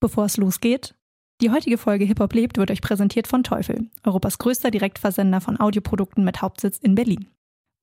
Bevor 0.00 0.24
es 0.24 0.38
losgeht, 0.38 0.94
die 1.42 1.50
heutige 1.50 1.76
Folge 1.76 2.06
Hip 2.06 2.20
Hop 2.20 2.32
lebt 2.32 2.56
wird 2.56 2.70
euch 2.70 2.80
präsentiert 2.80 3.26
von 3.26 3.44
Teufel, 3.44 3.90
Europas 4.02 4.38
größter 4.38 4.70
Direktversender 4.70 5.42
von 5.42 5.60
Audioprodukten 5.60 6.24
mit 6.24 6.40
Hauptsitz 6.40 6.78
in 6.78 6.94
Berlin. 6.94 7.28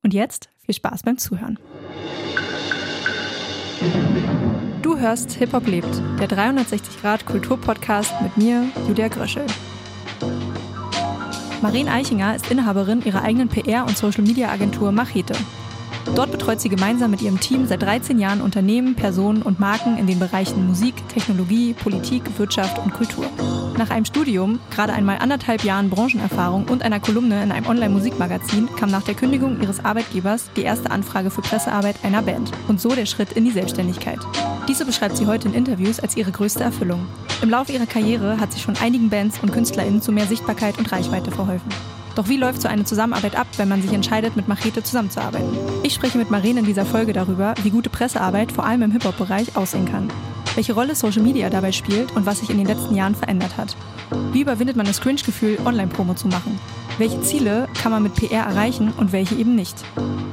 Und 0.03 0.15
jetzt 0.15 0.49
viel 0.65 0.73
Spaß 0.73 1.03
beim 1.03 1.19
Zuhören. 1.19 1.59
Du 4.81 4.97
hörst 4.97 5.33
Hip 5.33 5.53
Hop 5.53 5.67
lebt, 5.67 6.01
der 6.19 6.27
360 6.27 7.01
Grad 7.01 7.27
Kulturpodcast 7.27 8.19
mit 8.23 8.35
mir, 8.35 8.67
Julia 8.87 9.09
Gröschel. 9.09 9.45
Marien 11.61 11.87
Eichinger 11.87 12.35
ist 12.35 12.49
Inhaberin 12.49 13.05
ihrer 13.05 13.21
eigenen 13.21 13.49
PR- 13.49 13.85
und 13.85 13.95
Social-Media-Agentur 13.95 14.91
Machete 14.91 15.35
Dort 16.15 16.31
betreut 16.31 16.59
sie 16.61 16.69
gemeinsam 16.69 17.11
mit 17.11 17.21
ihrem 17.21 17.39
Team 17.39 17.67
seit 17.67 17.83
13 17.83 18.19
Jahren 18.19 18.41
Unternehmen, 18.41 18.95
Personen 18.95 19.41
und 19.41 19.59
Marken 19.59 19.97
in 19.97 20.07
den 20.07 20.19
Bereichen 20.19 20.67
Musik, 20.67 20.95
Technologie, 21.09 21.73
Politik, 21.73 22.23
Wirtschaft 22.37 22.79
und 22.79 22.93
Kultur. 22.93 23.25
Nach 23.77 23.91
einem 23.91 24.05
Studium, 24.05 24.59
gerade 24.71 24.93
einmal 24.93 25.19
anderthalb 25.19 25.63
Jahren 25.63 25.89
Branchenerfahrung 25.89 26.65
und 26.69 26.81
einer 26.81 26.99
Kolumne 26.99 27.43
in 27.43 27.51
einem 27.51 27.67
Online-Musikmagazin 27.67 28.69
kam 28.75 28.89
nach 28.89 29.03
der 29.03 29.13
Kündigung 29.13 29.61
ihres 29.61 29.85
Arbeitgebers 29.85 30.49
die 30.55 30.63
erste 30.63 30.89
Anfrage 30.89 31.29
für 31.29 31.41
Pressearbeit 31.41 31.97
einer 32.03 32.23
Band 32.23 32.51
und 32.67 32.81
so 32.81 32.89
der 32.89 33.05
Schritt 33.05 33.33
in 33.33 33.45
die 33.45 33.51
Selbstständigkeit. 33.51 34.19
Diese 34.67 34.85
beschreibt 34.85 35.17
sie 35.17 35.27
heute 35.27 35.47
in 35.47 35.53
Interviews 35.53 35.99
als 35.99 36.17
ihre 36.17 36.31
größte 36.31 36.63
Erfüllung. 36.63 37.05
Im 37.43 37.49
Laufe 37.51 37.71
ihrer 37.71 37.85
Karriere 37.85 38.39
hat 38.39 38.51
sie 38.51 38.59
schon 38.59 38.77
einigen 38.77 39.09
Bands 39.09 39.39
und 39.43 39.51
KünstlerInnen 39.51 40.01
zu 40.01 40.11
mehr 40.11 40.25
Sichtbarkeit 40.25 40.79
und 40.79 40.91
Reichweite 40.91 41.29
verholfen. 41.29 41.69
Doch 42.17 42.29
wie 42.29 42.37
läuft 42.37 42.63
so 42.63 42.67
eine 42.67 42.83
Zusammenarbeit 42.83 43.35
ab, 43.35 43.45
wenn 43.57 43.67
man 43.69 43.83
sich 43.83 43.93
entscheidet, 43.93 44.35
mit 44.35 44.47
Machete 44.47 44.81
zusammenzuarbeiten? 44.81 45.55
Ich 45.83 45.93
spreche 45.93 46.17
mit 46.17 46.31
Marien 46.31 46.57
in 46.57 46.65
dieser 46.65 46.83
Folge 46.83 47.13
darüber, 47.13 47.53
wie 47.61 47.69
gute 47.69 47.91
Pressearbeit 47.91 48.51
vor 48.51 48.65
allem 48.65 48.81
im 48.81 48.91
Hip-Hop-Bereich 48.91 49.55
aussehen 49.55 49.85
kann. 49.85 50.07
Welche 50.55 50.73
Rolle 50.73 50.95
Social 50.95 51.21
Media 51.21 51.51
dabei 51.51 51.71
spielt 51.71 52.15
und 52.15 52.25
was 52.25 52.39
sich 52.39 52.49
in 52.49 52.57
den 52.57 52.65
letzten 52.65 52.95
Jahren 52.95 53.13
verändert 53.13 53.55
hat. 53.55 53.77
Wie 54.31 54.41
überwindet 54.41 54.75
man 54.75 54.87
das 54.87 54.99
Cringe-Gefühl, 54.99 55.59
Online-Promo 55.63 56.15
zu 56.15 56.27
machen? 56.27 56.59
Welche 56.97 57.21
Ziele 57.21 57.67
kann 57.79 57.91
man 57.91 58.01
mit 58.01 58.15
PR 58.15 58.45
erreichen 58.47 58.91
und 58.97 59.11
welche 59.11 59.35
eben 59.35 59.53
nicht? 59.53 59.75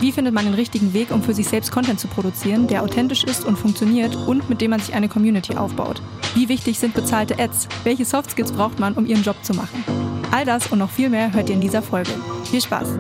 Wie 0.01 0.13
findet 0.13 0.33
man 0.33 0.47
den 0.47 0.55
richtigen 0.55 0.95
Weg, 0.95 1.11
um 1.11 1.23
für 1.23 1.35
sich 1.35 1.49
selbst 1.49 1.71
Content 1.71 2.01
zu 2.01 2.09
produzieren, 2.09 2.67
der 2.67 2.83
authentisch 2.83 3.25
ist 3.25 3.45
und 3.45 3.59
funktioniert 3.59 4.17
und 4.17 4.49
mit 4.49 4.63
dem 4.63 4.71
man 4.71 4.81
sich 4.81 4.95
eine 4.95 5.11
Community 5.11 5.57
aufbaut? 5.57 6.01
Wie 6.35 6.49
wichtig 6.49 6.79
sind 6.79 6.95
bezahlte 6.95 7.39
Ads? 7.39 7.69
Welche 7.83 8.07
Softskills 8.07 8.53
braucht 8.53 8.81
man, 8.81 8.95
um 8.95 9.05
ihren 9.05 9.23
Job 9.23 9.37
zu 9.43 9.53
machen? 9.53 10.14
All 10.35 10.45
das 10.45 10.67
und 10.73 10.81
noch 10.81 10.91
viel 10.91 11.11
mehr 11.11 11.33
hört 11.33 11.49
ihr 11.49 11.55
in 11.55 11.61
dieser 11.61 11.81
Folge. 11.81 12.11
Viel 12.51 12.61
Spaß! 12.61 12.99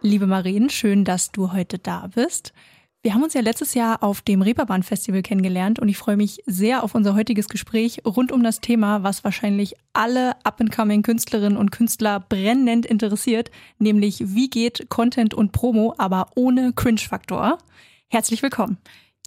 Liebe 0.00 0.26
Marien, 0.26 0.70
schön, 0.70 1.04
dass 1.04 1.32
du 1.32 1.52
heute 1.52 1.78
da 1.78 2.06
bist. 2.06 2.54
Wir 3.02 3.12
haben 3.12 3.22
uns 3.22 3.34
ja 3.34 3.42
letztes 3.42 3.74
Jahr 3.74 4.02
auf 4.02 4.22
dem 4.22 4.40
Reeperbahn 4.40 4.82
Festival 4.82 5.20
kennengelernt 5.20 5.80
und 5.80 5.90
ich 5.90 5.98
freue 5.98 6.16
mich 6.16 6.42
sehr 6.46 6.82
auf 6.82 6.94
unser 6.94 7.14
heutiges 7.14 7.50
Gespräch 7.50 8.00
rund 8.06 8.32
um 8.32 8.42
das 8.42 8.62
Thema, 8.62 9.02
was 9.02 9.22
wahrscheinlich 9.22 9.74
alle 9.92 10.34
up-and-coming 10.46 11.02
Künstlerinnen 11.02 11.58
und 11.58 11.72
Künstler 11.72 12.20
brennend 12.20 12.86
interessiert, 12.86 13.50
nämlich 13.78 14.34
wie 14.34 14.48
geht 14.48 14.88
Content 14.88 15.34
und 15.34 15.52
Promo, 15.52 15.94
aber 15.98 16.30
ohne 16.36 16.72
Cringe-Faktor. 16.72 17.58
Herzlich 18.08 18.42
willkommen. 18.42 18.78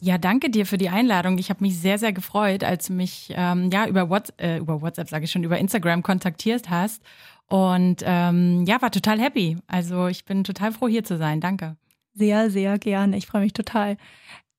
Ja, 0.03 0.17
danke 0.17 0.49
dir 0.49 0.65
für 0.65 0.79
die 0.79 0.89
Einladung. 0.89 1.37
Ich 1.37 1.51
habe 1.51 1.63
mich 1.63 1.77
sehr, 1.77 1.99
sehr 1.99 2.11
gefreut, 2.11 2.63
als 2.63 2.87
du 2.87 2.93
mich 2.93 3.31
ähm, 3.35 3.69
ja 3.71 3.85
über, 3.85 4.09
What, 4.09 4.33
äh, 4.41 4.57
über 4.57 4.81
WhatsApp, 4.81 5.07
sage 5.07 5.25
ich 5.25 5.31
schon, 5.31 5.43
über 5.43 5.59
Instagram 5.59 6.01
kontaktiert 6.01 6.71
hast. 6.71 7.03
Und 7.45 7.97
ähm, 8.03 8.65
ja, 8.65 8.81
war 8.81 8.89
total 8.89 9.19
happy. 9.19 9.57
Also 9.67 10.07
ich 10.07 10.25
bin 10.25 10.43
total 10.43 10.71
froh, 10.71 10.87
hier 10.87 11.03
zu 11.03 11.17
sein. 11.17 11.39
Danke. 11.39 11.77
Sehr, 12.15 12.49
sehr 12.49 12.79
gerne. 12.79 13.15
Ich 13.15 13.27
freue 13.27 13.43
mich 13.43 13.53
total. 13.53 13.97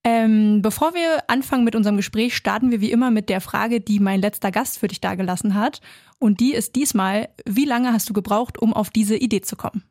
Ähm, 0.04 0.62
bevor 0.62 0.94
wir 0.94 1.24
anfangen 1.26 1.64
mit 1.64 1.74
unserem 1.74 1.96
Gespräch, 1.96 2.36
starten 2.36 2.70
wir 2.70 2.80
wie 2.80 2.92
immer 2.92 3.10
mit 3.10 3.28
der 3.28 3.40
Frage, 3.40 3.80
die 3.80 3.98
mein 3.98 4.20
letzter 4.20 4.52
Gast 4.52 4.78
für 4.78 4.86
dich 4.86 5.00
dagelassen 5.00 5.54
hat. 5.56 5.80
Und 6.20 6.38
die 6.38 6.52
ist 6.54 6.76
diesmal, 6.76 7.30
wie 7.46 7.64
lange 7.64 7.92
hast 7.92 8.08
du 8.08 8.12
gebraucht, 8.12 8.62
um 8.62 8.72
auf 8.72 8.90
diese 8.90 9.16
Idee 9.16 9.40
zu 9.40 9.56
kommen? 9.56 9.82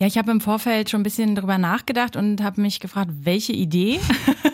Ja, 0.00 0.06
ich 0.06 0.16
habe 0.16 0.30
im 0.30 0.40
Vorfeld 0.40 0.88
schon 0.88 1.00
ein 1.00 1.04
bisschen 1.04 1.34
drüber 1.34 1.58
nachgedacht 1.58 2.16
und 2.16 2.42
habe 2.42 2.62
mich 2.62 2.80
gefragt, 2.80 3.10
welche 3.20 3.52
Idee? 3.52 4.00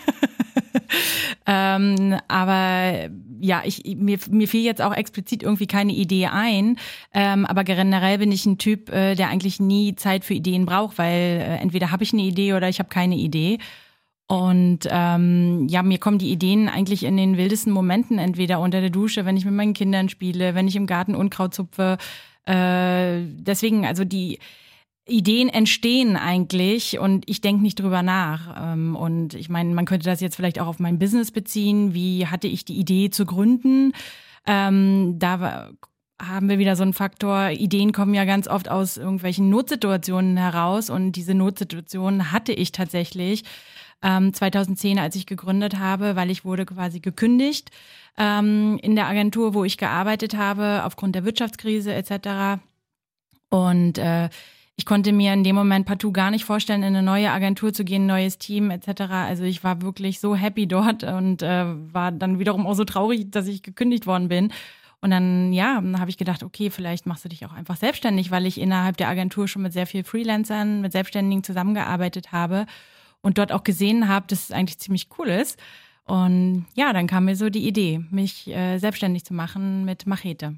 ähm, 1.47 2.17
aber 2.29 3.11
ja, 3.41 3.63
ich, 3.65 3.83
mir, 3.97 4.19
mir 4.31 4.49
fiel 4.49 4.65
jetzt 4.65 4.83
auch 4.83 4.95
explizit 4.95 5.43
irgendwie 5.43 5.67
keine 5.67 5.93
Idee 5.93 6.27
ein. 6.27 6.79
Ähm, 7.15 7.47
aber 7.47 7.65
generell 7.65 8.19
bin 8.19 8.33
ich 8.33 8.47
ein 8.47 8.59
Typ, 8.59 8.91
äh, 8.91 9.15
der 9.15 9.29
eigentlich 9.29 9.61
nie 9.61 9.95
Zeit 9.95 10.25
für 10.25 10.35
Ideen 10.35 10.67
braucht, 10.67 10.99
weil 10.99 11.41
äh, 11.41 11.57
entweder 11.57 11.91
habe 11.91 12.05
ich 12.05 12.13
eine 12.13 12.23
Idee 12.23 12.55
oder 12.55 12.69
ich 12.69 12.79
habe 12.79 12.89
keine 12.89 13.17
Idee. 13.17 13.59
Und 14.27 14.81
ähm, 14.91 15.67
ja, 15.69 15.83
mir 15.83 15.99
kommen 15.99 16.19
die 16.19 16.31
Ideen 16.31 16.69
eigentlich 16.69 17.05
in 17.05 17.17
den 17.17 17.39
wildesten 17.39 17.73
Momenten, 17.73 18.19
entweder 18.19 18.61
unter 18.61 18.83
der 18.83 18.91
Dusche, 18.91 19.25
wenn 19.25 19.39
ich 19.39 19.47
mit 19.47 19.55
meinen 19.55 19.73
Kindern 19.73 20.11
spiele, 20.11 20.55
wenn 20.55 20.69
ich 20.69 20.77
im 20.77 20.87
Garten 20.87 21.15
Unkraut 21.15 21.55
zupfe. 21.55 21.97
Äh, 22.45 23.21
deswegen, 23.23 23.87
also 23.87 24.05
die 24.05 24.39
Ideen 25.09 25.49
entstehen 25.49 26.17
eigentlich 26.17 26.99
und 26.99 27.29
ich 27.29 27.41
denke 27.41 27.63
nicht 27.63 27.81
drüber 27.81 28.03
nach. 28.03 28.73
Ähm, 28.73 28.95
und 28.95 29.35
ich 29.35 29.49
meine, 29.49 29.75
man 29.75 29.87
könnte 29.87 30.09
das 30.09 30.21
jetzt 30.21 30.37
vielleicht 30.37 30.61
auch 30.61 30.67
auf 30.67 30.79
mein 30.79 30.99
Business 30.99 31.31
beziehen. 31.31 31.95
Wie 31.95 32.27
hatte 32.27 32.47
ich 32.47 32.65
die 32.65 32.79
Idee 32.79 33.11
zu 33.11 33.27
gründen? 33.27 33.93
Ähm, 34.47 35.19
da 35.19 35.71
haben 36.21 36.49
wir 36.49 36.59
wieder 36.59 36.77
so 36.77 36.83
einen 36.83 36.93
Faktor. 36.93 37.51
Ideen 37.51 37.93
kommen 37.93 38.15
ja 38.15 38.25
ganz 38.25 38.49
oft 38.49 38.69
aus 38.71 38.97
irgendwelchen 38.97 39.51
Notsituationen 39.51 40.37
heraus 40.37 40.91
und 40.91 41.13
diese 41.13 41.35
Notsituation 41.35 42.33
hatte 42.33 42.53
ich 42.53 42.73
tatsächlich 42.73 43.45
2010, 44.01 44.97
ähm, 44.97 45.03
als 45.03 45.17
ich 45.17 45.27
gegründet 45.27 45.79
habe, 45.79 46.17
weil 46.17 46.31
ich 46.31 46.45
wurde 46.45 46.67
quasi 46.67 47.01
gekündigt 47.01 47.71
in 48.17 48.97
der 48.97 49.07
Agentur, 49.07 49.55
wo 49.55 49.63
ich 49.63 49.79
gearbeitet 49.79 50.37
habe, 50.37 50.83
aufgrund 50.85 51.15
der 51.15 51.25
Wirtschaftskrise 51.25 51.95
etc. 51.95 52.61
Und 53.49 53.99
äh, 53.99 54.29
ich 54.79 54.87
konnte 54.87 55.13
mir 55.13 55.33
in 55.33 55.43
dem 55.43 55.57
Moment 55.57 55.87
partout 55.87 56.13
gar 56.13 56.31
nicht 56.31 56.45
vorstellen, 56.45 56.85
in 56.85 56.95
eine 56.95 57.03
neue 57.03 57.33
Agentur 57.33 57.73
zu 57.73 57.85
gehen, 57.85 58.07
neues 58.07 58.39
Team 58.39 58.71
etc. 58.71 59.03
Also 59.11 59.43
ich 59.43 59.65
war 59.65 59.83
wirklich 59.83 60.21
so 60.21 60.37
happy 60.37 60.69
dort 60.69 61.03
und 61.03 61.43
äh, 61.43 61.65
war 61.93 62.13
dann 62.13 62.39
wiederum 62.39 62.65
auch 62.65 62.75
so 62.75 62.85
traurig, 62.85 63.29
dass 63.33 63.49
ich 63.49 63.65
gekündigt 63.65 64.07
worden 64.07 64.29
bin. 64.29 64.53
Und 65.01 65.11
dann, 65.11 65.53
ja, 65.53 65.83
habe 65.99 66.11
ich 66.11 66.17
gedacht, 66.17 66.45
okay, 66.45 66.71
vielleicht 66.71 67.07
machst 67.07 67.25
du 67.25 67.29
dich 67.29 67.45
auch 67.45 67.53
einfach 67.53 67.77
selbstständig, 67.77 68.31
weil 68.31 68.47
ich 68.47 68.61
innerhalb 68.61 68.97
der 68.97 69.09
Agentur 69.09 69.49
schon 69.49 69.63
mit 69.63 69.73
sehr 69.73 69.87
vielen 69.87 70.05
Freelancern, 70.05 70.81
mit 70.81 70.93
Selbstständigen 70.93 71.43
zusammengearbeitet 71.43 72.31
habe 72.31 72.67
und 73.21 73.37
dort 73.39 73.51
auch 73.51 73.65
gesehen 73.65 74.07
habe, 74.07 74.27
dass 74.29 74.45
es 74.45 74.53
eigentlich 74.53 74.79
ziemlich 74.79 75.09
cool 75.19 75.27
ist. 75.27 75.59
Und 76.05 76.67
ja, 76.75 76.93
dann 76.93 77.09
kam 77.09 77.25
mir 77.25 77.35
so 77.35 77.51
die 77.51 77.67
Idee, 77.67 78.01
mich 78.13 78.47
äh, 78.47 78.79
selbstständig 78.79 79.25
zu 79.25 79.35
machen 79.35 79.85
mit 79.85 80.07
Machete. 80.07 80.57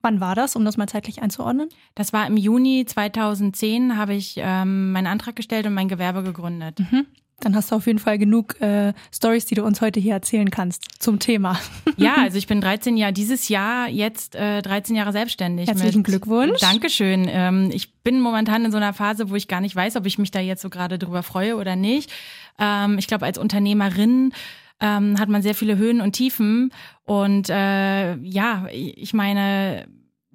Wann 0.00 0.20
war 0.20 0.34
das, 0.34 0.54
um 0.56 0.64
das 0.64 0.76
mal 0.76 0.86
zeitlich 0.86 1.22
einzuordnen? 1.22 1.68
Das 1.94 2.12
war 2.12 2.26
im 2.26 2.36
Juni 2.36 2.84
2010, 2.86 3.96
habe 3.96 4.14
ich 4.14 4.34
ähm, 4.38 4.92
meinen 4.92 5.08
Antrag 5.08 5.34
gestellt 5.36 5.66
und 5.66 5.74
mein 5.74 5.88
Gewerbe 5.88 6.22
gegründet. 6.22 6.78
Mhm. 6.78 7.06
Dann 7.40 7.54
hast 7.54 7.70
du 7.70 7.76
auf 7.76 7.86
jeden 7.86 8.00
Fall 8.00 8.18
genug 8.18 8.60
äh, 8.60 8.92
Stories, 9.14 9.46
die 9.46 9.54
du 9.54 9.64
uns 9.64 9.80
heute 9.80 10.00
hier 10.00 10.12
erzählen 10.12 10.50
kannst 10.50 10.86
zum 10.98 11.18
Thema. 11.18 11.58
Ja, 11.96 12.14
also 12.18 12.38
ich 12.38 12.46
bin 12.46 12.60
13 12.60 12.96
Jahre, 12.96 13.12
dieses 13.12 13.48
Jahr 13.48 13.88
jetzt 13.88 14.36
äh, 14.36 14.62
13 14.62 14.94
Jahre 14.94 15.10
selbstständig. 15.10 15.66
Herzlichen 15.66 15.98
mit, 15.98 16.06
Glückwunsch. 16.06 16.60
Dankeschön. 16.60 17.26
Ähm, 17.28 17.70
ich 17.72 17.92
bin 18.04 18.20
momentan 18.20 18.64
in 18.64 18.70
so 18.70 18.76
einer 18.76 18.92
Phase, 18.92 19.30
wo 19.30 19.34
ich 19.34 19.48
gar 19.48 19.60
nicht 19.60 19.74
weiß, 19.74 19.96
ob 19.96 20.06
ich 20.06 20.16
mich 20.16 20.30
da 20.30 20.38
jetzt 20.38 20.62
so 20.62 20.70
gerade 20.70 21.00
drüber 21.00 21.24
freue 21.24 21.56
oder 21.56 21.74
nicht. 21.74 22.12
Ähm, 22.60 22.98
ich 22.98 23.08
glaube, 23.08 23.26
als 23.26 23.36
Unternehmerin 23.36 24.32
ähm, 24.80 25.18
hat 25.18 25.28
man 25.28 25.42
sehr 25.42 25.54
viele 25.54 25.76
Höhen 25.76 26.00
und 26.00 26.12
Tiefen. 26.12 26.72
Und 27.04 27.50
äh, 27.50 28.16
ja, 28.16 28.66
ich 28.70 29.14
meine, 29.14 29.86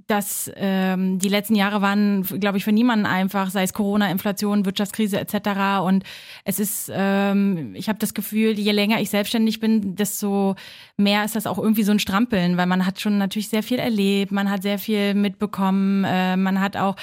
dass 0.08 0.52
ähm, 0.56 1.20
die 1.20 1.30
letzten 1.30 1.56
Jahre 1.56 1.82
waren, 1.82 2.24
glaube 2.24 2.58
ich, 2.58 2.64
für 2.64 2.72
niemanden 2.72 3.06
einfach, 3.06 3.50
sei 3.50 3.64
es 3.64 3.74
Corona, 3.74 4.12
Inflation, 4.12 4.66
Wirtschaftskrise 4.66 5.20
etc. 5.20 5.82
Und 5.84 6.04
es 6.44 6.60
ist, 6.60 6.92
ähm, 6.94 7.74
ich 7.76 7.90
habe 7.90 8.00
das 8.00 8.14
Gefühl, 8.14 8.60
je 8.60 8.72
länger 8.72 9.00
ich 9.00 9.10
selbstständig 9.10 9.60
bin, 9.60 9.96
desto 9.96 10.56
mehr 10.98 11.26
ist 11.26 11.36
das 11.36 11.48
auch 11.48 11.58
irgendwie 11.58 11.84
so 11.84 11.92
ein 11.92 12.00
Strampeln, 12.00 12.58
weil 12.58 12.68
man 12.68 12.86
hat 12.86 13.00
schon 13.00 13.18
natürlich 13.18 13.50
sehr 13.50 13.64
viel 13.64 13.80
erlebt, 13.80 14.32
man 14.32 14.50
hat 14.50 14.62
sehr 14.62 14.78
viel 14.78 15.14
mitbekommen, 15.16 16.04
äh, 16.04 16.38
man 16.38 16.60
hat 16.60 16.78
auch 16.78 16.96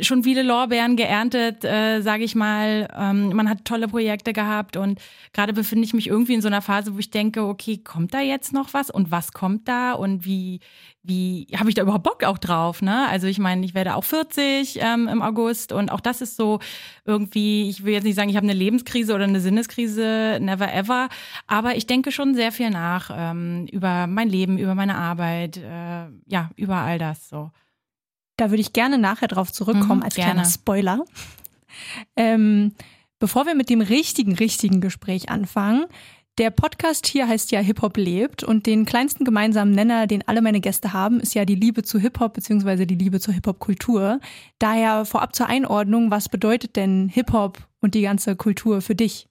schon 0.00 0.22
viele 0.22 0.42
Lorbeeren 0.42 0.96
geerntet, 0.96 1.64
äh, 1.64 2.00
sage 2.00 2.24
ich 2.24 2.34
mal. 2.34 2.88
Ähm, 2.96 3.30
man 3.34 3.48
hat 3.48 3.64
tolle 3.64 3.88
Projekte 3.88 4.32
gehabt 4.32 4.76
und 4.76 5.00
gerade 5.32 5.52
befinde 5.52 5.84
ich 5.84 5.92
mich 5.92 6.06
irgendwie 6.06 6.34
in 6.34 6.40
so 6.40 6.48
einer 6.48 6.62
Phase, 6.62 6.94
wo 6.94 6.98
ich 6.98 7.10
denke, 7.10 7.44
okay, 7.44 7.78
kommt 7.78 8.14
da 8.14 8.20
jetzt 8.20 8.52
noch 8.52 8.72
was 8.72 8.90
und 8.90 9.10
was 9.10 9.32
kommt 9.32 9.68
da 9.68 9.92
und 9.92 10.24
wie 10.24 10.60
wie 11.08 11.46
habe 11.56 11.68
ich 11.68 11.76
da 11.76 11.82
überhaupt 11.82 12.02
Bock 12.02 12.24
auch 12.24 12.38
drauf? 12.38 12.82
Ne? 12.82 13.06
Also 13.08 13.28
ich 13.28 13.38
meine, 13.38 13.64
ich 13.64 13.74
werde 13.74 13.94
auch 13.94 14.02
40 14.02 14.80
ähm, 14.80 15.06
im 15.06 15.22
August 15.22 15.72
und 15.72 15.92
auch 15.92 16.00
das 16.00 16.20
ist 16.20 16.36
so 16.36 16.58
irgendwie, 17.04 17.68
ich 17.68 17.84
will 17.84 17.92
jetzt 17.92 18.02
nicht 18.02 18.16
sagen, 18.16 18.28
ich 18.28 18.36
habe 18.36 18.46
eine 18.46 18.58
Lebenskrise 18.58 19.14
oder 19.14 19.24
eine 19.24 19.40
Sinneskrise, 19.40 20.38
never 20.40 20.72
ever, 20.74 21.08
aber 21.46 21.76
ich 21.76 21.86
denke 21.86 22.10
schon 22.10 22.34
sehr 22.34 22.50
viel 22.50 22.70
nach 22.70 23.10
ähm, 23.16 23.66
über 23.72 24.06
mein 24.06 24.28
Leben, 24.28 24.58
über 24.58 24.74
meine 24.74 24.96
Arbeit, 24.96 25.56
äh, 25.56 26.06
ja, 26.26 26.50
über 26.56 26.76
all 26.76 26.98
das 26.98 27.28
so. 27.28 27.50
Da 28.36 28.50
würde 28.50 28.60
ich 28.60 28.72
gerne 28.74 28.98
nachher 28.98 29.28
drauf 29.28 29.50
zurückkommen, 29.52 30.00
mhm, 30.00 30.04
als 30.04 30.14
gerne. 30.14 30.32
kleiner 30.32 30.48
Spoiler. 30.48 31.04
Ähm, 32.16 32.72
bevor 33.18 33.44
wir 33.44 33.54
mit 33.54 33.68
dem 33.68 33.82
richtigen, 33.82 34.34
richtigen 34.34 34.80
Gespräch 34.80 35.28
anfangen, 35.28 35.84
Der 36.38 36.50
Podcast 36.50 37.06
hier 37.06 37.26
heißt 37.28 37.50
ja 37.50 37.60
Hip-Hop 37.60 37.96
lebt 37.96 38.44
und 38.44 38.66
den 38.66 38.84
kleinsten 38.84 39.24
gemeinsamen 39.24 39.72
Nenner, 39.72 40.06
den 40.06 40.26
alle 40.28 40.42
meine 40.42 40.60
Gäste 40.60 40.92
haben, 40.92 41.18
ist 41.18 41.34
ja 41.34 41.46
die 41.46 41.54
Liebe 41.54 41.82
zu 41.82 41.98
Hip-Hop 41.98 42.34
bzw. 42.34 42.84
die 42.84 42.94
Liebe 42.94 43.20
zur 43.20 43.32
Hip-Hop-Kultur. 43.32 44.20
Daher 44.58 45.06
vorab 45.06 45.34
zur 45.34 45.46
Einordnung, 45.46 46.10
was 46.10 46.28
bedeutet 46.28 46.76
denn 46.76 47.08
Hip-Hop 47.08 47.66
und 47.80 47.94
die 47.94 48.02
ganze 48.02 48.36
Kultur 48.36 48.82
für 48.82 48.94
dich? 48.94 49.28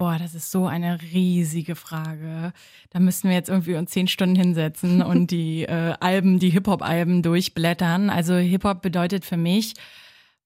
Boah, 0.00 0.16
das 0.18 0.34
ist 0.34 0.50
so 0.50 0.66
eine 0.66 0.98
riesige 1.12 1.76
Frage. 1.76 2.54
Da 2.88 3.00
müssten 3.00 3.28
wir 3.28 3.36
jetzt 3.36 3.50
irgendwie 3.50 3.74
uns 3.74 3.90
zehn 3.90 4.08
Stunden 4.08 4.34
hinsetzen 4.34 5.02
und 5.02 5.30
die 5.30 5.64
äh, 5.68 5.92
Alben, 6.00 6.38
die 6.38 6.48
Hip-Hop-Alben 6.48 7.20
durchblättern. 7.20 8.08
Also 8.08 8.34
Hip-Hop 8.36 8.80
bedeutet 8.80 9.26
für 9.26 9.36
mich, 9.36 9.74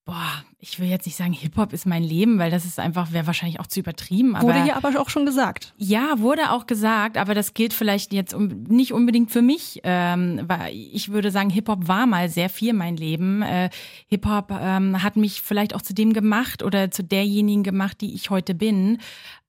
boah, 0.05 0.45
ich 0.59 0.79
will 0.79 0.89
jetzt 0.89 1.07
nicht 1.07 1.17
sagen, 1.17 1.33
Hip-Hop 1.33 1.73
ist 1.73 1.87
mein 1.87 2.03
Leben, 2.03 2.39
weil 2.39 2.51
das 2.51 2.67
ist 2.67 2.79
einfach, 2.79 3.13
wäre 3.13 3.27
wahrscheinlich 3.27 3.59
auch 3.61 3.67
zu 3.67 3.81
übertrieben. 3.81 4.37
Aber, 4.37 4.49
wurde 4.49 4.63
hier 4.63 4.77
aber 4.77 5.01
auch 5.01 5.09
schon 5.09 5.25
gesagt. 5.25 5.73
Ja, 5.79 6.19
wurde 6.19 6.51
auch 6.51 6.67
gesagt, 6.67 7.17
aber 7.17 7.35
das 7.35 7.55
gilt 7.55 7.73
vielleicht 7.73 8.13
jetzt 8.13 8.35
um, 8.35 8.49
nicht 8.65 8.93
unbedingt 8.93 9.31
für 9.31 9.41
mich. 9.41 9.81
Ähm, 9.83 10.43
weil 10.47 10.75
ich 10.75 11.11
würde 11.11 11.31
sagen, 11.31 11.49
Hip-Hop 11.49 11.89
war 11.89 12.07
mal 12.07 12.29
sehr 12.29 12.51
viel 12.51 12.75
mein 12.75 12.97
Leben. 12.97 13.41
Äh, 13.43 13.71
Hip-Hop 14.09 14.51
ähm, 14.51 15.03
hat 15.03 15.17
mich 15.17 15.41
vielleicht 15.41 15.75
auch 15.75 15.83
zu 15.83 15.95
dem 15.95 16.13
gemacht 16.13 16.63
oder 16.63 16.91
zu 16.91 17.03
derjenigen 17.03 17.63
gemacht, 17.63 18.01
die 18.03 18.15
ich 18.15 18.29
heute 18.29 18.55
bin. 18.55 18.99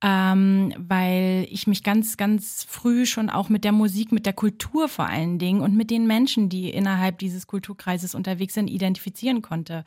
Ähm, 0.02 0.74
weil 0.78 1.48
ich 1.50 1.68
mich 1.68 1.84
ganz, 1.84 2.16
ganz 2.16 2.66
früh 2.68 3.06
schon 3.06 3.30
auch 3.30 3.50
mit 3.50 3.66
der 3.66 3.72
Musik, 3.74 4.12
mit 4.14 4.26
der 4.26 4.34
Kultur 4.34 4.88
vor 4.88 5.08
allen 5.08 5.38
Dingen 5.38 5.62
und 5.62 5.76
mit 5.76 5.92
den 5.92 6.08
Menschen, 6.08 6.48
die 6.48 6.70
innerhalb 6.70 7.20
dieses 7.20 7.48
Kulturkreises 7.48 8.16
unterwegs 8.16 8.54
sind, 8.54 8.70
identifizieren 8.70 9.42
konnte. 9.42 9.84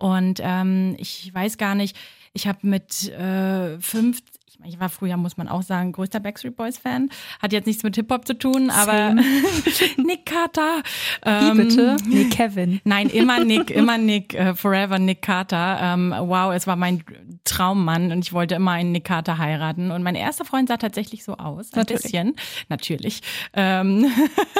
Und 0.00 0.40
ähm, 0.42 0.96
ich 0.98 1.32
weiß 1.32 1.58
gar 1.58 1.74
nicht, 1.74 1.94
ich 2.32 2.46
habe 2.46 2.58
mit 2.62 3.10
äh, 3.10 3.78
fünf, 3.80 4.20
ich, 4.46 4.58
mein, 4.58 4.70
ich 4.70 4.80
war 4.80 4.88
früher, 4.88 5.18
muss 5.18 5.36
man 5.36 5.46
auch 5.46 5.62
sagen, 5.62 5.92
größter 5.92 6.20
Backstreet 6.20 6.56
Boys 6.56 6.78
Fan. 6.78 7.10
Hat 7.42 7.52
jetzt 7.52 7.66
nichts 7.66 7.82
mit 7.82 7.96
Hip-Hop 7.96 8.26
zu 8.26 8.32
tun, 8.32 8.70
aber 8.70 9.14
Nick 9.98 10.24
Carter. 10.24 10.82
Ähm, 11.22 11.58
Wie 11.58 11.64
bitte? 11.64 11.96
Nick 12.08 12.30
Kevin. 12.30 12.80
Nein, 12.84 13.10
immer 13.10 13.44
Nick, 13.44 13.70
immer 13.70 13.98
Nick, 13.98 14.34
uh, 14.40 14.54
forever 14.54 14.98
Nick 14.98 15.20
Carter. 15.20 15.78
Ähm, 15.82 16.14
wow, 16.16 16.54
es 16.54 16.66
war 16.66 16.76
mein 16.76 17.04
Traummann 17.44 18.10
und 18.10 18.24
ich 18.24 18.32
wollte 18.32 18.54
immer 18.54 18.72
einen 18.72 18.92
Nick 18.92 19.04
Carter 19.04 19.36
heiraten. 19.36 19.90
Und 19.90 20.02
mein 20.02 20.14
erster 20.14 20.46
Freund 20.46 20.68
sah 20.68 20.78
tatsächlich 20.78 21.24
so 21.24 21.34
aus. 21.36 21.74
Ein 21.74 21.80
natürlich. 21.80 22.02
bisschen. 22.04 22.36
Natürlich. 22.70 23.20
Ähm, 23.52 24.10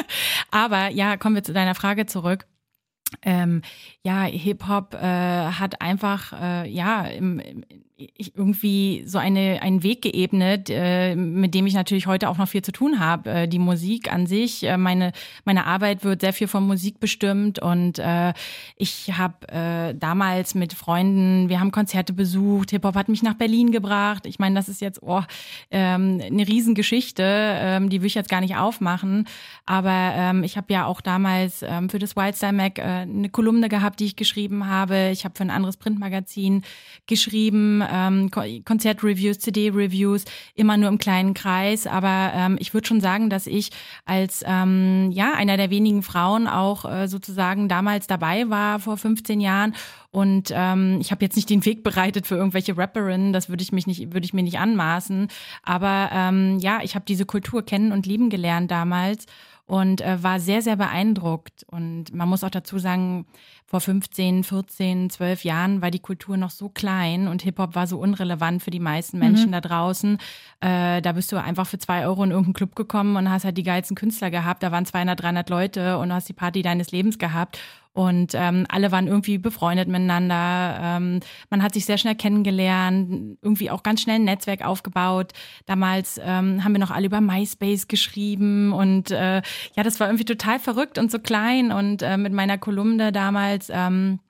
aber 0.51 0.91
ja, 0.91 1.17
kommen 1.17 1.35
wir 1.35 1.45
zu 1.45 1.55
deiner 1.55 1.75
Frage 1.75 2.05
zurück 2.05 2.47
ähm, 3.23 3.63
ja, 4.03 4.23
Hip-Hop 4.23 4.95
äh, 4.95 4.99
hat 4.99 5.81
einfach, 5.81 6.33
äh, 6.33 6.69
ja, 6.69 7.03
im, 7.03 7.39
im, 7.39 7.65
irgendwie 8.17 9.03
so 9.07 9.19
eine, 9.19 9.61
einen 9.63 9.83
Weg 9.83 10.03
geebnet, 10.03 10.69
äh, 10.71 11.15
mit 11.15 11.55
dem 11.55 11.67
ich 11.67 11.75
natürlich 11.75 12.07
heute 12.07 12.29
auch 12.29 12.39
noch 12.39 12.49
viel 12.49 12.63
zu 12.63 12.73
tun 12.73 12.99
habe. 12.99 13.31
Äh, 13.31 13.49
die 13.49 13.59
Musik 13.59 14.13
an 14.13 14.27
sich, 14.27 14.65
äh, 14.65 14.77
meine, 14.77 15.13
meine 15.45 15.67
Arbeit 15.67 16.05
wird 16.05 16.21
sehr 16.21 16.33
viel 16.33 16.49
von 16.49 16.67
Musik 16.67 17.01
bestimmt 17.01 17.59
und 17.59 17.99
äh, 17.99 18.33
ich 18.77 19.13
habe 19.17 19.49
äh, 19.49 19.95
damals 19.95 20.55
mit 20.55 20.73
Freunden, 20.73 21.49
wir 21.49 21.61
haben 21.61 21.71
Konzerte 21.73 22.13
besucht, 22.13 22.71
Hip-Hop 22.71 22.95
hat 22.95 23.09
mich 23.09 23.23
nach 23.23 23.35
Berlin 23.35 23.71
gebracht. 23.71 24.27
Ich 24.27 24.39
meine, 24.39 24.55
das 24.55 24.69
ist 24.69 24.81
jetzt 24.81 25.03
oh, 25.03 25.23
ähm, 25.71 26.21
eine 26.25 26.47
Riesengeschichte, 26.47 27.23
ähm, 27.27 27.91
die 27.91 28.01
will 28.01 28.07
ich 28.07 28.15
jetzt 28.15 28.31
gar 28.31 28.41
nicht 28.41 28.57
aufmachen, 28.57 29.27
aber 29.67 30.13
ähm, 30.15 30.43
ich 30.43 30.57
habe 30.57 30.73
ja 30.73 30.87
auch 30.87 31.01
damals 31.01 31.63
ähm, 31.63 31.89
für 31.91 31.99
das 31.99 32.17
Wildstyle 32.17 32.53
Mac 32.53 32.79
äh, 32.79 32.83
eine 32.83 33.29
Kolumne 33.29 33.69
gehabt, 33.69 34.01
die 34.01 34.07
ich 34.07 34.17
geschrieben 34.17 34.67
habe. 34.67 35.11
Ich 35.13 35.25
habe 35.25 35.35
für 35.37 35.43
ein 35.43 35.51
anderes 35.51 35.77
Printmagazin 35.77 36.63
geschrieben, 37.07 37.83
ähm, 37.91 38.31
Konzertreviews, 38.65 39.39
CD-Reviews, 39.39 40.25
immer 40.55 40.77
nur 40.77 40.89
im 40.89 40.99
kleinen 40.99 41.35
Kreis. 41.35 41.87
Aber 41.87 42.33
ähm, 42.35 42.57
ich 42.61 42.73
würde 42.75 42.87
schon 42.87 43.01
sagen, 43.01 43.31
dass 43.31 43.47
ich 43.47 43.71
als 44.05 44.45
ähm, 44.47 45.11
ja 45.13 45.33
einer 45.35 45.57
der 45.57 45.71
wenigen 45.71 46.03
Frauen 46.03 46.47
auch 46.47 46.85
äh, 46.85 47.09
sozusagen 47.09 47.69
damals 47.69 48.07
dabei 48.07 48.49
war 48.49 48.79
vor 48.79 48.97
15 48.97 49.41
Jahren. 49.41 49.75
Und 50.11 50.53
ähm, 50.53 50.99
ich 51.01 51.11
habe 51.13 51.25
jetzt 51.25 51.37
nicht 51.37 51.51
den 51.51 51.65
Weg 51.65 51.85
bereitet 51.85 52.27
für 52.27 52.37
irgendwelche 52.37 52.77
Rapperinnen, 52.77 53.33
das 53.33 53.49
würde 53.49 53.63
ich 53.63 53.71
mich 53.71 53.87
nicht, 53.87 54.13
würde 54.13 54.25
ich 54.25 54.35
mir 54.35 54.43
nicht 54.43 54.59
anmaßen. 54.59 55.29
Aber 55.63 56.11
ähm, 56.13 56.59
ja, 56.59 56.81
ich 56.83 56.95
habe 56.95 57.05
diese 57.07 57.27
Kultur 57.27 57.65
kennen 57.65 57.93
und 57.93 58.07
lieben 58.07 58.29
gelernt 58.29 58.71
damals 58.71 59.27
und 59.71 60.01
äh, 60.01 60.21
war 60.21 60.41
sehr, 60.41 60.63
sehr 60.63 60.75
beeindruckt. 60.75 61.65
Und 61.69 62.13
man 62.13 62.29
muss 62.29 62.43
auch 62.43 62.51
dazu 62.51 62.81
sagen, 62.81 63.27
vor 63.71 63.81
15, 63.81 64.43
14, 64.43 65.11
12 65.11 65.45
Jahren 65.45 65.81
war 65.81 65.93
die 65.93 66.01
Kultur 66.01 66.37
noch 66.37 66.51
so 66.51 66.69
klein 66.69 67.29
und 67.29 67.43
Hip-Hop 67.43 67.77
war 67.77 67.87
so 67.87 67.99
unrelevant 67.99 68.65
für 68.65 68.73
die 68.73 68.81
meisten 68.81 69.21
Menschen 69.21 69.47
mhm. 69.47 69.53
da 69.53 69.61
draußen. 69.61 70.19
Äh, 70.59 71.01
da 71.01 71.13
bist 71.13 71.31
du 71.31 71.37
einfach 71.37 71.69
für 71.69 71.79
zwei 71.79 72.05
Euro 72.05 72.25
in 72.25 72.33
irgendeinen 72.33 72.55
Club 72.55 72.75
gekommen 72.75 73.15
und 73.15 73.31
hast 73.31 73.45
halt 73.45 73.57
die 73.57 73.63
geilsten 73.63 73.97
Künstler 73.97 74.33
gehabt. 74.33 74.65
Da 74.65 74.73
waren 74.73 74.87
200, 74.87 75.23
300 75.23 75.49
Leute 75.51 75.99
und 75.99 76.09
du 76.09 76.17
hast 76.17 76.29
die 76.29 76.33
Party 76.33 76.63
deines 76.63 76.91
Lebens 76.91 77.17
gehabt. 77.17 77.61
Und 77.93 78.35
ähm, 78.35 78.67
alle 78.69 78.93
waren 78.93 79.09
irgendwie 79.09 79.37
befreundet 79.37 79.89
miteinander. 79.89 80.79
Ähm, 80.81 81.21
man 81.51 81.63
hat 81.63 81.75
sich 81.75 81.87
sehr 81.87 81.99
schnell 81.99 82.15
kennengelernt, 82.15 83.37
irgendwie 83.43 83.69
auch 83.69 83.83
ganz 83.83 84.03
schnell 84.03 84.17
ein 84.17 84.25
Netzwerk 84.25 84.65
aufgebaut. 84.65 85.33
Damals 85.67 86.21
ähm, 86.23 86.63
haben 86.63 86.73
wir 86.73 86.79
noch 86.79 86.93
alle 86.93 87.07
über 87.07 87.21
MySpace 87.21 87.89
geschrieben 87.89 88.73
und 88.73 89.11
äh, 89.11 89.43
ja, 89.75 89.83
das 89.83 89.99
war 89.99 90.07
irgendwie 90.07 90.25
total 90.25 90.61
verrückt 90.61 90.99
und 90.99 91.11
so 91.11 91.19
klein. 91.19 91.73
Und 91.73 92.03
äh, 92.03 92.17
mit 92.17 92.33
meiner 92.33 92.59
Kolumne 92.59 93.11
damals 93.11 93.60
ähm, 93.69 94.21
ich 94.25 94.30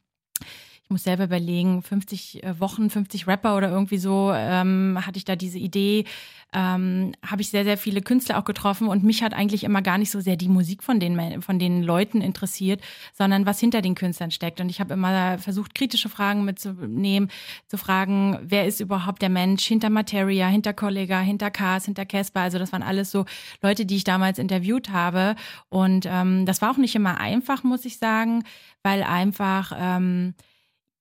muss 0.90 1.04
selber 1.04 1.24
überlegen, 1.24 1.82
50 1.82 2.42
äh, 2.42 2.60
Wochen, 2.60 2.90
50 2.90 3.26
Rapper 3.26 3.56
oder 3.56 3.70
irgendwie 3.70 3.98
so, 3.98 4.32
ähm, 4.34 4.98
hatte 5.06 5.18
ich 5.18 5.24
da 5.24 5.36
diese 5.36 5.58
Idee, 5.58 6.04
ähm, 6.52 7.12
habe 7.24 7.42
ich 7.42 7.50
sehr, 7.50 7.64
sehr 7.64 7.78
viele 7.78 8.02
Künstler 8.02 8.38
auch 8.38 8.44
getroffen 8.44 8.88
und 8.88 9.04
mich 9.04 9.22
hat 9.22 9.34
eigentlich 9.34 9.64
immer 9.64 9.82
gar 9.82 9.98
nicht 9.98 10.10
so 10.10 10.20
sehr 10.20 10.36
die 10.36 10.48
Musik 10.48 10.82
von 10.82 10.98
den, 10.98 11.42
von 11.42 11.58
den 11.58 11.82
Leuten 11.82 12.20
interessiert, 12.20 12.80
sondern 13.12 13.46
was 13.46 13.60
hinter 13.60 13.82
den 13.82 13.94
Künstlern 13.94 14.30
steckt. 14.30 14.60
Und 14.60 14.68
ich 14.68 14.80
habe 14.80 14.94
immer 14.94 15.38
versucht, 15.38 15.74
kritische 15.74 16.08
Fragen 16.08 16.44
mitzunehmen, 16.44 17.30
zu 17.68 17.78
fragen, 17.78 18.38
wer 18.42 18.66
ist 18.66 18.80
überhaupt 18.80 19.22
der 19.22 19.28
Mensch 19.28 19.64
hinter 19.64 19.90
Materia, 19.90 20.48
hinter 20.48 20.72
Kollega, 20.72 21.20
hinter 21.20 21.50
Cars, 21.50 21.84
hinter 21.84 22.04
Casper. 22.04 22.40
Also 22.40 22.58
das 22.58 22.72
waren 22.72 22.82
alles 22.82 23.10
so 23.10 23.26
Leute, 23.62 23.86
die 23.86 23.96
ich 23.96 24.04
damals 24.04 24.38
interviewt 24.38 24.90
habe. 24.90 25.36
Und 25.68 26.06
ähm, 26.06 26.46
das 26.46 26.62
war 26.62 26.72
auch 26.72 26.78
nicht 26.78 26.96
immer 26.96 27.18
einfach, 27.20 27.62
muss 27.62 27.84
ich 27.84 27.98
sagen, 27.98 28.42
weil 28.82 29.02
einfach 29.02 29.72
ähm, 29.78 30.34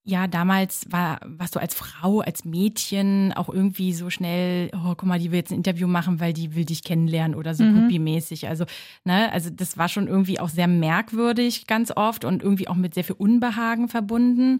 ja, 0.09 0.25
damals 0.25 0.87
war, 0.89 1.19
warst 1.23 1.55
du 1.55 1.59
als 1.59 1.75
Frau, 1.75 2.21
als 2.21 2.43
Mädchen 2.43 3.31
auch 3.33 3.47
irgendwie 3.47 3.93
so 3.93 4.09
schnell, 4.09 4.71
oh, 4.73 4.95
guck 4.95 5.03
mal, 5.03 5.19
die 5.19 5.31
will 5.31 5.37
jetzt 5.37 5.51
ein 5.51 5.57
Interview 5.57 5.87
machen, 5.87 6.19
weil 6.19 6.33
die 6.33 6.55
will 6.55 6.65
dich 6.65 6.83
kennenlernen 6.83 7.37
oder 7.37 7.53
so 7.53 7.63
mhm. 7.63 8.03
mäßig 8.03 8.47
Also, 8.47 8.65
ne, 9.03 9.31
also 9.31 9.51
das 9.51 9.77
war 9.77 9.87
schon 9.87 10.07
irgendwie 10.07 10.39
auch 10.39 10.49
sehr 10.49 10.67
merkwürdig 10.67 11.67
ganz 11.67 11.91
oft 11.95 12.25
und 12.25 12.41
irgendwie 12.41 12.67
auch 12.67 12.75
mit 12.75 12.95
sehr 12.95 13.03
viel 13.03 13.17
Unbehagen 13.19 13.87
verbunden. 13.87 14.59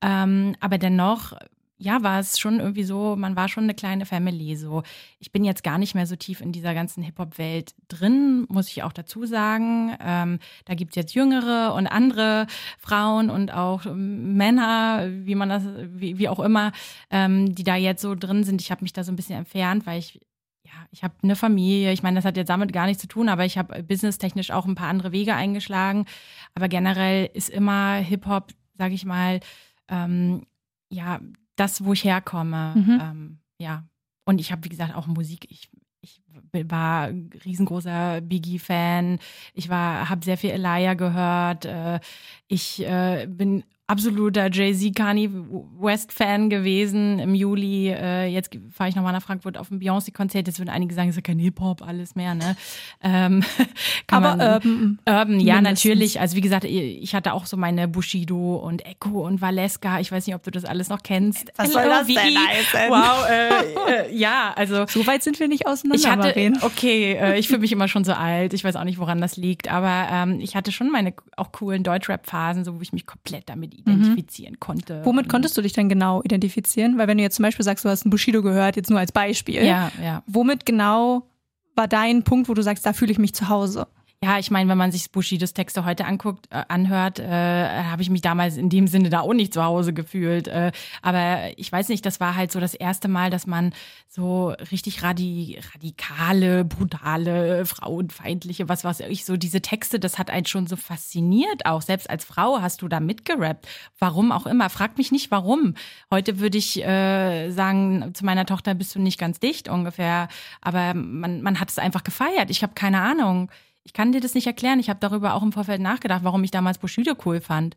Ähm, 0.00 0.56
aber 0.60 0.78
dennoch 0.78 1.34
ja, 1.78 2.02
war 2.02 2.20
es 2.20 2.38
schon 2.38 2.58
irgendwie 2.58 2.84
so, 2.84 3.16
man 3.16 3.36
war 3.36 3.48
schon 3.48 3.64
eine 3.64 3.74
kleine 3.74 4.06
Family. 4.06 4.56
So, 4.56 4.82
ich 5.18 5.30
bin 5.30 5.44
jetzt 5.44 5.62
gar 5.62 5.76
nicht 5.76 5.94
mehr 5.94 6.06
so 6.06 6.16
tief 6.16 6.40
in 6.40 6.52
dieser 6.52 6.72
ganzen 6.72 7.02
Hip-Hop-Welt 7.02 7.74
drin, 7.88 8.46
muss 8.48 8.68
ich 8.68 8.82
auch 8.82 8.92
dazu 8.92 9.26
sagen. 9.26 9.94
Ähm, 10.00 10.38
da 10.64 10.74
gibt 10.74 10.92
es 10.92 10.96
jetzt 10.96 11.14
jüngere 11.14 11.74
und 11.74 11.86
andere 11.86 12.46
Frauen 12.78 13.28
und 13.28 13.52
auch 13.52 13.84
Männer, 13.94 15.06
wie 15.10 15.34
man 15.34 15.50
das, 15.50 15.64
wie, 15.88 16.18
wie 16.18 16.28
auch 16.30 16.40
immer, 16.40 16.72
ähm, 17.10 17.54
die 17.54 17.64
da 17.64 17.76
jetzt 17.76 18.00
so 18.00 18.14
drin 18.14 18.42
sind. 18.44 18.62
Ich 18.62 18.70
habe 18.70 18.82
mich 18.82 18.94
da 18.94 19.04
so 19.04 19.12
ein 19.12 19.16
bisschen 19.16 19.36
entfernt, 19.36 19.86
weil 19.86 19.98
ich 19.98 20.20
ja, 20.64 20.72
ich 20.90 21.04
habe 21.04 21.14
eine 21.22 21.36
Familie. 21.36 21.92
Ich 21.92 22.02
meine, 22.02 22.16
das 22.16 22.24
hat 22.24 22.36
jetzt 22.36 22.48
damit 22.48 22.72
gar 22.72 22.86
nichts 22.86 23.00
zu 23.00 23.06
tun, 23.06 23.28
aber 23.28 23.44
ich 23.44 23.56
habe 23.56 23.82
businesstechnisch 23.84 24.50
auch 24.50 24.66
ein 24.66 24.74
paar 24.74 24.88
andere 24.88 25.12
Wege 25.12 25.34
eingeschlagen. 25.34 26.06
Aber 26.54 26.68
generell 26.68 27.30
ist 27.34 27.50
immer 27.50 27.94
Hip-Hop, 27.96 28.52
sage 28.74 28.94
ich 28.94 29.04
mal, 29.04 29.40
ähm, 29.88 30.44
ja, 30.88 31.20
das, 31.56 31.84
wo 31.84 31.92
ich 31.92 32.04
herkomme. 32.04 32.74
Mhm. 32.76 33.00
Ähm, 33.02 33.38
ja. 33.58 33.84
Und 34.24 34.40
ich 34.40 34.52
habe, 34.52 34.64
wie 34.64 34.68
gesagt, 34.68 34.94
auch 34.94 35.06
Musik. 35.06 35.46
Ich, 35.50 35.68
ich 36.00 36.20
war 36.68 37.10
riesengroßer 37.44 38.20
Biggie-Fan. 38.20 39.18
Ich 39.54 39.68
war, 39.68 40.08
habe 40.08 40.24
sehr 40.24 40.36
viel 40.36 40.50
Elia 40.50 40.94
gehört. 40.94 41.64
Äh, 41.64 42.00
ich 42.48 42.84
äh, 42.84 43.26
bin 43.28 43.64
absoluter 43.88 44.50
Jay-Z 44.50 44.94
Kanye 44.96 45.30
West 45.78 46.12
Fan 46.12 46.50
gewesen 46.50 47.18
im 47.18 47.34
Juli. 47.34 47.88
Äh, 47.88 48.26
jetzt 48.26 48.50
fahre 48.72 48.90
ich 48.90 48.96
nochmal 48.96 49.12
nach 49.12 49.22
Frankfurt 49.22 49.56
auf 49.56 49.70
ein 49.70 49.80
Beyoncé-Konzert. 49.80 50.48
Jetzt 50.48 50.58
würden 50.58 50.70
einige 50.70 50.92
sagen, 50.92 51.08
es 51.08 51.16
ist 51.16 51.26
ja 51.26 51.32
kein 51.32 51.38
Hip-Hop, 51.38 51.82
alles 51.82 52.16
mehr, 52.16 52.34
ne? 52.34 52.56
Ähm, 53.02 53.44
Aber 54.10 54.36
man, 54.36 54.40
Urban. 54.40 54.98
Urban, 55.06 55.40
ja, 55.40 55.54
mindestens. 55.54 55.84
natürlich. 55.84 56.20
Also 56.20 56.36
wie 56.36 56.40
gesagt, 56.40 56.64
ich 56.64 57.14
hatte 57.14 57.32
auch 57.32 57.46
so 57.46 57.56
meine 57.56 57.86
Bushido 57.86 58.56
und 58.56 58.84
Echo 58.84 59.24
und 59.24 59.40
Valeska. 59.40 60.00
Ich 60.00 60.10
weiß 60.10 60.26
nicht, 60.26 60.34
ob 60.34 60.42
du 60.42 60.50
das 60.50 60.64
alles 60.64 60.88
noch 60.88 61.02
kennst. 61.02 61.52
Was 61.56 61.72
soll 61.72 61.84
das 61.84 62.06
denn 62.08 62.16
heißen? 62.16 62.80
Wow, 62.88 63.28
äh, 63.28 64.08
äh, 64.10 64.16
ja, 64.16 64.52
also. 64.56 64.86
So 64.88 65.06
weit 65.06 65.22
sind 65.22 65.38
wir 65.38 65.46
nicht 65.46 65.66
auseinander. 65.66 66.00
Ich 66.00 66.10
hatte 66.10 66.34
reden. 66.34 66.58
Okay, 66.62 67.12
äh, 67.12 67.38
ich 67.38 67.46
fühle 67.46 67.60
mich 67.60 67.70
immer 67.70 67.86
schon 67.86 68.04
so 68.04 68.12
alt. 68.12 68.52
Ich 68.52 68.64
weiß 68.64 68.74
auch 68.74 68.84
nicht, 68.84 68.98
woran 68.98 69.20
das 69.20 69.36
liegt. 69.36 69.70
Aber 69.70 70.08
ähm, 70.10 70.40
ich 70.40 70.56
hatte 70.56 70.72
schon 70.72 70.90
meine 70.90 71.14
auch 71.36 71.52
coolen 71.52 71.84
Deutschrap-Phasen, 71.84 72.64
so 72.64 72.76
wo 72.76 72.80
ich 72.80 72.92
mich 72.92 73.06
komplett 73.06 73.48
damit 73.48 73.75
identifizieren 73.76 74.54
mhm. 74.54 74.60
konnte. 74.60 75.00
Womit 75.04 75.28
konntest 75.28 75.56
du 75.56 75.62
dich 75.62 75.72
denn 75.72 75.88
genau 75.88 76.22
identifizieren? 76.22 76.98
Weil 76.98 77.08
wenn 77.08 77.18
du 77.18 77.22
jetzt 77.22 77.36
zum 77.36 77.42
Beispiel 77.42 77.64
sagst, 77.64 77.84
du 77.84 77.88
hast 77.88 78.04
einen 78.04 78.10
Bushido 78.10 78.42
gehört, 78.42 78.76
jetzt 78.76 78.90
nur 78.90 78.98
als 78.98 79.12
Beispiel. 79.12 79.64
Ja, 79.64 79.90
ja. 80.02 80.22
Womit 80.26 80.66
genau 80.66 81.26
war 81.74 81.88
dein 81.88 82.22
Punkt, 82.22 82.48
wo 82.48 82.54
du 82.54 82.62
sagst, 82.62 82.86
da 82.86 82.92
fühle 82.92 83.12
ich 83.12 83.18
mich 83.18 83.34
zu 83.34 83.48
Hause? 83.48 83.86
Ja, 84.22 84.38
ich 84.38 84.50
meine, 84.50 84.70
wenn 84.70 84.78
man 84.78 84.92
sich 84.92 85.12
Bushidos 85.12 85.52
Texte 85.52 85.84
heute 85.84 86.06
anguckt, 86.06 86.46
äh, 86.50 86.64
anhört, 86.68 87.18
äh, 87.18 87.28
habe 87.28 88.00
ich 88.00 88.08
mich 88.08 88.22
damals 88.22 88.56
in 88.56 88.70
dem 88.70 88.86
Sinne 88.86 89.10
da 89.10 89.20
auch 89.20 89.34
nicht 89.34 89.52
zu 89.52 89.62
Hause 89.62 89.92
gefühlt. 89.92 90.48
Äh, 90.48 90.72
aber 91.02 91.50
ich 91.58 91.70
weiß 91.70 91.90
nicht, 91.90 92.04
das 92.06 92.18
war 92.18 92.34
halt 92.34 92.50
so 92.50 92.58
das 92.58 92.72
erste 92.72 93.08
Mal, 93.08 93.28
dass 93.28 93.46
man 93.46 93.74
so 94.08 94.54
richtig 94.72 95.02
radi 95.02 95.58
radikale, 95.74 96.64
brutale, 96.64 97.66
frauenfeindliche, 97.66 98.70
was 98.70 98.84
weiß 98.84 99.00
ich, 99.00 99.26
so 99.26 99.36
diese 99.36 99.60
Texte, 99.60 100.00
das 100.00 100.18
hat 100.18 100.30
einen 100.30 100.46
schon 100.46 100.66
so 100.66 100.76
fasziniert 100.76 101.66
auch. 101.66 101.82
Selbst 101.82 102.08
als 102.08 102.24
Frau 102.24 102.62
hast 102.62 102.80
du 102.80 102.88
da 102.88 103.00
mitgerappt. 103.00 103.68
Warum 103.98 104.32
auch 104.32 104.46
immer. 104.46 104.70
Frag 104.70 104.96
mich 104.96 105.12
nicht, 105.12 105.30
warum. 105.30 105.74
Heute 106.10 106.38
würde 106.40 106.56
ich 106.56 106.82
äh, 106.82 107.50
sagen, 107.50 108.14
zu 108.14 108.24
meiner 108.24 108.46
Tochter 108.46 108.74
bist 108.74 108.94
du 108.94 108.98
nicht 108.98 109.18
ganz 109.18 109.40
dicht 109.40 109.68
ungefähr. 109.68 110.28
Aber 110.62 110.94
man, 110.94 111.42
man 111.42 111.60
hat 111.60 111.68
es 111.68 111.78
einfach 111.78 112.02
gefeiert. 112.02 112.48
Ich 112.48 112.62
habe 112.62 112.72
keine 112.74 113.02
Ahnung. 113.02 113.50
Ich 113.86 113.92
kann 113.92 114.12
dir 114.12 114.20
das 114.20 114.34
nicht 114.34 114.46
erklären. 114.46 114.78
Ich 114.80 114.90
habe 114.90 115.00
darüber 115.00 115.34
auch 115.34 115.42
im 115.42 115.52
Vorfeld 115.52 115.80
nachgedacht, 115.80 116.24
warum 116.24 116.44
ich 116.44 116.50
damals 116.50 116.78
Bushido 116.78 117.14
cool 117.24 117.40
fand. 117.40 117.76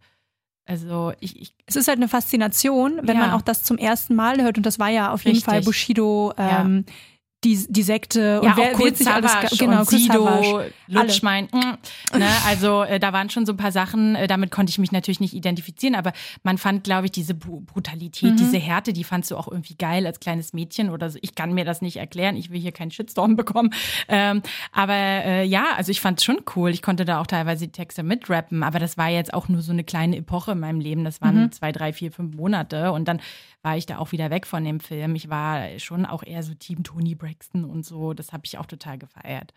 Also 0.66 1.14
ich, 1.20 1.40
ich 1.42 1.56
es 1.66 1.76
ist 1.76 1.88
halt 1.88 1.98
eine 1.98 2.08
Faszination, 2.08 3.00
wenn 3.04 3.18
ja. 3.18 3.28
man 3.28 3.32
auch 3.32 3.42
das 3.42 3.64
zum 3.64 3.78
ersten 3.78 4.16
Mal 4.16 4.42
hört 4.42 4.58
und 4.58 4.66
das 4.66 4.78
war 4.78 4.90
ja 4.90 5.14
auf 5.14 5.24
jeden 5.24 5.42
Fall 5.42 5.62
Bushido 5.62 6.34
ähm, 6.38 6.86
ja 6.88 6.94
die, 7.44 7.66
die 7.70 7.84
Sekte 7.84 8.42
ja, 8.44 8.52
und 8.52 8.58
wer 8.58 8.78
wird 8.78 8.98
sich 8.98 9.08
alles 9.08 9.32
genau 9.58 9.80
und 9.80 9.90
Sido, 9.90 10.62
Lutschmein, 10.88 11.48
mm, 11.52 12.18
ne, 12.18 12.28
also 12.46 12.84
äh, 12.84 13.00
da 13.00 13.14
waren 13.14 13.30
schon 13.30 13.46
so 13.46 13.54
ein 13.54 13.58
paar 13.58 13.72
Sachen, 13.72 14.16
äh, 14.16 14.28
damit 14.28 14.52
konnte 14.52 14.72
ich 14.72 14.78
mich 14.78 14.92
natürlich 14.92 15.22
nicht 15.22 15.34
identifizieren, 15.34 15.96
aber 15.96 16.12
man 16.44 16.58
fand, 16.58 16.84
glaube 16.84 17.06
ich, 17.06 17.12
diese 17.12 17.36
Brutalität, 17.36 18.34
mhm. 18.34 18.38
diese 18.38 18.58
Härte, 18.58 18.92
die 18.92 19.06
fandst 19.06 19.32
du 19.32 19.38
auch 19.38 19.48
irgendwie 19.48 19.76
geil 19.76 20.06
als 20.06 20.20
kleines 20.20 20.52
Mädchen 20.52 20.90
oder 20.90 21.10
so. 21.10 21.18
Ich 21.22 21.34
kann 21.34 21.54
mir 21.54 21.64
das 21.64 21.82
nicht 21.82 21.96
erklären, 21.96 22.36
ich 22.36 22.50
will 22.50 22.60
hier 22.60 22.74
keinen 22.74 22.92
Shitstorm 22.92 23.36
bekommen, 23.38 23.74
ähm, 24.10 24.42
aber 24.74 24.94
äh, 24.96 25.46
ja, 25.46 25.76
also 25.78 25.92
ich 25.92 26.02
fand 26.02 26.20
es 26.20 26.26
schon 26.26 26.42
cool. 26.56 26.72
Ich 26.72 26.82
konnte 26.82 27.06
da 27.06 27.22
auch 27.22 27.28
teilweise 27.28 27.68
die 27.68 27.72
Texte 27.72 28.04
mitrappen, 28.04 28.64
aber 28.64 28.80
das 28.80 28.98
war 28.98 29.08
jetzt 29.08 29.34
auch 29.34 29.48
nur 29.48 29.62
so 29.62 29.72
eine 29.72 29.86
kleine 29.86 30.18
Epoche 30.18 30.52
in 30.52 30.60
meinem 30.60 30.82
Leben. 30.82 31.06
Das 31.06 31.22
waren 31.22 31.44
mhm. 31.44 31.52
zwei, 31.54 31.72
drei, 31.72 31.94
vier, 31.94 32.12
fünf 32.12 32.36
Monate 32.36 32.92
und 32.92 33.08
dann 33.08 33.22
war 33.62 33.78
ich 33.78 33.86
da 33.86 33.98
auch 33.98 34.12
wieder 34.12 34.30
weg 34.30 34.48
von 34.48 34.64
dem 34.64 34.80
Film. 34.80 35.16
Ich 35.16 35.30
war 35.30 35.80
schon 35.80 36.06
auch 36.06 36.24
eher 36.24 36.44
so 36.44 36.54
Team 36.54 36.84
Tony 36.84 37.16
Braxton 37.16 37.66
und 37.66 37.86
so. 37.86 38.14
Das 38.14 38.32
habe 38.32 38.44
ich 38.46 38.58
auch 38.58 38.66
total 38.66 38.98
gefeiert. 38.98 39.54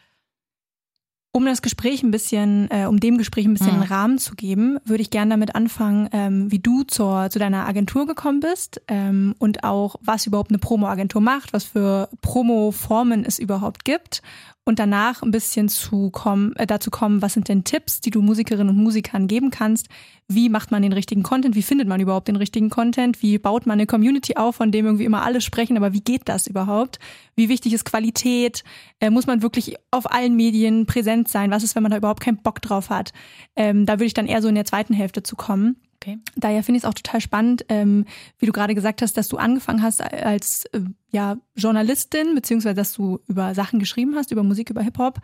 Um 1.34 1.46
das 1.46 1.62
Gespräch 1.62 2.02
ein 2.02 2.10
bisschen, 2.10 2.70
äh, 2.70 2.84
um 2.84 3.00
dem 3.00 3.16
Gespräch 3.16 3.46
ein 3.46 3.54
bisschen 3.54 3.68
mhm. 3.68 3.82
einen 3.82 3.90
Rahmen 3.90 4.18
zu 4.18 4.34
geben, 4.34 4.78
würde 4.84 5.00
ich 5.00 5.08
gerne 5.08 5.30
damit 5.30 5.54
anfangen, 5.54 6.10
ähm, 6.12 6.52
wie 6.52 6.58
du 6.58 6.82
zur, 6.82 7.30
zu 7.30 7.38
deiner 7.38 7.66
Agentur 7.66 8.06
gekommen 8.06 8.40
bist 8.40 8.82
ähm, 8.86 9.34
und 9.38 9.64
auch, 9.64 9.96
was 10.02 10.26
überhaupt 10.26 10.50
eine 10.50 10.58
Promo-Agentur 10.58 11.22
macht, 11.22 11.54
was 11.54 11.64
für 11.64 12.10
Promo-Formen 12.20 13.24
es 13.24 13.38
überhaupt 13.38 13.86
gibt 13.86 14.20
und 14.64 14.78
danach 14.78 15.22
ein 15.22 15.32
bisschen 15.32 15.68
zu 15.68 16.10
kommen, 16.10 16.54
äh, 16.56 16.66
dazu 16.66 16.90
kommen, 16.90 17.20
was 17.20 17.32
sind 17.32 17.48
denn 17.48 17.64
Tipps, 17.64 18.00
die 18.00 18.10
du 18.10 18.22
Musikerinnen 18.22 18.68
und 18.68 18.82
Musikern 18.82 19.26
geben 19.26 19.50
kannst? 19.50 19.88
Wie 20.28 20.48
macht 20.48 20.70
man 20.70 20.82
den 20.82 20.92
richtigen 20.92 21.22
Content? 21.22 21.56
Wie 21.56 21.62
findet 21.62 21.88
man 21.88 22.00
überhaupt 22.00 22.28
den 22.28 22.36
richtigen 22.36 22.70
Content? 22.70 23.22
Wie 23.22 23.38
baut 23.38 23.66
man 23.66 23.74
eine 23.74 23.86
Community 23.86 24.36
auf, 24.36 24.56
von 24.56 24.70
dem 24.70 24.86
irgendwie 24.86 25.04
immer 25.04 25.22
alle 25.22 25.40
sprechen? 25.40 25.76
Aber 25.76 25.92
wie 25.92 26.00
geht 26.00 26.22
das 26.26 26.46
überhaupt? 26.46 27.00
Wie 27.34 27.48
wichtig 27.48 27.72
ist 27.72 27.84
Qualität? 27.84 28.62
Äh, 29.00 29.10
muss 29.10 29.26
man 29.26 29.42
wirklich 29.42 29.76
auf 29.90 30.10
allen 30.12 30.36
Medien 30.36 30.86
präsent 30.86 31.28
sein? 31.28 31.50
Was 31.50 31.64
ist, 31.64 31.74
wenn 31.74 31.82
man 31.82 31.90
da 31.90 31.98
überhaupt 31.98 32.22
keinen 32.22 32.38
Bock 32.38 32.62
drauf 32.62 32.88
hat? 32.88 33.12
Ähm, 33.56 33.84
da 33.84 33.94
würde 33.94 34.06
ich 34.06 34.14
dann 34.14 34.26
eher 34.26 34.42
so 34.42 34.48
in 34.48 34.54
der 34.54 34.64
zweiten 34.64 34.94
Hälfte 34.94 35.22
zu 35.22 35.34
kommen. 35.34 35.76
Okay. 36.02 36.18
Daher 36.34 36.64
finde 36.64 36.78
ich 36.78 36.84
es 36.84 36.88
auch 36.88 36.94
total 36.94 37.20
spannend, 37.20 37.64
ähm, 37.68 38.06
wie 38.38 38.46
du 38.46 38.52
gerade 38.52 38.74
gesagt 38.74 39.02
hast, 39.02 39.16
dass 39.16 39.28
du 39.28 39.36
angefangen 39.36 39.82
hast 39.82 40.02
als 40.02 40.64
äh, 40.72 40.80
ja, 41.10 41.36
Journalistin, 41.54 42.34
beziehungsweise 42.34 42.74
dass 42.74 42.92
du 42.92 43.20
über 43.28 43.54
Sachen 43.54 43.78
geschrieben 43.78 44.16
hast, 44.16 44.32
über 44.32 44.42
Musik, 44.42 44.70
über 44.70 44.82
Hip-Hop. 44.82 45.20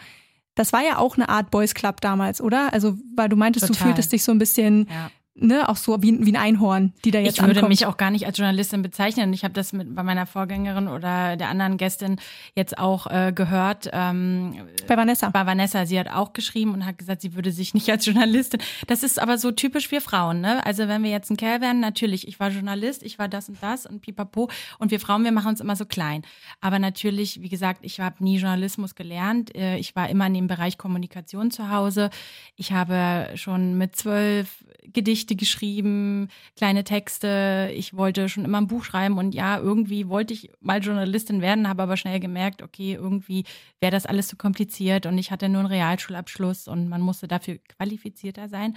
Das 0.55 0.73
war 0.73 0.83
ja 0.83 0.99
auch 0.99 1.17
eine 1.17 1.29
Art 1.29 1.51
Boys 1.51 1.75
Club 1.75 2.01
damals, 2.01 2.41
oder? 2.41 2.73
Also, 2.73 2.97
weil 3.17 3.29
du 3.29 3.37
meintest, 3.37 3.67
total. 3.67 3.77
du 3.77 3.85
fühltest 3.85 4.13
dich 4.13 4.23
so 4.23 4.33
ein 4.33 4.39
bisschen 4.39 4.87
ja 4.89 5.11
ne, 5.41 5.69
auch 5.69 5.77
so 5.77 6.03
wie, 6.03 6.25
wie 6.25 6.33
ein 6.33 6.37
Einhorn, 6.37 6.93
die 7.05 7.11
da 7.11 7.19
jetzt 7.19 7.37
Ich 7.37 7.43
würde 7.43 7.55
ankommt. 7.55 7.69
mich 7.71 7.87
auch 7.87 7.97
gar 7.97 8.11
nicht 8.11 8.27
als 8.27 8.39
Journalistin 8.39 8.83
bezeichnen. 8.83 9.33
Ich 9.33 9.45
habe 9.45 9.55
das 9.55 9.73
mit 9.73 9.95
bei 9.95 10.03
meiner 10.03 10.27
Vorgängerin 10.27 10.89
oder 10.89 11.37
der 11.37 11.49
anderen 11.49 11.77
Gästin 11.77 12.17
jetzt 12.55 12.79
auch 12.79 13.07
äh, 13.07 13.33
gehört. 13.35 13.89
Ähm, 13.93 14.55
bei 14.87 14.97
Vanessa. 14.97 15.31
Bei 15.31 15.47
Vanessa. 15.47 15.87
Sie 15.87 15.99
hat 15.99 16.09
auch 16.09 16.33
geschrieben 16.33 16.75
und 16.75 16.85
hat 16.87 16.99
gesagt, 16.99 17.23
sie 17.23 17.35
würde 17.35 17.53
sich 17.53 17.75
nicht 17.75 17.89
als 17.91 18.07
Journalistin. 18.07 18.61
Das 18.87 19.03
ist 19.03 19.21
aber 19.21 19.39
so 19.39 19.51
typisch 19.51 19.89
für 19.89 20.01
Frauen. 20.01 20.41
Ne? 20.41 20.65
Also 20.67 20.89
wenn 20.89 21.03
wir 21.03 21.11
jetzt 21.11 21.31
ein 21.31 21.37
Kerl 21.37 21.61
wären, 21.61 21.81
natürlich, 21.81 22.27
ich 22.29 22.41
war 22.41 22.51
Journalist, 22.51 23.03
ich 23.03 23.19
war 23.19 23.29
das 23.29 23.49
und 23.49 23.59
das 23.63 23.87
und 23.87 24.01
pipapo. 24.01 24.51
Und 24.79 24.91
wir 24.91 25.01
Frauen, 25.01 25.25
wir 25.25 25.33
machen 25.33 25.49
uns 25.49 25.61
immer 25.61 25.77
so 25.77 25.85
klein. 25.85 26.23
Aber 26.61 26.79
natürlich, 26.79 27.41
wie 27.43 27.49
gesagt, 27.49 27.81
ich 27.83 28.01
habe 28.01 28.23
nie 28.23 28.39
Journalismus 28.39 28.95
gelernt. 28.95 29.55
Äh, 29.55 29.79
ich 29.79 29.95
war 29.97 30.09
immer 30.09 30.27
in 30.27 30.35
dem 30.35 30.47
Bereich 30.47 30.79
Kommunikation 30.79 31.51
zu 31.51 31.71
Hause. 31.71 32.11
Ich 32.57 32.73
habe 32.73 33.29
schon 33.35 33.79
mit 33.79 33.97
zwölf 33.97 34.65
Gedichte 34.93 35.37
geschrieben, 35.37 36.29
kleine 36.57 36.85
Texte. 36.85 37.73
Ich 37.75 37.95
wollte 37.95 38.29
schon 38.29 38.45
immer 38.45 38.61
ein 38.61 38.67
Buch 38.67 38.85
schreiben 38.85 39.19
und 39.19 39.35
ja, 39.35 39.59
irgendwie 39.59 40.09
wollte 40.09 40.35
ich 40.35 40.51
mal 40.61 40.81
Journalistin 40.81 41.41
werden, 41.41 41.69
habe 41.69 41.83
aber 41.83 41.97
schnell 41.97 42.21
gemerkt, 42.21 42.63
okay, 42.63 42.95
irgendwie 42.95 43.45
wäre 43.81 43.93
das 43.93 44.07
alles 44.07 44.29
zu 44.29 44.37
kompliziert 44.37 45.07
und 45.07 45.19
ich 45.19 45.31
hatte 45.31 45.49
nur 45.49 45.61
einen 45.61 45.69
Realschulabschluss 45.69 46.69
und 46.69 46.89
man 46.89 47.01
musste 47.01 47.29
dafür 47.29 47.59
qualifizierter 47.77 48.49
sein. 48.49 48.77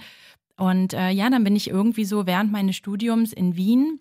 Und 0.56 0.94
äh, 0.94 1.10
ja, 1.10 1.30
dann 1.30 1.44
bin 1.44 1.56
ich 1.56 1.68
irgendwie 1.68 2.04
so 2.04 2.26
während 2.26 2.52
meines 2.52 2.76
Studiums 2.76 3.32
in 3.32 3.56
Wien 3.56 4.00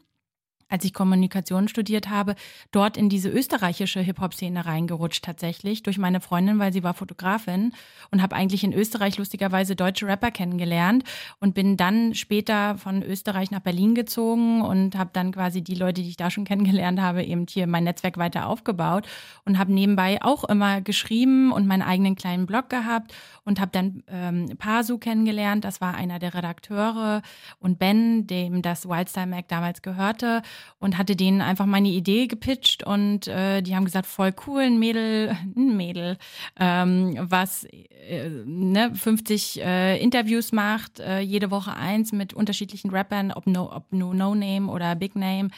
als 0.71 0.85
ich 0.85 0.93
Kommunikation 0.93 1.67
studiert 1.67 2.09
habe, 2.09 2.35
dort 2.71 2.95
in 2.97 3.09
diese 3.09 3.29
österreichische 3.29 3.99
Hip-Hop-Szene 3.99 4.65
reingerutscht 4.65 5.23
tatsächlich 5.23 5.83
durch 5.83 5.97
meine 5.97 6.21
Freundin, 6.21 6.59
weil 6.59 6.71
sie 6.71 6.81
war 6.81 6.93
Fotografin 6.93 7.73
und 8.09 8.21
habe 8.21 8.35
eigentlich 8.35 8.63
in 8.63 8.73
Österreich 8.73 9.17
lustigerweise 9.17 9.75
deutsche 9.75 10.07
Rapper 10.07 10.31
kennengelernt 10.31 11.03
und 11.39 11.53
bin 11.53 11.75
dann 11.75 12.15
später 12.15 12.77
von 12.77 13.03
Österreich 13.03 13.51
nach 13.51 13.59
Berlin 13.59 13.95
gezogen 13.95 14.61
und 14.61 14.97
habe 14.97 15.09
dann 15.13 15.33
quasi 15.33 15.61
die 15.61 15.75
Leute, 15.75 16.01
die 16.01 16.09
ich 16.09 16.17
da 16.17 16.31
schon 16.31 16.45
kennengelernt 16.45 17.01
habe, 17.01 17.23
eben 17.23 17.45
hier 17.49 17.67
mein 17.67 17.83
Netzwerk 17.83 18.17
weiter 18.17 18.47
aufgebaut 18.47 19.07
und 19.43 19.59
habe 19.59 19.73
nebenbei 19.73 20.19
auch 20.21 20.45
immer 20.45 20.79
geschrieben 20.79 21.51
und 21.51 21.67
meinen 21.67 21.81
eigenen 21.81 22.15
kleinen 22.15 22.45
Blog 22.45 22.69
gehabt 22.69 23.13
und 23.43 23.59
habe 23.59 23.71
dann 23.73 24.03
ähm, 24.07 24.57
Pasu 24.57 24.97
kennengelernt, 24.97 25.65
das 25.65 25.81
war 25.81 25.95
einer 25.95 26.19
der 26.19 26.33
Redakteure 26.33 27.21
und 27.59 27.77
Ben, 27.77 28.25
dem 28.27 28.61
das 28.61 28.87
Wildstyle 28.87 29.27
Mag 29.27 29.49
damals 29.49 29.81
gehörte 29.81 30.41
und 30.79 30.97
hatte 30.97 31.15
denen 31.15 31.41
einfach 31.41 31.65
meine 31.65 31.89
Idee 31.89 32.27
gepitcht 32.27 32.83
und 32.83 33.27
äh, 33.27 33.61
die 33.61 33.75
haben 33.75 33.85
gesagt, 33.85 34.07
voll 34.07 34.33
cool, 34.47 34.61
ein 34.61 34.79
Mädel, 34.79 35.35
ein 35.55 35.77
Mädel, 35.77 36.17
ähm, 36.59 37.15
was 37.19 37.65
äh, 37.65 38.29
ne, 38.45 38.93
50 38.93 39.61
äh, 39.61 39.97
Interviews 40.01 40.51
macht, 40.51 40.99
äh, 40.99 41.19
jede 41.19 41.51
Woche 41.51 41.75
eins 41.75 42.11
mit 42.11 42.33
unterschiedlichen 42.33 42.89
Rappern, 42.89 43.31
ob 43.31 43.47
No, 43.47 43.71
ob 43.71 43.91
no, 43.91 44.13
no 44.13 44.33
Name 44.33 44.71
oder 44.71 44.95
Big 44.95 45.15
Name. 45.15 45.49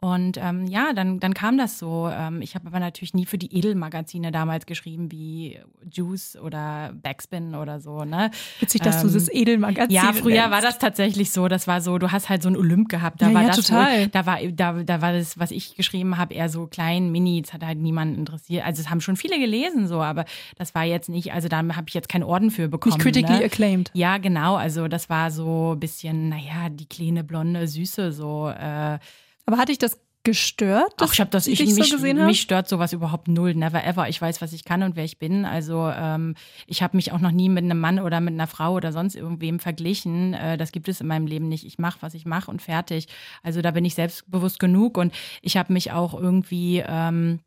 Und 0.00 0.36
ähm, 0.36 0.66
ja, 0.66 0.92
dann, 0.92 1.18
dann 1.18 1.32
kam 1.32 1.56
das 1.56 1.78
so. 1.78 2.10
Ähm, 2.12 2.42
ich 2.42 2.54
habe 2.54 2.66
aber 2.66 2.78
natürlich 2.78 3.14
nie 3.14 3.24
für 3.24 3.38
die 3.38 3.56
Edelmagazine 3.56 4.32
damals 4.32 4.66
geschrieben, 4.66 5.10
wie 5.10 5.58
Juice 5.90 6.36
oder 6.36 6.92
Backspin 6.92 7.54
oder 7.54 7.80
so. 7.80 8.04
Ne? 8.04 8.30
Witzig, 8.60 8.82
dass 8.82 9.02
ähm, 9.02 9.08
du 9.08 9.14
das 9.14 9.32
Edelmagazin 9.32 9.94
Ja, 9.94 10.12
früher 10.12 10.34
nennst. 10.34 10.50
war 10.50 10.60
das 10.60 10.78
tatsächlich 10.78 11.30
so. 11.30 11.48
Das 11.48 11.66
war 11.66 11.80
so, 11.80 11.96
du 11.96 12.12
hast 12.12 12.28
halt 12.28 12.42
so 12.42 12.50
ein 12.50 12.56
Olymp 12.56 12.90
gehabt. 12.90 13.22
Da 13.22 13.28
ja, 13.28 13.34
war 13.34 13.42
ja, 13.42 13.48
das 13.48 13.56
total. 13.56 14.02
So, 14.02 14.08
da 14.10 14.26
war, 14.26 14.38
da, 14.52 14.72
da 14.82 15.00
war 15.00 15.14
das, 15.14 15.38
was 15.38 15.50
ich 15.50 15.74
geschrieben 15.74 16.18
habe, 16.18 16.34
eher 16.34 16.50
so 16.50 16.66
klein, 16.66 17.10
mini. 17.10 17.40
Das 17.40 17.54
hat 17.54 17.64
halt 17.64 17.78
niemanden 17.78 18.16
interessiert. 18.16 18.66
Also 18.66 18.82
es 18.82 18.90
haben 18.90 19.00
schon 19.00 19.16
viele 19.16 19.38
gelesen, 19.38 19.88
so, 19.88 20.02
aber 20.02 20.26
das 20.58 20.74
war 20.74 20.84
jetzt 20.84 21.08
nicht, 21.08 21.32
also 21.32 21.48
da 21.48 21.56
habe 21.56 21.86
ich 21.88 21.94
jetzt 21.94 22.10
keinen 22.10 22.24
Orden 22.24 22.50
für 22.50 22.68
bekommen. 22.68 22.94
Nicht 22.94 23.02
critically 23.02 23.38
ne? 23.38 23.44
acclaimed. 23.46 23.90
Ja, 23.94 24.18
genau. 24.18 24.56
Also 24.56 24.86
das 24.86 25.08
war 25.08 25.30
so 25.30 25.72
ein 25.72 25.80
bisschen, 25.80 26.28
naja, 26.28 26.68
die 26.68 26.86
kleine, 26.86 27.24
blonde, 27.24 27.66
süße, 27.66 28.12
so. 28.12 28.50
Äh, 28.50 28.98
aber 29.46 29.58
hatte 29.58 29.72
ich 29.72 29.78
das 29.78 29.98
gestört? 30.24 30.94
Ach, 31.00 31.12
ich 31.12 31.20
habe 31.20 31.30
das, 31.30 31.46
ich, 31.46 31.60
mich, 31.60 31.74
so 31.74 31.96
gesehen 31.96 32.24
mich 32.24 32.40
stört 32.40 32.66
sowas 32.66 32.94
überhaupt 32.94 33.28
null, 33.28 33.54
never 33.54 33.84
ever. 33.84 34.08
Ich 34.08 34.20
weiß, 34.20 34.40
was 34.40 34.54
ich 34.54 34.64
kann 34.64 34.82
und 34.82 34.96
wer 34.96 35.04
ich 35.04 35.18
bin. 35.18 35.44
Also 35.44 35.90
ähm, 35.94 36.34
ich 36.66 36.82
habe 36.82 36.96
mich 36.96 37.12
auch 37.12 37.20
noch 37.20 37.30
nie 37.30 37.50
mit 37.50 37.62
einem 37.62 37.78
Mann 37.78 38.00
oder 38.00 38.20
mit 38.20 38.32
einer 38.32 38.46
Frau 38.46 38.72
oder 38.72 38.90
sonst 38.90 39.14
irgendwem 39.14 39.60
verglichen. 39.60 40.32
Äh, 40.32 40.56
das 40.56 40.72
gibt 40.72 40.88
es 40.88 41.02
in 41.02 41.06
meinem 41.06 41.26
Leben 41.26 41.48
nicht. 41.48 41.66
Ich 41.66 41.78
mache, 41.78 41.98
was 42.00 42.14
ich 42.14 42.24
mache 42.24 42.50
und 42.50 42.62
fertig. 42.62 43.06
Also 43.42 43.60
da 43.60 43.70
bin 43.70 43.84
ich 43.84 43.94
selbstbewusst 43.94 44.58
genug 44.58 44.96
und 44.96 45.14
ich 45.42 45.58
habe 45.58 45.72
mich 45.74 45.92
auch 45.92 46.18
irgendwie 46.18 46.82
ähm, 46.86 47.40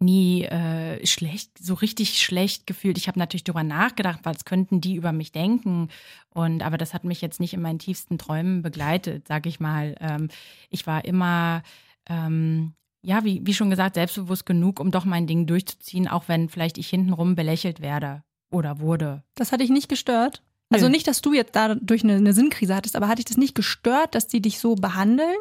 nie 0.00 0.44
äh, 0.44 1.04
schlecht, 1.06 1.58
so 1.58 1.74
richtig 1.74 2.22
schlecht 2.22 2.66
gefühlt. 2.66 2.98
Ich 2.98 3.08
habe 3.08 3.18
natürlich 3.18 3.44
darüber 3.44 3.64
nachgedacht, 3.64 4.20
was 4.22 4.44
könnten 4.44 4.80
die 4.80 4.94
über 4.94 5.12
mich 5.12 5.32
denken. 5.32 5.88
Und 6.32 6.62
aber 6.62 6.78
das 6.78 6.94
hat 6.94 7.04
mich 7.04 7.20
jetzt 7.20 7.40
nicht 7.40 7.54
in 7.54 7.62
meinen 7.62 7.78
tiefsten 7.78 8.18
Träumen 8.18 8.62
begleitet, 8.62 9.26
sag 9.26 9.46
ich 9.46 9.58
mal. 9.60 9.96
Ähm, 10.00 10.28
ich 10.70 10.86
war 10.86 11.04
immer 11.04 11.62
ähm, 12.08 12.74
ja, 13.02 13.24
wie, 13.24 13.40
wie 13.44 13.54
schon 13.54 13.70
gesagt, 13.70 13.94
selbstbewusst 13.94 14.46
genug, 14.46 14.80
um 14.80 14.90
doch 14.90 15.04
mein 15.04 15.26
Ding 15.26 15.46
durchzuziehen, 15.46 16.08
auch 16.08 16.24
wenn 16.26 16.48
vielleicht 16.48 16.78
ich 16.78 16.88
hintenrum 16.88 17.36
belächelt 17.36 17.80
werde 17.80 18.22
oder 18.50 18.80
wurde. 18.80 19.22
Das 19.34 19.52
hat 19.52 19.60
dich 19.60 19.70
nicht 19.70 19.88
gestört? 19.88 20.42
Also 20.70 20.86
Nö. 20.86 20.92
nicht, 20.92 21.06
dass 21.06 21.22
du 21.22 21.32
jetzt 21.32 21.56
dadurch 21.56 22.04
eine, 22.04 22.16
eine 22.16 22.34
Sinnkrise 22.34 22.74
hattest, 22.74 22.96
aber 22.96 23.08
hat 23.08 23.18
dich 23.18 23.24
das 23.24 23.36
nicht 23.36 23.54
gestört, 23.54 24.14
dass 24.14 24.26
die 24.26 24.42
dich 24.42 24.58
so 24.58 24.74
behandeln? 24.74 25.36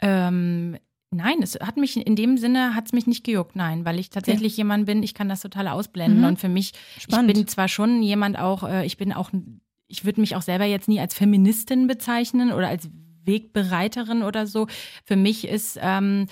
Ähm, 0.00 0.76
nein, 1.14 1.42
es 1.42 1.54
hat 1.60 1.76
mich 1.76 1.96
in 1.96 2.16
dem 2.16 2.36
Sinne 2.36 2.74
hat 2.74 2.86
es 2.86 2.92
mich 2.92 3.06
nicht 3.06 3.24
gejuckt, 3.24 3.56
nein, 3.56 3.84
weil 3.84 3.98
ich 3.98 4.10
tatsächlich 4.10 4.56
jemand 4.56 4.86
bin, 4.86 5.02
ich 5.02 5.14
kann 5.14 5.28
das 5.28 5.40
total 5.40 5.68
ausblenden. 5.68 6.20
Mhm. 6.20 6.26
Und 6.26 6.40
für 6.40 6.48
mich, 6.48 6.72
Spannend. 6.98 7.30
ich 7.30 7.36
bin 7.36 7.48
zwar 7.48 7.68
schon 7.68 8.02
jemand 8.02 8.38
auch, 8.38 8.62
äh, 8.64 8.84
ich 8.84 8.96
bin 8.96 9.12
auch, 9.12 9.30
ich 9.88 10.04
würde 10.04 10.20
mich 10.20 10.36
auch 10.36 10.42
selber 10.42 10.64
jetzt 10.64 10.88
nie 10.88 11.00
als 11.00 11.14
Feministin 11.14 11.86
bezeichnen 11.86 12.52
oder 12.52 12.68
als 12.68 12.88
Wegbereiterin 13.24 14.22
oder 14.22 14.46
so. 14.46 14.66
Für 15.04 15.16
mich 15.16 15.48
ist 15.48 15.78
ähm, 15.80 16.26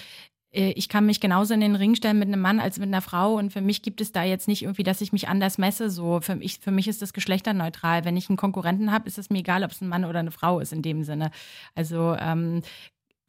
äh, 0.52 0.72
ich 0.72 0.88
kann 0.88 1.06
mich 1.06 1.20
genauso 1.20 1.54
in 1.54 1.60
den 1.60 1.74
Ring 1.74 1.94
stellen 1.94 2.18
mit 2.18 2.28
einem 2.28 2.40
Mann 2.40 2.60
als 2.60 2.78
mit 2.78 2.88
einer 2.88 3.00
Frau 3.00 3.34
und 3.34 3.52
für 3.52 3.60
mich 3.60 3.82
gibt 3.82 4.00
es 4.00 4.12
da 4.12 4.22
jetzt 4.22 4.48
nicht 4.48 4.62
irgendwie, 4.62 4.82
dass 4.82 5.00
ich 5.00 5.12
mich 5.12 5.28
anders 5.28 5.58
messe. 5.58 5.90
So 5.90 6.20
für 6.20 6.36
mich, 6.36 6.58
für 6.60 6.70
mich 6.70 6.88
ist 6.88 7.02
das 7.02 7.12
geschlechterneutral. 7.12 8.04
Wenn 8.04 8.16
ich 8.16 8.28
einen 8.28 8.36
Konkurrenten 8.36 8.92
habe, 8.92 9.08
ist 9.08 9.18
es 9.18 9.30
mir 9.30 9.38
egal, 9.38 9.64
ob 9.64 9.70
es 9.70 9.80
ein 9.80 9.88
Mann 9.88 10.04
oder 10.04 10.20
eine 10.20 10.30
Frau 10.30 10.60
ist 10.60 10.72
in 10.72 10.82
dem 10.82 11.02
Sinne. 11.04 11.30
Also 11.74 12.16
ähm, 12.18 12.62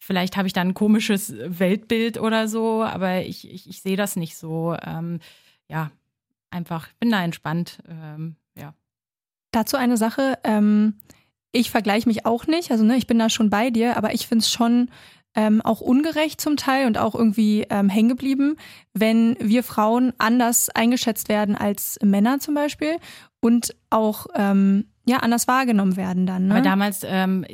vielleicht 0.03 0.35
habe 0.35 0.47
ich 0.47 0.53
da 0.53 0.61
ein 0.61 0.73
komisches 0.73 1.33
Weltbild 1.37 2.19
oder 2.19 2.47
so, 2.47 2.83
aber 2.83 3.21
ich, 3.21 3.49
ich, 3.49 3.69
ich 3.69 3.81
sehe 3.81 3.95
das 3.95 4.15
nicht 4.15 4.35
so. 4.35 4.75
Ähm, 4.85 5.19
ja, 5.69 5.91
einfach 6.51 6.89
bin 6.99 7.09
da 7.09 7.23
entspannt. 7.23 7.79
Ähm, 7.87 8.35
ja. 8.55 8.73
Dazu 9.51 9.77
eine 9.77 9.97
Sache. 9.97 10.37
Ähm, 10.43 10.95
ich 11.51 11.71
vergleiche 11.71 12.09
mich 12.09 12.25
auch 12.25 12.47
nicht. 12.47 12.71
Also 12.71 12.83
ne, 12.83 12.97
ich 12.97 13.07
bin 13.07 13.17
da 13.17 13.29
schon 13.29 13.49
bei 13.49 13.69
dir, 13.69 13.95
aber 13.95 14.13
ich 14.13 14.27
finde 14.27 14.43
es 14.43 14.51
schon 14.51 14.89
ähm, 15.35 15.61
auch 15.61 15.81
ungerecht 15.81 16.41
zum 16.41 16.57
Teil 16.57 16.85
und 16.85 16.97
auch 16.97 17.15
irgendwie 17.15 17.65
ähm, 17.69 17.89
hängen 17.89 18.09
geblieben, 18.09 18.57
wenn 18.93 19.37
wir 19.39 19.63
Frauen 19.63 20.13
anders 20.17 20.69
eingeschätzt 20.69 21.29
werden 21.29 21.55
als 21.55 21.97
Männer 22.03 22.39
zum 22.39 22.55
Beispiel 22.55 22.97
und 23.39 23.75
auch 23.89 24.27
ähm, 24.35 24.85
ja 25.05 25.17
anders 25.17 25.47
wahrgenommen 25.47 25.95
werden 25.95 26.25
dann. 26.25 26.47
Ne? 26.47 26.55
Aber 26.55 26.61
damals, 26.61 27.01
ähm, 27.05 27.45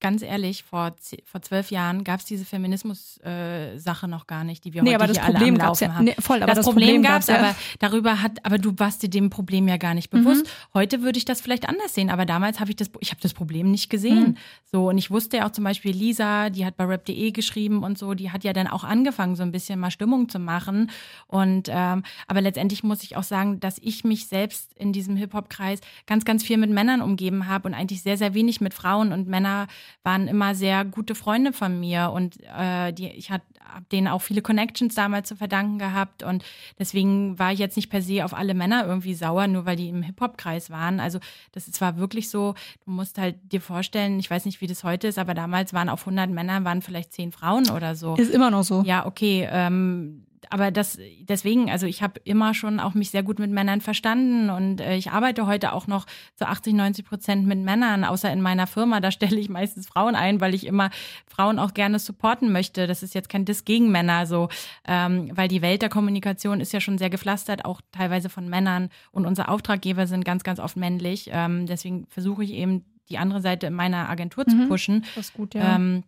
ganz 0.00 0.22
ehrlich, 0.22 0.62
vor, 0.62 0.94
vor 1.24 1.42
zwölf 1.42 1.70
Jahren 1.70 2.04
gab 2.04 2.20
es 2.20 2.26
diese 2.26 2.44
Feminismus-Sache 2.44 4.08
noch 4.08 4.26
gar 4.26 4.44
nicht, 4.44 4.64
die 4.64 4.74
wir 4.74 4.82
nee, 4.82 4.90
heute 4.90 4.96
aber 4.96 5.06
das 5.06 5.16
hier 5.16 5.24
alle 5.24 5.34
Problem 5.34 5.54
am 5.54 5.60
gab 5.60 5.72
es 5.72 5.80
Laufen 5.80 5.90
ja. 5.90 5.96
haben. 5.96 6.04
Nee, 6.04 6.14
voll, 6.18 6.36
aber 6.42 6.46
das, 6.46 6.56
das, 6.56 6.66
Problem, 6.66 7.02
gab 7.02 7.12
gab's 7.12 7.28
es, 7.28 7.34
ja. 7.34 7.40
aber 7.40 7.56
darüber 7.78 8.22
hat, 8.22 8.44
aber 8.44 8.58
du 8.58 8.78
warst 8.78 9.02
dir 9.02 9.08
dem 9.08 9.30
Problem 9.30 9.68
ja 9.68 9.76
gar 9.76 9.94
nicht 9.94 10.10
bewusst. 10.10 10.46
Heute 10.74 11.02
würde 11.02 11.18
ich 11.18 11.24
das 11.24 11.40
vielleicht 11.40 11.68
anders 11.68 11.94
sehen, 11.94 12.10
aber 12.10 12.26
damals 12.26 12.60
habe 12.60 12.70
ich 12.70 12.76
das, 12.76 12.90
ich 13.00 13.10
habe 13.10 13.20
das 13.22 13.32
Problem 13.32 13.70
nicht 13.70 13.88
gesehen. 13.88 14.30
Mhm. 14.30 14.36
So 14.70 14.88
und 14.88 14.98
ich 14.98 15.10
wusste 15.10 15.38
ja 15.38 15.46
auch 15.46 15.52
zum 15.52 15.64
Beispiel 15.64 15.94
Lisa, 15.94 16.50
die 16.50 16.66
hat 16.66 16.76
bei 16.76 16.84
rap.de 16.84 17.30
geschrieben 17.30 17.82
und 17.82 17.96
so, 17.98 18.14
die 18.14 18.30
hat 18.30 18.44
ja 18.44 18.52
dann 18.52 18.66
auch 18.66 18.84
angefangen, 18.84 19.36
so 19.36 19.42
ein 19.42 19.52
bisschen 19.52 19.80
mal 19.80 19.90
Stimmung 19.90 20.28
zu 20.28 20.38
machen. 20.38 20.90
Und 21.26 21.68
ähm, 21.70 22.02
aber 22.26 22.40
letztendlich 22.40 22.82
muss 22.82 23.02
ich 23.02 23.16
auch 23.16 23.22
sagen, 23.22 23.60
dass 23.60 23.78
ich 23.78 24.04
mich 24.04 24.26
selbst 24.26 24.72
in 24.74 24.92
diesem 24.92 25.16
Hip-Hop-Kreis 25.16 25.80
ganz, 26.06 26.24
ganz 26.24 26.44
viel 26.44 26.58
mit 26.58 26.70
Männern 26.70 27.00
umgeben 27.00 27.48
habe 27.48 27.68
und 27.68 27.74
eigentlich 27.74 28.02
sehr, 28.02 28.16
sehr 28.16 28.34
wenig 28.34 28.60
mit 28.60 28.74
Frauen. 28.74 29.12
Und 29.12 29.28
Männer 29.28 29.66
waren 30.02 30.28
immer 30.28 30.54
sehr 30.54 30.84
gute 30.84 31.14
Freunde 31.14 31.52
von 31.52 31.78
mir 31.80 32.10
und 32.14 32.36
äh, 32.56 32.92
die, 32.92 33.08
ich 33.08 33.30
habe 33.30 33.42
hab 33.74 33.88
denen 33.90 34.08
auch 34.08 34.22
viele 34.22 34.42
Connections 34.42 34.94
damals 34.94 35.28
zu 35.28 35.36
verdanken 35.36 35.78
gehabt. 35.78 36.22
Und 36.22 36.44
deswegen 36.78 37.38
war 37.38 37.52
ich 37.52 37.58
jetzt 37.58 37.76
nicht 37.76 37.90
per 37.90 38.00
se 38.00 38.24
auf 38.24 38.32
alle 38.32 38.54
Männer 38.54 38.86
irgendwie 38.86 39.14
sauer, 39.14 39.48
nur 39.48 39.66
weil 39.66 39.76
die 39.76 39.88
im 39.88 40.02
Hip-Hop-Kreis 40.02 40.70
waren. 40.70 41.00
Also 41.00 41.18
das 41.52 41.66
ist- 41.68 41.80
war 41.80 41.96
wirklich 41.98 42.30
so, 42.30 42.54
du 42.84 42.90
musst 42.92 43.18
halt 43.18 43.36
dir 43.52 43.60
vorstellen, 43.60 44.18
ich 44.18 44.30
weiß 44.30 44.44
nicht, 44.46 44.60
wie 44.60 44.66
das 44.66 44.84
heute 44.84 45.08
ist, 45.08 45.18
aber 45.18 45.34
damals 45.34 45.74
waren 45.74 45.88
auf 45.88 46.06
100 46.06 46.30
Männer, 46.30 46.64
waren 46.64 46.80
vielleicht 46.80 47.12
10 47.12 47.32
Frauen 47.32 47.68
oder 47.70 47.94
so. 47.96 48.14
Ist 48.14 48.30
immer 48.32 48.50
noch 48.50 48.62
so. 48.62 48.82
Ja, 48.82 49.04
okay. 49.04 49.46
Ähm, 49.50 50.25
aber 50.50 50.70
das 50.70 50.98
deswegen, 51.20 51.70
also 51.70 51.86
ich 51.86 52.02
habe 52.02 52.20
immer 52.24 52.54
schon 52.54 52.80
auch 52.80 52.94
mich 52.94 53.10
sehr 53.10 53.22
gut 53.22 53.38
mit 53.38 53.50
Männern 53.50 53.80
verstanden 53.80 54.50
und 54.50 54.80
äh, 54.80 54.96
ich 54.96 55.10
arbeite 55.10 55.46
heute 55.46 55.72
auch 55.72 55.86
noch 55.86 56.06
zu 56.34 56.46
80, 56.46 56.74
90 56.74 57.04
Prozent 57.04 57.46
mit 57.46 57.58
Männern, 57.58 58.04
außer 58.04 58.32
in 58.32 58.40
meiner 58.40 58.66
Firma. 58.66 59.00
Da 59.00 59.10
stelle 59.12 59.38
ich 59.38 59.48
meistens 59.48 59.86
Frauen 59.86 60.14
ein, 60.14 60.40
weil 60.40 60.54
ich 60.54 60.66
immer 60.66 60.90
Frauen 61.26 61.58
auch 61.58 61.74
gerne 61.74 61.98
supporten 61.98 62.52
möchte. 62.52 62.86
Das 62.86 63.02
ist 63.02 63.14
jetzt 63.14 63.28
kein 63.28 63.44
Diss 63.44 63.64
gegen 63.64 63.90
Männer 63.90 64.26
so, 64.26 64.48
ähm, 64.86 65.30
weil 65.34 65.48
die 65.48 65.62
Welt 65.62 65.82
der 65.82 65.88
Kommunikation 65.88 66.60
ist 66.60 66.72
ja 66.72 66.80
schon 66.80 66.98
sehr 66.98 67.10
gepflastert, 67.10 67.64
auch 67.64 67.80
teilweise 67.92 68.28
von 68.28 68.48
Männern 68.48 68.90
und 69.12 69.26
unsere 69.26 69.48
Auftraggeber 69.48 70.06
sind 70.06 70.24
ganz, 70.24 70.44
ganz 70.44 70.60
oft 70.60 70.76
männlich. 70.76 71.30
Ähm, 71.32 71.66
deswegen 71.66 72.06
versuche 72.08 72.44
ich 72.44 72.52
eben 72.52 72.84
die 73.08 73.18
andere 73.18 73.40
Seite 73.40 73.68
in 73.68 73.74
meiner 73.74 74.08
Agentur 74.08 74.46
zu 74.46 74.56
Mhm. 74.56 74.68
pushen. 74.68 75.04
Das 75.14 75.26
ist 75.26 75.34
gut, 75.34 75.54
ja. 75.54 75.76
Ähm, 75.76 76.02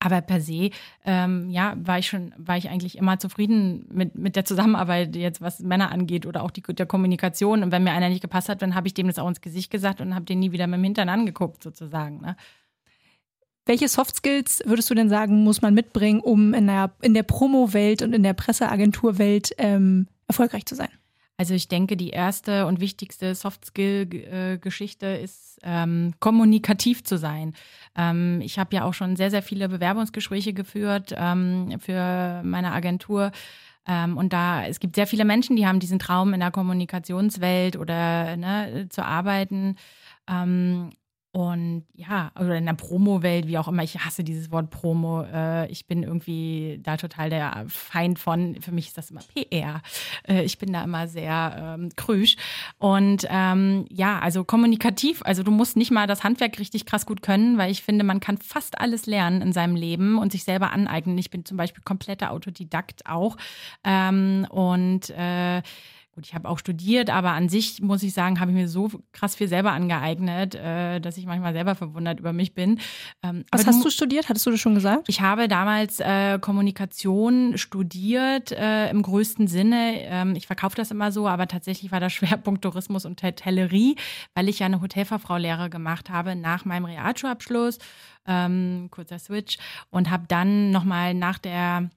aber 0.00 0.22
per 0.22 0.40
se, 0.40 0.70
ähm, 1.04 1.50
ja, 1.50 1.74
war 1.76 1.98
ich 1.98 2.08
schon, 2.08 2.32
war 2.38 2.56
ich 2.56 2.70
eigentlich 2.70 2.96
immer 2.96 3.18
zufrieden 3.18 3.86
mit, 3.92 4.14
mit 4.14 4.34
der 4.34 4.46
Zusammenarbeit 4.46 5.14
jetzt, 5.14 5.42
was 5.42 5.60
Männer 5.60 5.92
angeht 5.92 6.24
oder 6.24 6.42
auch 6.42 6.50
die 6.50 6.62
der 6.62 6.86
Kommunikation. 6.86 7.62
Und 7.62 7.70
wenn 7.70 7.84
mir 7.84 7.92
einer 7.92 8.08
nicht 8.08 8.22
gepasst 8.22 8.48
hat, 8.48 8.62
dann 8.62 8.74
habe 8.74 8.88
ich 8.88 8.94
dem 8.94 9.06
das 9.06 9.18
auch 9.18 9.28
ins 9.28 9.42
Gesicht 9.42 9.70
gesagt 9.70 10.00
und 10.00 10.14
habe 10.14 10.24
den 10.24 10.40
nie 10.40 10.52
wieder 10.52 10.66
mit 10.66 10.78
dem 10.78 10.84
Hintern 10.84 11.10
angeguckt, 11.10 11.62
sozusagen. 11.62 12.22
Ne? 12.22 12.34
Welche 13.66 13.88
Soft 13.88 14.16
Skills 14.16 14.62
würdest 14.64 14.88
du 14.88 14.94
denn 14.94 15.10
sagen, 15.10 15.44
muss 15.44 15.60
man 15.60 15.74
mitbringen, 15.74 16.20
um 16.20 16.54
in 16.54 16.66
der, 16.66 16.92
in 17.02 17.12
der 17.12 17.22
Promo-Welt 17.22 18.00
und 18.00 18.14
in 18.14 18.22
der 18.22 18.32
Presseagentur-Welt 18.32 19.54
ähm, 19.58 20.08
erfolgreich 20.26 20.64
zu 20.64 20.74
sein? 20.74 20.88
Also 21.40 21.54
ich 21.54 21.68
denke, 21.68 21.96
die 21.96 22.10
erste 22.10 22.66
und 22.66 22.80
wichtigste 22.80 23.34
Soft-Skill-Geschichte 23.34 25.06
ist, 25.06 25.58
ähm, 25.62 26.12
kommunikativ 26.20 27.02
zu 27.02 27.16
sein. 27.16 27.54
Ähm, 27.96 28.42
ich 28.42 28.58
habe 28.58 28.76
ja 28.76 28.84
auch 28.84 28.92
schon 28.92 29.16
sehr, 29.16 29.30
sehr 29.30 29.40
viele 29.40 29.70
Bewerbungsgespräche 29.70 30.52
geführt 30.52 31.14
ähm, 31.16 31.78
für 31.80 32.42
meine 32.44 32.72
Agentur. 32.72 33.32
Ähm, 33.88 34.18
und 34.18 34.34
da, 34.34 34.66
es 34.66 34.80
gibt 34.80 34.96
sehr 34.96 35.06
viele 35.06 35.24
Menschen, 35.24 35.56
die 35.56 35.66
haben 35.66 35.80
diesen 35.80 35.98
Traum 35.98 36.34
in 36.34 36.40
der 36.40 36.50
Kommunikationswelt 36.50 37.76
oder 37.76 38.36
ne, 38.36 38.88
zu 38.90 39.02
arbeiten. 39.02 39.76
Ähm, 40.28 40.90
und 41.32 41.84
ja, 41.94 42.32
oder 42.40 42.56
in 42.56 42.66
der 42.66 42.72
Promo-Welt, 42.72 43.46
wie 43.46 43.56
auch 43.56 43.68
immer, 43.68 43.84
ich 43.84 44.04
hasse 44.04 44.24
dieses 44.24 44.50
Wort 44.50 44.70
Promo. 44.70 45.22
Äh, 45.22 45.70
ich 45.70 45.86
bin 45.86 46.02
irgendwie 46.02 46.80
da 46.82 46.96
total 46.96 47.30
der 47.30 47.66
Feind 47.68 48.18
von. 48.18 48.60
Für 48.60 48.72
mich 48.72 48.88
ist 48.88 48.98
das 48.98 49.12
immer 49.12 49.20
PR. 49.32 49.80
Äh, 50.26 50.42
ich 50.42 50.58
bin 50.58 50.72
da 50.72 50.82
immer 50.82 51.06
sehr 51.06 51.76
ähm, 51.78 51.90
krüsch. 51.94 52.34
Und 52.78 53.28
ähm, 53.30 53.86
ja, 53.90 54.18
also 54.18 54.42
kommunikativ, 54.42 55.22
also 55.24 55.44
du 55.44 55.52
musst 55.52 55.76
nicht 55.76 55.92
mal 55.92 56.08
das 56.08 56.24
Handwerk 56.24 56.58
richtig 56.58 56.84
krass 56.84 57.06
gut 57.06 57.22
können, 57.22 57.58
weil 57.58 57.70
ich 57.70 57.82
finde, 57.82 58.04
man 58.04 58.18
kann 58.18 58.38
fast 58.38 58.80
alles 58.80 59.06
lernen 59.06 59.40
in 59.40 59.52
seinem 59.52 59.76
Leben 59.76 60.18
und 60.18 60.32
sich 60.32 60.42
selber 60.42 60.72
aneignen. 60.72 61.16
Ich 61.16 61.30
bin 61.30 61.44
zum 61.44 61.56
Beispiel 61.56 61.84
kompletter 61.84 62.32
Autodidakt 62.32 63.06
auch. 63.06 63.36
Ähm, 63.84 64.48
und 64.50 65.10
äh, 65.10 65.62
Gut, 66.20 66.26
ich 66.26 66.34
habe 66.34 66.50
auch 66.50 66.58
studiert, 66.58 67.08
aber 67.08 67.30
an 67.30 67.48
sich 67.48 67.80
muss 67.80 68.02
ich 68.02 68.12
sagen, 68.12 68.40
habe 68.40 68.50
ich 68.50 68.54
mir 68.54 68.68
so 68.68 68.90
krass 69.12 69.36
viel 69.36 69.48
selber 69.48 69.72
angeeignet, 69.72 70.54
äh, 70.54 71.00
dass 71.00 71.16
ich 71.16 71.24
manchmal 71.24 71.54
selber 71.54 71.74
verwundert 71.74 72.20
über 72.20 72.34
mich 72.34 72.52
bin. 72.52 72.78
Ähm, 73.22 73.46
Was 73.50 73.66
hast 73.66 73.82
du 73.82 73.88
studiert? 73.88 74.28
Hattest 74.28 74.44
du 74.44 74.50
das 74.50 74.60
schon 74.60 74.74
gesagt? 74.74 75.08
ich 75.08 75.22
habe 75.22 75.48
damals 75.48 75.98
äh, 75.98 76.38
Kommunikation 76.38 77.56
studiert 77.56 78.52
äh, 78.52 78.90
im 78.90 79.00
größten 79.00 79.48
Sinne. 79.48 79.94
Ähm, 80.00 80.36
ich 80.36 80.46
verkaufe 80.46 80.76
das 80.76 80.90
immer 80.90 81.10
so, 81.10 81.26
aber 81.26 81.48
tatsächlich 81.48 81.90
war 81.90 82.00
der 82.00 82.10
Schwerpunkt 82.10 82.60
Tourismus 82.60 83.06
und 83.06 83.22
Hotellerie, 83.22 83.96
weil 84.34 84.50
ich 84.50 84.58
ja 84.58 84.66
eine 84.66 84.82
Hotelfachfrau-Lehre 84.82 85.70
gemacht 85.70 86.10
habe 86.10 86.36
nach 86.36 86.66
meinem 86.66 86.84
Realschulabschluss, 86.84 87.78
ähm, 88.26 88.88
kurzer 88.90 89.18
Switch, 89.18 89.56
und 89.88 90.10
habe 90.10 90.24
dann 90.28 90.70
nochmal 90.70 91.14
nach 91.14 91.38
der 91.38 91.88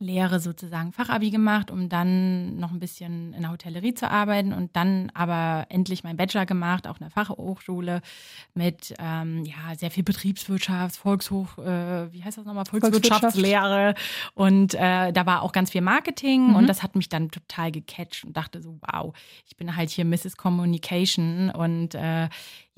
Lehre 0.00 0.38
sozusagen 0.38 0.92
Fachabi 0.92 1.30
gemacht, 1.30 1.70
um 1.70 1.88
dann 1.88 2.56
noch 2.58 2.70
ein 2.70 2.78
bisschen 2.78 3.32
in 3.32 3.42
der 3.42 3.50
Hotellerie 3.50 3.94
zu 3.94 4.08
arbeiten 4.08 4.52
und 4.52 4.76
dann 4.76 5.10
aber 5.14 5.66
endlich 5.70 6.04
meinen 6.04 6.16
Bachelor 6.16 6.46
gemacht, 6.46 6.86
auch 6.86 6.96
in 7.00 7.04
der 7.06 7.10
Fachhochschule 7.10 8.00
mit 8.54 8.94
ähm, 8.98 9.44
ja 9.44 9.74
sehr 9.76 9.90
viel 9.90 10.04
Betriebswirtschaft, 10.04 10.96
Volkshoch, 10.96 11.58
äh, 11.58 12.12
wie 12.12 12.22
heißt 12.22 12.38
das 12.38 12.44
nochmal, 12.44 12.64
Volkswirtschaftslehre 12.66 13.94
und 14.34 14.74
äh, 14.74 15.12
da 15.12 15.26
war 15.26 15.42
auch 15.42 15.52
ganz 15.52 15.70
viel 15.70 15.80
Marketing 15.80 16.48
Mhm. 16.48 16.54
und 16.54 16.66
das 16.68 16.82
hat 16.82 16.94
mich 16.94 17.08
dann 17.08 17.30
total 17.30 17.72
gecatcht 17.72 18.24
und 18.24 18.36
dachte 18.36 18.62
so, 18.62 18.78
wow, 18.80 19.14
ich 19.46 19.56
bin 19.56 19.74
halt 19.74 19.90
hier 19.90 20.04
Mrs. 20.04 20.36
Communication 20.36 21.50
und 21.50 21.94
äh, 21.94 22.28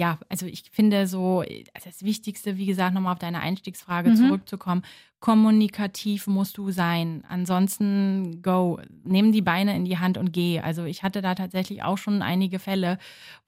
ja, 0.00 0.18
also 0.30 0.46
ich 0.46 0.62
finde 0.72 1.06
so, 1.06 1.40
also 1.74 1.84
das 1.84 2.02
Wichtigste, 2.02 2.56
wie 2.56 2.64
gesagt, 2.64 2.94
nochmal 2.94 3.12
auf 3.12 3.18
deine 3.18 3.40
Einstiegsfrage 3.40 4.10
Mhm. 4.10 4.16
zurückzukommen, 4.16 4.82
kommunikativ 5.20 6.26
musst 6.26 6.56
du 6.56 6.70
sein. 6.70 7.22
Ansonsten 7.28 8.40
go, 8.40 8.80
nimm 9.04 9.30
die 9.32 9.42
Beine 9.42 9.76
in 9.76 9.84
die 9.84 9.98
Hand 9.98 10.16
und 10.16 10.32
geh. 10.32 10.60
Also 10.60 10.84
ich 10.84 11.02
hatte 11.02 11.20
da 11.20 11.34
tatsächlich 11.34 11.82
auch 11.82 11.98
schon 11.98 12.22
einige 12.22 12.58
Fälle, 12.58 12.98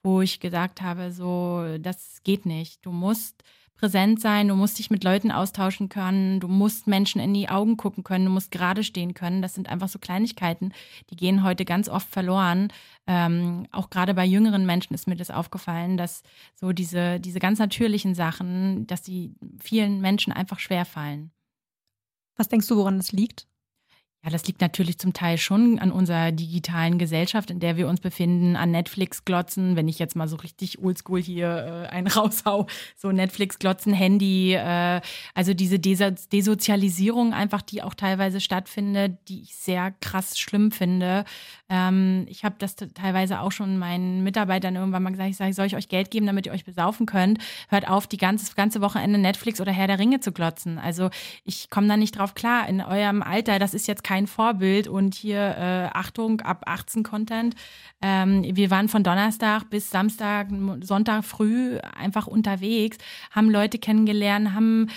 wo 0.03 0.21
ich 0.21 0.39
gesagt 0.39 0.81
habe, 0.83 1.11
so, 1.11 1.65
das 1.79 2.21
geht 2.23 2.45
nicht. 2.45 2.85
Du 2.85 2.91
musst 2.91 3.43
präsent 3.83 4.21
sein, 4.21 4.47
du 4.47 4.55
musst 4.55 4.79
dich 4.79 4.89
mit 4.91 5.03
Leuten 5.03 5.29
austauschen 5.29 5.89
können, 5.89 6.39
du 6.39 6.47
musst 6.47 6.87
Menschen 6.87 7.19
in 7.19 7.33
die 7.33 7.49
Augen 7.49 7.75
gucken 7.75 8.05
können, 8.05 8.23
du 8.23 8.31
musst 8.31 8.49
gerade 8.49 8.81
stehen 8.81 9.13
können. 9.13 9.41
Das 9.41 9.55
sind 9.55 9.67
einfach 9.67 9.89
so 9.89 9.99
Kleinigkeiten, 9.99 10.71
die 11.09 11.17
gehen 11.17 11.43
heute 11.43 11.65
ganz 11.65 11.89
oft 11.89 12.07
verloren. 12.07 12.69
Ähm, 13.07 13.67
auch 13.73 13.89
gerade 13.89 14.13
bei 14.13 14.23
jüngeren 14.23 14.65
Menschen 14.65 14.93
ist 14.93 15.05
mir 15.05 15.17
das 15.17 15.31
aufgefallen, 15.31 15.97
dass 15.97 16.23
so 16.55 16.71
diese, 16.71 17.19
diese 17.19 17.39
ganz 17.39 17.59
natürlichen 17.59 18.15
Sachen, 18.15 18.87
dass 18.87 19.01
die 19.01 19.35
vielen 19.59 19.99
Menschen 19.99 20.31
einfach 20.31 20.59
schwer 20.59 20.85
fallen. 20.85 21.33
Was 22.37 22.47
denkst 22.47 22.69
du, 22.69 22.77
woran 22.77 22.95
das 22.95 23.11
liegt? 23.11 23.49
Ja, 24.25 24.29
das 24.29 24.47
liegt 24.47 24.61
natürlich 24.61 24.97
zum 24.99 25.11
Teil 25.11 25.37
schon 25.37 25.79
an 25.79 25.91
unserer 25.91 26.31
digitalen 26.31 26.97
Gesellschaft, 26.97 27.51
in 27.51 27.59
der 27.59 27.75
wir 27.75 27.89
uns 27.89 27.99
befinden, 27.99 28.55
an 28.55 28.71
Netflix 28.71 29.25
glotzen, 29.25 29.75
wenn 29.75 29.89
ich 29.89 29.99
jetzt 29.99 30.15
mal 30.15 30.29
so 30.29 30.37
richtig 30.37 30.81
oldschool 30.81 31.21
hier 31.21 31.87
äh, 31.89 31.89
einen 31.89 32.07
raushau, 32.15 32.67
so 32.95 33.11
Netflix 33.11 33.59
glotzen, 33.59 33.91
Handy, 33.91 34.53
äh, 34.53 35.01
also 35.33 35.53
diese 35.53 35.77
Des 35.77 36.29
Desozialisierung 36.29 37.33
einfach, 37.33 37.61
die 37.61 37.83
auch 37.83 37.95
teilweise 37.95 38.39
stattfindet, 38.39 39.17
die 39.27 39.41
ich 39.41 39.57
sehr 39.57 39.91
krass 39.99 40.39
schlimm 40.39 40.71
finde. 40.71 41.25
Ähm, 41.67 42.25
ich 42.29 42.45
habe 42.45 42.55
das 42.59 42.77
teilweise 42.77 43.41
auch 43.41 43.51
schon 43.51 43.77
meinen 43.77 44.23
Mitarbeitern 44.23 44.77
irgendwann 44.77 45.03
mal 45.03 45.09
gesagt, 45.09 45.31
ich 45.31 45.37
sage, 45.37 45.53
soll 45.53 45.65
ich 45.65 45.75
euch 45.75 45.89
Geld 45.89 46.11
geben, 46.11 46.27
damit 46.27 46.45
ihr 46.45 46.53
euch 46.53 46.63
besaufen 46.63 47.07
könnt? 47.07 47.39
Hört 47.67 47.89
auf, 47.89 48.07
die 48.07 48.17
ganze, 48.17 48.55
ganze 48.55 48.79
Wochenende 48.79 49.19
Netflix 49.19 49.59
oder 49.59 49.73
Herr 49.73 49.87
der 49.87 49.99
Ringe 49.99 50.21
zu 50.21 50.31
glotzen. 50.31 50.77
Also 50.77 51.09
ich 51.43 51.69
komme 51.69 51.89
da 51.89 51.97
nicht 51.97 52.17
drauf 52.17 52.35
klar. 52.35 52.69
In 52.69 52.79
eurem 52.79 53.21
Alter, 53.21 53.59
das 53.59 53.73
ist 53.73 53.85
jetzt 53.87 54.03
kein 54.03 54.12
kein 54.13 54.27
Vorbild 54.27 54.87
und 54.87 55.15
hier 55.15 55.39
äh, 55.39 55.89
Achtung 55.91 56.41
ab 56.41 56.65
18 56.67 57.01
Content. 57.01 57.55
Ähm, 57.99 58.43
wir 58.43 58.69
waren 58.69 58.87
von 58.87 59.03
Donnerstag 59.03 59.71
bis 59.71 59.89
Samstag, 59.89 60.49
Sonntag 60.81 61.25
früh 61.25 61.79
einfach 61.97 62.27
unterwegs, 62.27 62.99
haben 63.31 63.49
Leute 63.49 63.79
kennengelernt, 63.79 64.53
haben 64.53 64.91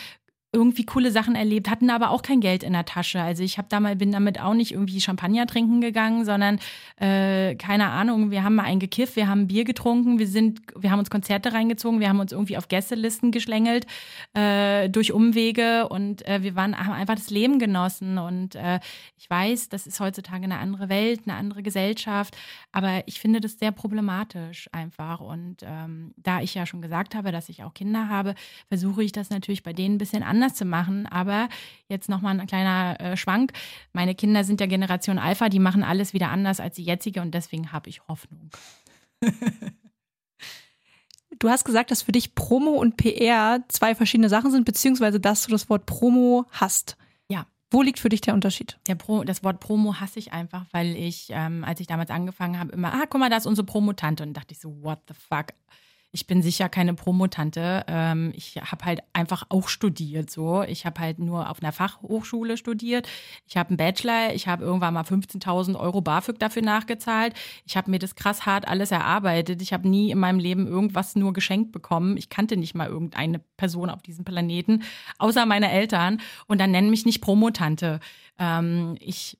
irgendwie 0.52 0.86
coole 0.86 1.10
Sachen 1.10 1.34
erlebt, 1.34 1.68
hatten 1.68 1.90
aber 1.90 2.10
auch 2.10 2.22
kein 2.22 2.40
Geld 2.40 2.62
in 2.62 2.72
der 2.72 2.84
Tasche. 2.84 3.20
Also 3.20 3.42
ich 3.42 3.58
habe 3.58 3.68
da 3.68 3.78
mal, 3.78 3.96
bin 3.96 4.12
damit 4.12 4.40
auch 4.40 4.54
nicht 4.54 4.72
irgendwie 4.72 5.00
Champagner 5.00 5.46
trinken 5.46 5.80
gegangen, 5.80 6.24
sondern 6.24 6.58
äh, 6.96 7.56
keine 7.56 7.90
Ahnung, 7.90 8.30
wir 8.30 8.42
haben 8.42 8.54
mal 8.54 8.62
einen 8.62 8.80
gekifft, 8.80 9.16
wir 9.16 9.28
haben 9.28 9.48
Bier 9.48 9.64
getrunken, 9.64 10.18
wir 10.18 10.26
sind, 10.26 10.60
wir 10.74 10.90
haben 10.90 10.98
uns 11.00 11.10
Konzerte 11.10 11.52
reingezogen, 11.52 12.00
wir 12.00 12.08
haben 12.08 12.20
uns 12.20 12.32
irgendwie 12.32 12.56
auf 12.56 12.68
Gästelisten 12.68 13.32
geschlängelt 13.32 13.86
äh, 14.34 14.88
durch 14.88 15.12
Umwege 15.12 15.88
und 15.88 16.26
äh, 16.26 16.42
wir 16.42 16.54
waren, 16.54 16.76
haben 16.78 16.92
einfach 16.94 17.16
das 17.16 17.30
Leben 17.30 17.58
genossen. 17.58 18.16
Und 18.16 18.54
äh, 18.54 18.80
ich 19.18 19.28
weiß, 19.28 19.68
das 19.68 19.86
ist 19.86 20.00
heutzutage 20.00 20.44
eine 20.44 20.58
andere 20.58 20.88
Welt, 20.88 21.22
eine 21.26 21.36
andere 21.36 21.62
Gesellschaft, 21.62 22.36
aber 22.72 23.02
ich 23.06 23.20
finde 23.20 23.40
das 23.40 23.58
sehr 23.58 23.72
problematisch 23.72 24.70
einfach. 24.72 25.20
Und 25.20 25.56
ähm, 25.62 26.14
da 26.16 26.40
ich 26.40 26.54
ja 26.54 26.64
schon 26.64 26.80
gesagt 26.80 27.14
habe, 27.14 27.30
dass 27.30 27.50
ich 27.50 27.62
auch 27.62 27.74
Kinder 27.74 28.08
habe, 28.08 28.34
versuche 28.68 29.02
ich 29.02 29.12
das 29.12 29.28
natürlich 29.28 29.62
bei 29.62 29.74
denen 29.74 29.96
ein 29.96 29.98
bisschen 29.98 30.22
anders 30.22 30.45
anders 30.46 30.56
zu 30.56 30.64
machen. 30.64 31.06
Aber 31.06 31.48
jetzt 31.88 32.08
nochmal 32.08 32.38
ein 32.38 32.46
kleiner 32.46 33.00
äh, 33.00 33.16
Schwank. 33.16 33.52
Meine 33.92 34.14
Kinder 34.14 34.44
sind 34.44 34.60
der 34.60 34.68
Generation 34.68 35.18
Alpha, 35.18 35.48
die 35.48 35.58
machen 35.58 35.82
alles 35.82 36.12
wieder 36.12 36.30
anders 36.30 36.60
als 36.60 36.76
die 36.76 36.84
jetzige 36.84 37.20
und 37.20 37.32
deswegen 37.32 37.72
habe 37.72 37.88
ich 37.88 38.06
Hoffnung. 38.08 38.50
Du 41.38 41.50
hast 41.50 41.64
gesagt, 41.64 41.90
dass 41.90 42.02
für 42.02 42.12
dich 42.12 42.34
Promo 42.34 42.70
und 42.70 42.96
PR 42.96 43.62
zwei 43.68 43.94
verschiedene 43.94 44.30
Sachen 44.30 44.52
sind, 44.52 44.64
beziehungsweise 44.64 45.20
dass 45.20 45.44
du 45.44 45.50
das 45.50 45.68
Wort 45.68 45.84
Promo 45.84 46.46
hast. 46.50 46.96
Ja. 47.28 47.44
Wo 47.70 47.82
liegt 47.82 47.98
für 47.98 48.08
dich 48.08 48.22
der 48.22 48.32
Unterschied? 48.32 48.78
Der 48.86 48.94
Pro, 48.94 49.22
das 49.22 49.44
Wort 49.44 49.60
Promo 49.60 50.00
hasse 50.00 50.18
ich 50.18 50.32
einfach, 50.32 50.64
weil 50.70 50.96
ich, 50.96 51.26
ähm, 51.30 51.62
als 51.62 51.80
ich 51.80 51.88
damals 51.88 52.10
angefangen 52.10 52.58
habe, 52.58 52.72
immer, 52.72 52.94
ah, 52.94 53.04
guck 53.10 53.20
mal, 53.20 53.28
da 53.28 53.36
ist 53.36 53.44
unsere 53.44 53.66
Promotante. 53.66 54.22
Und 54.22 54.34
dachte 54.34 54.54
ich 54.54 54.60
so, 54.60 54.82
what 54.82 55.00
the 55.08 55.14
fuck? 55.14 55.48
Ich 56.16 56.26
bin 56.26 56.40
sicher 56.40 56.70
keine 56.70 56.94
Promotante. 56.94 57.84
Ähm, 57.88 58.32
ich 58.34 58.56
habe 58.56 58.86
halt 58.86 59.02
einfach 59.12 59.44
auch 59.50 59.68
studiert 59.68 60.30
so. 60.30 60.62
Ich 60.62 60.86
habe 60.86 60.98
halt 60.98 61.18
nur 61.18 61.50
auf 61.50 61.62
einer 61.62 61.72
Fachhochschule 61.72 62.56
studiert. 62.56 63.06
Ich 63.46 63.58
habe 63.58 63.68
einen 63.68 63.76
Bachelor. 63.76 64.32
Ich 64.32 64.48
habe 64.48 64.64
irgendwann 64.64 64.94
mal 64.94 65.02
15.000 65.02 65.78
Euro 65.78 66.00
BAföG 66.00 66.38
dafür 66.38 66.62
nachgezahlt. 66.62 67.34
Ich 67.66 67.76
habe 67.76 67.90
mir 67.90 67.98
das 67.98 68.14
krass 68.14 68.46
hart 68.46 68.66
alles 68.66 68.92
erarbeitet. 68.92 69.60
Ich 69.60 69.74
habe 69.74 69.86
nie 69.86 70.10
in 70.10 70.18
meinem 70.18 70.38
Leben 70.38 70.66
irgendwas 70.66 71.16
nur 71.16 71.34
geschenkt 71.34 71.70
bekommen. 71.70 72.16
Ich 72.16 72.30
kannte 72.30 72.56
nicht 72.56 72.74
mal 72.74 72.88
irgendeine 72.88 73.40
Person 73.58 73.90
auf 73.90 74.00
diesem 74.00 74.24
Planeten, 74.24 74.84
außer 75.18 75.44
meine 75.44 75.70
Eltern. 75.70 76.22
Und 76.46 76.62
dann 76.62 76.70
nennen 76.70 76.88
mich 76.88 77.04
nicht 77.04 77.20
Promotante. 77.20 78.00
Ähm, 78.38 78.96
ich 79.00 79.36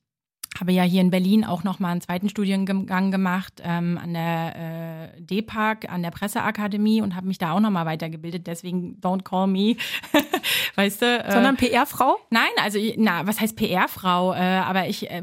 habe 0.59 0.73
ja 0.73 0.83
hier 0.83 1.01
in 1.01 1.11
Berlin 1.11 1.45
auch 1.45 1.65
noch 1.65 1.79
mal 1.79 1.91
einen 1.91 2.01
zweiten 2.01 2.29
Studiengang 2.29 3.11
gemacht 3.11 3.63
ähm, 3.63 3.99
an 4.03 4.15
der 4.15 5.13
äh, 5.17 5.21
DEPAG, 5.21 5.89
an 5.91 6.03
der 6.03 6.11
Presseakademie 6.11 7.03
und 7.03 7.15
habe 7.15 7.27
mich 7.27 7.39
da 7.39 7.53
auch 7.53 7.61
noch 7.61 7.71
mal 7.71 7.87
weitergebildet. 7.87 8.47
Deswegen 8.47 8.99
don't 9.01 9.23
call 9.23 9.47
me, 9.47 9.77
weißt 10.77 11.03
du? 11.03 11.25
Äh, 11.25 11.33
Sondern 11.33 11.57
PR-Frau? 11.57 12.17
Nein, 12.31 12.51
also 12.63 12.79
na, 12.97 13.27
was 13.27 13.41
heißt 13.41 13.57
PR-Frau? 13.57 14.35
Äh, 14.35 14.39
aber 14.39 14.89
ich 14.89 15.11
äh, 15.11 15.23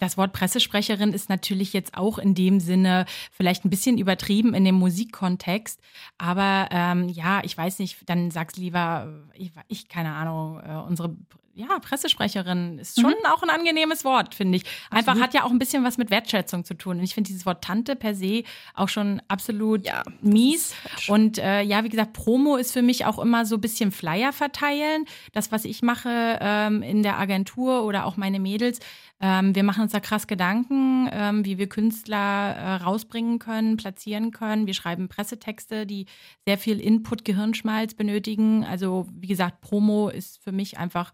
das 0.00 0.16
Wort 0.16 0.32
Pressesprecherin 0.32 1.12
ist 1.12 1.28
natürlich 1.28 1.72
jetzt 1.72 1.96
auch 1.96 2.18
in 2.18 2.34
dem 2.34 2.58
Sinne 2.58 3.04
vielleicht 3.30 3.64
ein 3.64 3.70
bisschen 3.70 3.98
übertrieben 3.98 4.54
in 4.54 4.64
dem 4.64 4.76
Musikkontext. 4.76 5.78
Aber 6.18 6.68
ähm, 6.70 7.08
ja, 7.08 7.42
ich 7.44 7.56
weiß 7.56 7.78
nicht, 7.78 8.08
dann 8.08 8.30
sag's 8.30 8.56
lieber, 8.56 9.12
ich, 9.34 9.52
ich 9.68 9.88
keine 9.88 10.14
Ahnung, 10.14 10.58
äh, 10.60 10.76
unsere 10.76 11.14
ja, 11.60 11.78
Pressesprecherin 11.78 12.78
ist 12.78 13.00
schon 13.00 13.10
mhm. 13.10 13.26
auch 13.32 13.42
ein 13.42 13.50
angenehmes 13.50 14.04
Wort, 14.04 14.34
finde 14.34 14.56
ich. 14.56 14.64
Einfach 14.90 15.12
absolut. 15.12 15.22
hat 15.22 15.34
ja 15.34 15.44
auch 15.44 15.50
ein 15.50 15.58
bisschen 15.58 15.84
was 15.84 15.98
mit 15.98 16.10
Wertschätzung 16.10 16.64
zu 16.64 16.74
tun. 16.74 16.98
Und 16.98 17.04
ich 17.04 17.14
finde 17.14 17.28
dieses 17.28 17.44
Wort 17.44 17.62
Tante 17.62 17.96
per 17.96 18.14
se 18.14 18.44
auch 18.74 18.88
schon 18.88 19.20
absolut 19.28 19.84
ja, 19.86 20.02
mies. 20.20 20.74
Und 21.08 21.38
äh, 21.38 21.62
ja, 21.62 21.84
wie 21.84 21.88
gesagt, 21.88 22.14
Promo 22.14 22.56
ist 22.56 22.72
für 22.72 22.82
mich 22.82 23.04
auch 23.04 23.18
immer 23.18 23.44
so 23.44 23.56
ein 23.56 23.60
bisschen 23.60 23.92
Flyer 23.92 24.32
verteilen. 24.32 25.04
Das, 25.32 25.52
was 25.52 25.64
ich 25.64 25.82
mache 25.82 26.38
ähm, 26.40 26.82
in 26.82 27.02
der 27.02 27.18
Agentur 27.18 27.84
oder 27.84 28.06
auch 28.06 28.16
meine 28.16 28.40
Mädels, 28.40 28.80
ähm, 29.22 29.54
wir 29.54 29.64
machen 29.64 29.82
uns 29.82 29.92
da 29.92 30.00
krass 30.00 30.26
Gedanken, 30.26 31.08
ähm, 31.12 31.44
wie 31.44 31.58
wir 31.58 31.68
Künstler 31.68 32.16
äh, 32.56 32.74
rausbringen 32.76 33.38
können, 33.38 33.76
platzieren 33.76 34.30
können. 34.30 34.66
Wir 34.66 34.72
schreiben 34.72 35.08
Pressetexte, 35.08 35.84
die 35.84 36.06
sehr 36.46 36.56
viel 36.56 36.80
Input, 36.80 37.26
Gehirnschmalz 37.26 37.94
benötigen. 37.94 38.64
Also 38.64 39.06
wie 39.12 39.26
gesagt, 39.26 39.60
Promo 39.60 40.08
ist 40.08 40.42
für 40.42 40.52
mich 40.52 40.78
einfach 40.78 41.12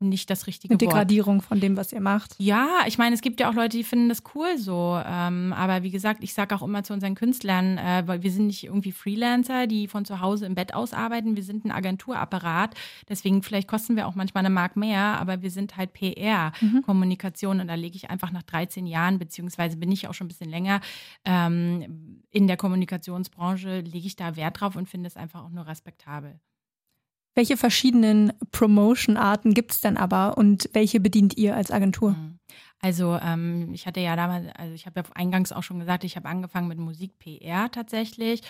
nicht 0.00 0.30
das 0.30 0.46
richtige 0.46 0.72
Eine 0.72 0.78
Degradierung 0.78 1.36
Wort. 1.36 1.46
von 1.46 1.60
dem, 1.60 1.76
was 1.76 1.92
ihr 1.92 2.00
macht. 2.00 2.34
Ja, 2.38 2.84
ich 2.86 2.96
meine, 2.96 3.14
es 3.14 3.20
gibt 3.20 3.38
ja 3.38 3.50
auch 3.50 3.54
Leute, 3.54 3.76
die 3.76 3.84
finden 3.84 4.08
das 4.08 4.22
cool 4.34 4.56
so. 4.56 5.00
Ähm, 5.04 5.52
aber 5.52 5.82
wie 5.82 5.90
gesagt, 5.90 6.24
ich 6.24 6.32
sage 6.32 6.54
auch 6.54 6.62
immer 6.62 6.82
zu 6.82 6.94
unseren 6.94 7.14
Künstlern, 7.14 7.76
äh, 7.76 8.02
weil 8.06 8.22
wir 8.22 8.30
sind 8.30 8.46
nicht 8.46 8.64
irgendwie 8.64 8.92
Freelancer, 8.92 9.66
die 9.66 9.88
von 9.88 10.04
zu 10.06 10.20
Hause 10.20 10.46
im 10.46 10.54
Bett 10.54 10.74
aus 10.74 10.94
arbeiten. 10.94 11.36
Wir 11.36 11.42
sind 11.42 11.64
ein 11.64 11.70
Agenturapparat. 11.70 12.74
Deswegen 13.08 13.42
vielleicht 13.42 13.68
kosten 13.68 13.94
wir 13.94 14.08
auch 14.08 14.14
manchmal 14.14 14.44
eine 14.44 14.54
Mark 14.54 14.76
mehr, 14.76 15.20
aber 15.20 15.42
wir 15.42 15.50
sind 15.50 15.76
halt 15.76 15.92
PR, 15.92 16.52
mhm. 16.60 16.82
Kommunikation. 16.82 17.60
Und 17.60 17.68
da 17.68 17.74
lege 17.74 17.96
ich 17.96 18.08
einfach 18.08 18.32
nach 18.32 18.42
13 18.42 18.86
Jahren, 18.86 19.18
beziehungsweise 19.18 19.76
bin 19.76 19.92
ich 19.92 20.08
auch 20.08 20.14
schon 20.14 20.26
ein 20.26 20.28
bisschen 20.28 20.50
länger 20.50 20.80
ähm, 21.26 22.22
in 22.30 22.46
der 22.46 22.56
Kommunikationsbranche, 22.56 23.80
lege 23.80 24.06
ich 24.06 24.16
da 24.16 24.36
Wert 24.36 24.60
drauf 24.60 24.76
und 24.76 24.88
finde 24.88 25.08
es 25.08 25.16
einfach 25.16 25.44
auch 25.44 25.50
nur 25.50 25.66
respektabel. 25.66 26.40
Welche 27.34 27.56
verschiedenen 27.56 28.32
Promotion-Arten 28.50 29.54
gibt 29.54 29.72
es 29.72 29.80
denn 29.80 29.96
aber 29.96 30.36
und 30.36 30.68
welche 30.72 31.00
bedient 31.00 31.36
ihr 31.36 31.56
als 31.56 31.70
Agentur? 31.70 32.10
Mhm. 32.10 32.38
Also 32.82 33.18
ähm, 33.22 33.72
ich 33.74 33.86
hatte 33.86 34.00
ja 34.00 34.16
damals, 34.16 34.46
also 34.56 34.74
ich 34.74 34.86
habe 34.86 35.00
ja 35.00 35.06
eingangs 35.14 35.52
auch 35.52 35.62
schon 35.62 35.78
gesagt, 35.78 36.02
ich 36.02 36.16
habe 36.16 36.28
angefangen 36.28 36.66
mit 36.66 36.78
Musik 36.78 37.18
PR 37.18 37.70
tatsächlich. 37.70 38.40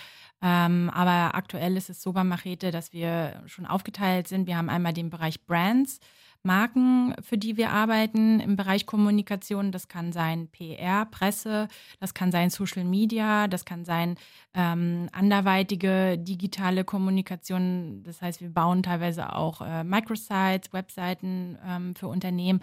Ähm, 0.41 0.89
aber 0.95 1.35
aktuell 1.35 1.77
ist 1.77 1.91
es 1.91 2.01
so 2.01 2.13
bei 2.13 2.23
Machete, 2.23 2.71
dass 2.71 2.93
wir 2.93 3.43
schon 3.47 3.67
aufgeteilt 3.67 4.29
sind. 4.29 4.47
Wir 4.47 4.57
haben 4.57 4.71
einmal 4.71 4.93
den 4.93 5.11
Bereich 5.11 5.45
Brands. 5.47 5.99
Marken, 6.43 7.15
für 7.21 7.37
die 7.37 7.57
wir 7.57 7.71
arbeiten 7.71 8.41
im 8.41 8.57
Bereich 8.57 8.87
Kommunikation. 8.87 9.73
Das 9.73 9.89
kann 9.89 10.13
sein 10.13 10.49
PR, 10.49 11.07
Presse, 11.07 11.69
das 11.99 12.15
kann 12.15 12.33
sein 12.33 12.51
Social 12.51 12.85
Media, 12.85 13.47
das 13.47 13.65
kann 13.65 13.85
sein 13.85 14.17
ähm, 14.55 15.09
anderweitige 15.13 16.17
digitale 16.19 16.85
Kommunikation. 16.85 18.03
Das 18.05 18.23
heißt, 18.23 18.41
wir 18.41 18.51
bauen 18.51 18.83
teilweise 18.83 19.35
auch 19.35 19.61
äh, 19.61 19.85
Microsites, 19.85 20.73
Webseiten 20.73 21.59
ähm, 21.67 21.95
für 21.95 22.09
Unternehmen. 22.09 22.61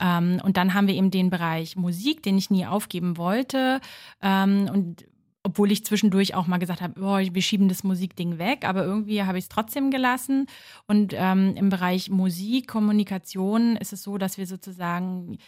Ähm, 0.00 0.40
und 0.42 0.56
dann 0.56 0.74
haben 0.74 0.86
wir 0.86 0.94
eben 0.94 1.10
den 1.10 1.30
Bereich 1.30 1.76
Musik, 1.76 2.22
den 2.22 2.38
ich 2.38 2.50
nie 2.50 2.66
aufgeben 2.66 3.16
wollte. 3.16 3.80
Ähm, 4.22 4.70
und 4.72 5.04
obwohl 5.42 5.72
ich 5.72 5.84
zwischendurch 5.84 6.34
auch 6.34 6.46
mal 6.46 6.58
gesagt 6.58 6.80
habe, 6.80 7.00
oh, 7.00 7.18
wir 7.18 7.42
schieben 7.42 7.68
das 7.68 7.84
Musikding 7.84 8.38
weg, 8.38 8.64
aber 8.64 8.84
irgendwie 8.84 9.22
habe 9.22 9.38
ich 9.38 9.44
es 9.44 9.48
trotzdem 9.48 9.90
gelassen. 9.90 10.46
Und 10.86 11.14
ähm, 11.16 11.54
im 11.56 11.68
Bereich 11.68 12.10
Musik, 12.10 12.68
Kommunikation 12.68 13.76
ist 13.76 13.92
es 13.92 14.02
so, 14.02 14.18
dass 14.18 14.38
wir 14.38 14.46
sozusagen 14.46 15.38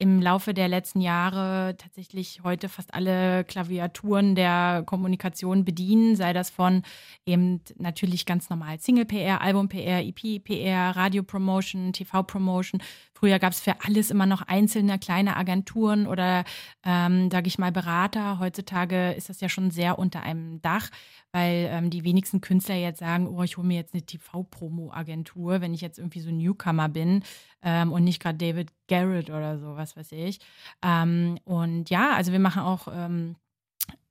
im 0.00 0.22
Laufe 0.22 0.54
der 0.54 0.66
letzten 0.66 1.02
Jahre 1.02 1.76
tatsächlich 1.76 2.40
heute 2.42 2.70
fast 2.70 2.94
alle 2.94 3.44
Klaviaturen 3.44 4.34
der 4.34 4.82
Kommunikation 4.86 5.66
bedienen, 5.66 6.16
sei 6.16 6.32
das 6.32 6.48
von 6.48 6.82
eben 7.26 7.60
natürlich 7.76 8.24
ganz 8.24 8.48
normal 8.48 8.80
Single-PR, 8.80 9.42
Album-PR, 9.42 10.02
EP-PR, 10.02 10.96
Radio-Promotion, 10.96 11.92
TV-Promotion. 11.92 12.80
Früher 13.20 13.38
gab 13.38 13.52
es 13.52 13.60
für 13.60 13.74
alles 13.84 14.10
immer 14.10 14.24
noch 14.24 14.40
einzelne 14.40 14.98
kleine 14.98 15.36
Agenturen 15.36 16.06
oder, 16.06 16.44
ähm, 16.84 17.30
sage 17.30 17.48
ich 17.48 17.58
mal, 17.58 17.70
Berater. 17.70 18.38
Heutzutage 18.38 19.12
ist 19.12 19.28
das 19.28 19.42
ja 19.42 19.50
schon 19.50 19.70
sehr 19.70 19.98
unter 19.98 20.22
einem 20.22 20.62
Dach 20.62 20.88
weil 21.32 21.68
ähm, 21.70 21.90
die 21.90 22.04
wenigsten 22.04 22.40
Künstler 22.40 22.74
jetzt 22.74 22.98
sagen, 22.98 23.28
oh, 23.28 23.42
ich 23.42 23.56
hole 23.56 23.66
mir 23.66 23.76
jetzt 23.76 23.94
eine 23.94 24.02
TV-Promo-Agentur, 24.02 25.60
wenn 25.60 25.74
ich 25.74 25.80
jetzt 25.80 25.98
irgendwie 25.98 26.20
so 26.20 26.30
Newcomer 26.30 26.88
bin 26.88 27.22
ähm, 27.62 27.92
und 27.92 28.04
nicht 28.04 28.20
gerade 28.20 28.38
David 28.38 28.70
Garrett 28.88 29.30
oder 29.30 29.58
so, 29.58 29.76
was 29.76 29.96
weiß 29.96 30.12
ich. 30.12 30.40
Ähm, 30.82 31.38
und 31.44 31.90
ja, 31.90 32.14
also 32.14 32.32
wir 32.32 32.40
machen 32.40 32.62
auch 32.62 32.88
ähm, 32.92 33.36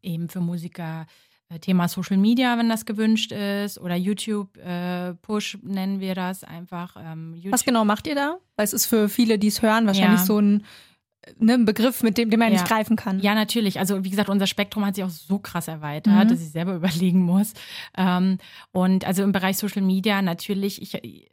eben 0.01 0.29
für 0.29 0.39
Musiker 0.39 1.07
Thema 1.57 1.87
Social 1.87 2.17
Media, 2.17 2.57
wenn 2.57 2.69
das 2.69 2.85
gewünscht 2.85 3.31
ist, 3.31 3.79
oder 3.79 3.95
YouTube 3.95 4.55
äh, 4.57 5.15
Push 5.15 5.57
nennen 5.63 5.99
wir 5.99 6.13
das 6.13 6.43
einfach. 6.43 6.95
Ähm, 6.99 7.41
Was 7.49 7.65
genau 7.65 7.85
macht 7.85 8.05
ihr 8.05 8.15
da? 8.15 8.37
Weil 8.55 8.65
es 8.65 8.73
ist 8.73 8.85
für 8.85 9.09
viele, 9.09 9.39
die 9.39 9.47
es 9.47 9.61
hören, 9.61 9.87
wahrscheinlich 9.87 10.19
ja. 10.19 10.25
so 10.25 10.39
ein 10.39 10.63
ne, 11.37 11.57
Begriff, 11.59 12.03
mit 12.03 12.17
dem, 12.17 12.29
den 12.29 12.39
man 12.39 12.49
ja. 12.49 12.59
nicht 12.59 12.67
greifen 12.67 12.95
kann. 12.95 13.19
Ja, 13.19 13.33
natürlich. 13.33 13.79
Also 13.79 14.03
wie 14.03 14.09
gesagt, 14.09 14.29
unser 14.29 14.47
Spektrum 14.47 14.85
hat 14.85 14.95
sich 14.95 15.03
auch 15.03 15.09
so 15.09 15.39
krass 15.39 15.67
erweitert, 15.67 16.25
mhm. 16.25 16.29
dass 16.29 16.41
ich 16.41 16.51
selber 16.51 16.75
überlegen 16.75 17.21
muss. 17.21 17.53
Ähm, 17.97 18.37
und 18.71 19.05
also 19.05 19.23
im 19.23 19.31
Bereich 19.31 19.57
Social 19.57 19.81
Media 19.81 20.21
natürlich, 20.21 20.81
ich 20.81 21.29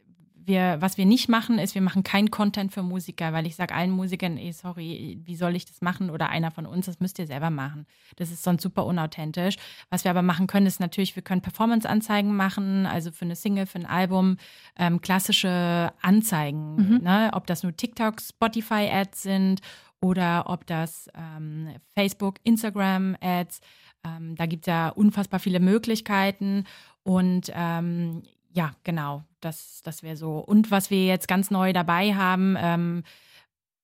wir, 0.47 0.77
was 0.79 0.97
wir 0.97 1.05
nicht 1.05 1.29
machen, 1.29 1.59
ist, 1.59 1.75
wir 1.75 1.81
machen 1.81 2.03
keinen 2.03 2.31
Content 2.31 2.73
für 2.73 2.81
Musiker, 2.81 3.33
weil 3.33 3.45
ich 3.45 3.55
sage 3.55 3.75
allen 3.75 3.91
Musikern, 3.91 4.37
ey, 4.37 4.53
sorry, 4.53 5.19
wie 5.23 5.35
soll 5.35 5.55
ich 5.55 5.65
das 5.65 5.81
machen? 5.81 6.09
Oder 6.09 6.29
einer 6.29 6.51
von 6.51 6.65
uns, 6.65 6.85
das 6.85 6.99
müsst 6.99 7.19
ihr 7.19 7.27
selber 7.27 7.49
machen. 7.49 7.85
Das 8.15 8.31
ist 8.31 8.43
sonst 8.43 8.63
super 8.63 8.85
unauthentisch. 8.85 9.57
Was 9.89 10.05
wir 10.05 10.11
aber 10.11 10.21
machen 10.21 10.47
können, 10.47 10.65
ist 10.65 10.79
natürlich, 10.79 11.15
wir 11.15 11.23
können 11.23 11.41
Performance-Anzeigen 11.41 12.35
machen, 12.35 12.85
also 12.85 13.11
für 13.11 13.25
eine 13.25 13.35
Single, 13.35 13.65
für 13.65 13.79
ein 13.79 13.85
Album, 13.85 14.37
ähm, 14.77 15.01
klassische 15.01 15.91
Anzeigen, 16.01 16.75
mhm. 16.75 17.03
ne? 17.03 17.29
ob 17.33 17.45
das 17.45 17.63
nur 17.63 17.75
TikTok, 17.75 18.21
Spotify-Ads 18.21 19.21
sind 19.21 19.61
oder 19.99 20.45
ob 20.47 20.65
das 20.65 21.09
ähm, 21.15 21.75
Facebook, 21.93 22.35
Instagram-Ads, 22.43 23.59
ähm, 24.05 24.35
da 24.35 24.45
gibt 24.45 24.63
es 24.63 24.71
ja 24.71 24.89
unfassbar 24.89 25.39
viele 25.39 25.59
Möglichkeiten. 25.59 26.65
Und 27.03 27.51
ähm, 27.53 28.23
ja, 28.57 28.73
genau, 28.83 29.23
das, 29.39 29.81
das 29.83 30.01
wäre 30.01 30.17
so. 30.17 30.39
Und 30.39 30.71
was 30.71 30.89
wir 30.89 31.05
jetzt 31.05 31.27
ganz 31.27 31.51
neu 31.51 31.73
dabei 31.73 32.15
haben, 32.15 32.57
ähm, 32.59 33.03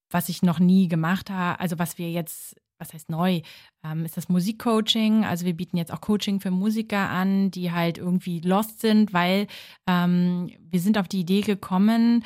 was 0.09 0.29
ich 0.29 0.41
noch 0.41 0.57
nie 0.57 0.87
gemacht 0.87 1.29
habe, 1.29 1.59
also 1.59 1.77
was 1.77 1.99
wir 1.99 2.09
jetzt, 2.09 2.55
was 2.79 2.91
heißt 2.91 3.07
neu, 3.07 3.41
ähm, 3.83 4.03
ist 4.03 4.17
das 4.17 4.29
Musikcoaching. 4.29 5.25
Also 5.25 5.45
wir 5.45 5.53
bieten 5.53 5.77
jetzt 5.77 5.93
auch 5.93 6.01
Coaching 6.01 6.39
für 6.39 6.49
Musiker 6.49 7.07
an, 7.07 7.51
die 7.51 7.71
halt 7.71 7.99
irgendwie 7.99 8.39
lost 8.39 8.81
sind, 8.81 9.13
weil 9.13 9.45
ähm, 9.85 10.49
wir 10.71 10.79
sind 10.79 10.97
auf 10.97 11.07
die 11.07 11.19
Idee 11.19 11.41
gekommen, 11.41 12.23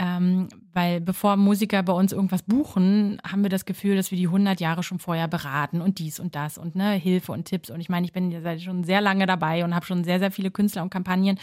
ähm, 0.00 0.48
weil 0.72 1.00
bevor 1.00 1.36
Musiker 1.36 1.82
bei 1.82 1.92
uns 1.92 2.12
irgendwas 2.12 2.44
buchen, 2.44 3.20
haben 3.28 3.42
wir 3.42 3.50
das 3.50 3.64
Gefühl, 3.64 3.96
dass 3.96 4.12
wir 4.12 4.18
die 4.18 4.28
100 4.28 4.60
Jahre 4.60 4.84
schon 4.84 5.00
vorher 5.00 5.26
beraten 5.26 5.80
und 5.80 5.98
dies 5.98 6.20
und 6.20 6.36
das 6.36 6.56
und 6.56 6.76
ne, 6.76 6.92
Hilfe 6.92 7.32
und 7.32 7.46
Tipps. 7.46 7.68
Und 7.68 7.80
ich 7.80 7.88
meine, 7.88 8.06
ich 8.06 8.12
bin 8.12 8.30
ja 8.30 8.58
schon 8.60 8.84
sehr 8.84 9.00
lange 9.00 9.26
dabei 9.26 9.64
und 9.64 9.74
habe 9.74 9.84
schon 9.84 10.04
sehr, 10.04 10.20
sehr 10.20 10.30
viele 10.30 10.52
Künstler 10.52 10.82
und 10.82 10.90
Kampagnen 10.90 11.40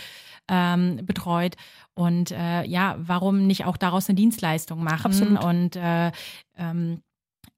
ähm, 0.47 1.01
betreut. 1.03 1.55
Und 1.95 2.31
äh, 2.31 2.63
ja, 2.65 2.95
warum 2.97 3.45
nicht 3.45 3.65
auch 3.65 3.75
daraus 3.75 4.07
eine 4.07 4.15
Dienstleistung 4.15 4.81
machen? 4.81 5.11
Absolut. 5.11 5.43
Und 5.43 5.75
äh, 5.75 6.11
ähm, 6.57 7.01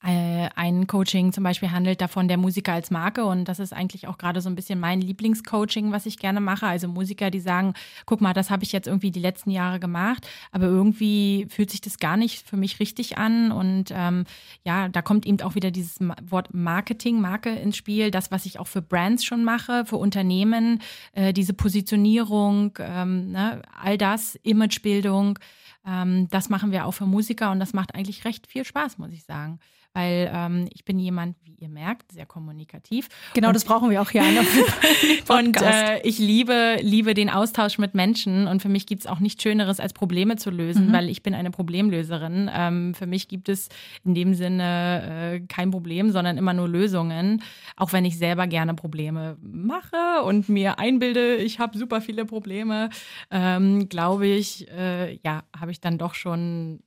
äh, 0.04 0.50
ein 0.56 0.86
Coaching 0.86 1.34
zum 1.34 1.44
Beispiel 1.44 1.72
handelt 1.72 2.02
davon 2.02 2.28
der 2.28 2.38
Musiker 2.38 2.74
als 2.74 2.92
Marke. 2.92 3.26
Und 3.26 3.46
das 3.46 3.60
ist 3.60 3.74
eigentlich 3.74 4.08
auch 4.08 4.20
gerade 4.20 4.42
so 4.42 4.50
ein 4.50 4.56
bisschen 4.56 4.80
mein 4.80 5.02
Lieblingscoaching, 5.02 5.92
was 5.92 6.06
ich 6.06 6.20
gerne 6.20 6.40
mache. 6.40 6.68
Also 6.68 6.88
Musiker, 6.88 7.32
die 7.32 7.40
sagen, 7.40 7.74
guck 8.06 8.22
mal, 8.22 8.34
das 8.34 8.52
habe 8.52 8.64
ich 8.64 8.72
jetzt 8.72 8.88
irgendwie 8.88 9.10
die 9.10 9.20
letzten 9.20 9.50
Jahre 9.50 9.80
gemacht, 9.80 10.28
aber 10.52 10.68
irgendwie 10.68 11.48
fühlt 11.50 11.72
sich 11.72 11.82
das 11.82 11.98
gar 11.98 12.16
nicht 12.16 12.48
für 12.48 12.58
mich 12.58 12.80
richtig 12.80 13.18
an. 13.18 13.52
Und 13.52 13.86
ähm, 13.92 14.26
ja, 14.64 14.88
da 14.88 15.02
kommt 15.02 15.26
eben 15.26 15.42
auch 15.42 15.56
wieder 15.56 15.72
dieses 15.72 15.98
Wort 16.22 16.54
Marketing, 16.54 17.20
Marke 17.20 17.50
ins 17.50 17.76
Spiel, 17.76 18.12
das, 18.12 18.30
was 18.30 18.46
ich 18.46 18.60
auch 18.60 18.68
für 18.68 18.84
Brands 18.84 19.26
schon 19.26 19.44
mache, 19.44 19.84
für 19.86 19.98
Unternehmen, 19.98 20.80
äh, 21.14 21.34
diese 21.34 21.54
Positionierung, 21.54 22.78
ähm, 22.80 23.32
ne, 23.32 23.64
all 23.82 23.98
das, 23.98 24.36
Imagebildung. 24.44 25.40
Ähm, 25.88 26.28
das 26.30 26.50
machen 26.50 26.72
wir 26.72 26.86
auch 26.86 26.94
für 26.94 27.08
Musiker. 27.08 27.50
Und 27.50 27.60
das 27.60 27.74
macht 27.74 27.96
eigentlich 27.96 28.26
recht 28.26 28.46
viel 28.46 28.64
Spaß, 28.64 29.00
muss 29.00 29.12
ich 29.12 29.24
sagen 29.24 29.60
weil 29.98 30.32
ähm, 30.32 30.70
ich 30.76 30.86
bin 30.86 31.00
jemand, 31.00 31.36
wie 31.44 31.56
ihr 31.60 31.70
merkt, 31.70 32.12
sehr 32.12 32.28
kommunikativ. 32.28 33.10
Genau, 33.34 33.48
und, 33.48 33.56
das 33.56 33.66
brauchen 33.66 33.90
wir 33.90 34.00
auch 34.00 34.12
hier 34.12 34.22
und 35.28 35.60
äh, 35.60 36.00
ich 36.02 36.20
liebe, 36.20 36.78
liebe 36.82 37.16
den 37.16 37.32
Austausch 37.32 37.80
mit 37.80 37.96
Menschen 37.96 38.48
und 38.48 38.62
für 38.62 38.70
mich 38.70 38.86
gibt 38.86 39.02
es 39.02 39.08
auch 39.08 39.20
nichts 39.20 39.42
Schöneres, 39.42 39.80
als 39.80 39.94
Probleme 39.94 40.36
zu 40.36 40.52
lösen, 40.52 40.90
mhm. 40.90 40.94
weil 40.94 41.10
ich 41.10 41.24
bin 41.24 41.34
eine 41.34 41.50
Problemlöserin. 41.50 42.48
Ähm, 42.54 42.94
für 42.94 43.08
mich 43.08 43.28
gibt 43.28 43.50
es 43.50 43.70
in 44.06 44.14
dem 44.14 44.36
Sinne 44.36 45.40
äh, 45.42 45.48
kein 45.48 45.72
Problem, 45.72 46.12
sondern 46.12 46.38
immer 46.38 46.54
nur 46.54 46.70
Lösungen, 46.70 47.42
auch 47.76 47.92
wenn 47.92 48.06
ich 48.06 48.20
selber 48.20 48.46
gerne 48.46 48.76
Probleme 48.76 49.38
mache 49.42 50.22
und 50.26 50.48
mir 50.48 50.78
einbilde, 50.78 51.38
ich 51.38 51.58
habe 51.58 51.76
super 51.76 52.02
viele 52.02 52.26
Probleme, 52.26 52.92
ähm, 53.32 53.90
glaube 53.90 54.28
ich, 54.28 54.70
äh, 54.70 55.16
ja, 55.24 55.44
habe 55.60 55.72
ich 55.72 55.82
dann 55.82 55.98
doch 55.98 56.14
schon 56.14 56.82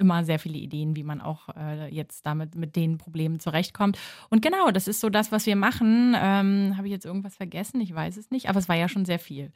immer 0.00 0.24
sehr 0.24 0.38
viele 0.38 0.58
Ideen, 0.58 0.96
wie 0.96 1.04
man 1.04 1.20
auch 1.20 1.48
äh, 1.56 1.94
jetzt 1.94 2.26
damit 2.26 2.54
mit 2.54 2.74
den 2.74 2.98
Problemen 2.98 3.38
zurechtkommt. 3.38 3.98
Und 4.30 4.42
genau, 4.42 4.70
das 4.70 4.88
ist 4.88 5.00
so 5.00 5.10
das, 5.10 5.30
was 5.30 5.46
wir 5.46 5.56
machen. 5.56 6.16
Ähm, 6.18 6.74
Habe 6.76 6.88
ich 6.88 6.92
jetzt 6.92 7.04
irgendwas 7.06 7.36
vergessen? 7.36 7.80
Ich 7.80 7.94
weiß 7.94 8.16
es 8.16 8.30
nicht, 8.30 8.48
aber 8.48 8.58
es 8.58 8.68
war 8.68 8.76
ja 8.76 8.88
schon 8.88 9.04
sehr 9.04 9.18
viel. 9.18 9.52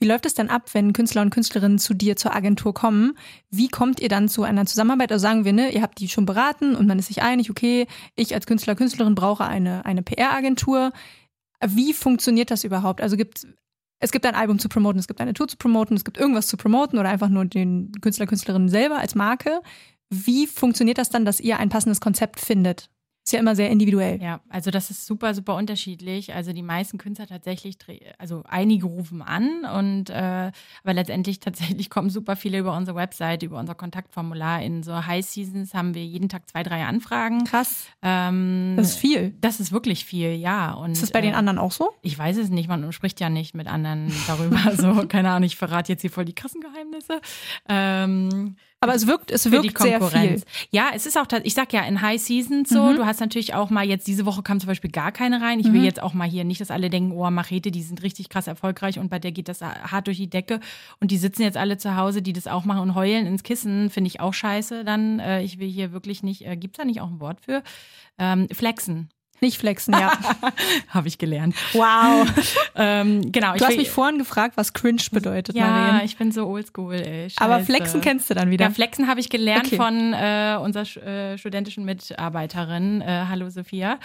Wie 0.00 0.06
läuft 0.06 0.26
es 0.26 0.34
dann 0.34 0.48
ab, 0.48 0.70
wenn 0.72 0.92
Künstler 0.92 1.22
und 1.22 1.30
Künstlerinnen 1.30 1.78
zu 1.78 1.94
dir 1.94 2.16
zur 2.16 2.34
Agentur 2.34 2.74
kommen? 2.74 3.16
Wie 3.50 3.68
kommt 3.68 4.00
ihr 4.00 4.08
dann 4.08 4.28
zu 4.28 4.42
einer 4.42 4.66
Zusammenarbeit? 4.66 5.12
Also 5.12 5.22
sagen 5.22 5.44
wir, 5.44 5.52
ne, 5.52 5.70
ihr 5.70 5.82
habt 5.82 6.00
die 6.00 6.08
schon 6.08 6.26
beraten 6.26 6.74
und 6.74 6.86
man 6.86 6.98
ist 6.98 7.06
sich 7.06 7.22
einig, 7.22 7.50
okay, 7.50 7.86
ich 8.16 8.34
als 8.34 8.46
Künstler, 8.46 8.74
Künstlerin 8.74 9.14
brauche 9.14 9.44
eine, 9.44 9.84
eine 9.84 10.02
PR-Agentur. 10.02 10.92
Wie 11.64 11.92
funktioniert 11.92 12.50
das 12.50 12.64
überhaupt? 12.64 13.00
Also 13.00 13.16
gibt 13.16 13.46
es 14.00 14.12
gibt 14.12 14.26
ein 14.26 14.34
Album 14.34 14.58
zu 14.58 14.68
promoten, 14.68 14.98
es 14.98 15.08
gibt 15.08 15.20
eine 15.20 15.34
Tour 15.34 15.48
zu 15.48 15.56
promoten, 15.56 15.96
es 15.96 16.04
gibt 16.04 16.18
irgendwas 16.18 16.46
zu 16.46 16.56
promoten 16.56 16.98
oder 16.98 17.08
einfach 17.08 17.28
nur 17.28 17.44
den 17.44 17.92
Künstler, 18.00 18.26
Künstlerin 18.26 18.68
selber 18.68 18.98
als 18.98 19.14
Marke. 19.14 19.60
Wie 20.10 20.46
funktioniert 20.46 20.98
das 20.98 21.10
dann, 21.10 21.24
dass 21.24 21.40
ihr 21.40 21.58
ein 21.58 21.68
passendes 21.70 22.00
Konzept 22.00 22.40
findet? 22.40 22.90
Ist 23.24 23.32
ja 23.32 23.38
immer 23.38 23.56
sehr 23.56 23.70
individuell. 23.70 24.20
Ja, 24.22 24.40
also 24.50 24.70
das 24.70 24.90
ist 24.90 25.06
super, 25.06 25.32
super 25.32 25.54
unterschiedlich. 25.54 26.34
Also 26.34 26.52
die 26.52 26.62
meisten 26.62 26.98
Künstler 26.98 27.26
tatsächlich, 27.26 27.78
also 28.18 28.42
einige 28.46 28.84
rufen 28.84 29.22
an 29.22 29.64
und 29.64 30.10
äh, 30.10 30.52
aber 30.82 30.92
letztendlich 30.92 31.40
tatsächlich 31.40 31.88
kommen 31.88 32.10
super 32.10 32.36
viele 32.36 32.58
über 32.58 32.76
unsere 32.76 32.98
Website, 32.98 33.42
über 33.42 33.58
unser 33.58 33.74
Kontaktformular. 33.74 34.60
In 34.60 34.82
so 34.82 35.06
High 35.06 35.24
Seasons 35.24 35.72
haben 35.72 35.94
wir 35.94 36.04
jeden 36.04 36.28
Tag 36.28 36.50
zwei, 36.50 36.62
drei 36.62 36.84
Anfragen. 36.84 37.44
Krass. 37.44 37.86
Ähm, 38.02 38.74
das 38.76 38.88
ist 38.88 38.98
viel. 38.98 39.34
Das 39.40 39.58
ist 39.58 39.72
wirklich 39.72 40.04
viel, 40.04 40.34
ja. 40.34 40.72
Und, 40.72 40.92
ist 40.92 41.02
das 41.02 41.10
bei 41.10 41.20
äh, 41.20 41.22
den 41.22 41.34
anderen 41.34 41.58
auch 41.58 41.72
so? 41.72 41.92
Ich 42.02 42.18
weiß 42.18 42.36
es 42.36 42.50
nicht, 42.50 42.68
man 42.68 42.92
spricht 42.92 43.20
ja 43.20 43.30
nicht 43.30 43.54
mit 43.54 43.68
anderen 43.68 44.12
darüber. 44.26 44.60
so, 44.76 45.06
keine 45.08 45.30
Ahnung, 45.30 45.46
ich 45.46 45.56
verrate 45.56 45.90
jetzt 45.90 46.02
hier 46.02 46.10
voll 46.10 46.26
die 46.26 46.34
krassen 46.34 46.60
Geheimnisse. 46.60 47.22
Ähm, 47.70 48.56
aber 48.84 48.94
es 48.94 49.06
wirkt, 49.06 49.30
es 49.30 49.50
wirkt 49.50 49.78
sehr 49.78 50.00
viel. 50.02 50.42
Ja, 50.70 50.90
es 50.94 51.06
ist 51.06 51.18
auch, 51.18 51.26
ich 51.42 51.54
sag 51.54 51.72
ja, 51.72 51.82
in 51.82 52.02
High 52.02 52.20
Seasons 52.20 52.68
so, 52.68 52.82
mhm. 52.82 52.96
du 52.96 53.06
hast 53.06 53.20
natürlich 53.20 53.54
auch 53.54 53.70
mal 53.70 53.86
jetzt, 53.86 54.06
diese 54.06 54.26
Woche 54.26 54.42
kam 54.42 54.60
zum 54.60 54.68
Beispiel 54.68 54.90
gar 54.90 55.10
keine 55.10 55.40
rein. 55.40 55.58
Ich 55.58 55.66
will 55.66 55.80
mhm. 55.80 55.86
jetzt 55.86 56.02
auch 56.02 56.12
mal 56.14 56.28
hier 56.28 56.44
nicht, 56.44 56.60
dass 56.60 56.70
alle 56.70 56.90
denken, 56.90 57.12
oh, 57.12 57.28
Machete, 57.30 57.70
die 57.70 57.82
sind 57.82 58.02
richtig 58.02 58.28
krass 58.28 58.46
erfolgreich 58.46 58.98
und 58.98 59.08
bei 59.08 59.18
der 59.18 59.32
geht 59.32 59.48
das 59.48 59.62
hart 59.62 60.06
durch 60.06 60.18
die 60.18 60.28
Decke 60.28 60.60
und 61.00 61.10
die 61.10 61.16
sitzen 61.16 61.42
jetzt 61.42 61.56
alle 61.56 61.78
zu 61.78 61.96
Hause, 61.96 62.20
die 62.20 62.34
das 62.34 62.46
auch 62.46 62.64
machen 62.64 62.80
und 62.80 62.94
heulen 62.94 63.26
ins 63.26 63.42
Kissen, 63.42 63.88
finde 63.88 64.08
ich 64.08 64.20
auch 64.20 64.34
scheiße. 64.34 64.84
Dann, 64.84 65.18
äh, 65.18 65.42
ich 65.42 65.58
will 65.58 65.68
hier 65.68 65.92
wirklich 65.92 66.22
nicht, 66.22 66.46
äh, 66.46 66.56
gibt's 66.56 66.76
da 66.76 66.84
nicht 66.84 67.00
auch 67.00 67.08
ein 67.08 67.20
Wort 67.20 67.40
für? 67.40 67.62
Ähm, 68.18 68.48
flexen. 68.52 69.08
Nicht 69.40 69.58
flexen, 69.58 69.94
ja. 69.94 70.12
Habe 70.88 71.08
ich 71.08 71.18
gelernt. 71.18 71.54
Wow. 71.72 72.26
ähm, 72.76 73.32
genau. 73.32 73.54
Du 73.56 73.64
hast 73.64 73.76
mich 73.76 73.90
vorhin 73.90 74.18
gefragt, 74.18 74.56
was 74.56 74.72
cringe 74.72 75.02
bedeutet, 75.10 75.54
Ja, 75.54 75.66
Marien. 75.66 76.06
ich 76.06 76.16
bin 76.16 76.32
so 76.32 76.46
oldschool, 76.46 76.94
ey. 76.94 77.30
Scheiße. 77.30 77.40
Aber 77.40 77.60
flexen 77.60 78.00
kennst 78.00 78.30
du 78.30 78.34
dann 78.34 78.50
wieder. 78.50 78.66
Ja, 78.66 78.70
flexen 78.70 79.08
habe 79.08 79.20
ich 79.20 79.28
gelernt 79.28 79.66
okay. 79.66 79.76
von 79.76 80.12
äh, 80.12 80.58
unserer 80.62 80.84
äh, 81.04 81.38
studentischen 81.38 81.84
Mitarbeiterin. 81.84 83.02
Äh, 83.02 83.24
hallo 83.28 83.50
Sophia. 83.50 83.98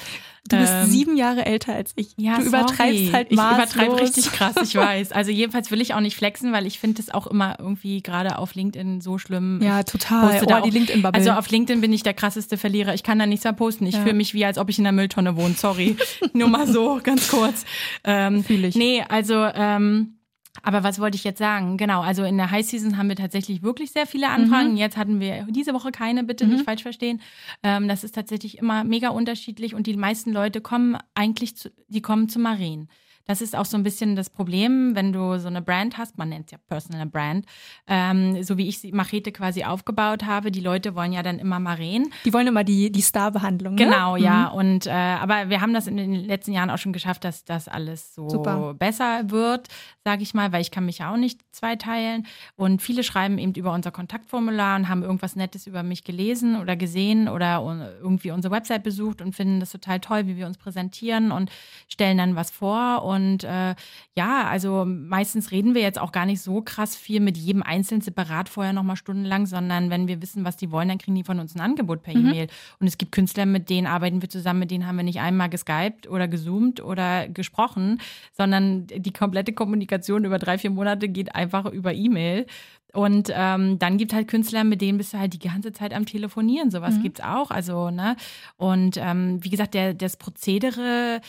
Du 0.49 0.57
bist 0.57 0.73
ähm, 0.73 0.87
sieben 0.87 1.17
Jahre 1.17 1.45
älter 1.45 1.75
als 1.75 1.93
ich. 1.95 2.13
Ja, 2.17 2.37
du 2.37 2.43
sorry. 2.43 2.47
übertreibst 2.47 3.13
halt 3.13 3.31
maßlos. 3.31 3.69
Ich 3.69 3.75
übertreibe 3.75 4.01
richtig 4.01 4.31
krass, 4.31 4.55
ich 4.63 4.75
weiß. 4.75 5.11
Also 5.11 5.31
jedenfalls 5.31 5.69
will 5.69 5.79
ich 5.79 5.93
auch 5.93 5.99
nicht 5.99 6.15
flexen, 6.15 6.51
weil 6.51 6.65
ich 6.65 6.79
finde 6.79 7.01
es 7.01 7.13
auch 7.13 7.27
immer 7.27 7.57
irgendwie 7.59 8.01
gerade 8.01 8.39
auf 8.39 8.55
LinkedIn 8.55 9.01
so 9.01 9.17
schlimm. 9.17 9.59
Ja, 9.61 9.83
total. 9.83 10.41
Oh, 10.41 10.61
die 10.65 10.71
LinkedIn-Bubble. 10.71 11.17
Also 11.17 11.31
auf 11.31 11.49
LinkedIn 11.49 11.81
bin 11.81 11.93
ich 11.93 12.03
der 12.03 12.13
krasseste 12.13 12.57
Verlierer. 12.57 12.93
Ich 12.93 13.03
kann 13.03 13.19
da 13.19 13.25
nichts 13.25 13.43
mehr 13.43 13.53
posten. 13.53 13.85
Ich 13.85 13.95
ja. 13.95 14.01
fühle 14.01 14.15
mich 14.15 14.33
wie, 14.33 14.43
als 14.43 14.57
ob 14.57 14.69
ich 14.69 14.77
in 14.77 14.83
der 14.85 14.93
Mülltonne 14.93 15.18
wohne. 15.35 15.53
Sorry. 15.55 15.95
Nur 16.33 16.49
mal 16.49 16.67
so, 16.67 16.99
ganz 17.03 17.29
kurz. 17.29 17.65
Ähm, 18.03 18.43
Fühl 18.43 18.65
ich. 18.65 18.75
Nee, 18.75 19.03
also 19.07 19.35
ähm, 19.35 20.19
aber 20.63 20.83
was 20.83 20.99
wollte 20.99 21.15
ich 21.15 21.23
jetzt 21.23 21.37
sagen? 21.37 21.77
Genau, 21.77 22.01
also 22.01 22.23
in 22.23 22.37
der 22.37 22.51
High 22.51 22.65
Season 22.65 22.97
haben 22.97 23.09
wir 23.09 23.15
tatsächlich 23.15 23.61
wirklich 23.61 23.91
sehr 23.91 24.07
viele 24.07 24.29
Anfragen. 24.29 24.71
Mhm. 24.71 24.77
Jetzt 24.77 24.97
hatten 24.97 25.19
wir 25.19 25.45
diese 25.49 25.73
Woche 25.73 25.91
keine, 25.91 26.23
bitte 26.23 26.45
mhm. 26.45 26.53
nicht 26.53 26.65
falsch 26.65 26.81
verstehen. 26.81 27.21
Ähm, 27.63 27.87
das 27.87 28.03
ist 28.03 28.15
tatsächlich 28.15 28.57
immer 28.57 28.83
mega 28.83 29.09
unterschiedlich 29.09 29.75
und 29.75 29.87
die 29.87 29.95
meisten 29.95 30.31
Leute 30.31 30.61
kommen 30.61 30.97
eigentlich, 31.15 31.55
zu, 31.55 31.71
die 31.87 32.01
kommen 32.01 32.29
zu 32.29 32.39
Marien. 32.39 32.89
Das 33.29 33.41
ist 33.43 33.55
auch 33.55 33.65
so 33.65 33.77
ein 33.77 33.83
bisschen 33.83 34.15
das 34.15 34.27
Problem, 34.27 34.95
wenn 34.95 35.13
du 35.13 35.37
so 35.37 35.49
eine 35.49 35.61
Brand 35.61 35.99
hast, 35.99 36.17
man 36.17 36.29
nennt 36.29 36.47
es 36.47 36.51
ja 36.51 36.57
Personal 36.67 37.05
Brand, 37.05 37.45
ähm, 37.85 38.41
so 38.41 38.57
wie 38.57 38.67
ich 38.67 38.91
Machete 38.91 39.31
quasi 39.31 39.63
aufgebaut 39.63 40.25
habe, 40.25 40.49
die 40.49 40.61
Leute 40.61 40.95
wollen 40.95 41.13
ja 41.13 41.21
dann 41.21 41.37
immer 41.37 41.59
Maren. 41.59 42.11
Die 42.25 42.33
wollen 42.33 42.47
immer 42.47 42.63
die, 42.63 42.91
die 42.91 43.01
Star-Behandlung. 43.01 43.75
Ne? 43.75 43.85
Genau, 43.85 44.15
ja. 44.15 44.49
Mhm. 44.49 44.57
Und 44.57 44.87
äh, 44.87 44.89
aber 44.89 45.47
wir 45.49 45.61
haben 45.61 45.75
das 45.75 45.85
in 45.85 45.97
den 45.97 46.15
letzten 46.15 46.53
Jahren 46.53 46.71
auch 46.71 46.79
schon 46.79 46.91
geschafft, 46.91 47.23
dass 47.23 47.45
das 47.45 47.67
alles 47.67 48.15
so 48.15 48.27
Super. 48.29 48.73
besser 48.73 49.29
wird, 49.29 49.67
sage 50.03 50.23
ich 50.23 50.33
mal, 50.33 50.51
weil 50.51 50.61
ich 50.61 50.71
kann 50.71 50.85
mich 50.85 50.97
ja 50.97 51.13
auch 51.13 51.17
nicht 51.17 51.41
zweiteilen. 51.51 52.25
Und 52.55 52.81
viele 52.81 53.03
schreiben 53.03 53.37
eben 53.37 53.53
über 53.53 53.73
unser 53.73 53.91
Kontaktformular 53.91 54.75
und 54.75 54.89
haben 54.89 55.03
irgendwas 55.03 55.35
Nettes 55.35 55.67
über 55.67 55.83
mich 55.83 56.03
gelesen 56.03 56.59
oder 56.59 56.75
gesehen 56.75 57.29
oder 57.29 57.61
irgendwie 58.01 58.31
unsere 58.31 58.51
Website 58.55 58.81
besucht 58.81 59.21
und 59.21 59.35
finden 59.35 59.59
das 59.59 59.71
total 59.71 59.99
toll, 59.99 60.25
wie 60.25 60.35
wir 60.35 60.47
uns 60.47 60.57
präsentieren 60.57 61.31
und 61.31 61.51
stellen 61.87 62.17
dann 62.17 62.35
was 62.35 62.49
vor. 62.49 63.03
Und 63.03 63.18
äh, 63.43 63.75
ja, 64.17 64.47
also 64.47 64.85
meistens 64.85 65.51
reden 65.51 65.73
wir 65.73 65.81
jetzt 65.81 65.99
auch 65.99 66.11
gar 66.11 66.25
nicht 66.25 66.41
so 66.41 66.61
krass 66.61 66.95
viel 66.95 67.19
mit 67.19 67.37
jedem 67.37 67.63
Einzelnen 67.63 68.01
separat 68.01 68.49
vorher 68.49 68.73
nochmal 68.73 68.95
stundenlang, 68.95 69.45
sondern 69.45 69.89
wenn 69.89 70.07
wir 70.07 70.21
wissen, 70.21 70.45
was 70.45 70.57
die 70.57 70.71
wollen, 70.71 70.89
dann 70.89 70.97
kriegen 70.97 71.15
die 71.15 71.23
von 71.23 71.39
uns 71.39 71.55
ein 71.55 71.61
Angebot 71.61 72.03
per 72.03 72.15
mhm. 72.15 72.27
E-Mail. 72.27 72.47
Und 72.79 72.87
es 72.87 72.97
gibt 72.97 73.11
Künstler, 73.11 73.45
mit 73.45 73.69
denen 73.69 73.87
arbeiten 73.87 74.21
wir 74.21 74.29
zusammen, 74.29 74.59
mit 74.59 74.71
denen 74.71 74.87
haben 74.87 74.97
wir 74.97 75.03
nicht 75.03 75.19
einmal 75.19 75.49
geskypt 75.49 76.07
oder 76.07 76.27
gezoomt 76.27 76.81
oder 76.81 77.27
gesprochen, 77.27 77.99
sondern 78.31 78.87
die 78.87 79.13
komplette 79.13 79.53
Kommunikation 79.53 80.25
über 80.25 80.39
drei, 80.39 80.57
vier 80.57 80.71
Monate 80.71 81.09
geht 81.09 81.35
einfach 81.35 81.65
über 81.65 81.93
E-Mail. 81.93 82.45
Und 82.91 83.31
ähm, 83.33 83.77
dann 83.77 83.97
gibt 83.97 84.13
halt 84.13 84.27
Künstler, 84.27 84.63
mit 84.63 84.81
denen 84.81 84.97
bist 84.97 85.13
du 85.13 85.19
halt 85.19 85.33
die 85.33 85.39
ganze 85.39 85.71
Zeit 85.71 85.93
am 85.93 86.05
Telefonieren. 86.05 86.71
Sowas 86.71 86.97
mhm. 86.97 87.03
gibt's 87.03 87.21
auch. 87.21 87.51
Also, 87.51 87.91
ne? 87.91 88.15
Und 88.57 88.97
ähm, 88.97 89.43
wie 89.43 89.49
gesagt, 89.49 89.75
der, 89.75 89.93
das 89.93 90.17
Prozedere 90.17 91.21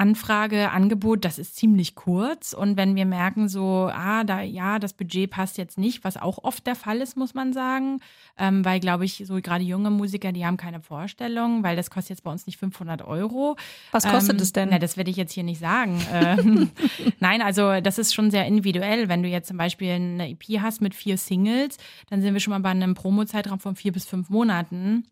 Anfrage, 0.00 0.70
Angebot, 0.70 1.26
das 1.26 1.38
ist 1.38 1.56
ziemlich 1.56 1.94
kurz. 1.94 2.54
Und 2.54 2.78
wenn 2.78 2.96
wir 2.96 3.04
merken, 3.04 3.50
so, 3.50 3.90
ah, 3.92 4.24
da, 4.24 4.40
ja, 4.40 4.78
das 4.78 4.94
Budget 4.94 5.30
passt 5.30 5.58
jetzt 5.58 5.76
nicht, 5.76 6.04
was 6.04 6.16
auch 6.16 6.42
oft 6.42 6.66
der 6.66 6.74
Fall 6.74 7.02
ist, 7.02 7.18
muss 7.18 7.34
man 7.34 7.52
sagen, 7.52 8.00
ähm, 8.38 8.64
weil, 8.64 8.80
glaube 8.80 9.04
ich, 9.04 9.22
so 9.26 9.34
gerade 9.42 9.62
junge 9.62 9.90
Musiker, 9.90 10.32
die 10.32 10.46
haben 10.46 10.56
keine 10.56 10.80
Vorstellung, 10.80 11.62
weil 11.62 11.76
das 11.76 11.90
kostet 11.90 12.16
jetzt 12.16 12.24
bei 12.24 12.32
uns 12.32 12.46
nicht 12.46 12.58
500 12.58 13.02
Euro. 13.02 13.56
Was 13.92 14.08
kostet 14.08 14.36
ähm, 14.36 14.42
es 14.42 14.52
denn? 14.52 14.70
Na, 14.70 14.78
das 14.78 14.96
werde 14.96 15.10
ich 15.10 15.18
jetzt 15.18 15.32
hier 15.32 15.44
nicht 15.44 15.60
sagen. 15.60 16.00
ähm, 16.10 16.70
Nein, 17.20 17.42
also 17.42 17.82
das 17.82 17.98
ist 17.98 18.14
schon 18.14 18.30
sehr 18.30 18.46
individuell. 18.46 19.10
Wenn 19.10 19.22
du 19.22 19.28
jetzt 19.28 19.48
zum 19.48 19.58
Beispiel 19.58 19.90
eine 19.90 20.30
EP 20.30 20.62
hast 20.62 20.80
mit 20.80 20.94
vier 20.94 21.18
Singles, 21.18 21.76
dann 22.08 22.22
sind 22.22 22.32
wir 22.32 22.40
schon 22.40 22.52
mal 22.52 22.60
bei 22.60 22.70
einem 22.70 22.94
Promo-Zeitraum 22.94 23.60
von 23.60 23.76
vier 23.76 23.92
bis 23.92 24.06
fünf 24.06 24.30
Monaten. 24.30 25.04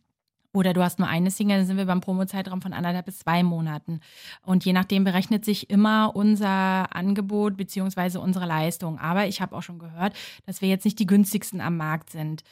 Oder 0.59 0.73
du 0.73 0.83
hast 0.83 0.99
nur 0.99 1.07
eine 1.07 1.31
Single, 1.31 1.59
dann 1.59 1.67
sind 1.67 1.77
wir 1.77 1.87
beim 1.87 2.01
Promozeitraum 2.01 2.61
von 2.61 2.73
anderthalb 2.73 3.07
bis 3.07 3.21
zwei 3.21 3.45
Monaten. 3.45 4.01
Und 4.45 4.65
je 4.65 4.73
nachdem 4.73 5.05
berechnet 5.05 5.45
sich 5.45 5.71
immer 5.71 6.17
unser 6.17 6.95
Angebot 6.95 7.57
beziehungsweise 7.57 8.21
unsere 8.21 8.45
Leistung. 8.45 8.99
Aber 8.99 9.29
ich 9.29 9.41
habe 9.41 9.55
auch 9.57 9.63
schon 9.63 9.79
gehört, 9.79 10.15
dass 10.47 10.61
wir 10.61 10.69
jetzt 10.69 10.85
nicht 10.85 10.99
die 10.99 11.07
günstigsten 11.07 11.61
am 11.61 11.77
Markt 11.77 12.11
sind. 12.11 12.43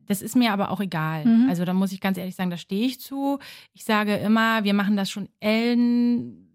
Das 0.00 0.20
ist 0.20 0.34
mir 0.34 0.52
aber 0.52 0.72
auch 0.72 0.80
egal. 0.80 1.24
Mhm. 1.24 1.48
Also 1.48 1.64
da 1.64 1.72
muss 1.72 1.92
ich 1.92 2.00
ganz 2.00 2.18
ehrlich 2.18 2.34
sagen, 2.34 2.50
da 2.50 2.56
stehe 2.56 2.86
ich 2.86 3.00
zu. 3.00 3.38
Ich 3.72 3.84
sage 3.84 4.16
immer, 4.16 4.64
wir 4.64 4.74
machen 4.74 4.96
das 4.96 5.08
schon 5.08 5.28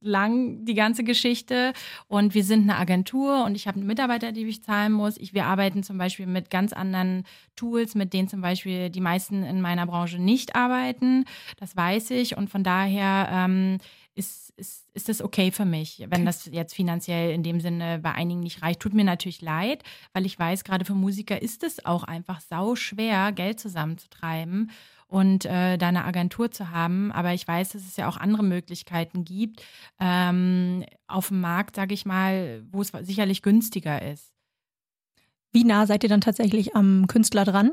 ellenlang, 0.01 0.65
die 0.65 0.73
ganze 0.73 1.03
Geschichte. 1.03 1.73
Und 2.07 2.33
wir 2.33 2.43
sind 2.43 2.63
eine 2.63 2.77
Agentur 2.77 3.45
und 3.45 3.55
ich 3.55 3.67
habe 3.67 3.77
einen 3.77 3.87
Mitarbeiter, 3.87 4.31
die 4.31 4.45
ich 4.45 4.63
zahlen 4.63 4.91
muss. 4.91 5.17
Ich, 5.17 5.33
wir 5.33 5.45
arbeiten 5.45 5.83
zum 5.83 5.97
Beispiel 5.97 6.27
mit 6.27 6.49
ganz 6.49 6.73
anderen 6.73 7.23
Tools, 7.55 7.95
mit 7.95 8.13
denen 8.13 8.27
zum 8.27 8.41
Beispiel 8.41 8.89
die 8.89 9.01
meisten 9.01 9.43
in 9.43 9.61
meiner 9.61 9.85
Branche 9.85 10.19
nicht 10.19 10.55
arbeiten. 10.55 11.25
Das 11.57 11.75
weiß 11.75 12.11
ich. 12.11 12.37
Und 12.37 12.49
von 12.49 12.63
daher 12.63 13.29
ähm, 13.31 13.77
ist, 14.15 14.49
ist, 14.57 14.85
ist 14.93 15.09
das 15.09 15.21
okay 15.21 15.51
für 15.51 15.65
mich, 15.65 16.05
wenn 16.09 16.25
das 16.25 16.45
jetzt 16.51 16.75
finanziell 16.75 17.31
in 17.31 17.43
dem 17.43 17.59
Sinne 17.61 17.99
bei 17.99 18.11
einigen 18.11 18.41
nicht 18.41 18.61
reicht. 18.61 18.81
Tut 18.81 18.93
mir 18.93 19.05
natürlich 19.05 19.41
leid, 19.41 19.83
weil 20.13 20.25
ich 20.25 20.37
weiß, 20.37 20.63
gerade 20.63 20.85
für 20.85 20.95
Musiker 20.95 21.41
ist 21.41 21.63
es 21.63 21.85
auch 21.85 22.03
einfach 22.03 22.41
sau 22.41 22.75
schwer, 22.75 23.31
Geld 23.31 23.59
zusammenzutreiben 23.59 24.71
und 25.09 25.45
äh, 25.45 25.77
da 25.77 25.87
eine 25.87 26.05
Agentur 26.05 26.51
zu 26.51 26.69
haben. 26.69 27.11
Aber 27.11 27.33
ich 27.33 27.45
weiß, 27.45 27.69
dass 27.69 27.85
es 27.85 27.97
ja 27.97 28.07
auch 28.07 28.15
andere 28.15 28.43
Möglichkeiten 28.43 29.25
gibt 29.25 29.61
ähm, 29.99 30.85
auf 31.07 31.29
dem 31.29 31.41
Markt, 31.41 31.75
sage 31.75 31.93
ich 31.93 32.05
mal, 32.05 32.63
wo 32.71 32.81
es 32.81 32.91
sicherlich 33.01 33.41
günstiger 33.41 34.01
ist. 34.01 34.31
Wie 35.51 35.63
nah 35.63 35.87
seid 35.87 36.03
ihr 36.03 36.09
dann 36.09 36.21
tatsächlich 36.21 36.75
am 36.75 37.07
Künstler 37.07 37.43
dran? 37.43 37.71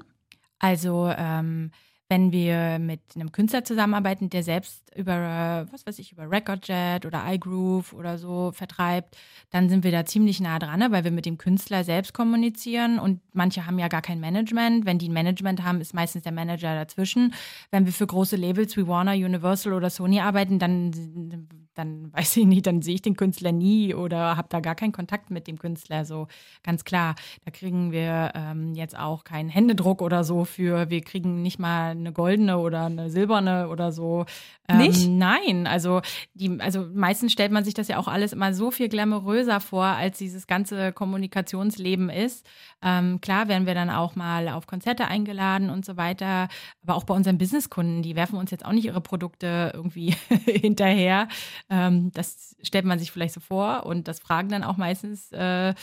Also 0.59 1.13
ähm, 1.15 1.71
wenn 2.09 2.31
wir 2.31 2.79
mit 2.79 3.01
einem 3.17 3.33
Künstler 3.33 3.65
zusammenarbeiten, 3.65 4.31
der 4.31 4.45
selbst 4.45 4.83
über, 4.97 5.67
was 5.71 5.87
weiß 5.87 5.99
ich, 5.99 6.13
über 6.13 6.31
Recordjet 6.31 7.05
oder 7.05 7.25
iGroove 7.27 7.93
oder 7.93 8.17
so 8.17 8.53
vertreibt, 8.53 9.17
dann 9.51 9.69
sind 9.69 9.83
wir 9.83 9.91
da 9.91 10.05
ziemlich 10.05 10.41
nah 10.41 10.59
dran, 10.59 10.79
ne, 10.79 10.93
weil 10.93 11.05
wir 11.05 11.11
mit 11.11 11.27
dem 11.27 11.37
Künstler 11.37 11.83
selbst 11.83 12.15
kommunizieren 12.15 12.99
und 13.01 13.21
manche 13.33 13.67
haben 13.67 13.79
ja 13.79 13.89
gar 13.89 14.03
kein 14.03 14.21
Management. 14.21 14.87
Wenn 14.87 14.99
die 14.99 15.09
ein 15.09 15.13
Management 15.13 15.65
haben, 15.65 15.81
ist 15.81 15.95
meistens 15.95 16.23
der 16.23 16.33
Manager 16.33 16.75
dazwischen. 16.75 17.35
Wenn 17.71 17.87
wir 17.87 17.93
für 17.93 18.07
große 18.07 18.37
Labels 18.37 18.77
wie 18.77 18.87
Warner, 18.87 19.13
Universal 19.13 19.73
oder 19.73 19.91
Sony 19.91 20.21
arbeiten, 20.21 20.59
dann, 20.59 21.49
dann 21.77 22.13
weiß 22.13 22.37
ich 22.39 22.47
nicht, 22.47 22.67
dann 22.67 22.83
sehe 22.83 22.97
ich 22.97 23.03
den 23.03 23.17
Künstler 23.17 23.53
nie 23.53 23.95
oder 23.95 24.37
habe 24.37 24.49
da 24.51 24.61
gar 24.61 24.75
keinen 24.75 24.93
Kontakt 24.93 25.31
mit 25.31 25.47
dem 25.47 25.59
Künstler. 25.59 26.05
So 26.05 26.27
ganz 26.63 26.85
klar, 26.85 27.15
da 27.45 27.51
kriegen 27.51 27.93
wir 27.93 28.33
ähm, 28.35 28.75
jetzt 28.75 28.99
auch 28.99 29.25
keinen 29.25 29.49
Händedruck 29.49 30.03
oder 30.03 30.25
so 30.25 30.45
für, 30.45 30.91
wir 30.91 31.01
kriegen 31.03 31.43
nicht 31.43 31.59
mal 31.59 31.91
eine 31.91 32.13
goldene 32.13 32.59
oder 32.59 32.87
eine 32.87 33.11
silberne 33.11 33.69
oder 33.69 33.93
so. 33.93 34.25
Ähm, 34.69 34.79
Nicht? 34.79 35.09
Nein, 35.09 35.67
also 35.67 36.01
die, 36.35 36.61
also 36.61 36.87
meistens 36.93 37.33
stellt 37.33 37.53
man 37.53 37.65
sich 37.65 37.75
das 37.75 37.89
ja 37.89 37.99
auch 37.99 38.09
alles 38.09 38.33
immer 38.33 38.53
so 38.53 38.71
viel 38.71 38.89
glamouröser 38.89 39.61
vor, 39.61 39.85
als 39.85 40.19
dieses 40.19 40.47
ganze 40.47 40.93
Kommunikationsleben 40.93 42.11
ist. 42.11 42.47
Ähm, 42.83 43.21
klar 43.21 43.49
werden 43.49 43.67
wir 43.67 43.75
dann 43.75 43.91
auch 43.91 44.17
mal 44.17 44.49
auf 44.49 44.67
Konzerte 44.67 45.07
eingeladen 45.07 45.71
und 45.71 45.85
so 45.85 45.97
weiter, 45.97 46.49
aber 46.83 46.97
auch 46.97 47.05
bei 47.05 47.15
unseren 47.15 47.39
Businesskunden, 47.39 48.03
die 48.03 48.17
werfen 48.17 48.39
uns 48.39 48.51
jetzt 48.51 48.65
auch 48.65 48.73
nicht 48.73 48.85
ihre 48.85 49.01
Produkte 49.01 49.71
irgendwie 49.75 50.15
hinterher. 50.45 51.29
Ähm, 51.69 52.13
das 52.13 52.57
stellt 52.63 52.85
man 52.85 52.99
sich 52.99 53.11
vielleicht 53.11 53.35
so 53.35 53.41
vor 53.41 53.87
und 53.87 54.09
das 54.09 54.21
fragen 54.21 54.49
dann 54.49 54.65
auch 54.65 54.77
meistens. 54.77 55.33
Äh, 55.33 55.75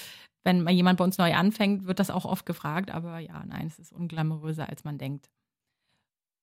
wenn 0.43 0.61
mal 0.61 0.71
jemand 0.71 0.97
bei 0.97 1.05
uns 1.05 1.17
neu 1.17 1.33
anfängt, 1.33 1.85
wird 1.87 1.99
das 1.99 2.09
auch 2.09 2.25
oft 2.25 2.45
gefragt, 2.45 2.91
aber 2.91 3.19
ja, 3.19 3.43
nein, 3.47 3.67
es 3.67 3.79
ist 3.79 3.93
unglamouröser, 3.93 4.67
als 4.67 4.83
man 4.83 4.97
denkt. 4.97 5.29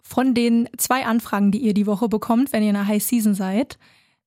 Von 0.03 0.35
den 0.35 0.69
zwei 0.79 1.05
Anfragen, 1.05 1.51
die 1.53 1.59
ihr 1.59 1.75
die 1.75 1.87
Woche 1.87 2.09
bekommt, 2.09 2.53
wenn 2.53 2.63
ihr 2.63 2.71
in 2.71 2.77
einer 2.77 2.87
High 2.87 3.03
Season 3.03 3.35
seid, 3.35 3.79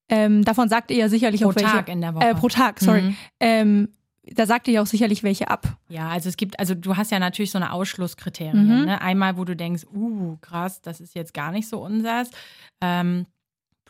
ähm, 0.09 0.43
davon 0.43 0.69
sagt 0.69 0.91
ihr 0.91 0.97
ja 0.97 1.09
sicherlich 1.09 1.41
pro 1.41 1.49
auch 1.49 1.55
welche. 1.55 1.69
Pro 1.69 1.77
Tag 1.77 1.89
in 1.89 2.01
der 2.01 2.13
Woche. 2.13 2.25
Äh, 2.25 2.35
pro 2.35 2.49
Tag, 2.49 2.79
sorry. 2.79 3.01
Mhm. 3.01 3.15
Ähm, 3.39 3.89
da 4.25 4.45
sagt 4.45 4.67
ihr 4.67 4.75
ja 4.75 4.81
auch 4.81 4.87
sicherlich 4.87 5.23
welche 5.23 5.49
ab. 5.49 5.77
Ja, 5.89 6.09
also 6.09 6.29
es 6.29 6.37
gibt, 6.37 6.59
also 6.59 6.75
du 6.75 6.95
hast 6.95 7.11
ja 7.11 7.19
natürlich 7.19 7.51
so 7.51 7.57
eine 7.57 7.73
Ausschlusskriterien. 7.73 8.81
Mhm. 8.81 8.85
Ne? 8.85 9.01
Einmal, 9.01 9.37
wo 9.37 9.43
du 9.43 9.55
denkst, 9.55 9.85
uh, 9.93 10.37
krass, 10.39 10.81
das 10.81 11.01
ist 11.01 11.15
jetzt 11.15 11.33
gar 11.33 11.51
nicht 11.51 11.67
so 11.67 11.83
unsers. 11.83 12.29
Ähm, 12.79 13.25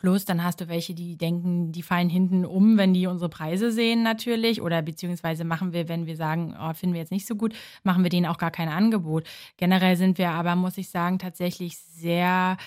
Plus 0.04 0.26
dann 0.26 0.44
hast 0.44 0.60
du 0.60 0.68
welche, 0.68 0.92
die 0.92 1.16
denken, 1.16 1.72
die 1.72 1.82
fallen 1.82 2.10
hinten 2.10 2.44
um, 2.44 2.76
wenn 2.76 2.92
die 2.92 3.06
unsere 3.06 3.30
Preise 3.30 3.72
sehen 3.72 4.02
natürlich. 4.02 4.60
Oder 4.60 4.82
beziehungsweise 4.82 5.44
machen 5.44 5.72
wir, 5.72 5.88
wenn 5.88 6.04
wir 6.04 6.14
sagen, 6.14 6.54
oh, 6.60 6.74
finden 6.74 6.92
wir 6.92 7.00
jetzt 7.00 7.10
nicht 7.10 7.26
so 7.26 7.36
gut, 7.36 7.54
machen 7.84 8.02
wir 8.02 8.10
denen 8.10 8.26
auch 8.26 8.36
gar 8.36 8.50
kein 8.50 8.68
Angebot. 8.68 9.26
Generell 9.56 9.96
sind 9.96 10.18
wir 10.18 10.28
aber, 10.32 10.56
muss 10.56 10.76
ich 10.76 10.90
sagen, 10.90 11.18
tatsächlich 11.18 11.78
sehr 11.78 12.58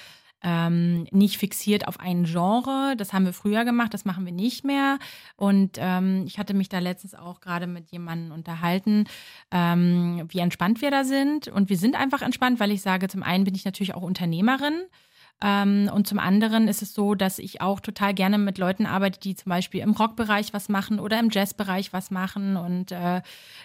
ähm, 0.41 1.05
nicht 1.11 1.37
fixiert 1.37 1.87
auf 1.87 1.99
ein 1.99 2.23
Genre. 2.23 2.95
Das 2.97 3.13
haben 3.13 3.25
wir 3.25 3.33
früher 3.33 3.65
gemacht, 3.65 3.93
das 3.93 4.03
machen 4.03 4.25
wir 4.25 4.33
nicht 4.33 4.63
mehr. 4.63 4.97
Und 5.35 5.77
ähm, 5.77 6.23
ich 6.25 6.39
hatte 6.39 6.55
mich 6.55 6.69
da 6.69 6.79
letztens 6.79 7.13
auch 7.13 7.39
gerade 7.39 7.67
mit 7.67 7.91
jemandem 7.91 8.31
unterhalten, 8.31 9.03
ähm, 9.51 10.25
wie 10.29 10.39
entspannt 10.39 10.81
wir 10.81 10.89
da 10.89 11.03
sind. 11.03 11.49
Und 11.49 11.69
wir 11.69 11.77
sind 11.77 11.95
einfach 11.95 12.23
entspannt, 12.23 12.59
weil 12.59 12.71
ich 12.71 12.81
sage, 12.81 13.07
zum 13.07 13.21
einen 13.21 13.43
bin 13.43 13.53
ich 13.53 13.63
natürlich 13.63 13.93
auch 13.93 14.01
Unternehmerin. 14.01 14.81
Ähm, 15.43 15.89
und 15.93 16.07
zum 16.07 16.17
anderen 16.17 16.67
ist 16.67 16.81
es 16.81 16.93
so, 16.93 17.13
dass 17.13 17.37
ich 17.37 17.61
auch 17.61 17.79
total 17.79 18.13
gerne 18.13 18.37
mit 18.37 18.57
Leuten 18.57 18.85
arbeite, 18.85 19.19
die 19.19 19.35
zum 19.35 19.49
Beispiel 19.51 19.81
im 19.81 19.91
Rockbereich 19.91 20.53
was 20.53 20.67
machen 20.67 20.99
oder 20.99 21.19
im 21.19 21.29
Jazzbereich 21.29 21.93
was 21.93 22.09
machen. 22.09 22.57
Und 22.57 22.91
äh, 22.91 23.21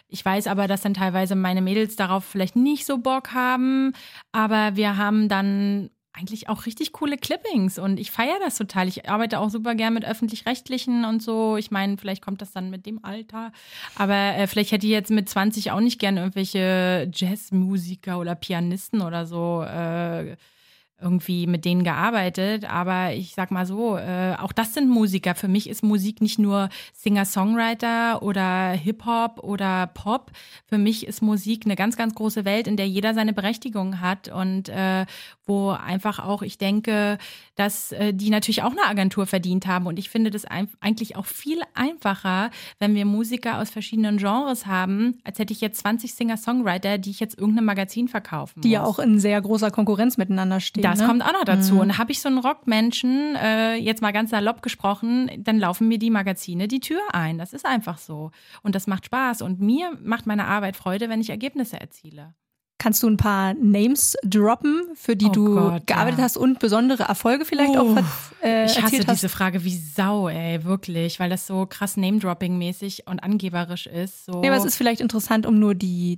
ich 0.09 0.25
weiß 0.25 0.49
aber, 0.49 0.69
dass 0.69 0.83
dann 0.83 0.95
teilweise 0.95 1.35
meine 1.35 1.63
Mädels 1.63 1.97
darauf 1.97 2.25
vielleicht 2.25 2.57
nicht 2.57 2.85
so 2.85 2.99
Bock 2.99 3.33
haben. 3.33 3.95
Aber 4.33 4.77
wir 4.77 4.99
haben 4.99 5.29
dann 5.29 5.91
eigentlich 6.15 6.49
auch 6.49 6.67
richtig 6.67 6.93
coole 6.93 7.17
Clippings 7.17 7.79
und 7.79 7.99
ich 7.99 8.11
feiere 8.11 8.39
das 8.45 8.57
total. 8.57 8.87
Ich 8.87 9.09
arbeite 9.09 9.39
auch 9.39 9.49
super 9.49 9.75
gern 9.75 9.95
mit 9.95 10.05
öffentlich-rechtlichen 10.05 11.05
und 11.07 11.23
so. 11.23 11.57
Ich 11.57 11.71
meine, 11.71 11.97
vielleicht 11.97 12.23
kommt 12.23 12.43
das 12.43 12.53
dann 12.53 12.69
mit 12.69 12.85
dem 12.85 13.03
Alter, 13.03 13.51
aber 13.97 14.15
äh, 14.15 14.47
vielleicht 14.47 14.73
hätte 14.73 14.87
ich 14.87 14.93
jetzt 14.93 15.11
mit 15.11 15.29
20 15.29 15.71
auch 15.71 15.81
nicht 15.81 15.99
gern 15.99 16.19
irgendwelche 16.19 17.11
Jazzmusiker 17.15 18.19
oder 18.19 18.35
Pianisten 18.35 19.01
oder 19.01 19.25
so 19.25 19.63
äh, 19.63 20.37
irgendwie 21.03 21.47
mit 21.47 21.65
denen 21.65 21.85
gearbeitet, 21.85 22.65
aber 22.65 23.13
ich 23.13 23.35
sag 23.35 23.51
mal 23.51 23.67
so, 23.67 23.97
äh, 23.97 24.35
auch 24.39 24.53
das 24.53 24.75
sind 24.75 24.89
Musiker. 24.89 25.35
Für 25.35 25.49
mich 25.49 25.69
ist 25.69 25.83
Musik 25.83 26.21
nicht 26.21 26.39
nur 26.39 26.69
Singer-Songwriter 26.95 28.23
oder 28.23 28.71
Hip-Hop 28.71 29.41
oder 29.43 29.89
Pop. 29.89 30.31
Für 30.67 30.79
mich 30.79 31.07
ist 31.07 31.23
Musik 31.23 31.63
eine 31.65 31.77
ganz, 31.77 31.97
ganz 31.97 32.15
große 32.15 32.45
Welt, 32.45 32.67
in 32.67 32.77
der 32.77 32.89
jeder 32.89 33.15
seine 33.15 33.33
Berechtigung 33.33 34.01
hat 34.01 34.29
und 34.29 34.69
äh, 34.69 35.07
wo 35.47 35.71
einfach 35.71 36.21
auch, 36.21 36.43
ich 36.43 36.57
denke, 36.57 37.19
dass 37.57 37.93
äh, 37.93 38.15
die 38.15 38.31
natürlich 38.31 38.63
auch 38.63 38.71
eine 38.71 38.85
Agentur 38.85 39.27
verdient 39.27 39.67
haben. 39.67 39.87
Und 39.87 39.99
ich 39.99 40.09
finde 40.09 40.31
das 40.31 40.45
eigentlich 40.45 41.17
auch 41.17 41.27
viel 41.27 41.61
einfacher, 41.75 42.51
wenn 42.79 42.95
wir 42.95 43.05
Musiker 43.05 43.59
aus 43.59 43.71
verschiedenen 43.71 44.19
Genres 44.19 44.67
haben, 44.67 45.19
als 45.25 45.39
hätte 45.39 45.53
ich 45.53 45.61
jetzt 45.61 45.81
20 45.81 46.15
Singer-Songwriter, 46.15 46.99
die 46.99 47.11
ich 47.11 47.21
jetzt 47.21 47.39
irgendeinem 47.39 47.67
Magazin 47.67 48.09
verkaufen 48.09 48.55
muss. 48.57 48.63
Die 48.63 48.71
ja 48.71 48.85
auch 48.85 48.99
in 48.99 49.19
sehr 49.19 49.41
großer 49.41 49.71
Konkurrenz 49.71 50.17
miteinander 50.17 50.61
stehen. 50.61 50.83
Das 50.83 51.01
ne? 51.01 51.07
kommt 51.07 51.25
auch 51.25 51.33
noch 51.33 51.45
dazu. 51.45 51.75
Mhm. 51.75 51.81
Und 51.81 51.99
habe 51.99 52.13
ich 52.13 52.21
so 52.21 52.29
einen 52.29 52.39
Rockmenschen, 52.39 53.37
äh, 53.37 53.75
jetzt 53.75 54.01
mal 54.01 54.13
ganz 54.13 54.31
salopp 54.31 54.63
gesprochen, 54.63 55.31
dann 55.39 55.59
laufen 55.59 55.89
mir 55.89 55.99
die 55.99 56.11
Magazine 56.11 56.69
die 56.69 56.81
Tür 56.81 57.01
ein. 57.13 57.39
Das 57.39 57.53
ist 57.53 57.67
einfach 57.67 57.99
so. 57.99 58.31
Und 58.63 58.75
das 58.75 58.87
macht 58.87 59.07
Spaß. 59.07 59.43
Und 59.43 59.61
mir 59.61 59.99
macht 60.03 60.27
meine 60.27 60.47
Arbeit 60.47 60.77
Freude, 60.77 61.09
wenn 61.09 61.21
ich 61.21 61.31
Ergebnisse 61.31 61.81
erziele. 61.81 62.35
Kannst 62.83 63.01
du 63.05 63.07
ein 63.07 63.17
paar 63.17 63.55
Names 63.55 64.17
droppen, 64.25 64.83
für 64.97 65.15
die 65.15 65.27
oh 65.27 65.31
du 65.31 65.55
Gott, 65.55 65.87
gearbeitet 65.87 66.19
ja. 66.19 66.25
hast 66.25 66.37
und 66.37 66.59
besondere 66.59 67.05
Erfolge 67.05 67.45
vielleicht 67.45 67.77
oh, 67.77 67.97
auch 67.97 68.03
äh, 68.43 68.65
Ich 68.67 68.83
hasse 68.83 69.05
diese 69.05 69.29
Frage 69.29 69.63
wie 69.63 69.77
Sau, 69.77 70.29
ey, 70.29 70.65
wirklich, 70.65 71.21
weil 71.21 71.31
das 71.31 71.47
so 71.47 71.65
krass 71.65 71.97
Name-Dropping-mäßig 71.97 73.07
und 73.07 73.23
angeberisch 73.23 73.87
ist. 73.87 74.25
So. 74.25 74.41
Nee, 74.41 74.49
aber 74.49 74.57
es 74.57 74.65
ist 74.65 74.75
vielleicht 74.75 75.01
interessant, 75.01 75.47
um 75.47 75.61
nur 75.61 75.77
die, 75.77 76.17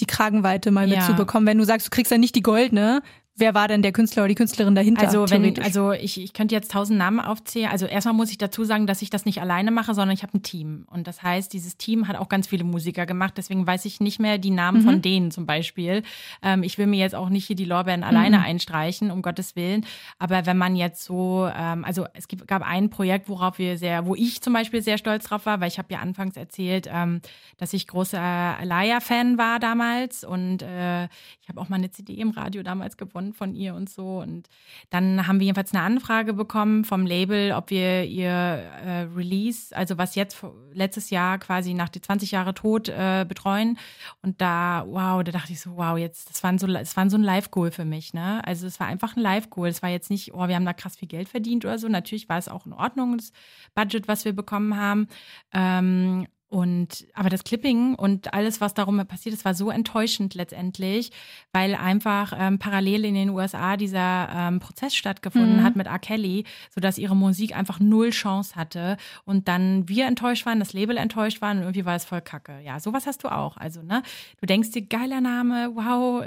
die 0.00 0.06
Kragenweite 0.06 0.70
mal 0.70 0.88
ja. 0.88 1.00
mitzubekommen. 1.00 1.46
Wenn 1.46 1.58
du 1.58 1.64
sagst, 1.64 1.88
du 1.88 1.90
kriegst 1.90 2.10
ja 2.10 2.16
nicht 2.16 2.34
die 2.34 2.42
goldene, 2.42 3.02
Wer 3.36 3.52
war 3.52 3.66
denn 3.66 3.82
der 3.82 3.90
Künstler 3.90 4.22
oder 4.22 4.28
die 4.28 4.36
Künstlerin 4.36 4.76
dahinter? 4.76 5.02
Also, 5.02 5.28
wenn, 5.28 5.60
also 5.60 5.90
ich, 5.90 6.22
ich 6.22 6.34
könnte 6.34 6.54
jetzt 6.54 6.70
tausend 6.70 6.98
Namen 6.98 7.18
aufzählen. 7.18 7.68
Also 7.68 7.84
erstmal 7.84 8.14
muss 8.14 8.30
ich 8.30 8.38
dazu 8.38 8.62
sagen, 8.62 8.86
dass 8.86 9.02
ich 9.02 9.10
das 9.10 9.24
nicht 9.24 9.40
alleine 9.40 9.72
mache, 9.72 9.92
sondern 9.92 10.14
ich 10.14 10.22
habe 10.22 10.38
ein 10.38 10.42
Team. 10.44 10.86
Und 10.88 11.08
das 11.08 11.20
heißt, 11.20 11.52
dieses 11.52 11.76
Team 11.76 12.06
hat 12.06 12.14
auch 12.14 12.28
ganz 12.28 12.46
viele 12.46 12.62
Musiker 12.62 13.06
gemacht. 13.06 13.34
Deswegen 13.36 13.66
weiß 13.66 13.86
ich 13.86 13.98
nicht 13.98 14.20
mehr 14.20 14.38
die 14.38 14.52
Namen 14.52 14.82
mhm. 14.82 14.84
von 14.84 15.02
denen 15.02 15.30
zum 15.32 15.46
Beispiel. 15.46 16.04
Ähm, 16.42 16.62
ich 16.62 16.78
will 16.78 16.86
mir 16.86 17.00
jetzt 17.00 17.16
auch 17.16 17.28
nicht 17.28 17.44
hier 17.44 17.56
die 17.56 17.64
Lorbeeren 17.64 18.00
mhm. 18.00 18.06
alleine 18.06 18.40
einstreichen, 18.40 19.10
um 19.10 19.20
Gottes 19.20 19.56
Willen. 19.56 19.84
Aber 20.20 20.46
wenn 20.46 20.56
man 20.56 20.76
jetzt 20.76 21.02
so, 21.02 21.50
ähm, 21.52 21.84
also 21.84 22.06
es 22.14 22.28
gibt, 22.28 22.46
gab 22.46 22.62
ein 22.62 22.88
Projekt, 22.88 23.28
worauf 23.28 23.58
wir 23.58 23.78
sehr, 23.78 24.06
wo 24.06 24.14
ich 24.14 24.42
zum 24.42 24.52
Beispiel 24.52 24.80
sehr 24.80 24.96
stolz 24.96 25.24
drauf 25.24 25.44
war, 25.44 25.60
weil 25.60 25.66
ich 25.66 25.78
habe 25.78 25.92
ja 25.92 25.98
anfangs 25.98 26.36
erzählt, 26.36 26.88
ähm, 26.88 27.20
dass 27.56 27.72
ich 27.72 27.88
großer 27.88 28.20
Alaya-Fan 28.20 29.38
war 29.38 29.58
damals 29.58 30.22
und 30.22 30.62
äh, 30.62 31.06
ich 31.06 31.48
habe 31.48 31.60
auch 31.60 31.68
mal 31.68 31.76
eine 31.76 31.90
CD 31.90 32.14
im 32.14 32.30
Radio 32.30 32.62
damals 32.62 32.96
gewonnen 32.96 33.23
von 33.32 33.54
ihr 33.54 33.74
und 33.74 33.88
so. 33.88 34.18
Und 34.18 34.48
dann 34.90 35.26
haben 35.26 35.40
wir 35.40 35.46
jedenfalls 35.46 35.72
eine 35.72 35.82
Anfrage 35.82 36.34
bekommen 36.34 36.84
vom 36.84 37.06
Label, 37.06 37.52
ob 37.52 37.70
wir 37.70 38.04
ihr 38.04 38.30
äh, 38.30 39.06
Release, 39.14 39.74
also 39.74 39.98
was 39.98 40.14
jetzt 40.14 40.44
letztes 40.72 41.10
Jahr 41.10 41.38
quasi 41.38 41.74
nach 41.74 41.88
die 41.88 42.00
20 42.00 42.30
Jahre 42.30 42.54
Tod 42.54 42.88
äh, 42.88 43.24
betreuen. 43.26 43.78
Und 44.22 44.40
da, 44.40 44.84
wow, 44.86 45.22
da 45.22 45.32
dachte 45.32 45.52
ich 45.52 45.60
so, 45.60 45.76
wow, 45.76 45.96
jetzt, 45.96 46.30
das 46.30 46.42
war 46.42 46.58
so, 46.58 46.66
das 46.66 46.96
war 46.96 47.08
so 47.08 47.16
ein 47.16 47.22
Live-Goal 47.22 47.70
für 47.70 47.84
mich, 47.84 48.12
ne? 48.12 48.44
Also 48.46 48.66
es 48.66 48.78
war 48.80 48.86
einfach 48.86 49.16
ein 49.16 49.22
Live-Goal. 49.22 49.68
Es 49.68 49.82
war 49.82 49.90
jetzt 49.90 50.10
nicht, 50.10 50.34
oh, 50.34 50.48
wir 50.48 50.54
haben 50.54 50.66
da 50.66 50.72
krass 50.72 50.96
viel 50.96 51.08
Geld 51.08 51.28
verdient 51.28 51.64
oder 51.64 51.78
so. 51.78 51.88
Natürlich 51.88 52.28
war 52.28 52.38
es 52.38 52.48
auch 52.48 52.66
in 52.66 52.72
Ordnung, 52.72 53.16
das 53.16 53.32
Budget, 53.74 54.08
was 54.08 54.24
wir 54.24 54.32
bekommen 54.32 54.76
haben. 54.76 55.08
Ähm, 55.52 56.26
und 56.54 57.08
aber 57.14 57.30
das 57.30 57.42
Clipping 57.42 57.96
und 57.96 58.32
alles, 58.32 58.60
was 58.60 58.74
darum 58.74 59.04
passiert 59.08 59.34
ist, 59.34 59.44
war 59.44 59.54
so 59.54 59.70
enttäuschend 59.70 60.34
letztendlich, 60.34 61.10
weil 61.52 61.74
einfach 61.74 62.32
ähm, 62.38 62.60
parallel 62.60 63.06
in 63.06 63.14
den 63.14 63.30
USA 63.30 63.76
dieser 63.76 64.28
ähm, 64.32 64.60
Prozess 64.60 64.94
stattgefunden 64.94 65.56
mhm. 65.56 65.62
hat 65.64 65.74
mit 65.74 65.88
R. 65.88 65.98
Kelly, 65.98 66.44
sodass 66.72 66.96
ihre 66.96 67.16
Musik 67.16 67.56
einfach 67.56 67.80
null 67.80 68.10
Chance 68.10 68.54
hatte. 68.54 68.98
Und 69.24 69.48
dann 69.48 69.88
wir 69.88 70.06
enttäuscht 70.06 70.46
waren, 70.46 70.60
das 70.60 70.72
Label 70.72 70.96
enttäuscht 70.96 71.42
waren 71.42 71.56
und 71.56 71.64
irgendwie 71.64 71.86
war 71.86 71.96
es 71.96 72.04
voll 72.04 72.20
Kacke. 72.20 72.60
Ja, 72.64 72.78
sowas 72.78 73.08
hast 73.08 73.24
du 73.24 73.32
auch. 73.32 73.56
Also, 73.56 73.82
ne, 73.82 74.04
du 74.40 74.46
denkst 74.46 74.70
dir, 74.70 74.82
geiler 74.82 75.20
Name, 75.20 75.72
wow, 75.74 76.24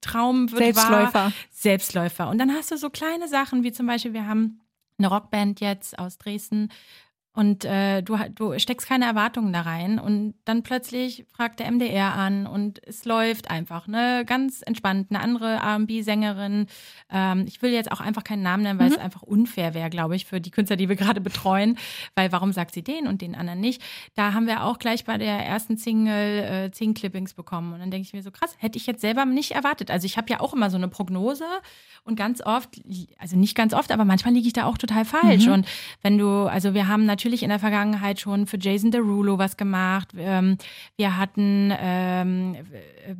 Traum 0.00 0.50
wird 0.50 0.58
Selbstläufer. 0.58 1.14
Wahr. 1.14 1.32
Selbstläufer. 1.50 2.28
Und 2.28 2.38
dann 2.38 2.50
hast 2.50 2.72
du 2.72 2.76
so 2.76 2.90
kleine 2.90 3.28
Sachen, 3.28 3.62
wie 3.62 3.70
zum 3.70 3.86
Beispiel, 3.86 4.12
wir 4.12 4.26
haben 4.26 4.58
eine 4.98 5.08
Rockband 5.08 5.60
jetzt 5.60 5.98
aus 5.98 6.18
Dresden, 6.18 6.68
und 7.34 7.64
äh, 7.64 8.02
du, 8.02 8.18
du 8.34 8.58
steckst 8.58 8.86
keine 8.86 9.06
Erwartungen 9.06 9.54
da 9.54 9.62
rein 9.62 9.98
und 9.98 10.34
dann 10.44 10.62
plötzlich 10.62 11.24
fragt 11.34 11.60
der 11.60 11.70
MDR 11.70 12.14
an 12.14 12.46
und 12.46 12.86
es 12.86 13.06
läuft 13.06 13.50
einfach, 13.50 13.86
ne, 13.86 14.24
ganz 14.26 14.60
entspannt. 14.60 15.06
Eine 15.08 15.20
andere 15.20 15.54
R&B-Sängerin, 15.54 16.66
ähm, 17.10 17.44
ich 17.48 17.62
will 17.62 17.70
jetzt 17.70 17.90
auch 17.90 18.00
einfach 18.00 18.22
keinen 18.22 18.42
Namen 18.42 18.64
nennen, 18.64 18.78
weil 18.78 18.88
mhm. 18.88 18.94
es 18.94 18.98
einfach 18.98 19.22
unfair 19.22 19.72
wäre, 19.72 19.88
glaube 19.88 20.14
ich, 20.14 20.26
für 20.26 20.42
die 20.42 20.50
Künstler, 20.50 20.76
die 20.76 20.90
wir 20.90 20.96
gerade 20.96 21.22
betreuen, 21.22 21.78
weil 22.14 22.32
warum 22.32 22.52
sagt 22.52 22.74
sie 22.74 22.82
den 22.82 23.06
und 23.06 23.22
den 23.22 23.34
anderen 23.34 23.60
nicht? 23.60 23.82
Da 24.14 24.34
haben 24.34 24.46
wir 24.46 24.64
auch 24.64 24.78
gleich 24.78 25.06
bei 25.06 25.16
der 25.16 25.38
ersten 25.38 25.78
Single 25.78 26.66
äh, 26.66 26.70
zehn 26.70 26.92
Clippings 26.92 27.32
bekommen 27.32 27.72
und 27.72 27.80
dann 27.80 27.90
denke 27.90 28.06
ich 28.06 28.12
mir 28.12 28.22
so, 28.22 28.30
krass, 28.30 28.54
hätte 28.58 28.76
ich 28.76 28.86
jetzt 28.86 29.00
selber 29.00 29.24
nicht 29.24 29.52
erwartet. 29.52 29.90
Also 29.90 30.04
ich 30.04 30.18
habe 30.18 30.30
ja 30.30 30.40
auch 30.40 30.52
immer 30.52 30.68
so 30.68 30.76
eine 30.76 30.88
Prognose 30.88 31.46
und 32.04 32.16
ganz 32.16 32.42
oft, 32.44 32.68
also 33.18 33.36
nicht 33.36 33.56
ganz 33.56 33.72
oft, 33.72 33.90
aber 33.90 34.04
manchmal 34.04 34.34
liege 34.34 34.48
ich 34.48 34.52
da 34.52 34.66
auch 34.66 34.76
total 34.76 35.06
falsch 35.06 35.46
mhm. 35.46 35.52
und 35.52 35.68
wenn 36.02 36.18
du, 36.18 36.46
also 36.46 36.74
wir 36.74 36.88
haben 36.88 37.06
natürlich 37.06 37.21
natürlich 37.22 37.44
in 37.44 37.50
der 37.50 37.60
Vergangenheit 37.60 38.18
schon 38.18 38.48
für 38.48 38.58
Jason 38.58 38.90
Derulo 38.90 39.38
was 39.38 39.56
gemacht. 39.56 40.08
Ähm, 40.18 40.58
wir 40.96 41.16
hatten 41.16 41.72
ähm, 41.78 42.56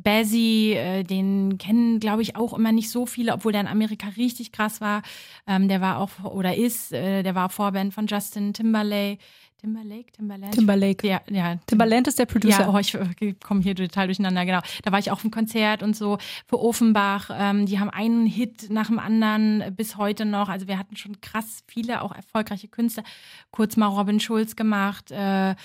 Bazzy, 0.03 0.73
äh, 0.73 1.03
den 1.03 1.57
kennen, 1.57 2.01
glaube 2.01 2.21
ich, 2.21 2.35
auch 2.35 2.53
immer 2.53 2.73
nicht 2.73 2.89
so 2.89 3.05
viele, 3.05 3.31
obwohl 3.31 3.53
der 3.53 3.61
in 3.61 3.67
Amerika 3.67 4.09
richtig 4.17 4.51
krass 4.51 4.81
war. 4.81 5.03
Ähm, 5.47 5.69
der 5.69 5.79
war 5.79 5.99
auch 5.99 6.09
oder 6.25 6.53
ist, 6.53 6.91
äh, 6.91 7.23
der 7.23 7.33
war 7.33 7.47
Vorband 7.47 7.93
von 7.93 8.05
Justin 8.05 8.51
Timberlake. 8.51 9.19
Timberlake, 9.63 10.11
Timberland. 10.11 10.53
Timberlake. 10.53 11.07
Ja, 11.07 11.21
ja. 11.29 11.55
Timberland 11.67 12.09
ist 12.09 12.19
der 12.19 12.25
Producer. 12.25 12.63
Ja, 12.63 12.69
oh, 12.69 12.77
ich 12.77 12.97
komme 13.39 13.61
hier 13.61 13.73
total 13.73 14.07
durcheinander, 14.07 14.45
genau. 14.45 14.59
Da 14.83 14.91
war 14.91 14.99
ich 14.99 15.09
auch 15.09 15.23
im 15.23 15.31
Konzert 15.31 15.81
und 15.81 15.95
so 15.95 16.17
für 16.47 16.59
Offenbach. 16.59 17.29
Ähm, 17.33 17.65
die 17.65 17.79
haben 17.79 17.89
einen 17.89 18.25
Hit 18.25 18.69
nach 18.69 18.87
dem 18.87 18.99
anderen 18.99 19.73
bis 19.73 19.95
heute 19.95 20.25
noch. 20.25 20.49
Also 20.49 20.67
wir 20.67 20.77
hatten 20.77 20.97
schon 20.97 21.21
krass 21.21 21.63
viele 21.65 22.01
auch 22.01 22.13
erfolgreiche 22.13 22.67
Künstler. 22.67 23.05
Kurz 23.51 23.77
mal 23.77 23.87
Robin 23.87 24.19
Schulz 24.19 24.57
gemacht. 24.57 25.11
Äh, 25.11 25.55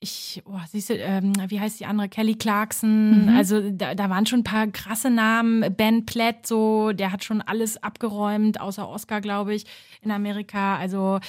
ich, 0.00 0.42
oh, 0.46 0.58
siehst 0.70 0.88
du, 0.88 0.94
ähm, 0.94 1.34
wie 1.48 1.60
heißt 1.60 1.78
die 1.78 1.84
andere? 1.84 2.08
Kelly 2.08 2.36
Clarkson. 2.36 3.26
Mhm. 3.26 3.36
Also 3.36 3.70
da, 3.70 3.94
da 3.94 4.08
waren 4.08 4.24
schon 4.24 4.40
ein 4.40 4.44
paar 4.44 4.66
krasse 4.68 5.10
Namen. 5.10 5.76
Ben 5.76 6.06
Platt, 6.06 6.46
so, 6.46 6.92
der 6.92 7.12
hat 7.12 7.22
schon 7.22 7.42
alles 7.42 7.82
abgeräumt, 7.82 8.62
außer 8.62 8.88
Oscar, 8.88 9.20
glaube 9.20 9.54
ich, 9.54 9.66
in 10.00 10.10
Amerika. 10.10 10.78
Also 10.78 11.20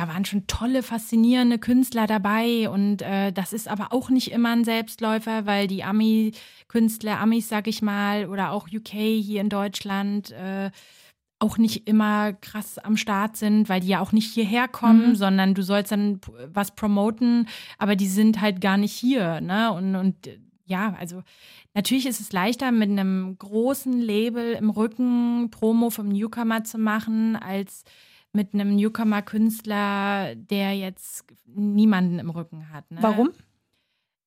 da 0.00 0.08
waren 0.08 0.24
schon 0.24 0.46
tolle, 0.46 0.82
faszinierende 0.82 1.58
Künstler 1.58 2.06
dabei 2.06 2.70
und 2.70 3.02
äh, 3.02 3.32
das 3.32 3.52
ist 3.52 3.68
aber 3.68 3.92
auch 3.92 4.08
nicht 4.08 4.30
immer 4.30 4.50
ein 4.50 4.64
Selbstläufer, 4.64 5.44
weil 5.44 5.66
die 5.66 5.84
Ami-Künstler, 5.84 7.20
Amis, 7.20 7.50
sag 7.50 7.68
ich 7.68 7.82
mal, 7.82 8.26
oder 8.26 8.52
auch 8.52 8.68
UK 8.72 8.88
hier 8.88 9.42
in 9.42 9.50
Deutschland 9.50 10.30
äh, 10.30 10.70
auch 11.38 11.58
nicht 11.58 11.86
immer 11.86 12.32
krass 12.32 12.78
am 12.78 12.96
Start 12.96 13.36
sind, 13.36 13.68
weil 13.68 13.80
die 13.80 13.88
ja 13.88 14.00
auch 14.00 14.12
nicht 14.12 14.32
hierher 14.32 14.68
kommen, 14.68 15.10
mhm. 15.10 15.16
sondern 15.16 15.54
du 15.54 15.62
sollst 15.62 15.92
dann 15.92 16.20
was 16.46 16.74
promoten, 16.74 17.46
aber 17.76 17.94
die 17.94 18.08
sind 18.08 18.40
halt 18.40 18.62
gar 18.62 18.78
nicht 18.78 18.94
hier, 18.94 19.42
ne? 19.42 19.70
Und, 19.70 19.96
und 19.96 20.16
ja, 20.64 20.94
also 20.98 21.22
natürlich 21.74 22.06
ist 22.06 22.20
es 22.20 22.32
leichter, 22.32 22.72
mit 22.72 22.88
einem 22.88 23.36
großen 23.36 24.00
Label 24.00 24.52
im 24.52 24.70
Rücken 24.70 25.50
Promo 25.50 25.90
vom 25.90 26.08
Newcomer 26.08 26.64
zu 26.64 26.78
machen, 26.78 27.36
als 27.36 27.84
mit 28.32 28.54
einem 28.54 28.76
Newcomer-Künstler, 28.76 30.34
der 30.36 30.76
jetzt 30.76 31.24
niemanden 31.46 32.18
im 32.18 32.30
Rücken 32.30 32.72
hat. 32.72 32.90
Ne? 32.90 32.98
Warum? 33.00 33.30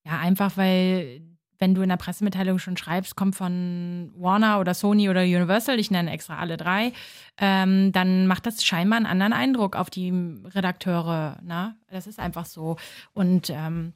Ja, 0.06 0.18
einfach 0.18 0.56
weil, 0.56 1.22
wenn 1.58 1.74
du 1.74 1.80
in 1.82 1.88
der 1.88 1.96
Pressemitteilung 1.96 2.58
schon 2.58 2.76
schreibst, 2.76 3.16
kommt 3.16 3.34
von 3.34 4.12
Warner 4.14 4.60
oder 4.60 4.74
Sony 4.74 5.08
oder 5.08 5.22
Universal, 5.22 5.78
ich 5.78 5.90
nenne 5.90 6.12
extra 6.12 6.38
alle 6.38 6.58
drei, 6.58 6.92
ähm, 7.38 7.92
dann 7.92 8.26
macht 8.26 8.46
das 8.46 8.64
scheinbar 8.64 8.98
einen 8.98 9.06
anderen 9.06 9.32
Eindruck 9.32 9.76
auf 9.76 9.88
die 9.88 10.10
Redakteure. 10.44 11.40
Ne? 11.42 11.76
Das 11.88 12.06
ist 12.06 12.18
einfach 12.18 12.44
so. 12.44 12.76
Und 13.14 13.48
ähm, 13.48 13.94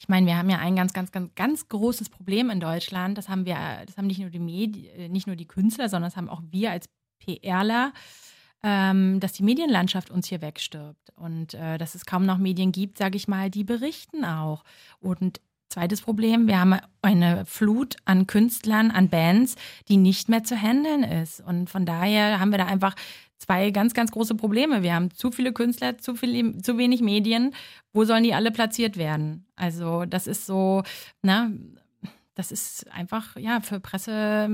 ich 0.00 0.08
meine, 0.08 0.26
wir 0.26 0.36
haben 0.36 0.50
ja 0.50 0.58
ein 0.58 0.74
ganz, 0.74 0.92
ganz, 0.92 1.12
ganz, 1.12 1.32
ganz 1.36 1.68
großes 1.68 2.10
Problem 2.10 2.50
in 2.50 2.58
Deutschland. 2.58 3.16
Das 3.16 3.28
haben 3.28 3.46
wir, 3.46 3.56
das 3.86 3.96
haben 3.96 4.08
nicht 4.08 4.18
nur 4.18 4.30
die 4.30 4.40
Medien, 4.40 5.12
nicht 5.12 5.28
nur 5.28 5.36
die 5.36 5.46
Künstler, 5.46 5.88
sondern 5.88 6.10
das 6.10 6.16
haben 6.16 6.28
auch 6.28 6.42
wir 6.50 6.72
als 6.72 6.88
PRler 7.20 7.92
ähm, 8.62 9.20
dass 9.20 9.32
die 9.32 9.42
Medienlandschaft 9.42 10.10
uns 10.10 10.28
hier 10.28 10.40
wegstirbt 10.40 11.10
und 11.16 11.54
äh, 11.54 11.78
dass 11.78 11.94
es 11.94 12.06
kaum 12.06 12.24
noch 12.24 12.38
Medien 12.38 12.72
gibt, 12.72 12.98
sage 12.98 13.16
ich 13.16 13.28
mal, 13.28 13.50
die 13.50 13.64
berichten 13.64 14.24
auch. 14.24 14.64
Und 15.00 15.40
zweites 15.68 16.02
Problem, 16.02 16.46
wir 16.46 16.60
haben 16.60 16.76
eine 17.00 17.44
Flut 17.46 17.96
an 18.04 18.26
Künstlern, 18.26 18.90
an 18.90 19.08
Bands, 19.08 19.56
die 19.88 19.96
nicht 19.96 20.28
mehr 20.28 20.44
zu 20.44 20.56
handeln 20.56 21.02
ist. 21.02 21.40
Und 21.40 21.70
von 21.70 21.86
daher 21.86 22.38
haben 22.38 22.50
wir 22.50 22.58
da 22.58 22.66
einfach 22.66 22.94
zwei 23.38 23.70
ganz, 23.70 23.94
ganz 23.94 24.12
große 24.12 24.36
Probleme. 24.36 24.82
Wir 24.82 24.94
haben 24.94 25.10
zu 25.10 25.32
viele 25.32 25.52
Künstler, 25.52 25.98
zu, 25.98 26.14
viel, 26.14 26.58
zu 26.62 26.78
wenig 26.78 27.00
Medien. 27.00 27.54
Wo 27.92 28.04
sollen 28.04 28.22
die 28.22 28.34
alle 28.34 28.52
platziert 28.52 28.96
werden? 28.96 29.46
Also 29.56 30.04
das 30.04 30.26
ist 30.26 30.46
so, 30.46 30.82
ne, 31.22 31.58
das 32.34 32.52
ist 32.52 32.90
einfach, 32.92 33.36
ja, 33.36 33.60
für 33.60 33.80
Presse 33.80 34.48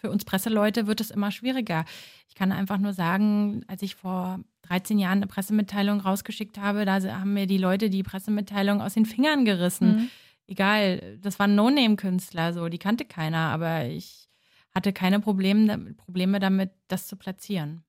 für 0.00 0.10
uns 0.10 0.24
Presseleute 0.24 0.86
wird 0.86 1.00
es 1.00 1.10
immer 1.10 1.30
schwieriger. 1.30 1.84
Ich 2.28 2.34
kann 2.34 2.52
einfach 2.52 2.78
nur 2.78 2.92
sagen, 2.92 3.64
als 3.66 3.82
ich 3.82 3.96
vor 3.96 4.40
13 4.62 4.98
Jahren 4.98 5.18
eine 5.18 5.26
Pressemitteilung 5.26 6.00
rausgeschickt 6.00 6.58
habe, 6.58 6.84
da 6.84 7.00
haben 7.02 7.34
mir 7.34 7.46
die 7.46 7.58
Leute 7.58 7.90
die 7.90 8.02
Pressemitteilung 8.02 8.80
aus 8.80 8.94
den 8.94 9.06
Fingern 9.06 9.44
gerissen. 9.44 9.96
Mhm. 9.96 10.10
Egal, 10.46 11.18
das 11.20 11.38
waren 11.38 11.54
No-Name-Künstler, 11.54 12.52
so, 12.52 12.68
die 12.68 12.78
kannte 12.78 13.04
keiner, 13.04 13.50
aber 13.50 13.86
ich 13.86 14.28
hatte 14.74 14.92
keine 14.92 15.20
Probleme, 15.20 15.94
Probleme 15.94 16.38
damit, 16.38 16.70
das 16.86 17.06
zu 17.06 17.16
platzieren. 17.16 17.82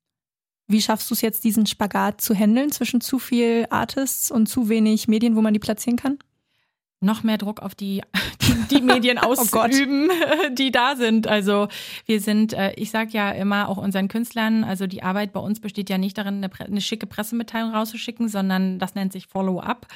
Wie 0.68 0.82
schaffst 0.82 1.10
du 1.10 1.16
es 1.16 1.22
jetzt, 1.22 1.43
diesen 1.43 1.66
Spagat 1.66 2.22
zu 2.22 2.36
handeln 2.36 2.72
zwischen 2.72 3.01
zu 3.01 3.18
viel 3.18 3.66
Artists 3.70 4.30
und 4.30 4.47
zu 4.47 4.70
wenig 4.70 5.07
Medien, 5.07 5.36
wo 5.36 5.41
man 5.41 5.53
die 5.53 5.60
platzieren 5.60 5.97
kann? 5.97 6.20
Noch 7.02 7.24
mehr 7.24 7.38
Druck 7.38 7.62
auf 7.62 7.76
die, 7.76 8.02
die, 8.41 8.76
die 8.76 8.82
Medien 8.82 9.20
oh 9.24 9.32
ausüben, 9.32 10.10
oh 10.10 10.50
die 10.52 10.72
da 10.72 10.95
sind. 10.95 11.28
Also 11.28 11.68
wir 12.06 12.20
sind, 12.20 12.54
äh, 12.54 12.74
ich 12.74 12.91
sage 12.91 13.12
ja 13.12 13.32
immer 13.32 13.70
auch 13.70 13.78
unseren 13.78 14.08
Künstlern, 14.08 14.64
also 14.64 14.88
die 14.88 15.04
Arbeit 15.04 15.34
bei 15.34 15.39
uns 15.39 15.60
besteht 15.60 15.89
ja 15.89 15.97
nicht 15.97 16.18
darin, 16.18 16.43
eine, 16.43 16.50
eine 16.60 16.82
schicke 16.82 17.08
Pressemitteilung 17.08 17.72
rauszuschicken, 17.72 18.28
sondern 18.28 18.80
das 18.80 18.95
nennt 18.95 19.14
sich 19.14 19.28
Follow-up. 19.28 19.88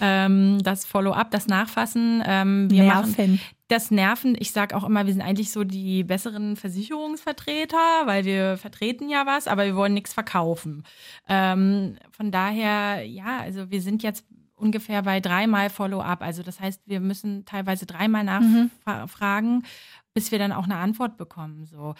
Ähm, 0.00 0.58
das 0.62 0.84
Follow-up, 0.84 1.30
das 1.30 1.46
Nachfassen. 1.46 2.22
Ähm, 2.26 2.70
wir 2.70 2.82
Nerven. 2.82 3.10
Machen, 3.10 3.40
das 3.70 3.92
Nerven, 3.92 4.36
ich 4.38 4.50
sage 4.50 4.76
auch 4.76 4.82
immer, 4.82 5.06
wir 5.06 5.12
sind 5.12 5.22
eigentlich 5.22 5.52
so 5.52 5.62
die 5.62 6.02
besseren 6.02 6.56
Versicherungsvertreter, 6.56 7.76
weil 8.04 8.24
wir 8.24 8.56
vertreten 8.56 9.08
ja 9.08 9.26
was, 9.26 9.46
aber 9.46 9.64
wir 9.64 9.76
wollen 9.76 9.94
nichts 9.94 10.12
verkaufen. 10.12 10.82
Ähm, 11.28 11.96
von 12.10 12.32
daher, 12.32 13.04
ja, 13.06 13.38
also 13.38 13.70
wir 13.70 13.80
sind 13.80 14.02
jetzt 14.02 14.24
ungefähr 14.60 15.02
bei 15.02 15.20
dreimal 15.20 15.70
Follow-up. 15.70 16.22
Also 16.22 16.42
das 16.42 16.60
heißt, 16.60 16.82
wir 16.86 17.00
müssen 17.00 17.44
teilweise 17.44 17.86
dreimal 17.86 18.24
nachfragen, 18.24 19.56
mhm. 19.56 19.62
bis 20.14 20.30
wir 20.30 20.38
dann 20.38 20.52
auch 20.52 20.64
eine 20.64 20.76
Antwort 20.76 21.16
bekommen. 21.16 21.66
So. 21.66 21.94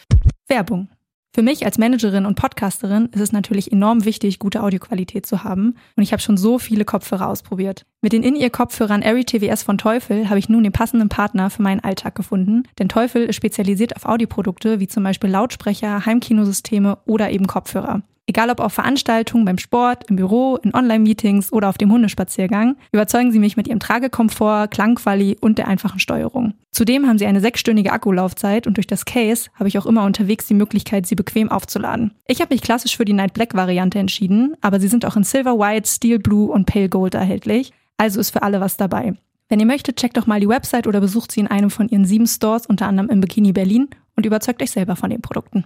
Werbung. 0.46 0.88
Für 1.32 1.42
mich 1.42 1.64
als 1.64 1.78
Managerin 1.78 2.26
und 2.26 2.34
Podcasterin 2.34 3.06
ist 3.12 3.20
es 3.20 3.30
natürlich 3.30 3.70
enorm 3.70 4.04
wichtig, 4.04 4.40
gute 4.40 4.64
Audioqualität 4.64 5.26
zu 5.26 5.44
haben. 5.44 5.76
Und 5.94 6.02
ich 6.02 6.10
habe 6.10 6.20
schon 6.20 6.36
so 6.36 6.58
viele 6.58 6.84
Kopfhörer 6.84 7.28
ausprobiert. 7.28 7.86
Mit 8.00 8.12
den 8.12 8.24
In-Ear-Kopfhörern 8.24 9.02
Airy 9.02 9.24
TWS 9.24 9.62
von 9.62 9.78
Teufel 9.78 10.28
habe 10.28 10.40
ich 10.40 10.48
nun 10.48 10.64
den 10.64 10.72
passenden 10.72 11.08
Partner 11.08 11.48
für 11.48 11.62
meinen 11.62 11.84
Alltag 11.84 12.16
gefunden. 12.16 12.64
Denn 12.80 12.88
Teufel 12.88 13.26
ist 13.26 13.36
spezialisiert 13.36 13.94
auf 13.94 14.06
Audioprodukte 14.06 14.80
wie 14.80 14.88
zum 14.88 15.04
Beispiel 15.04 15.30
Lautsprecher, 15.30 16.04
Heimkinosysteme 16.04 16.98
oder 17.06 17.30
eben 17.30 17.46
Kopfhörer. 17.46 18.02
Egal 18.30 18.48
ob 18.48 18.60
auf 18.60 18.72
Veranstaltungen, 18.72 19.44
beim 19.44 19.58
Sport, 19.58 20.08
im 20.08 20.14
Büro, 20.14 20.56
in 20.62 20.72
Online-Meetings 20.72 21.52
oder 21.52 21.68
auf 21.68 21.78
dem 21.78 21.90
Hundespaziergang, 21.90 22.76
überzeugen 22.92 23.32
sie 23.32 23.40
mich 23.40 23.56
mit 23.56 23.66
ihrem 23.66 23.80
Tragekomfort, 23.80 24.68
Klangquali 24.70 25.36
und 25.40 25.58
der 25.58 25.66
einfachen 25.66 25.98
Steuerung. 25.98 26.54
Zudem 26.70 27.08
haben 27.08 27.18
sie 27.18 27.26
eine 27.26 27.40
sechsstündige 27.40 27.90
Akkulaufzeit 27.90 28.68
und 28.68 28.76
durch 28.76 28.86
das 28.86 29.04
Case 29.04 29.50
habe 29.54 29.66
ich 29.66 29.78
auch 29.78 29.86
immer 29.86 30.04
unterwegs 30.04 30.46
die 30.46 30.54
Möglichkeit, 30.54 31.08
sie 31.08 31.16
bequem 31.16 31.50
aufzuladen. 31.50 32.12
Ich 32.28 32.40
habe 32.40 32.54
mich 32.54 32.62
klassisch 32.62 32.96
für 32.96 33.04
die 33.04 33.14
Night 33.14 33.34
Black 33.34 33.56
Variante 33.56 33.98
entschieden, 33.98 34.54
aber 34.60 34.78
sie 34.78 34.86
sind 34.86 35.04
auch 35.04 35.16
in 35.16 35.24
Silver 35.24 35.58
White, 35.58 35.88
Steel 35.88 36.20
Blue 36.20 36.52
und 36.52 36.66
Pale 36.66 36.88
Gold 36.88 37.14
erhältlich, 37.14 37.72
also 37.96 38.20
ist 38.20 38.30
für 38.30 38.44
alle 38.44 38.60
was 38.60 38.76
dabei. 38.76 39.14
Wenn 39.48 39.58
ihr 39.58 39.66
möchtet, 39.66 39.96
checkt 39.96 40.16
doch 40.16 40.28
mal 40.28 40.38
die 40.38 40.48
Website 40.48 40.86
oder 40.86 41.00
besucht 41.00 41.32
sie 41.32 41.40
in 41.40 41.48
einem 41.48 41.70
von 41.70 41.88
ihren 41.88 42.04
sieben 42.04 42.28
Stores, 42.28 42.66
unter 42.66 42.86
anderem 42.86 43.10
im 43.10 43.20
Bikini 43.20 43.50
Berlin 43.50 43.88
und 44.14 44.24
überzeugt 44.24 44.62
euch 44.62 44.70
selber 44.70 44.94
von 44.94 45.10
den 45.10 45.20
Produkten. 45.20 45.64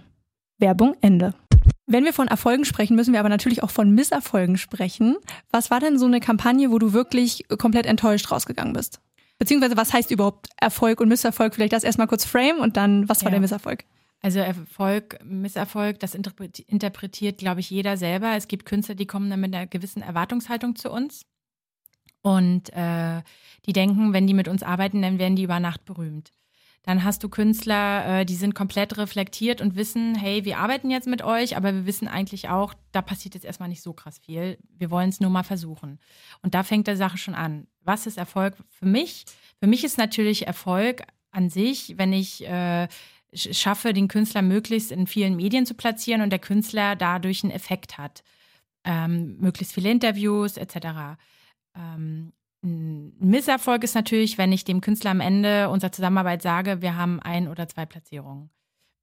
Werbung 0.57 0.95
Ende. 1.01 1.35
Wenn 1.87 2.03
wir 2.03 2.13
von 2.13 2.27
Erfolgen 2.27 2.65
sprechen, 2.65 2.95
müssen 2.95 3.13
wir 3.13 3.19
aber 3.19 3.29
natürlich 3.29 3.61
auch 3.61 3.69
von 3.69 3.91
Misserfolgen 3.91 4.57
sprechen. 4.57 5.17
Was 5.51 5.69
war 5.69 5.79
denn 5.79 5.99
so 5.99 6.05
eine 6.05 6.19
Kampagne, 6.19 6.71
wo 6.71 6.79
du 6.79 6.93
wirklich 6.93 7.45
komplett 7.59 7.85
enttäuscht 7.85 8.31
rausgegangen 8.31 8.73
bist? 8.73 9.01
Beziehungsweise 9.37 9.77
was 9.77 9.93
heißt 9.93 10.11
überhaupt 10.11 10.49
Erfolg 10.57 10.99
und 10.99 11.09
Misserfolg? 11.09 11.53
Vielleicht 11.53 11.73
das 11.73 11.83
erstmal 11.83 12.07
kurz 12.07 12.25
frame 12.25 12.57
und 12.59 12.77
dann, 12.77 13.07
was 13.07 13.21
war 13.21 13.29
ja. 13.29 13.31
der 13.31 13.41
Misserfolg? 13.41 13.83
Also 14.21 14.39
Erfolg, 14.39 15.19
Misserfolg, 15.23 15.99
das 15.99 16.15
interpretiert, 16.15 17.37
glaube 17.37 17.59
ich, 17.59 17.69
jeder 17.69 17.97
selber. 17.97 18.35
Es 18.35 18.47
gibt 18.47 18.65
Künstler, 18.65 18.95
die 18.95 19.05
kommen 19.05 19.29
dann 19.29 19.41
mit 19.41 19.53
einer 19.53 19.67
gewissen 19.67 20.01
Erwartungshaltung 20.01 20.75
zu 20.75 20.89
uns. 20.89 21.25
Und 22.23 22.73
äh, 22.73 23.21
die 23.67 23.73
denken, 23.73 24.13
wenn 24.13 24.25
die 24.25 24.33
mit 24.33 24.47
uns 24.47 24.63
arbeiten, 24.63 25.03
dann 25.03 25.19
werden 25.19 25.35
die 25.35 25.43
über 25.43 25.59
Nacht 25.59 25.85
berühmt. 25.85 26.31
Dann 26.85 27.03
hast 27.03 27.23
du 27.23 27.29
Künstler, 27.29 28.21
äh, 28.21 28.25
die 28.25 28.35
sind 28.35 28.53
komplett 28.53 28.97
reflektiert 28.97 29.59
und 29.59 29.75
wissen, 29.75 30.13
hey, 30.13 30.45
wir 30.45 30.59
arbeiten 30.59 30.91
jetzt 30.91 31.07
mit 31.07 31.23
euch, 31.23 31.57
aber 31.57 31.73
wir 31.73 31.85
wissen 31.87 32.07
eigentlich 32.07 32.49
auch, 32.49 32.75
da 32.91 33.01
passiert 33.01 33.33
jetzt 33.33 33.43
erstmal 33.43 33.69
nicht 33.69 33.81
so 33.81 33.91
krass 33.93 34.19
viel. 34.19 34.59
Wir 34.69 34.91
wollen 34.91 35.09
es 35.09 35.19
nur 35.19 35.31
mal 35.31 35.43
versuchen. 35.43 35.99
Und 36.43 36.53
da 36.53 36.61
fängt 36.61 36.85
der 36.85 36.95
Sache 36.95 37.17
schon 37.17 37.33
an. 37.33 37.67
Was 37.81 38.05
ist 38.05 38.19
Erfolg 38.19 38.55
für 38.69 38.85
mich? 38.85 39.25
Für 39.59 39.67
mich 39.67 39.83
ist 39.83 39.97
natürlich 39.97 40.45
Erfolg 40.45 41.01
an 41.31 41.49
sich, 41.49 41.95
wenn 41.97 42.13
ich 42.13 42.47
äh, 42.47 42.87
schaffe, 43.33 43.91
den 43.91 44.07
Künstler 44.07 44.43
möglichst 44.43 44.91
in 44.91 45.07
vielen 45.07 45.35
Medien 45.35 45.65
zu 45.65 45.73
platzieren 45.73 46.21
und 46.21 46.29
der 46.29 46.39
Künstler 46.39 46.95
dadurch 46.95 47.43
einen 47.43 47.51
Effekt 47.51 47.97
hat. 47.97 48.23
Ähm, 48.83 49.37
möglichst 49.39 49.73
viele 49.73 49.89
Interviews 49.89 50.57
etc. 50.57 51.17
Ähm, 51.75 52.31
ein 52.65 53.13
Misserfolg 53.19 53.83
ist 53.83 53.95
natürlich, 53.95 54.37
wenn 54.37 54.51
ich 54.51 54.65
dem 54.65 54.81
Künstler 54.81 55.11
am 55.11 55.21
Ende 55.21 55.69
unserer 55.69 55.91
Zusammenarbeit 55.91 56.41
sage, 56.41 56.81
wir 56.81 56.97
haben 56.97 57.19
ein 57.21 57.47
oder 57.47 57.67
zwei 57.67 57.85
Platzierungen. 57.85 58.49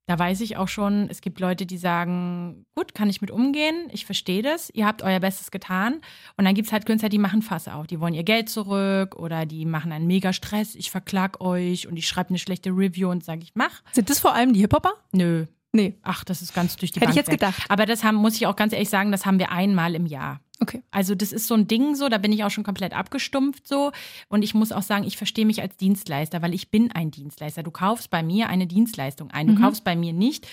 Da 0.09 0.19
weiß 0.19 0.41
ich 0.41 0.57
auch 0.57 0.67
schon, 0.67 1.09
es 1.09 1.21
gibt 1.21 1.39
Leute, 1.39 1.65
die 1.65 1.79
sagen, 1.79 2.67
gut, 2.75 2.93
kann 2.93 3.09
ich 3.09 3.21
mit 3.21 3.31
umgehen, 3.31 3.89
ich 3.93 4.05
verstehe 4.05 4.43
das, 4.43 4.69
ihr 4.71 4.85
habt 4.85 5.03
euer 5.03 5.21
Bestes 5.21 5.53
getan. 5.53 6.01
Und 6.37 6.45
dann 6.45 6.55
gibt 6.55 6.67
es 6.67 6.73
halt 6.73 6.87
Künstler, 6.87 7.09
die 7.09 7.19
machen 7.19 7.41
Fass 7.41 7.69
auf. 7.69 7.87
Die 7.87 8.01
wollen 8.01 8.13
ihr 8.13 8.25
Geld 8.25 8.49
zurück 8.49 9.15
oder 9.15 9.47
die 9.47 9.65
machen 9.65 9.93
einen 9.93 10.09
mega 10.09 10.33
Stress, 10.33 10.75
ich 10.75 10.91
verklag 10.91 11.41
euch 11.41 11.87
und 11.87 11.97
ich 11.97 12.09
schreibe 12.09 12.31
eine 12.31 12.39
schlechte 12.39 12.71
Review 12.71 13.11
und 13.11 13.25
sage, 13.25 13.43
ich 13.43 13.53
mach. 13.55 13.83
Sind 13.93 14.11
das 14.11 14.19
vor 14.19 14.35
allem 14.35 14.53
die 14.53 14.61
Hip-Hopper? 14.61 14.93
Nö. 15.13 15.47
Nee. 15.73 15.99
Ach, 16.03 16.23
das 16.23 16.43
ist 16.43 16.55
ganz 16.55 16.77
durch 16.77 16.93
die 16.93 17.01
Hätte 17.01 17.07
Bank 17.07 17.14
ich 17.14 17.16
jetzt 17.16 17.29
weg. 17.29 17.41
gedacht. 17.41 17.64
Aber 17.68 17.87
das 17.87 18.05
haben, 18.05 18.16
muss 18.16 18.35
ich 18.35 18.47
auch 18.47 18.57
ganz 18.57 18.73
ehrlich 18.73 18.91
sagen, 18.91 19.11
das 19.11 19.25
haben 19.25 19.39
wir 19.39 19.51
einmal 19.51 19.95
im 19.95 20.07
Jahr. 20.07 20.41
Okay. 20.61 20.83
Also 20.91 21.14
das 21.14 21.33
ist 21.33 21.49
so 21.49 21.55
ein 21.55 21.66
Ding 21.66 21.97
so, 21.97 22.09
da 22.09 22.18
bin 22.18 22.31
ich 22.31 22.45
auch 22.45 22.51
schon 22.51 22.62
komplett 22.62 22.93
abgestumpft 22.95 23.66
so. 23.66 23.91
Und 24.29 24.43
ich 24.43 24.55
muss 24.55 24.70
auch 24.70 24.83
sagen, 24.83 25.05
ich 25.05 25.16
verstehe 25.16 25.47
mich 25.47 25.61
als 25.61 25.77
Dienstleister, 25.77 26.43
weil 26.43 26.55
ich 26.55 26.70
bin 26.70 26.93
ein 26.93 27.11
Dienstleister. 27.11 27.62
Du 27.62 27.70
kaufst 27.70 28.11
bei 28.11 28.23
mir 28.23 28.49
eine 28.49 28.66
Dienstleistung 28.66 29.31
ein. 29.31 29.49
Du 29.49 29.55
mhm. 29.55 29.62
kaufst 29.62 29.83
bei 29.83 29.97
mir 29.97 30.12
nicht 30.12 30.47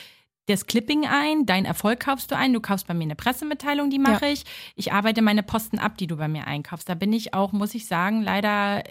das 0.47 0.65
Clipping 0.65 1.05
ein, 1.05 1.45
dein 1.45 1.65
Erfolg 1.65 1.99
kaufst 1.99 2.32
du 2.32 2.36
ein, 2.36 2.53
du 2.53 2.59
kaufst 2.59 2.88
bei 2.88 2.95
mir 2.95 3.03
eine 3.03 3.15
Pressemitteilung, 3.15 3.91
die 3.91 3.99
mache 3.99 4.26
ja. 4.26 4.32
ich. 4.32 4.45
Ich 4.76 4.91
arbeite 4.91 5.22
meine 5.22 5.43
Posten 5.43 5.78
ab, 5.78 5.97
die 5.97 6.07
du 6.07 6.17
bei 6.17 6.28
mir 6.28 6.47
einkaufst. 6.47 6.89
Da 6.89 6.95
bin 6.95 7.13
ich 7.13 7.36
auch, 7.36 7.51
muss 7.51 7.76
ich 7.76 7.86
sagen, 7.86 8.24
leider 8.24 8.84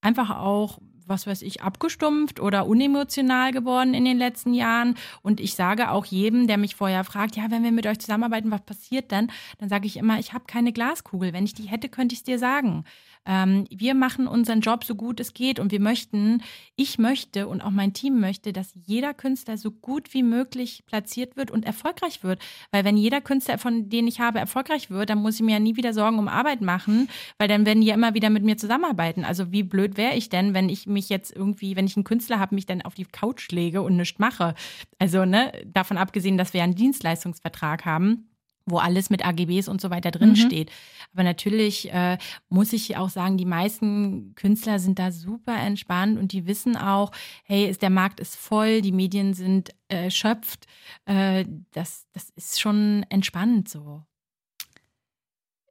einfach 0.00 0.30
auch 0.30 0.78
was 1.12 1.28
weiß 1.28 1.42
ich, 1.42 1.62
abgestumpft 1.62 2.40
oder 2.40 2.66
unemotional 2.66 3.52
geworden 3.52 3.94
in 3.94 4.04
den 4.04 4.18
letzten 4.18 4.54
Jahren. 4.54 4.96
Und 5.22 5.38
ich 5.38 5.54
sage 5.54 5.90
auch 5.90 6.04
jedem, 6.06 6.48
der 6.48 6.58
mich 6.58 6.74
vorher 6.74 7.04
fragt, 7.04 7.36
ja, 7.36 7.50
wenn 7.50 7.62
wir 7.62 7.70
mit 7.70 7.86
euch 7.86 8.00
zusammenarbeiten, 8.00 8.50
was 8.50 8.62
passiert 8.62 9.12
dann? 9.12 9.30
Dann 9.58 9.68
sage 9.68 9.86
ich 9.86 9.96
immer, 9.96 10.18
ich 10.18 10.32
habe 10.32 10.44
keine 10.46 10.72
Glaskugel. 10.72 11.32
Wenn 11.32 11.44
ich 11.44 11.54
die 11.54 11.68
hätte, 11.68 11.88
könnte 11.88 12.14
ich 12.14 12.20
es 12.20 12.24
dir 12.24 12.38
sagen. 12.40 12.84
Ähm, 13.24 13.66
wir 13.70 13.94
machen 13.94 14.26
unseren 14.26 14.60
Job 14.60 14.84
so 14.84 14.94
gut 14.94 15.20
es 15.20 15.34
geht 15.34 15.60
und 15.60 15.70
wir 15.70 15.80
möchten, 15.80 16.42
ich 16.76 16.98
möchte 16.98 17.46
und 17.46 17.60
auch 17.60 17.70
mein 17.70 17.92
Team 17.92 18.20
möchte, 18.20 18.52
dass 18.52 18.74
jeder 18.84 19.14
Künstler 19.14 19.56
so 19.56 19.70
gut 19.70 20.12
wie 20.14 20.22
möglich 20.22 20.84
platziert 20.86 21.36
wird 21.36 21.50
und 21.50 21.64
erfolgreich 21.64 22.24
wird. 22.24 22.40
Weil 22.70 22.84
wenn 22.84 22.96
jeder 22.96 23.20
Künstler, 23.20 23.58
von 23.58 23.88
denen 23.88 24.08
ich 24.08 24.20
habe, 24.20 24.38
erfolgreich 24.38 24.90
wird, 24.90 25.10
dann 25.10 25.18
muss 25.18 25.36
ich 25.36 25.42
mir 25.42 25.52
ja 25.52 25.60
nie 25.60 25.76
wieder 25.76 25.92
Sorgen 25.92 26.18
um 26.18 26.28
Arbeit 26.28 26.60
machen, 26.60 27.08
weil 27.38 27.48
dann 27.48 27.66
werden 27.66 27.80
die 27.80 27.88
ja 27.88 27.94
immer 27.94 28.14
wieder 28.14 28.30
mit 28.30 28.42
mir 28.42 28.56
zusammenarbeiten. 28.56 29.24
Also 29.24 29.52
wie 29.52 29.62
blöd 29.62 29.96
wäre 29.96 30.14
ich 30.14 30.28
denn, 30.28 30.54
wenn 30.54 30.68
ich 30.68 30.86
mich 30.86 31.08
jetzt 31.08 31.34
irgendwie, 31.34 31.76
wenn 31.76 31.86
ich 31.86 31.96
einen 31.96 32.04
Künstler 32.04 32.40
habe, 32.40 32.54
mich 32.54 32.66
dann 32.66 32.82
auf 32.82 32.94
die 32.94 33.04
Couch 33.04 33.50
lege 33.52 33.82
und 33.82 33.96
nichts 33.96 34.18
mache. 34.18 34.54
Also, 34.98 35.24
ne, 35.24 35.52
davon 35.66 35.96
abgesehen, 35.96 36.38
dass 36.38 36.54
wir 36.54 36.62
einen 36.62 36.74
Dienstleistungsvertrag 36.74 37.84
haben 37.84 38.31
wo 38.72 38.78
alles 38.78 39.10
mit 39.10 39.24
AGBs 39.24 39.68
und 39.68 39.80
so 39.80 39.90
weiter 39.90 40.10
drin 40.10 40.30
mhm. 40.30 40.36
steht. 40.36 40.72
Aber 41.12 41.22
natürlich 41.22 41.92
äh, 41.92 42.18
muss 42.48 42.72
ich 42.72 42.96
auch 42.96 43.10
sagen, 43.10 43.36
die 43.36 43.44
meisten 43.44 44.34
Künstler 44.34 44.78
sind 44.78 44.98
da 44.98 45.12
super 45.12 45.54
entspannt 45.54 46.18
und 46.18 46.32
die 46.32 46.46
wissen 46.46 46.76
auch, 46.76 47.12
hey, 47.44 47.68
ist, 47.68 47.82
der 47.82 47.90
Markt 47.90 48.18
ist 48.18 48.34
voll, 48.34 48.80
die 48.80 48.92
Medien 48.92 49.34
sind 49.34 49.70
erschöpft. 49.88 50.66
Äh, 51.04 51.44
das, 51.72 52.06
das 52.12 52.30
ist 52.30 52.60
schon 52.60 53.06
entspannend 53.10 53.68
so. 53.68 54.02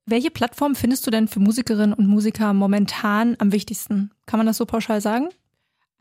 Welche 0.05 0.31
Plattform 0.31 0.75
findest 0.75 1.05
du 1.05 1.11
denn 1.11 1.27
für 1.27 1.39
Musikerinnen 1.39 1.93
und 1.93 2.07
Musiker 2.07 2.53
momentan 2.53 3.35
am 3.39 3.51
wichtigsten? 3.51 4.11
Kann 4.25 4.39
man 4.39 4.47
das 4.47 4.57
so 4.57 4.65
pauschal 4.65 5.01
sagen? 5.01 5.29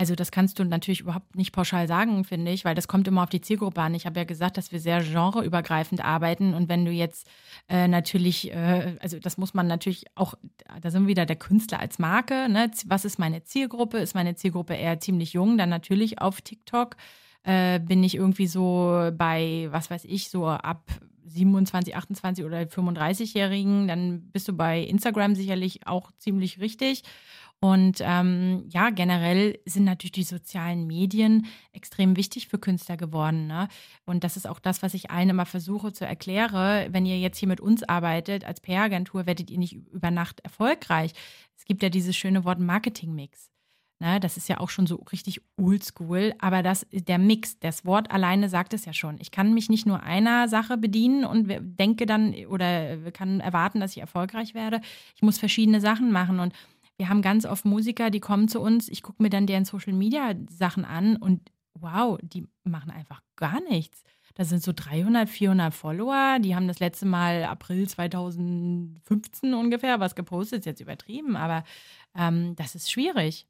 Also 0.01 0.15
das 0.15 0.31
kannst 0.31 0.59
du 0.59 0.65
natürlich 0.65 1.01
überhaupt 1.01 1.37
nicht 1.37 1.53
pauschal 1.53 1.87
sagen, 1.87 2.25
finde 2.25 2.51
ich, 2.53 2.65
weil 2.65 2.75
das 2.75 2.89
kommt 2.89 3.07
immer 3.07 3.23
auf 3.23 3.29
die 3.29 3.43
Zielgruppe 3.43 3.83
an. 3.83 3.95
Ich 3.95 4.07
habe 4.07 4.19
ja 4.19 4.25
gesagt, 4.25 4.57
dass 4.57 4.73
wir 4.73 4.81
sehr 4.81 5.03
genreübergreifend 5.03 6.03
arbeiten 6.03 6.55
und 6.55 6.71
wenn 6.71 6.87
du 6.87 6.91
jetzt 6.91 7.29
äh, 7.69 7.87
natürlich, 7.87 8.51
äh, 8.51 8.97
also 9.01 9.19
das 9.19 9.37
muss 9.37 9.53
man 9.53 9.67
natürlich 9.67 10.07
auch, 10.15 10.33
da 10.81 10.91
sind 10.91 11.03
wir 11.03 11.09
wieder 11.09 11.27
der 11.27 11.37
Künstler 11.37 11.81
als 11.81 11.99
Marke. 11.99 12.49
Ne? 12.49 12.71
Was 12.87 13.05
ist 13.05 13.19
meine 13.19 13.45
Zielgruppe? 13.45 13.99
Ist 13.99 14.15
meine 14.15 14.35
Zielgruppe 14.37 14.73
eher 14.73 15.01
ziemlich 15.01 15.35
jung? 15.35 15.59
Dann 15.59 15.69
natürlich 15.69 16.19
auf 16.19 16.41
TikTok 16.41 16.97
äh, 17.43 17.79
bin 17.79 18.03
ich 18.03 18.15
irgendwie 18.15 18.47
so 18.47 19.11
bei, 19.13 19.69
was 19.71 19.91
weiß 19.91 20.07
ich, 20.07 20.31
so 20.31 20.47
ab 20.47 20.83
27, 21.27 21.95
28 21.95 22.45
oder 22.47 22.61
35-Jährigen. 22.63 23.87
Dann 23.87 24.31
bist 24.33 24.49
du 24.49 24.55
bei 24.55 24.81
Instagram 24.81 25.35
sicherlich 25.35 25.87
auch 25.87 26.11
ziemlich 26.17 26.59
richtig. 26.59 27.03
Und 27.63 27.99
ähm, 28.01 28.65
ja, 28.71 28.89
generell 28.89 29.59
sind 29.67 29.85
natürlich 29.85 30.13
die 30.13 30.23
sozialen 30.23 30.87
Medien 30.87 31.47
extrem 31.73 32.17
wichtig 32.17 32.49
für 32.49 32.59
Künstler 32.59 32.97
geworden. 32.97 33.47
Ne? 33.47 33.69
Und 34.07 34.25
das 34.25 34.39
ist 34.39 34.49
auch 34.49 34.61
das, 34.61 34.83
was 34.83 34.95
ich 34.95 35.11
allen 35.11 35.29
immer 35.29 35.45
versuche 35.45 35.93
zu 35.93 36.07
erklären. 36.07 36.93
Wenn 36.93 37.05
ihr 37.05 37.19
jetzt 37.19 37.37
hier 37.37 37.49
mit 37.49 37.61
uns 37.61 37.83
arbeitet 37.83 38.47
als 38.47 38.63
PR-Agentur, 38.63 39.27
werdet 39.27 39.51
ihr 39.51 39.59
nicht 39.59 39.75
über 39.75 40.11
Nacht 40.11 40.41
erfolgreich. 40.41 41.13
Es 41.55 41.67
gibt 41.67 41.83
ja 41.83 41.91
dieses 41.91 42.17
schöne 42.17 42.45
Wort 42.45 42.61
Marketing-Mix. 42.61 43.51
Ne, 44.03 44.19
das 44.19 44.39
ist 44.39 44.49
ja 44.49 44.61
auch 44.61 44.71
schon 44.71 44.87
so 44.87 44.97
richtig 45.13 45.43
oldschool, 45.59 46.33
aber 46.39 46.63
das, 46.63 46.87
der 46.91 47.19
Mix, 47.19 47.59
das 47.59 47.85
Wort 47.85 48.11
alleine 48.11 48.49
sagt 48.49 48.73
es 48.73 48.87
ja 48.87 48.95
schon. 48.95 49.19
Ich 49.21 49.31
kann 49.31 49.53
mich 49.53 49.69
nicht 49.69 49.85
nur 49.85 50.03
einer 50.03 50.49
Sache 50.49 50.79
bedienen 50.79 51.27
und 51.27 51.53
denke 51.79 52.07
dann 52.07 52.35
oder 52.47 52.97
kann 53.11 53.41
erwarten, 53.41 53.79
dass 53.79 53.91
ich 53.91 54.01
erfolgreich 54.01 54.55
werde. 54.55 54.81
Ich 55.17 55.21
muss 55.21 55.37
verschiedene 55.37 55.83
Sachen 55.83 56.13
machen 56.13 56.41
und 56.41 56.55
wir 57.01 57.09
haben 57.09 57.23
ganz 57.23 57.47
oft 57.47 57.65
Musiker, 57.65 58.11
die 58.11 58.21
kommen 58.21 58.47
zu 58.47 58.61
uns, 58.61 58.87
ich 58.91 59.03
gucke 59.03 59.23
mir 59.23 59.31
dann 59.31 59.47
deren 59.47 59.65
Social 59.65 59.95
Media 59.95 60.35
Sachen 60.51 60.85
an 60.85 61.17
und 61.17 61.51
wow, 61.73 62.19
die 62.23 62.47
machen 62.63 62.91
einfach 62.91 63.23
gar 63.37 63.59
nichts. 63.71 64.03
Das 64.35 64.51
sind 64.51 64.63
so 64.63 64.73
300, 64.77 65.27
400 65.27 65.73
Follower. 65.73 66.37
Die 66.41 66.55
haben 66.55 66.69
das 66.69 66.79
letzte 66.79 67.07
Mal 67.07 67.45
April 67.45 67.89
2015 67.89 69.55
ungefähr 69.55 69.99
was 69.99 70.15
gepostet, 70.15 70.59
ist 70.59 70.67
jetzt 70.67 70.81
übertrieben, 70.83 71.37
aber 71.37 71.65
ähm, 72.15 72.55
das 72.57 72.75
ist 72.75 72.93
schwierig. 72.93 73.47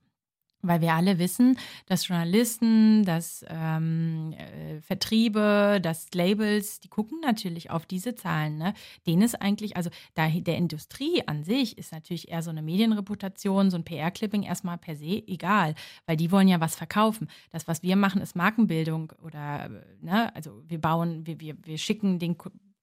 Weil 0.62 0.80
wir 0.82 0.92
alle 0.92 1.18
wissen, 1.18 1.58
dass 1.86 2.06
Journalisten, 2.06 3.04
dass 3.04 3.44
ähm, 3.48 4.34
äh, 4.36 4.80
Vertriebe, 4.82 5.80
dass 5.82 6.12
Labels, 6.12 6.80
die 6.80 6.88
gucken 6.88 7.18
natürlich 7.22 7.70
auf 7.70 7.86
diese 7.86 8.14
Zahlen. 8.14 8.58
Ne? 8.58 8.74
Denen 9.06 9.22
ist 9.22 9.40
eigentlich, 9.40 9.76
also 9.76 9.88
da, 10.14 10.28
der 10.28 10.58
Industrie 10.58 11.22
an 11.26 11.44
sich 11.44 11.78
ist 11.78 11.92
natürlich 11.92 12.30
eher 12.30 12.42
so 12.42 12.50
eine 12.50 12.62
Medienreputation, 12.62 13.70
so 13.70 13.78
ein 13.78 13.84
PR-Clipping 13.84 14.42
erstmal 14.42 14.76
per 14.76 14.96
se 14.96 15.22
egal, 15.26 15.74
weil 16.06 16.16
die 16.16 16.30
wollen 16.30 16.48
ja 16.48 16.60
was 16.60 16.76
verkaufen. 16.76 17.28
Das, 17.50 17.66
was 17.66 17.82
wir 17.82 17.96
machen, 17.96 18.20
ist 18.20 18.36
Markenbildung 18.36 19.12
oder, 19.22 19.70
ne, 20.02 20.34
also 20.34 20.62
wir 20.68 20.80
bauen, 20.80 21.26
wir, 21.26 21.40
wir, 21.40 21.56
wir 21.62 21.78
schicken 21.78 22.18
den 22.18 22.36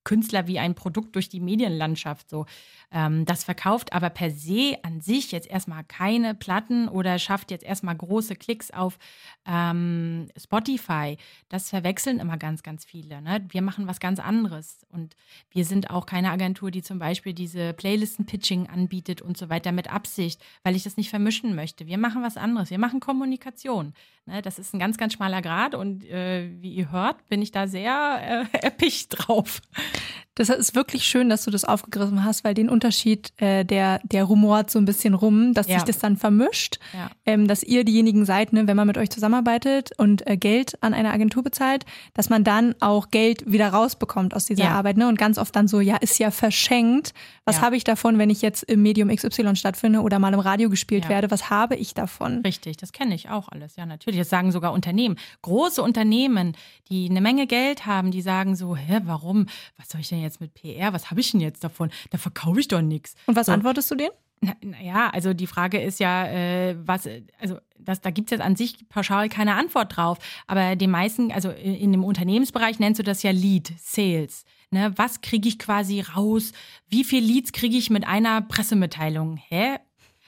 Künstler 0.08 0.48
wie 0.48 0.58
ein 0.58 0.74
Produkt 0.74 1.16
durch 1.16 1.28
die 1.28 1.42
Medienlandschaft 1.42 2.30
so. 2.30 2.46
Ähm, 2.94 3.26
das 3.26 3.44
verkauft 3.44 3.92
aber 3.92 4.10
per 4.10 4.32
se 4.32 4.78
an 4.84 5.02
sich 5.02 5.34
jetzt 5.34 5.50
erstmal 5.50 5.84
keine 5.84 6.34
Platten 6.34 6.88
oder 6.88 7.20
schafft 7.20 7.52
jetzt 7.52 7.66
erstmal 7.66 7.98
große 7.98 8.38
Klicks 8.38 8.72
auf 8.72 8.98
ähm, 9.46 10.30
Spotify. 10.38 11.18
Das 11.50 11.70
verwechseln 11.70 12.20
immer 12.20 12.38
ganz, 12.38 12.64
ganz 12.64 12.86
viele. 12.86 13.22
Ne? 13.22 13.46
Wir 13.50 13.62
machen 13.62 13.86
was 13.86 14.00
ganz 14.00 14.20
anderes 14.20 14.86
und 14.90 15.18
wir 15.52 15.66
sind 15.66 15.90
auch 15.90 16.06
keine 16.06 16.32
Agentur, 16.32 16.72
die 16.72 16.84
zum 16.84 17.00
Beispiel 17.00 17.34
diese 17.34 17.74
Playlisten-Pitching 17.74 18.68
anbietet 18.68 19.22
und 19.22 19.38
so 19.38 19.50
weiter 19.50 19.74
mit 19.74 19.92
Absicht, 19.92 20.42
weil 20.64 20.78
ich 20.78 20.84
das 20.84 20.96
nicht 20.96 21.10
vermischen 21.10 21.54
möchte. 21.54 21.86
Wir 21.86 21.98
machen 21.98 22.24
was 22.24 22.38
anderes. 22.38 22.70
Wir 22.70 22.80
machen 22.80 23.02
Kommunikation. 23.02 23.94
Ne? 24.26 24.42
Das 24.42 24.58
ist 24.58 24.74
ein 24.74 24.80
ganz, 24.80 24.98
ganz 24.98 25.12
schmaler 25.12 25.42
Grad 25.42 25.76
und 25.76 26.06
äh, 26.06 26.50
wie 26.62 26.74
ihr 26.74 26.92
hört, 26.94 27.28
bin 27.28 27.42
ich 27.42 27.52
da 27.52 27.68
sehr 27.68 28.48
äh, 28.54 28.58
erpicht 28.62 29.10
drauf. 29.10 29.62
Das 30.38 30.50
ist 30.50 30.76
wirklich 30.76 31.04
schön, 31.04 31.30
dass 31.30 31.46
du 31.46 31.52
das 31.52 31.66
aufgegriffen 31.66 32.24
hast, 32.24 32.44
weil 32.44 32.54
den 32.54 32.70
Unterschied, 32.70 33.34
äh, 33.38 33.66
der, 33.66 34.00
der 34.04 34.24
rumort 34.24 34.70
so 34.70 34.78
ein 34.78 34.86
bisschen 34.86 35.16
rum, 35.16 35.56
dass 35.56 35.68
ja. 35.68 35.76
sich 35.76 35.84
das 35.84 35.98
dann 35.98 36.16
vermischt, 36.16 36.78
ja. 36.94 37.10
ähm, 37.26 37.48
dass 37.48 37.64
ihr 37.64 37.84
diejenigen 37.84 38.24
seid, 38.24 38.54
ne, 38.54 38.68
wenn 38.68 38.78
man 38.78 38.86
mit 38.86 39.00
euch 39.00 39.10
zusammenarbeitet 39.10 39.92
und 39.98 40.28
äh, 40.28 40.38
Geld 40.38 40.78
an 40.84 40.94
eine 40.94 41.12
Agentur 41.12 41.42
bezahlt, 41.42 41.86
dass 42.14 42.30
man 42.30 42.44
dann 42.44 42.76
auch 42.82 43.10
Geld 43.10 43.52
wieder 43.52 43.70
rausbekommt 43.70 44.36
aus 44.36 44.46
dieser 44.46 44.66
ja. 44.66 44.72
Arbeit. 44.72 44.98
Ne? 44.98 45.08
Und 45.08 45.18
ganz 45.18 45.40
oft 45.40 45.56
dann 45.56 45.68
so, 45.68 45.80
ja, 45.80 45.96
ist 45.96 46.20
ja 46.20 46.30
verschenkt. 46.30 47.16
Was 47.46 47.62
habe 47.62 47.78
ich 47.78 47.84
davon, 47.84 48.20
wenn 48.20 48.30
ich 48.30 48.42
jetzt 48.42 48.64
im 48.64 48.84
Medium 48.84 49.08
XY 49.08 49.56
stattfinde 49.56 50.02
oder 50.02 50.20
mal 50.20 50.34
im 50.34 50.40
Radio 50.40 50.70
gespielt 50.70 51.10
werde? 51.10 51.32
Was 51.32 51.50
habe 51.50 51.76
ich 51.76 51.94
davon? 51.94 52.42
Richtig, 52.42 52.78
das 52.78 52.92
kenne 52.92 53.16
ich 53.16 53.30
auch 53.30 53.50
alles, 53.50 53.76
ja, 53.78 53.86
natürlich. 53.86 54.20
Das 54.20 54.30
sagen 54.30 54.52
sogar 54.52 54.74
Unternehmen. 54.74 55.16
Große 55.42 55.82
Unternehmen, 55.82 56.56
die 56.90 57.10
eine 57.10 57.22
Menge 57.22 57.48
Geld 57.48 57.86
haben, 57.86 58.12
die 58.12 58.22
sagen 58.22 58.56
so, 58.56 58.76
hä, 58.76 59.00
warum? 59.06 59.48
Was 59.78 59.87
soll 59.92 60.02
ich 60.02 60.10
denn 60.10 60.22
jetzt 60.22 60.42
mit 60.42 60.54
PR? 60.54 60.94
Was 60.94 61.10
habe 61.12 61.20
ich 61.20 61.32
denn 61.32 61.42
jetzt 61.42 61.64
davon? 61.64 61.90
Da 62.10 62.18
verkaufe 62.18 62.60
ich 62.60 62.68
doch 62.68 62.82
nichts. 62.82 63.16
Und 63.26 63.36
was 63.36 63.48
so. 63.48 63.52
antwortest 63.52 63.90
du 63.92 63.96
denen? 63.96 64.12
Naja, 64.62 65.10
also 65.10 65.34
die 65.34 65.48
Frage 65.48 65.82
ist 65.82 66.00
ja, 66.00 66.28
äh, 66.28 66.76
was, 66.86 67.10
also 67.40 67.58
das, 67.80 68.02
da 68.02 68.12
gibt 68.12 68.32
es 68.32 68.38
jetzt 68.38 68.46
an 68.46 68.56
sich 68.56 68.88
pauschal 68.88 69.30
keine 69.30 69.56
Antwort 69.56 69.98
drauf. 69.98 70.20
Aber 70.46 70.76
die 70.76 70.88
meisten, 70.88 71.32
also 71.32 71.50
in 71.50 71.92
dem 71.92 72.04
Unternehmensbereich 72.04 72.80
nennst 72.80 73.00
du 73.00 73.04
das 73.04 73.24
ja 73.24 73.32
Lead, 73.32 73.74
Sales. 73.80 74.44
Ne, 74.70 74.92
was 74.98 75.22
kriege 75.22 75.48
ich 75.48 75.60
quasi 75.60 76.02
raus? 76.02 76.52
Wie 76.90 77.04
viel 77.04 77.24
Leads 77.24 77.54
kriege 77.54 77.78
ich 77.78 77.90
mit 77.90 78.06
einer 78.06 78.42
Pressemitteilung? 78.42 79.38
Hä? 79.38 79.78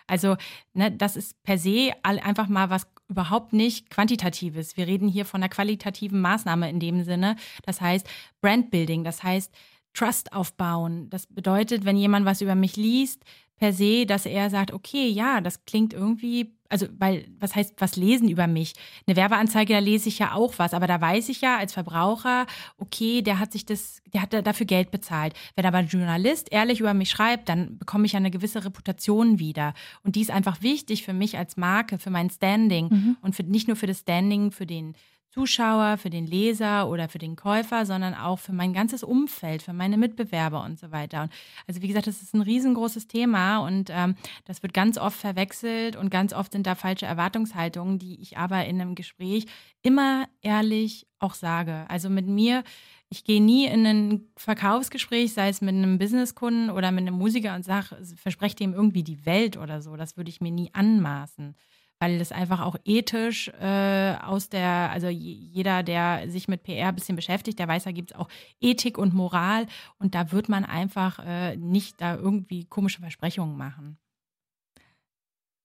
Also, 0.07 0.38
ne, 0.74 0.91
das 0.91 1.16
ist 1.16 1.41
per 1.43 1.57
se 1.57 1.91
einfach 2.01 2.47
mal 2.47 2.70
was 2.70 2.88
überhaupt 3.10 3.53
nicht 3.53 3.89
quantitatives. 3.89 4.78
Wir 4.78 4.88
reden 4.88 5.07
hier 5.07 5.26
von 5.26 5.41
einer 5.41 5.49
qualitativen 5.49 6.22
Maßnahme 6.22 6.70
in 6.70 6.80
dem 6.80 7.03
Sinne. 7.03 7.36
Das 7.66 7.82
heißt 7.82 8.07
Brandbuilding, 8.41 9.03
das 9.03 9.24
heißt 9.24 9.51
Trust 9.93 10.34
aufbauen. 10.34 11.10
Das 11.10 11.26
bedeutet, 11.26 11.84
wenn 11.84 11.97
jemand 11.97 12.26
was 12.26 12.41
über 12.41 12.55
mich 12.55 12.78
liest, 12.78 13.24
per 13.57 13.74
se, 13.74 14.05
dass 14.05 14.26
er 14.26 14.49
sagt, 14.49 14.72
okay, 14.72 15.10
ja, 15.10 15.41
das 15.41 15.66
klingt 15.66 15.93
irgendwie, 15.93 16.55
also, 16.70 16.88
weil, 16.97 17.28
was 17.39 17.55
heißt, 17.55 17.74
was 17.80 17.95
lesen 17.95 18.30
über 18.30 18.45
mich? 18.45 18.74
Eine 19.07 19.15
Werbeanzeige, 19.15 19.74
da 19.74 19.80
lese 19.80 20.07
ich 20.07 20.20
ja 20.20 20.34
auch 20.34 20.53
was, 20.57 20.76
aber 20.76 20.86
da 20.86 21.01
weiß 21.01 21.30
ich 21.30 21.41
ja 21.41 21.57
als 21.57 21.74
Verbraucher, 21.74 22.45
okay, 22.78 23.24
der 23.24 23.39
hat 23.39 23.51
sich 23.51 23.65
das, 23.65 24.01
der 24.13 24.22
hat 24.22 24.34
dafür 24.45 24.67
Geld 24.67 24.91
bezahlt. 24.91 25.34
Wenn 25.55 25.65
aber 25.65 25.80
ein 25.80 25.88
Journalist 25.88 26.51
ehrlich 26.51 26.80
über 26.80 26.93
mich 26.93 27.09
schreibt, 27.09 27.49
dann 27.49 27.78
bekomme 27.80 28.05
ich 28.05 28.13
ja 28.13 28.17
eine 28.17 28.32
gewisse 28.32 28.63
Reputation 28.63 29.39
wieder. 29.39 29.74
Und 30.03 30.15
die 30.15 30.22
ist 30.22 30.32
einfach 30.32 30.61
wichtig 30.61 31.03
für 31.03 31.13
mich 31.13 31.38
als 31.38 31.57
Marke, 31.57 31.97
für 31.97 32.11
mein 32.11 32.30
Standing 32.30 32.89
mhm. 32.89 33.17
und 33.22 33.36
für, 33.36 33.43
nicht 33.43 33.67
nur 33.67 33.76
für 33.76 33.88
das 33.88 33.99
Standing, 34.01 34.51
für 34.51 34.67
den 34.67 34.95
Zuschauer, 35.32 35.97
für 35.97 36.09
den 36.09 36.25
Leser 36.25 36.89
oder 36.89 37.07
für 37.07 37.19
den 37.19 37.36
Käufer, 37.36 37.86
sondern 37.86 38.15
auch 38.15 38.39
für 38.39 38.51
mein 38.51 38.73
ganzes 38.73 39.03
Umfeld, 39.03 39.61
für 39.61 39.73
meine 39.73 39.97
Mitbewerber 39.97 40.63
und 40.63 40.80
so 40.80 40.91
weiter. 40.91 41.23
Und 41.23 41.32
also 41.67 41.82
wie 41.82 41.88
gesagt, 41.88 42.07
das 42.07 42.21
ist 42.21 42.34
ein 42.34 42.41
riesengroßes 42.41 43.07
Thema 43.07 43.59
und 43.59 43.91
ähm, 43.91 44.15
das 44.45 44.63
wird 44.63 44.73
ganz 44.73 44.97
oft 44.97 45.17
verwechselt 45.19 45.95
und 45.95 46.09
ganz 46.09 46.34
oft 46.34 46.53
sind 46.53 46.65
da 46.65 46.73
falsche 46.73 47.05
Erwartungshaltungen, 47.05 47.99
die 47.99 48.19
ich 48.19 48.38
aber 48.38 48.65
in 48.65 48.82
einem 48.82 48.95
Gespräch 48.95 49.45
immer 49.84 50.27
ehrlich 50.41 51.05
auch 51.19 51.36
sage. 51.36 51.86
Also 51.89 52.09
mit 52.09 52.25
mir, 52.25 52.63
ich 53.09 53.23
gehe 53.23 53.41
nie 53.41 53.67
in 53.67 53.86
ein 53.86 54.27
Verkaufsgespräch, 54.36 55.34
sei 55.34 55.49
es 55.49 55.61
mit 55.61 55.75
einem 55.75 55.99
Businesskunden 55.99 56.71
oder 56.71 56.91
mit 56.91 57.01
einem 57.01 57.15
Musiker 57.15 57.53
und 57.55 57.63
sage, 57.63 57.97
verspreche 58.15 58.55
dem 58.55 58.73
irgendwie 58.73 59.03
die 59.03 59.25
Welt 59.27 59.57
oder 59.57 59.82
so. 59.82 59.95
Das 59.95 60.17
würde 60.17 60.30
ich 60.30 60.41
mir 60.41 60.51
nie 60.51 60.69
anmaßen 60.73 61.55
weil 62.00 62.18
das 62.18 62.32
einfach 62.32 62.62
auch 62.62 62.78
ethisch 62.86 63.50
äh, 63.60 64.16
aus 64.22 64.50
der, 64.50 64.89
also 64.91 65.08
jeder, 65.08 65.84
der 65.84 66.30
sich 66.30 66.47
mit 66.47 66.64
PR 66.64 66.88
ein 66.88 66.95
bisschen 66.95 67.18
beschäftigt, 67.18 67.60
der 67.60 67.68
weiß, 67.68 67.84
da 67.84 67.91
gibt 67.91 68.12
es 68.12 68.18
auch 68.18 68.30
Ethik 68.62 68.97
und 68.97 69.14
Moral 69.14 69.68
und 69.97 70.16
da 70.16 70.32
wird 70.32 70.47
man 70.47 70.64
einfach 70.64 71.20
äh, 71.20 71.58
nicht 71.58 72.02
da 72.02 72.16
irgendwie 72.16 72.66
komische 72.66 73.02
Versprechungen 73.02 73.58
machen. 73.58 73.97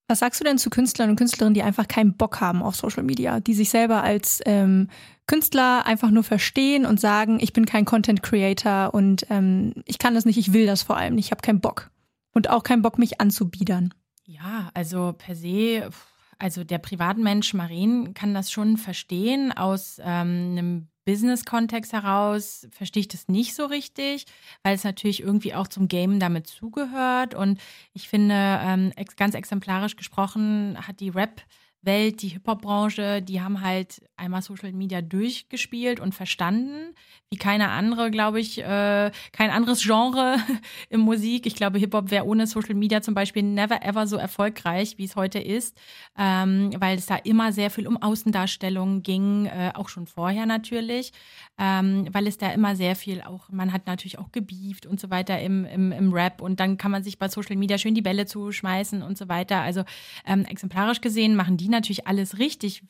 Was 0.09 0.18
sagst 0.18 0.41
du 0.41 0.45
denn 0.45 0.59
zu 0.59 0.68
Künstlern 0.68 1.09
und 1.09 1.16
Künstlerinnen, 1.16 1.55
die 1.55 1.62
einfach 1.62 1.89
keinen 1.89 2.14
Bock 2.16 2.41
haben 2.41 2.62
auf 2.62 2.76
Social 2.76 3.05
Media, 3.05 3.41
die 3.41 3.55
sich 3.55 3.70
selber 3.70 4.03
als 4.03 4.43
ähm, 4.45 4.89
Künstler 5.26 5.87
einfach 5.87 6.11
nur 6.11 6.24
verstehen 6.24 6.85
und 6.85 7.01
sagen, 7.01 7.39
ich 7.41 7.55
bin 7.55 7.64
kein 7.64 7.87
Content 7.87 8.22
Creator 8.22 8.93
und 8.93 9.24
ähm, 9.30 9.72
ich 9.87 9.99
kann 9.99 10.14
das 10.14 10.26
nicht, 10.26 10.37
ich 10.37 10.53
will 10.53 10.66
das 10.66 10.82
vor 10.82 10.99
allem 10.99 11.14
nicht, 11.14 11.26
ich 11.26 11.30
habe 11.30 11.41
keinen 11.41 11.61
Bock 11.61 11.91
und 12.35 12.51
auch 12.51 12.64
keinen 12.64 12.82
Bock, 12.82 12.99
mich 12.99 13.20
anzubiedern? 13.20 13.95
Ja, 14.26 14.70
also 14.74 15.14
per 15.16 15.37
se. 15.37 15.89
Pff 15.91 16.13
also 16.39 16.64
der 16.64 16.78
Privatmensch 16.78 17.55
Marien 17.55 18.14
kann 18.14 18.35
das 18.35 18.51
schon 18.51 18.76
verstehen. 18.76 19.53
Aus 19.53 19.99
ähm, 20.03 20.53
einem 20.53 20.89
Business-Kontext 21.05 21.93
heraus 21.93 22.66
verstehe 22.70 23.03
ich 23.03 23.09
das 23.09 23.28
nicht 23.28 23.55
so 23.55 23.66
richtig, 23.66 24.24
weil 24.62 24.74
es 24.74 24.85
natürlich 24.85 25.20
irgendwie 25.20 25.55
auch 25.55 25.68
zum 25.68 25.89
Game 25.89 26.18
damit 26.18 26.47
zugehört. 26.47 27.35
Und 27.35 27.61
ich 27.93 28.09
finde, 28.09 28.35
ähm, 28.35 28.93
ganz 29.16 29.35
exemplarisch 29.35 29.97
gesprochen 29.97 30.76
hat 30.87 31.01
die 31.01 31.11
Rap- 31.11 31.43
Welt, 31.85 32.22
die 32.22 32.28
Hip-Hop-Branche, 32.28 33.22
die 33.22 33.41
haben 33.41 33.61
halt 33.61 34.03
einmal 34.16 34.43
Social 34.43 34.72
Media 34.72 35.03
durchgespielt 35.03 36.01
und 36.01 36.14
verstanden, 36.14 36.95
wie 37.30 37.37
keine 37.37 37.70
andere, 37.70 38.11
glaube 38.11 38.39
ich, 38.41 38.59
äh, 38.59 39.11
kein 39.32 39.51
anderes 39.51 39.82
Genre 39.82 40.37
im 40.89 41.01
Musik. 41.01 41.47
Ich 41.47 41.57
glaube, 41.57 41.78
Hip-Hop 41.78 42.11
wäre 42.11 42.26
ohne 42.26 42.47
Social 42.47 42.74
Media 42.74 43.03
zum 43.03 43.14
Beispiel 43.14 43.43
never 43.43 43.82
ever 43.82 44.07
so 44.07 44.16
erfolgreich, 44.16 44.99
wie 44.99 45.05
es 45.05 45.16
heute 45.16 45.41
ist, 45.41 45.76
ähm, 46.16 46.70
weil 46.78 46.97
es 46.97 47.07
da 47.07 47.16
immer 47.16 47.53
sehr 47.53 47.70
viel 47.70 47.87
um 47.87 48.01
Außendarstellung 48.01 49.03
ging, 49.03 49.47
äh, 49.47 49.72
auch 49.74 49.89
schon 49.89 50.07
vorher 50.07 50.47
natürlich, 50.47 51.12
ähm, 51.59 52.09
weil 52.12 52.26
es 52.26 52.39
da 52.39 52.53
immer 52.53 52.76
sehr 52.76 52.95
viel 52.97 53.20
auch, 53.22 53.49
man 53.51 53.72
hat 53.72 53.87
natürlich 53.87 54.18
auch 54.18 54.30
gebieft 54.30 54.87
und 54.87 55.01
so 55.01 55.11
weiter 55.11 55.41
im, 55.41 55.64
im, 55.64 55.93
im 55.93 56.12
Rap 56.12 56.41
und 56.41 56.61
dann 56.61 56.78
kann 56.78 56.91
man 56.91 57.03
sich 57.03 57.18
bei 57.18 57.28
Social 57.28 57.57
Media 57.57 57.78
schön 57.78 57.95
die 57.95 58.03
Bälle 58.03 58.26
zuschmeißen 58.26 59.03
und 59.03 59.18
so 59.18 59.28
weiter. 59.28 59.61
Also 59.61 59.82
ähm, 60.24 60.45
exemplarisch 60.45 61.01
gesehen 61.01 61.35
machen 61.35 61.57
die 61.57 61.68
natürlich 61.74 62.06
alles 62.06 62.38
richtig 62.38 62.82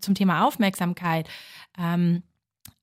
zum 0.00 0.14
Thema 0.14 0.46
Aufmerksamkeit. 0.46 1.28
Ähm, 1.78 2.22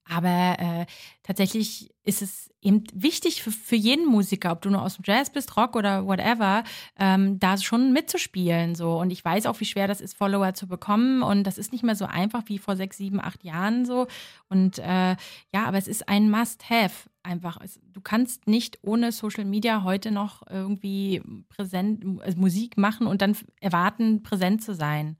aber 0.04 0.56
äh, 0.58 0.86
tatsächlich 1.22 1.90
ist 2.10 2.22
es 2.22 2.50
eben 2.60 2.84
wichtig 2.92 3.42
für, 3.42 3.52
für 3.52 3.76
jeden 3.76 4.04
Musiker, 4.04 4.50
ob 4.50 4.62
du 4.62 4.68
nur 4.68 4.82
aus 4.82 4.96
dem 4.96 5.04
Jazz 5.06 5.30
bist, 5.30 5.56
Rock 5.56 5.76
oder 5.76 6.06
whatever, 6.06 6.64
ähm, 6.98 7.38
da 7.38 7.56
schon 7.56 7.92
mitzuspielen. 7.92 8.74
So. 8.74 8.98
Und 8.98 9.10
ich 9.10 9.24
weiß 9.24 9.46
auch, 9.46 9.60
wie 9.60 9.64
schwer 9.64 9.86
das 9.86 10.00
ist, 10.00 10.16
Follower 10.16 10.52
zu 10.52 10.66
bekommen. 10.66 11.22
Und 11.22 11.44
das 11.44 11.56
ist 11.56 11.72
nicht 11.72 11.84
mehr 11.84 11.94
so 11.94 12.04
einfach 12.04 12.42
wie 12.46 12.58
vor 12.58 12.74
sechs, 12.76 12.96
sieben, 12.96 13.20
acht 13.20 13.44
Jahren 13.44 13.86
so. 13.86 14.08
Und 14.48 14.78
äh, 14.80 15.16
ja, 15.52 15.64
aber 15.64 15.78
es 15.78 15.86
ist 15.86 16.08
ein 16.08 16.30
Must-Have 16.30 17.08
einfach. 17.22 17.58
Du 17.92 18.00
kannst 18.00 18.48
nicht 18.48 18.80
ohne 18.82 19.12
Social 19.12 19.44
Media 19.44 19.84
heute 19.84 20.10
noch 20.10 20.42
irgendwie 20.50 21.22
präsent 21.48 22.04
also 22.20 22.38
Musik 22.38 22.76
machen 22.76 23.06
und 23.06 23.22
dann 23.22 23.36
erwarten, 23.60 24.24
präsent 24.24 24.64
zu 24.64 24.74
sein. 24.74 25.16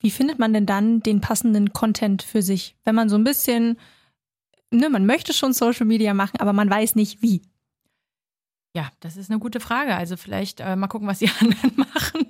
Wie 0.00 0.10
findet 0.10 0.38
man 0.38 0.54
denn 0.54 0.66
dann 0.66 1.00
den 1.00 1.20
passenden 1.20 1.72
Content 1.72 2.22
für 2.22 2.42
sich, 2.42 2.74
wenn 2.84 2.94
man 2.94 3.08
so 3.08 3.16
ein 3.16 3.24
bisschen, 3.24 3.76
ne, 4.72 4.90
man 4.90 5.06
möchte 5.06 5.32
schon 5.32 5.52
Social 5.52 5.86
Media 5.86 6.14
machen, 6.14 6.38
aber 6.40 6.52
man 6.52 6.68
weiß 6.68 6.94
nicht 6.94 7.22
wie? 7.22 7.42
Ja, 8.74 8.90
das 9.00 9.16
ist 9.16 9.30
eine 9.30 9.38
gute 9.38 9.60
Frage. 9.60 9.94
Also 9.94 10.16
vielleicht 10.16 10.60
äh, 10.60 10.76
mal 10.76 10.88
gucken, 10.88 11.06
was 11.08 11.18
die 11.18 11.28
anderen 11.40 11.72
machen. 11.76 12.26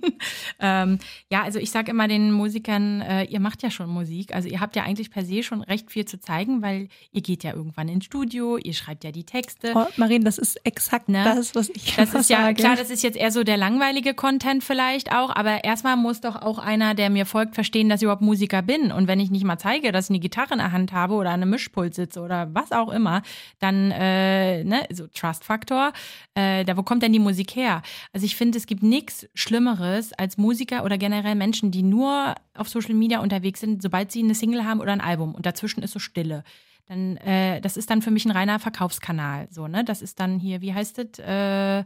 Ähm, 0.60 0.98
ja, 1.30 1.42
also 1.42 1.58
ich 1.58 1.70
sage 1.70 1.90
immer 1.90 2.08
den 2.08 2.32
Musikern, 2.32 3.00
äh, 3.00 3.24
ihr 3.24 3.40
macht 3.40 3.62
ja 3.62 3.70
schon 3.70 3.88
Musik. 3.88 4.34
Also 4.34 4.48
ihr 4.48 4.60
habt 4.60 4.76
ja 4.76 4.82
eigentlich 4.82 5.10
per 5.10 5.24
se 5.24 5.42
schon 5.42 5.62
recht 5.62 5.90
viel 5.90 6.04
zu 6.04 6.20
zeigen, 6.20 6.62
weil 6.62 6.88
ihr 7.12 7.22
geht 7.22 7.44
ja 7.44 7.52
irgendwann 7.54 7.88
ins 7.88 8.04
Studio, 8.04 8.56
ihr 8.56 8.74
schreibt 8.74 9.04
ja 9.04 9.12
die 9.12 9.24
Texte. 9.24 9.72
Oh, 9.74 9.86
Marien, 9.96 10.24
das 10.24 10.38
ist 10.38 10.64
exakt 10.64 11.08
ne? 11.08 11.24
das, 11.24 11.54
was 11.54 11.68
ich 11.70 11.96
Das 11.96 12.14
ist 12.14 12.30
ja 12.30 12.42
sage. 12.42 12.54
klar, 12.54 12.76
das 12.76 12.90
ist 12.90 13.02
jetzt 13.02 13.16
eher 13.16 13.30
so 13.30 13.44
der 13.44 13.56
langweilige 13.56 14.14
Content 14.14 14.64
vielleicht 14.64 15.12
auch, 15.12 15.34
aber 15.34 15.64
erstmal 15.64 15.96
muss 15.96 16.20
doch 16.20 16.36
auch 16.36 16.58
einer, 16.58 16.94
der 16.94 17.10
mir 17.10 17.26
folgt, 17.26 17.54
verstehen, 17.54 17.88
dass 17.88 18.00
ich 18.00 18.04
überhaupt 18.04 18.22
Musiker 18.22 18.62
bin. 18.62 18.92
Und 18.92 19.08
wenn 19.08 19.20
ich 19.20 19.30
nicht 19.30 19.44
mal 19.44 19.58
zeige, 19.58 19.92
dass 19.92 20.06
ich 20.06 20.10
eine 20.10 20.20
Gitarre 20.20 20.54
in 20.54 20.58
der 20.58 20.72
Hand 20.72 20.92
habe 20.92 21.14
oder 21.14 21.30
an 21.30 21.42
einem 21.42 21.50
Mischpult 21.50 21.94
sitze 21.94 22.20
oder 22.20 22.54
was 22.54 22.72
auch 22.72 22.90
immer, 22.90 23.22
dann 23.58 23.90
äh, 23.90 24.64
ne, 24.64 24.86
so 24.90 25.06
Trust-Faktor 25.06 25.92
äh, 26.34 26.64
da 26.64 26.76
wo 26.76 26.82
kommt 26.82 27.02
denn 27.02 27.12
die 27.12 27.18
Musik 27.18 27.56
her? 27.56 27.82
Also 28.12 28.24
ich 28.24 28.36
finde, 28.36 28.58
es 28.58 28.66
gibt 28.66 28.82
nichts 28.82 29.28
Schlimmeres 29.34 30.11
als 30.18 30.38
Musiker 30.38 30.84
oder 30.84 30.98
generell 30.98 31.34
Menschen, 31.34 31.70
die 31.70 31.82
nur 31.82 32.34
auf 32.54 32.68
Social 32.68 32.94
Media 32.94 33.20
unterwegs 33.20 33.60
sind, 33.60 33.82
sobald 33.82 34.12
sie 34.12 34.22
eine 34.22 34.34
Single 34.34 34.64
haben 34.64 34.80
oder 34.80 34.92
ein 34.92 35.00
Album 35.00 35.34
und 35.34 35.46
dazwischen 35.46 35.82
ist 35.82 35.92
so 35.92 35.98
Stille. 35.98 36.44
Dann, 36.86 37.16
äh, 37.18 37.60
das 37.60 37.76
ist 37.76 37.90
dann 37.90 38.02
für 38.02 38.10
mich 38.10 38.24
ein 38.24 38.32
reiner 38.32 38.58
Verkaufskanal. 38.58 39.48
So, 39.50 39.68
ne? 39.68 39.84
Das 39.84 40.02
ist 40.02 40.20
dann 40.20 40.38
hier, 40.38 40.60
wie 40.60 40.74
heißt 40.74 40.98
es? 40.98 41.18
Äh, 41.18 41.84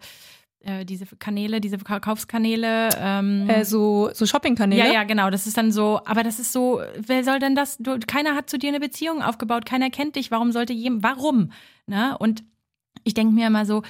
äh, 0.66 0.84
diese 0.84 1.06
Kanäle, 1.18 1.60
diese 1.60 1.78
Verkaufskanäle. 1.78 2.88
Ähm, 2.98 3.48
äh, 3.48 3.64
so 3.64 4.10
so 4.12 4.26
Shoppingkanäle. 4.26 4.84
Ja, 4.84 4.92
ja, 4.92 5.04
genau. 5.04 5.30
Das 5.30 5.46
ist 5.46 5.56
dann 5.56 5.70
so, 5.70 6.00
aber 6.04 6.22
das 6.22 6.40
ist 6.40 6.52
so, 6.52 6.80
wer 6.98 7.22
soll 7.22 7.38
denn 7.38 7.54
das? 7.54 7.76
Du, 7.78 7.98
keiner 8.06 8.34
hat 8.34 8.50
zu 8.50 8.58
dir 8.58 8.68
eine 8.68 8.80
Beziehung 8.80 9.22
aufgebaut, 9.22 9.64
keiner 9.64 9.90
kennt 9.90 10.16
dich. 10.16 10.30
Warum 10.30 10.50
sollte 10.50 10.72
jemand, 10.72 11.02
warum? 11.04 11.52
Ne? 11.86 12.16
Und 12.18 12.42
ich 13.04 13.14
denke 13.14 13.32
mir 13.32 13.46
immer 13.46 13.64
so, 13.64 13.82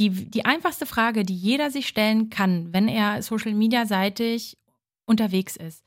die, 0.00 0.10
die 0.10 0.44
einfachste 0.44 0.86
Frage, 0.86 1.24
die 1.24 1.36
jeder 1.36 1.70
sich 1.70 1.86
stellen 1.86 2.30
kann, 2.30 2.72
wenn 2.72 2.88
er 2.88 3.22
Social 3.22 3.54
Media 3.54 3.86
seitig 3.86 4.56
unterwegs 5.04 5.56
ist. 5.56 5.84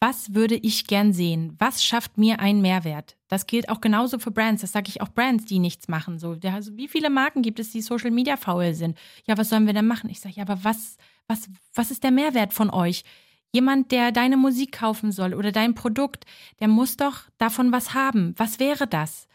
Was 0.00 0.34
würde 0.34 0.56
ich 0.56 0.86
gern 0.86 1.12
sehen? 1.12 1.54
Was 1.58 1.84
schafft 1.84 2.18
mir 2.18 2.40
einen 2.40 2.60
Mehrwert? 2.60 3.16
Das 3.28 3.46
gilt 3.46 3.68
auch 3.68 3.80
genauso 3.80 4.18
für 4.18 4.30
Brands. 4.30 4.60
Das 4.60 4.72
sage 4.72 4.88
ich 4.88 5.00
auch 5.00 5.08
Brands, 5.08 5.46
die 5.46 5.58
nichts 5.58 5.88
machen. 5.88 6.18
So, 6.18 6.36
also 6.44 6.76
wie 6.76 6.88
viele 6.88 7.08
Marken 7.10 7.42
gibt 7.42 7.58
es, 7.58 7.70
die 7.70 7.80
Social 7.80 8.10
Media 8.10 8.36
faul 8.36 8.74
sind? 8.74 8.98
Ja, 9.26 9.38
was 9.38 9.48
sollen 9.48 9.66
wir 9.66 9.72
denn 9.72 9.86
machen? 9.86 10.10
Ich 10.10 10.20
sage, 10.20 10.34
ja, 10.36 10.42
aber 10.42 10.62
was, 10.62 10.96
was, 11.26 11.48
was 11.74 11.90
ist 11.90 12.02
der 12.02 12.10
Mehrwert 12.10 12.52
von 12.52 12.70
euch? 12.70 13.02
Jemand, 13.52 13.92
der 13.92 14.12
deine 14.12 14.36
Musik 14.36 14.72
kaufen 14.72 15.12
soll 15.12 15.32
oder 15.32 15.52
dein 15.52 15.74
Produkt, 15.74 16.24
der 16.60 16.68
muss 16.68 16.96
doch 16.96 17.22
davon 17.38 17.72
was 17.72 17.94
haben. 17.94 18.34
Was 18.36 18.58
wäre 18.58 18.86
das? 18.86 19.26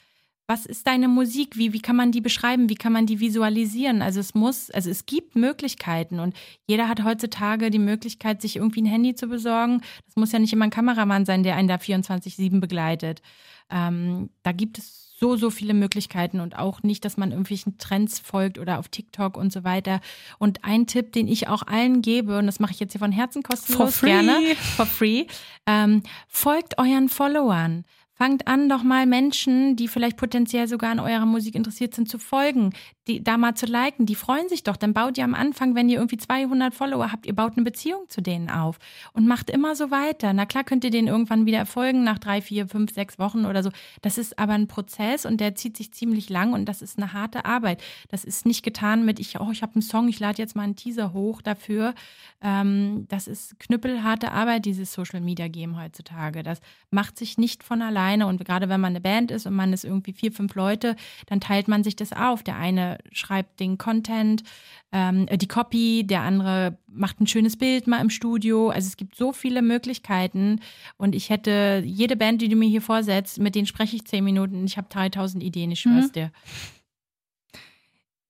Was 0.50 0.66
ist 0.66 0.88
deine 0.88 1.08
Musik? 1.08 1.58
Wie, 1.58 1.74
wie 1.74 1.80
kann 1.80 1.96
man 1.96 2.12
die 2.12 2.22
beschreiben? 2.22 2.70
Wie 2.70 2.76
kann 2.76 2.92
man 2.92 3.06
die 3.06 3.20
visualisieren? 3.20 4.02
Also 4.02 4.20
es 4.20 4.34
muss, 4.34 4.72
also 4.72 4.90
es 4.90 5.06
gibt 5.06 5.36
Möglichkeiten 5.36 6.20
und 6.20 6.36
jeder 6.66 6.90
hat 6.90 7.04
heutzutage 7.04 7.70
die 7.70 7.78
Möglichkeit, 7.78 8.42
sich 8.42 8.56
irgendwie 8.56 8.82
ein 8.82 8.88
Handy 8.88 9.14
zu 9.14 9.28
besorgen. 9.28 9.84
Das 10.08 10.16
muss 10.16 10.32
ja 10.32 10.40
nicht 10.40 10.52
immer 10.52 10.66
ein 10.66 10.72
Kameramann 10.72 11.26
sein, 11.26 11.44
der 11.44 11.56
einen 11.56 11.68
da 11.68 11.76
24-7 11.76 12.60
begleitet. 12.60 13.22
Ähm, 13.70 14.32
da 14.42 14.52
gibt 14.52 14.80
es 14.80 15.10
so, 15.20 15.36
so 15.36 15.52
viele 15.52 15.76
Möglichkeiten 15.76 16.40
und 16.40 16.58
auch 16.58 16.82
nicht, 16.82 17.06
dass 17.06 17.16
man 17.16 17.30
irgendwelchen 17.30 17.78
Trends 17.78 18.20
folgt 18.20 18.58
oder 18.58 18.80
auf 18.80 18.88
TikTok 18.88 19.38
und 19.38 19.54
so 19.54 19.64
weiter. 19.64 20.02
Und 20.40 20.64
ein 20.64 20.88
Tipp, 20.88 21.12
den 21.12 21.28
ich 21.28 21.48
auch 21.48 21.62
allen 21.68 22.02
gebe, 22.02 22.40
und 22.40 22.48
das 22.48 22.60
mache 22.60 22.72
ich 22.72 22.80
jetzt 22.80 22.94
hier 22.94 23.00
von 23.00 23.12
Herzen 23.12 23.44
kostenlos 23.44 23.98
for 23.98 24.10
gerne, 24.10 24.40
for 24.56 24.88
free, 24.88 25.26
ähm, 25.68 26.02
folgt 26.28 26.80
euren 26.80 27.10
Followern. 27.10 27.86
Fangt 28.22 28.48
an, 28.50 28.68
doch 28.68 28.84
mal 28.84 29.06
Menschen, 29.06 29.78
die 29.78 29.88
vielleicht 29.88 30.18
potenziell 30.18 30.68
sogar 30.68 30.92
an 30.92 31.00
eurer 31.00 31.26
Musik 31.26 31.56
interessiert 31.56 31.96
sind, 31.96 32.10
zu 32.10 32.20
folgen, 32.20 32.74
die 33.10 33.24
da 33.24 33.38
mal 33.38 33.56
zu 33.56 33.66
liken. 33.66 34.06
Die 34.06 34.16
freuen 34.16 34.48
sich 34.50 34.64
doch. 34.64 34.78
Dann 34.78 34.94
baut 34.94 35.18
ihr 35.18 35.24
am 35.24 35.36
Anfang, 35.36 35.76
wenn 35.76 35.90
ihr 35.90 35.98
irgendwie 35.98 36.18
200 36.18 36.74
Follower 36.74 37.12
habt, 37.12 37.26
ihr 37.26 37.36
baut 37.36 37.54
eine 37.56 37.64
Beziehung 37.64 38.06
zu 38.10 38.22
denen 38.22 38.50
auf 38.50 38.80
und 39.14 39.28
macht 39.28 39.50
immer 39.50 39.76
so 39.76 39.92
weiter. 39.92 40.34
Na 40.34 40.46
klar 40.46 40.64
könnt 40.64 40.84
ihr 40.84 40.92
denen 40.92 41.08
irgendwann 41.08 41.46
wieder 41.46 41.66
folgen 41.66 42.04
nach 42.04 42.20
drei, 42.20 42.42
vier, 42.42 42.68
fünf, 42.68 42.94
sechs 42.94 43.20
Wochen 43.20 43.46
oder 43.46 43.64
so. 43.64 43.70
Das 44.02 44.18
ist 44.18 44.40
aber 44.40 44.54
ein 44.54 44.68
Prozess 44.68 45.26
und 45.26 45.40
der 45.40 45.56
zieht 45.56 45.78
sich 45.78 45.94
ziemlich 45.94 46.30
lang 46.30 46.54
und 46.54 46.66
das 46.66 46.82
ist 46.82 46.98
eine 46.98 47.14
harte 47.14 47.46
Arbeit. 47.46 47.82
Das 48.10 48.24
ist 48.24 48.46
nicht 48.46 48.64
getan 48.64 49.06
mit, 49.06 49.20
ich, 49.20 49.40
oh, 49.40 49.52
ich 49.52 49.62
habe 49.62 49.76
einen 49.76 49.82
Song, 49.82 50.08
ich 50.08 50.20
lade 50.20 50.42
jetzt 50.42 50.56
mal 50.56 50.64
einen 50.64 50.76
Teaser 50.76 51.14
hoch 51.14 51.42
dafür. 51.42 51.94
Ähm, 52.42 53.06
das 53.10 53.28
ist 53.28 53.60
knüppelharte 53.60 54.32
Arbeit, 54.32 54.66
dieses 54.66 54.94
Social 54.94 55.22
Media 55.22 55.48
Game 55.48 55.80
heutzutage. 55.80 56.44
Das 56.44 56.60
macht 56.92 57.18
sich 57.18 57.38
nicht 57.38 57.64
von 57.64 57.82
allein 57.82 58.00
alleine. 58.00 58.28
Und 58.28 58.44
gerade 58.46 58.70
wenn 58.70 58.82
man 58.82 58.92
eine 58.92 59.02
Band 59.02 59.32
ist 59.32 59.46
und 59.46 59.56
man 59.56 59.74
ist 59.74 59.84
irgendwie 59.84 60.14
vier, 60.14 60.32
fünf 60.32 60.56
Leute, 60.56 60.96
dann 61.28 61.40
teilt 61.40 61.68
man 61.68 61.84
sich 61.84 61.96
das 61.96 62.14
auf. 62.14 62.44
Der 62.44 62.58
eine 62.58 62.98
schreibt 63.12 63.60
den 63.60 63.78
Content, 63.78 64.44
ähm, 64.92 65.28
die 65.28 65.48
Copy, 65.48 66.06
der 66.06 66.22
andere 66.22 66.78
macht 66.88 67.22
ein 67.22 67.28
schönes 67.28 67.58
Bild 67.58 67.88
mal 67.88 68.02
im 68.02 68.10
Studio. 68.10 68.70
Also 68.70 68.88
es 68.88 68.98
gibt 68.98 69.16
so 69.16 69.34
viele 69.34 69.62
Möglichkeiten. 69.62 70.62
Und 70.98 71.16
ich 71.16 71.30
hätte 71.30 71.84
jede 71.86 72.16
Band, 72.16 72.42
die 72.42 72.50
du 72.50 72.56
mir 72.56 72.70
hier 72.70 72.82
vorsetzt, 72.82 73.40
mit 73.40 73.56
denen 73.56 73.68
spreche 73.68 73.96
ich 73.96 74.06
zehn 74.06 74.24
Minuten. 74.24 74.66
Ich 74.66 74.78
habe 74.78 74.88
3000 74.90 75.44
Ideen, 75.44 75.72
ich 75.72 75.82
schwör's 75.82 76.08
mhm. 76.08 76.14
dir. 76.14 76.32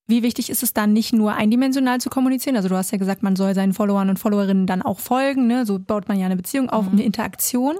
Wie 0.09 0.23
wichtig 0.23 0.49
ist 0.49 0.63
es 0.63 0.73
dann 0.73 0.91
nicht 0.91 1.13
nur 1.13 1.35
eindimensional 1.35 2.01
zu 2.01 2.09
kommunizieren? 2.09 2.55
Also 2.55 2.67
du 2.67 2.75
hast 2.75 2.91
ja 2.91 2.97
gesagt, 2.97 3.21
man 3.21 3.35
soll 3.35 3.53
seinen 3.53 3.73
Followern 3.73 4.09
und 4.09 4.17
Followerinnen 4.17 4.65
dann 4.65 4.81
auch 4.81 4.99
folgen. 4.99 5.45
Ne? 5.45 5.67
So 5.67 5.77
baut 5.77 6.07
man 6.07 6.17
ja 6.17 6.25
eine 6.25 6.35
Beziehung 6.35 6.67
auf, 6.71 6.87
mhm. 6.87 6.93
eine 6.93 7.03
Interaktion. 7.03 7.77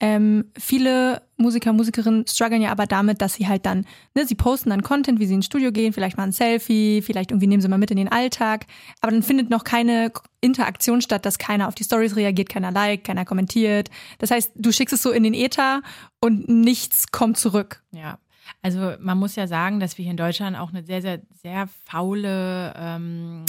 Ähm, 0.00 0.44
viele 0.56 1.22
Musiker, 1.36 1.72
Musikerinnen 1.72 2.24
strugglen 2.26 2.62
ja 2.62 2.70
aber 2.70 2.86
damit, 2.86 3.20
dass 3.20 3.34
sie 3.34 3.48
halt 3.48 3.66
dann, 3.66 3.84
ne, 4.14 4.24
sie 4.26 4.36
posten 4.36 4.70
dann 4.70 4.82
Content, 4.82 5.18
wie 5.18 5.26
sie 5.26 5.34
ins 5.34 5.46
Studio 5.46 5.72
gehen, 5.72 5.92
vielleicht 5.92 6.16
mal 6.16 6.24
ein 6.24 6.32
Selfie, 6.32 7.02
vielleicht 7.02 7.32
irgendwie 7.32 7.48
nehmen 7.48 7.60
sie 7.60 7.68
mal 7.68 7.78
mit 7.78 7.90
in 7.90 7.96
den 7.96 8.08
Alltag, 8.08 8.66
aber 9.00 9.10
dann 9.10 9.24
findet 9.24 9.50
noch 9.50 9.64
keine 9.64 10.12
Interaktion 10.40 11.02
statt, 11.02 11.26
dass 11.26 11.38
keiner 11.38 11.66
auf 11.66 11.74
die 11.74 11.84
Stories 11.84 12.14
reagiert, 12.14 12.48
keiner 12.48 12.70
liked, 12.70 13.06
keiner 13.06 13.24
kommentiert. 13.24 13.90
Das 14.18 14.30
heißt, 14.30 14.52
du 14.54 14.70
schickst 14.70 14.92
es 14.92 15.02
so 15.02 15.10
in 15.10 15.24
den 15.24 15.34
Äther 15.34 15.82
und 16.20 16.48
nichts 16.48 17.10
kommt 17.10 17.36
zurück. 17.36 17.82
Ja. 17.90 18.18
Also 18.62 18.94
man 19.00 19.18
muss 19.18 19.36
ja 19.36 19.46
sagen, 19.46 19.80
dass 19.80 19.98
wir 19.98 20.04
hier 20.04 20.12
in 20.12 20.16
Deutschland 20.16 20.56
auch 20.56 20.70
eine 20.70 20.82
sehr, 20.82 21.02
sehr, 21.02 21.20
sehr 21.42 21.68
faule, 21.84 22.72
ähm, 22.76 23.44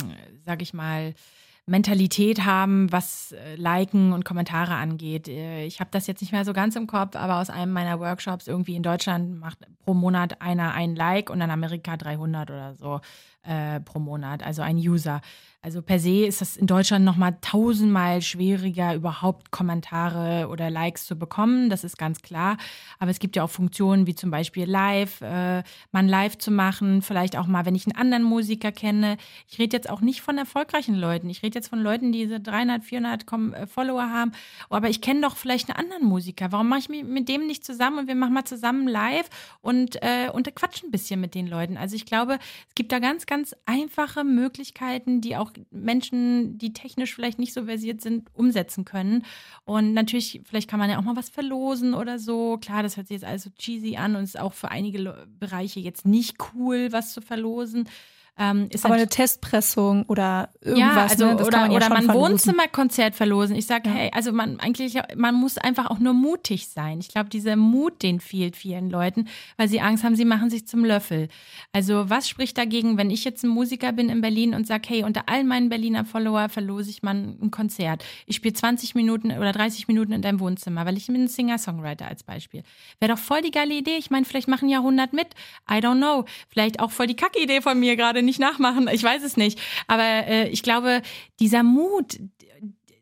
sag 0.45 0.62
ich 0.62 0.74
mal, 0.74 1.14
Mentalität 1.70 2.45
haben, 2.45 2.91
was 2.91 3.32
äh, 3.32 3.55
Liken 3.55 4.11
und 4.13 4.26
Kommentare 4.26 4.76
angeht. 4.76 5.28
Äh, 5.28 5.65
ich 5.65 5.80
habe 5.80 5.89
das 5.91 6.07
jetzt 6.07 6.22
nicht 6.22 6.32
mehr 6.32 6.43
so 6.43 6.53
ganz 6.53 6.76
im 6.76 6.88
Kopf, 6.88 7.15
aber 7.15 7.39
aus 7.39 7.49
einem 7.49 7.72
meiner 7.72 7.99
Workshops 7.99 8.47
irgendwie 8.47 8.76
in 8.76 8.84
Deutschland 8.84 9.39
macht 9.39 9.59
pro 9.86 9.93
Monat 9.93 10.41
einer 10.41 10.74
ein 10.74 10.95
Like 10.95 11.30
und 11.30 11.41
in 11.41 11.51
Amerika 11.51 11.95
300 11.95 12.49
oder 12.49 12.76
so 12.76 13.01
äh, 13.43 13.80
pro 13.80 13.99
Monat, 13.99 14.43
also 14.43 14.61
ein 14.61 14.78
User. 14.78 15.22
Also 15.62 15.82
per 15.82 15.99
se 15.99 16.26
ist 16.26 16.41
es 16.41 16.55
in 16.55 16.68
Deutschland 16.68 17.03
nochmal 17.03 17.38
tausendmal 17.41 18.22
schwieriger, 18.22 18.95
überhaupt 18.95 19.51
Kommentare 19.51 20.47
oder 20.47 20.70
Likes 20.70 21.05
zu 21.05 21.18
bekommen. 21.18 21.70
Das 21.70 21.84
ist 21.84 21.97
ganz 21.97 22.22
klar. 22.22 22.55
Aber 22.97 23.12
es 23.12 23.20
gibt 23.20 23.36
ja 23.36 23.43
auch 23.43 23.49
Funktionen 23.49 24.07
wie 24.07 24.16
zum 24.16 24.32
Beispiel 24.32 24.64
Live, 24.64 25.20
äh, 25.20 25.64
man 25.91 26.07
live 26.07 26.38
zu 26.38 26.49
machen. 26.49 27.01
Vielleicht 27.01 27.38
auch 27.38 27.45
mal, 27.45 27.66
wenn 27.66 27.76
ich 27.76 27.86
einen 27.86 27.97
anderen 27.97 28.24
Musiker 28.24 28.72
kenne. 28.72 29.18
Ich 29.49 29.60
rede 29.60 29.76
jetzt 29.76 29.89
auch 29.89 29.99
nicht 29.99 30.22
von 30.22 30.38
erfolgreichen 30.38 30.95
Leuten. 30.95 31.30
Ich 31.30 31.43
rede 31.43 31.60
jetzt 31.60 31.68
von 31.68 31.82
Leuten, 31.84 32.14
die 32.14 32.20
diese 32.20 32.39
300, 32.39 32.86
400 32.86 33.26
äh, 33.53 33.68
Follower 33.68 34.10
haben. 34.10 34.32
Aber 34.70 34.88
ich 34.89 35.01
kenne 35.01 35.20
doch 35.20 35.36
vielleicht 35.36 35.70
einen 35.70 35.78
anderen 35.78 36.05
Musiker. 36.05 36.53
Warum 36.53 36.70
mache 36.70 36.80
ich 36.80 36.89
mich 36.89 37.03
mit 37.03 37.28
dem 37.28 37.47
nicht 37.47 37.66
zusammen 37.66 37.99
und 37.99 38.07
wir 38.07 38.16
machen 38.16 38.34
mal 38.34 38.45
zusammen 38.45 38.88
live 38.88 39.30
und, 39.60 40.01
äh, 40.03 40.30
und 40.32 40.55
quatschen 40.55 40.88
ein 40.88 40.91
bisschen 40.91 41.20
mit 41.20 41.36
den 41.36 41.47
Leuten? 41.47 41.76
Also 41.76 41.97
ich 41.97 42.05
glaube, 42.05 42.39
es 42.70 42.76
gibt 42.76 42.93
da 42.93 42.99
ganz, 42.99 43.26
ganz 43.26 43.53
einfache 43.66 44.24
Möglichkeiten, 44.24 45.20
die 45.20 45.36
auch 45.36 45.49
auch 45.50 45.54
Menschen, 45.72 46.58
die 46.58 46.74
technisch 46.74 47.14
vielleicht 47.14 47.39
nicht 47.39 47.54
so 47.54 47.66
versiert 47.66 48.02
sind, 48.02 48.28
umsetzen 48.34 48.86
können. 48.86 49.24
Und 49.66 49.93
natürlich, 49.93 50.41
vielleicht 50.45 50.70
kann 50.70 50.80
man 50.80 50.89
ja 50.89 51.00
auch 51.00 51.04
mal 51.04 51.16
was 51.16 51.30
verlosen 51.30 51.93
oder 51.93 52.20
so. 52.20 52.58
Klar, 52.58 52.84
das 52.84 52.97
hört 52.97 53.08
sich 53.08 53.16
jetzt 53.16 53.26
alles 53.26 53.43
so 53.43 53.50
cheesy 53.58 53.97
an 53.97 54.16
und 54.16 54.24
ist 54.24 54.39
auch 54.39 54.54
für 54.54 54.72
einige 54.72 55.28
Bereiche 55.39 55.80
jetzt 55.80 56.06
nicht 56.06 56.38
cool, 56.54 56.91
was 56.91 57.14
zu 57.14 57.22
verlosen. 57.22 57.88
Ähm, 58.41 58.69
ist 58.71 58.85
Aber 58.85 58.93
eine 58.93 59.09
Testpressung 59.09 60.05
oder 60.07 60.49
irgendwas. 60.61 60.95
Ja, 60.95 61.25
also, 61.25 61.25
ne? 61.25 61.45
oder, 61.45 61.57
man, 61.59 61.71
oder 61.71 61.89
ja 61.89 62.01
man 62.01 62.13
Wohnzimmerkonzert 62.13 63.13
verlosen. 63.13 63.53
Ich 63.57 63.65
sage, 63.65 63.89
ja. 63.89 63.95
hey, 63.95 64.11
also 64.13 64.31
man 64.31 64.61
eigentlich, 64.61 64.97
man 65.17 65.35
muss 65.35 65.57
einfach 65.57 65.87
auch 65.91 65.99
nur 65.99 66.13
mutig 66.13 66.69
sein. 66.69 66.99
Ich 67.01 67.09
glaube, 67.09 67.29
dieser 67.29 67.57
Mut, 67.57 68.01
den 68.01 68.21
fehlt 68.21 68.55
vielen 68.55 68.89
Leuten, 68.89 69.27
weil 69.57 69.67
sie 69.67 69.81
Angst 69.81 70.05
haben, 70.05 70.15
sie 70.15 70.23
machen 70.23 70.49
sich 70.49 70.65
zum 70.65 70.85
Löffel. 70.85 71.27
Also 71.73 72.09
was 72.09 72.29
spricht 72.29 72.57
dagegen, 72.57 72.97
wenn 72.97 73.11
ich 73.11 73.25
jetzt 73.25 73.43
ein 73.43 73.49
Musiker 73.49 73.91
bin 73.91 74.07
in 74.07 74.21
Berlin 74.21 74.53
und 74.53 74.65
sage, 74.65 74.87
hey, 74.87 75.03
unter 75.03 75.23
all 75.27 75.43
meinen 75.43 75.67
Berliner 75.67 76.05
Follower 76.05 76.47
verlose 76.47 76.89
ich 76.91 77.03
mal 77.03 77.15
ein 77.15 77.51
Konzert. 77.51 78.05
Ich 78.25 78.37
spiele 78.37 78.53
20 78.53 78.95
Minuten 78.95 79.31
oder 79.31 79.51
30 79.51 79.89
Minuten 79.89 80.13
in 80.13 80.21
deinem 80.21 80.39
Wohnzimmer, 80.39 80.85
weil 80.85 80.95
ich 80.95 81.07
bin 81.07 81.23
ein 81.23 81.27
Singer-Songwriter 81.27 82.07
als 82.07 82.23
Beispiel. 82.23 82.63
Wäre 83.01 83.13
doch 83.13 83.19
voll 83.19 83.41
die 83.41 83.51
geile 83.51 83.73
Idee. 83.73 83.97
Ich 83.97 84.09
meine, 84.11 84.23
vielleicht 84.23 84.47
machen 84.47 84.69
ja 84.69 84.77
100 84.77 85.11
mit. 85.11 85.27
I 85.69 85.75
don't 85.75 85.97
know. 85.97 86.23
Vielleicht 86.47 86.79
auch 86.79 86.91
voll 86.91 87.07
die 87.07 87.17
Kacke-Idee 87.17 87.59
von 87.59 87.77
mir 87.77 87.97
gerade 87.97 88.28
nicht 88.30 88.39
nachmachen. 88.39 88.88
Ich 88.91 89.03
weiß 89.03 89.23
es 89.23 89.36
nicht. 89.38 89.59
Aber 89.88 90.03
äh, 90.03 90.47
ich 90.49 90.63
glaube, 90.63 91.01
dieser 91.39 91.63
Mut, 91.63 92.19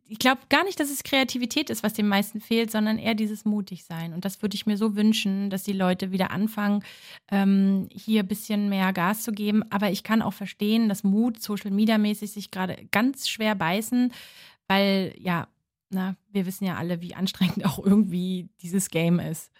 ich 0.10 0.20
glaube 0.20 0.42
gar 0.50 0.64
nicht, 0.64 0.80
dass 0.80 0.90
es 0.90 1.04
Kreativität 1.04 1.70
ist, 1.70 1.84
was 1.84 1.94
den 1.94 2.08
meisten 2.08 2.40
fehlt, 2.40 2.72
sondern 2.72 2.98
eher 2.98 3.14
dieses 3.14 3.46
Mutigsein. 3.46 4.14
Und 4.14 4.26
das 4.26 4.42
würde 4.42 4.56
ich 4.56 4.66
mir 4.66 4.78
so 4.78 4.96
wünschen, 4.96 5.50
dass 5.50 5.64
die 5.64 5.74
Leute 5.74 6.12
wieder 6.12 6.32
anfangen, 6.32 6.84
ähm, 7.30 7.90
hier 7.92 8.24
ein 8.24 8.28
bisschen 8.28 8.70
mehr 8.70 8.94
Gas 8.94 9.24
zu 9.24 9.32
geben. 9.32 9.64
Aber 9.70 9.92
ich 9.92 10.04
kann 10.04 10.22
auch 10.22 10.34
verstehen, 10.34 10.90
dass 10.90 11.04
Mut 11.04 11.42
Social 11.42 11.72
Media 11.72 11.98
mäßig 11.98 12.32
sich 12.32 12.52
gerade 12.52 12.88
ganz 12.92 13.28
schwer 13.28 13.56
beißen, 13.56 14.14
weil 14.68 15.14
ja, 15.20 15.48
na, 15.90 16.16
wir 16.32 16.46
wissen 16.46 16.66
ja 16.66 16.76
alle, 16.76 17.02
wie 17.02 17.16
anstrengend 17.16 17.66
auch 17.66 17.80
irgendwie 17.80 18.50
dieses 18.62 18.90
Game 18.90 19.20
ist. 19.20 19.52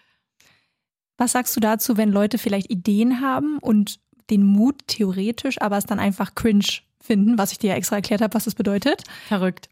Was 1.18 1.32
sagst 1.32 1.56
du 1.56 1.60
dazu, 1.60 1.96
wenn 1.96 2.12
Leute 2.12 2.38
vielleicht 2.38 2.70
Ideen 2.70 3.20
haben 3.20 3.58
und 3.58 3.98
den 4.30 4.44
Mut 4.44 4.86
theoretisch, 4.86 5.60
aber 5.60 5.78
es 5.78 5.86
dann 5.86 5.98
einfach 5.98 6.34
cringe 6.34 6.64
finden, 7.00 7.38
was 7.38 7.52
ich 7.52 7.58
dir 7.58 7.70
ja 7.70 7.76
extra 7.76 7.96
erklärt 7.96 8.20
habe, 8.20 8.34
was 8.34 8.44
das 8.44 8.54
bedeutet? 8.54 9.02
Verrückt. 9.28 9.68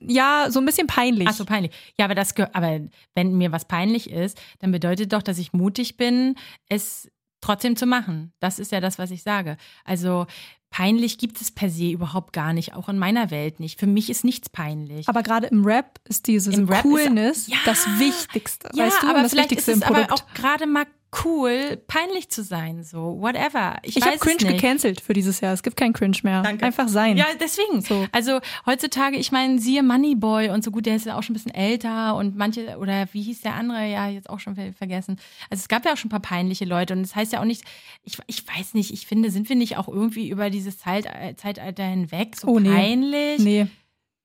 Ja, 0.00 0.46
so 0.48 0.60
ein 0.60 0.64
bisschen 0.66 0.86
peinlich. 0.86 1.28
Ach 1.28 1.34
so, 1.34 1.44
peinlich. 1.44 1.72
Ja, 1.98 2.06
aber 2.06 2.14
das, 2.14 2.34
aber 2.36 2.80
wenn 3.14 3.36
mir 3.36 3.52
was 3.52 3.66
peinlich 3.66 4.10
ist, 4.10 4.40
dann 4.60 4.72
bedeutet 4.72 5.12
doch, 5.12 5.22
dass 5.22 5.38
ich 5.38 5.52
mutig 5.52 5.98
bin, 5.98 6.36
es 6.70 7.10
trotzdem 7.40 7.76
zu 7.76 7.86
machen. 7.86 8.32
Das 8.40 8.58
ist 8.58 8.72
ja 8.72 8.80
das, 8.80 8.98
was 8.98 9.10
ich 9.10 9.22
sage. 9.22 9.58
Also 9.84 10.26
peinlich 10.70 11.18
gibt 11.18 11.40
es 11.40 11.50
per 11.50 11.70
se 11.70 11.90
überhaupt 11.90 12.32
gar 12.32 12.52
nicht, 12.52 12.74
auch 12.74 12.88
in 12.88 12.98
meiner 12.98 13.30
Welt 13.30 13.60
nicht. 13.60 13.78
Für 13.78 13.86
mich 13.86 14.10
ist 14.10 14.24
nichts 14.24 14.48
peinlich. 14.48 15.08
Aber 15.08 15.22
gerade 15.22 15.46
im 15.48 15.64
Rap 15.64 16.00
ist 16.04 16.26
dieses 16.26 16.54
Im 16.54 16.68
Coolness 16.68 17.38
ist, 17.38 17.48
ja, 17.48 17.58
das 17.64 17.86
Wichtigste. 17.98 18.70
Ja, 18.72 18.86
weißt 18.86 19.02
du? 19.02 19.08
aber 19.08 19.22
das 19.22 19.32
vielleicht 19.32 19.50
Wichtigste 19.50 19.72
ist 19.72 19.78
es 19.78 19.82
aber 19.82 20.12
auch 20.12 20.26
gerade 20.34 20.66
mal 20.66 20.86
cool, 21.24 21.80
peinlich 21.86 22.28
zu 22.28 22.42
sein, 22.42 22.82
so 22.82 23.20
whatever. 23.20 23.78
Ich, 23.82 23.96
ich 23.96 24.04
habe 24.04 24.18
Cringe 24.18 24.52
gecancelt 24.52 25.00
für 25.00 25.14
dieses 25.14 25.40
Jahr. 25.40 25.54
Es 25.54 25.62
gibt 25.62 25.76
keinen 25.76 25.94
Cringe 25.94 26.18
mehr. 26.22 26.42
Danke. 26.42 26.66
Einfach 26.66 26.88
sein. 26.88 27.16
Ja, 27.16 27.26
deswegen. 27.40 27.80
So. 27.80 28.06
Also 28.12 28.40
heutzutage, 28.66 29.16
ich 29.16 29.32
meine, 29.32 29.58
siehe 29.58 29.82
Moneyboy 29.82 30.50
und 30.50 30.62
so 30.62 30.70
gut, 30.70 30.86
der 30.86 30.96
ist 30.96 31.06
ja 31.06 31.16
auch 31.16 31.22
schon 31.22 31.32
ein 31.32 31.38
bisschen 31.38 31.54
älter 31.54 32.14
und 32.16 32.36
manche 32.36 32.78
oder 32.78 33.06
wie 33.12 33.22
hieß 33.22 33.40
der 33.40 33.54
andere? 33.54 33.86
Ja, 33.86 34.08
jetzt 34.08 34.28
auch 34.28 34.40
schon 34.40 34.54
vergessen. 34.54 35.18
Also 35.48 35.62
es 35.62 35.68
gab 35.68 35.84
ja 35.84 35.94
auch 35.94 35.96
schon 35.96 36.08
ein 36.08 36.10
paar 36.10 36.20
peinliche 36.20 36.66
Leute 36.66 36.92
und 36.92 37.02
das 37.02 37.16
heißt 37.16 37.32
ja 37.32 37.40
auch 37.40 37.46
nicht. 37.46 37.64
Ich, 38.04 38.18
ich 38.26 38.46
weiß 38.46 38.74
nicht. 38.74 38.92
Ich 38.92 39.06
finde, 39.06 39.30
sind 39.30 39.48
wir 39.48 39.56
nicht 39.56 39.78
auch 39.78 39.88
irgendwie 39.88 40.28
über 40.28 40.50
dieses 40.50 40.78
Zeit, 40.78 41.08
Zeitalter 41.36 41.84
hinweg 41.84 42.36
so 42.36 42.48
oh, 42.48 42.58
nee. 42.58 42.68
peinlich? 42.68 43.38
Nee. 43.40 43.66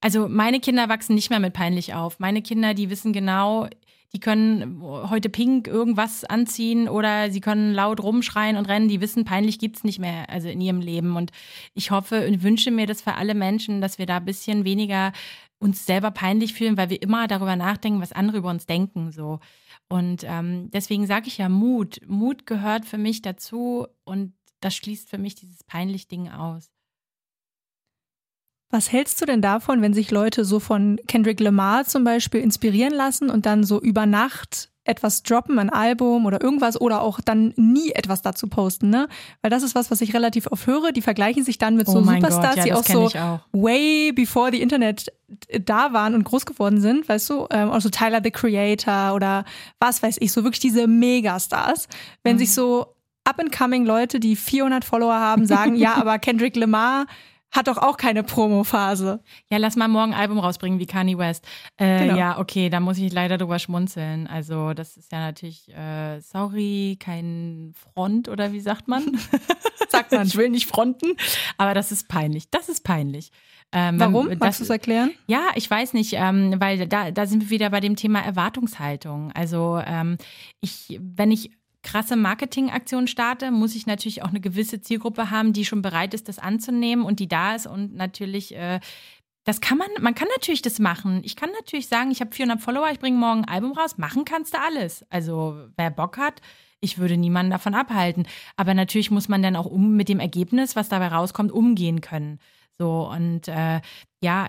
Also 0.03 0.27
meine 0.27 0.59
Kinder 0.59 0.89
wachsen 0.89 1.15
nicht 1.15 1.29
mehr 1.29 1.39
mit 1.39 1.53
peinlich 1.53 1.93
auf. 1.93 2.19
Meine 2.19 2.41
Kinder, 2.41 2.73
die 2.73 2.89
wissen 2.89 3.13
genau, 3.13 3.69
die 4.14 4.20
können 4.20 4.82
heute 4.84 5.30
pink 5.30 5.68
irgendwas 5.68 6.24
anziehen 6.24 6.88
oder 6.88 7.32
sie 7.32 7.41
können 7.41 7.74
laut 7.74 8.01
rumschreien 8.01 8.57
und 8.57 8.68
rennen. 8.68 8.88
Die 8.88 9.01
wissen, 9.01 9.26
peinlich 9.26 9.57
gibt's 9.57 9.84
nicht 9.84 9.97
mehr 9.97 10.30
also 10.30 10.49
in 10.49 10.61
ihrem 10.61 10.82
Leben. 10.82 11.16
Und 11.16 11.32
ich 11.74 11.89
hoffe 11.89 12.28
und 12.28 12.43
wünsche 12.43 12.70
mir 12.70 12.86
das 12.86 13.01
für 13.01 13.16
alle 13.16 13.34
Menschen, 13.34 13.82
dass 13.82 13.97
wir 13.97 14.05
da 14.05 14.18
ein 14.18 14.26
bisschen 14.26 14.66
weniger 14.66 15.14
uns 15.57 15.86
selber 15.86 16.11
peinlich 16.11 16.53
fühlen, 16.53 16.78
weil 16.78 16.89
wir 16.89 17.01
immer 17.01 17.28
darüber 17.28 17.55
nachdenken, 17.55 18.01
was 18.01 18.11
andere 18.11 18.38
über 18.38 18.49
uns 18.49 18.68
denken. 18.68 19.11
So. 19.11 19.39
Und 19.89 20.24
ähm, 20.26 20.70
deswegen 20.72 21.07
sage 21.07 21.28
ich 21.28 21.39
ja 21.39 21.49
Mut. 21.49 21.99
Mut 22.05 22.45
gehört 22.45 22.86
für 22.86 22.97
mich 22.99 23.22
dazu 23.22 23.88
und 24.03 24.34
das 24.59 24.76
schließt 24.76 25.09
für 25.09 25.18
mich 25.18 25.36
dieses 25.36 25.64
peinlich 25.64 26.07
Ding 26.07 26.30
aus. 26.30 26.72
Was 28.74 28.91
hältst 28.91 29.21
du 29.21 29.28
denn 29.28 29.39
davon, 29.39 29.84
wenn 29.84 29.93
sich 29.93 30.09
Leute 30.09 30.43
so 30.45 30.59
von 30.59 30.99
Kendrick 31.07 31.39
Lamar 31.39 31.86
zum 31.86 32.03
Beispiel 32.03 32.41
inspirieren 32.41 32.91
lassen 32.91 33.30
und 33.30 33.45
dann 33.45 33.63
so 33.63 33.80
über 33.80 34.07
Nacht 34.07 34.69
etwas 34.84 35.21
droppen, 35.21 35.59
ein 35.59 35.69
Album 35.69 36.26
oder 36.26 36.41
irgendwas 36.41 36.82
oder 36.82 37.03
auch 37.03 37.21
dann 37.21 37.53
nie 37.55 37.91
etwas 37.91 38.24
dazu 38.24 38.47
posten, 38.47 38.89
ne? 38.89 39.07
Weil 39.43 39.51
das 39.51 39.61
ist 39.61 39.76
was, 39.76 39.91
was 39.91 40.01
ich 40.01 40.15
relativ 40.15 40.47
oft 40.47 40.65
höre. 40.65 40.91
Die 40.91 41.03
vergleichen 41.03 41.43
sich 41.43 41.59
dann 41.59 41.76
mit 41.76 41.86
so 41.86 41.99
oh 41.99 42.03
Superstars, 42.03 42.55
Gott, 42.55 42.57
ja, 42.57 42.63
die 42.63 42.74
auch 42.74 42.84
so 42.84 43.05
auch. 43.05 43.39
way 43.51 44.11
before 44.11 44.49
the 44.51 44.59
Internet 44.59 45.13
da 45.61 45.93
waren 45.93 46.15
und 46.15 46.24
groß 46.24 46.47
geworden 46.47 46.82
sind, 46.82 47.07
weißt 47.07 47.30
du? 47.30 47.45
Ähm, 47.51 47.69
auch 47.69 47.80
so 47.80 47.89
Tyler 47.89 48.21
the 48.24 48.32
Creator 48.32 49.13
oder 49.13 49.45
was 49.80 50.01
weiß 50.01 50.17
ich, 50.19 50.32
so 50.32 50.43
wirklich 50.43 50.61
diese 50.61 50.88
Megastars. 50.88 51.88
Wenn 52.24 52.38
mhm. 52.38 52.39
sich 52.39 52.55
so 52.55 52.88
up-and-coming 53.24 53.86
Leute, 53.86 54.19
die 54.19 54.36
400 54.36 54.84
Follower 54.84 55.13
haben, 55.13 55.45
sagen, 55.45 55.76
ja, 55.78 55.93
aber 55.93 56.17
Kendrick 56.17 56.55
Lamar 56.55 57.05
hat 57.54 57.68
doch 57.68 57.78
auch 57.78 57.97
keine 57.97 58.24
Promophase. 58.24 59.22
Ja, 59.49 59.58
lass 59.58 59.76
mal 59.76 59.88
morgen 59.88 60.14
ein 60.14 60.20
Album 60.20 60.39
rausbringen 60.39 60.80
wie 60.80 60.88
Kanye 60.88 61.18
West. 61.18 61.47
Äh, 61.78 62.08
genau. 62.08 62.18
Ja, 62.18 62.39
okay, 62.39 62.70
da 62.70 62.80
muss 62.80 62.97
ich 62.97 63.14
leider 63.14 63.38
drüber 63.38 63.60
schmunzeln. 63.60 64.28
Also 64.28 64.74
das 64.74 64.97
ist 64.97 65.12
ja 65.12 65.20
natürlich, 65.20 65.70
äh, 65.70 66.20
sorry, 66.20 66.97
kein 66.99 67.74
Front 67.76 68.28
oder 68.28 68.51
wie 68.51 68.60
sagt 68.60 68.88
man? 68.88 69.04
sagt 69.89 70.12
man. 70.12 70.26
ich 70.26 70.36
will 70.36 70.49
nicht 70.49 70.68
fronten, 70.68 71.16
aber 71.58 71.76
das 71.76 71.91
ist 71.91 72.10
peinlich. 72.10 72.49
Das 72.49 72.70
ist 72.70 72.84
peinlich. 72.84 73.32
Ähm, 73.72 73.99
Warum? 73.99 74.30
Das, 74.30 74.39
Magst 74.39 74.60
du 74.60 74.64
es 74.64 74.70
erklären? 74.70 75.12
Ja, 75.28 75.49
ich 75.56 75.70
weiß 75.70 75.93
nicht, 75.93 76.14
ähm, 76.14 76.56
weil 76.60 76.88
da, 76.88 77.12
da 77.12 77.26
sind 77.26 77.43
wir 77.43 77.49
wieder 77.49 77.70
bei 77.70 77.80
dem 77.80 77.95
Thema 77.95 78.20
Erwartungshaltung. 78.20 79.32
Also 79.34 79.80
ähm, 79.86 80.18
ich, 80.62 80.99
wenn 81.01 81.32
ich 81.32 81.51
krasse 81.84 82.15
Marketingaktion 82.15 83.07
starte, 83.07 83.51
muss 83.51 83.75
ich 83.75 83.86
natürlich 83.86 84.23
auch 84.23 84.29
eine 84.29 84.41
gewisse 84.41 84.81
Zielgruppe 84.81 85.29
haben, 85.29 85.53
die 85.53 85.65
schon 85.65 85.81
bereit 85.81 86.13
ist, 86.13 86.27
das 86.27 86.39
anzunehmen 86.39 87.05
und 87.05 87.19
die 87.19 87.27
da 87.27 87.55
ist 87.55 87.67
und 87.67 87.95
natürlich 87.95 88.55
äh, 88.55 88.79
das 89.45 89.59
kann 89.59 89.77
man, 89.77 89.89
man 89.99 90.15
kann 90.15 90.29
natürlich 90.38 90.61
das 90.61 90.79
machen. 90.79 91.21
Ich 91.23 91.36
kann 91.36 91.49
natürlich 91.51 91.88
sagen, 91.88 92.11
ich 92.11 92.21
habe 92.21 92.34
400 92.34 92.61
Follower, 92.61 92.89
ich 92.91 92.99
bringe 92.99 93.17
morgen 93.17 93.41
ein 93.41 93.49
Album 93.49 93.73
raus. 93.73 93.97
Machen 93.97 94.23
kannst 94.23 94.53
du 94.53 94.59
alles. 94.59 95.05
Also 95.09 95.67
wer 95.75 95.91
Bock 95.91 96.17
hat, 96.17 96.41
ich 96.79 96.97
würde 96.97 97.17
niemanden 97.17 97.51
davon 97.51 97.75
abhalten. 97.75 98.25
Aber 98.55 98.73
natürlich 98.73 99.11
muss 99.11 99.27
man 99.27 99.43
dann 99.43 99.55
auch 99.57 99.65
um 99.65 99.95
mit 99.95 100.07
dem 100.07 100.21
Ergebnis, 100.21 100.75
was 100.75 100.89
dabei 100.89 101.09
rauskommt, 101.09 101.51
umgehen 101.51 101.99
können. 101.99 102.39
So 102.77 103.09
und 103.09 103.47
äh, 103.47 103.81
ja, 104.24 104.47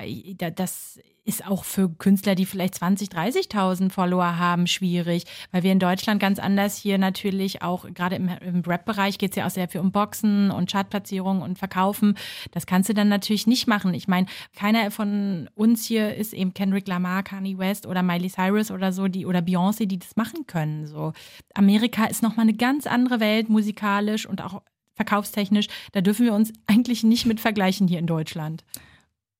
das 0.54 1.00
ist 1.24 1.46
auch 1.46 1.64
für 1.64 1.88
Künstler, 1.88 2.34
die 2.34 2.44
vielleicht 2.44 2.76
20, 2.76 3.08
30.000 3.08 3.90
Follower 3.90 4.38
haben, 4.38 4.66
schwierig, 4.66 5.24
weil 5.50 5.62
wir 5.62 5.72
in 5.72 5.78
Deutschland 5.78 6.20
ganz 6.20 6.38
anders 6.38 6.76
hier 6.76 6.98
natürlich 6.98 7.62
auch, 7.62 7.86
gerade 7.92 8.16
im, 8.16 8.28
im 8.28 8.60
Rap-Bereich 8.60 9.18
geht 9.18 9.30
es 9.30 9.36
ja 9.36 9.46
auch 9.46 9.50
sehr 9.50 9.68
viel 9.68 9.80
um 9.80 9.90
Boxen 9.90 10.50
und 10.50 10.70
Chartplatzierung 10.70 11.40
und 11.40 11.58
Verkaufen. 11.58 12.16
Das 12.52 12.66
kannst 12.66 12.90
du 12.90 12.94
dann 12.94 13.08
natürlich 13.08 13.46
nicht 13.46 13.66
machen. 13.66 13.94
Ich 13.94 14.06
meine, 14.06 14.26
keiner 14.54 14.90
von 14.90 15.48
uns 15.54 15.86
hier 15.86 16.14
ist 16.14 16.34
eben 16.34 16.52
Kendrick 16.52 16.86
Lamar, 16.86 17.22
Kanye 17.22 17.58
West 17.58 17.86
oder 17.86 18.02
Miley 18.02 18.28
Cyrus 18.28 18.70
oder 18.70 18.92
so, 18.92 19.08
die 19.08 19.26
oder 19.26 19.40
Beyoncé, 19.40 19.86
die 19.86 19.98
das 19.98 20.16
machen 20.16 20.46
können. 20.46 20.86
So 20.86 21.14
Amerika 21.54 22.04
ist 22.04 22.22
nochmal 22.22 22.44
eine 22.44 22.54
ganz 22.54 22.86
andere 22.86 23.18
Welt 23.18 23.48
musikalisch 23.48 24.26
und 24.26 24.42
auch 24.42 24.62
verkaufstechnisch. 24.94 25.68
Da 25.92 26.02
dürfen 26.02 26.26
wir 26.26 26.34
uns 26.34 26.52
eigentlich 26.66 27.02
nicht 27.02 27.24
mit 27.26 27.40
vergleichen 27.40 27.88
hier 27.88 27.98
in 27.98 28.06
Deutschland. 28.06 28.62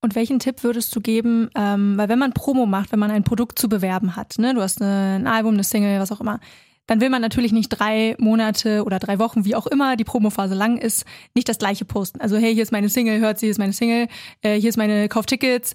Und 0.05 0.15
welchen 0.15 0.39
Tipp 0.39 0.63
würdest 0.65 0.95
du 0.95 1.01
geben, 1.01 1.49
ähm, 1.55 1.97
weil 1.97 2.11
wenn 2.11 2.19
man 2.19 2.35
Promo 2.35 2.67
macht, 2.67 2.93
wenn 2.93 2.99
man 2.99 3.11
ein 3.11 3.25
Produkt 3.25 3.59
zu 3.59 3.71
bewerben 3.71 4.17
hat, 4.17 4.35
ne, 4.37 4.53
du 4.53 4.61
hast 4.61 4.83
eine, 4.83 5.15
ein 5.15 5.27
Album, 5.27 5.55
eine 5.55 5.65
Single, 5.65 5.99
was 5.99 6.13
auch 6.13 6.21
immer, 6.21 6.41
dann 6.87 7.01
will 7.01 7.09
man 7.09 7.23
natürlich 7.23 7.53
nicht 7.53 7.71
drei 7.71 8.15
Monate 8.19 8.85
oder 8.85 8.99
drei 8.99 9.19
Wochen, 9.19 9.47
wie 9.47 9.55
auch 9.55 9.67
immer 9.67 9.97
die 9.97 10.05
Promophase 10.05 10.55
lang 10.55 10.77
ist, 10.77 11.07
nicht 11.35 11.49
das 11.49 11.57
gleiche 11.57 11.87
posten. 11.87 12.21
Also 12.21 12.37
hey, 12.37 12.53
hier 12.53 12.63
ist 12.63 12.71
meine 12.71 12.91
Single, 12.91 13.19
hört 13.19 13.39
sie, 13.39 13.47
hier 13.47 13.53
ist 13.53 13.59
meine 13.59 13.73
Single, 13.73 14.09
äh, 14.43 14.61
hier 14.61 14.69
ist 14.69 14.77
meine 14.77 15.09
Kauftickets. 15.09 15.75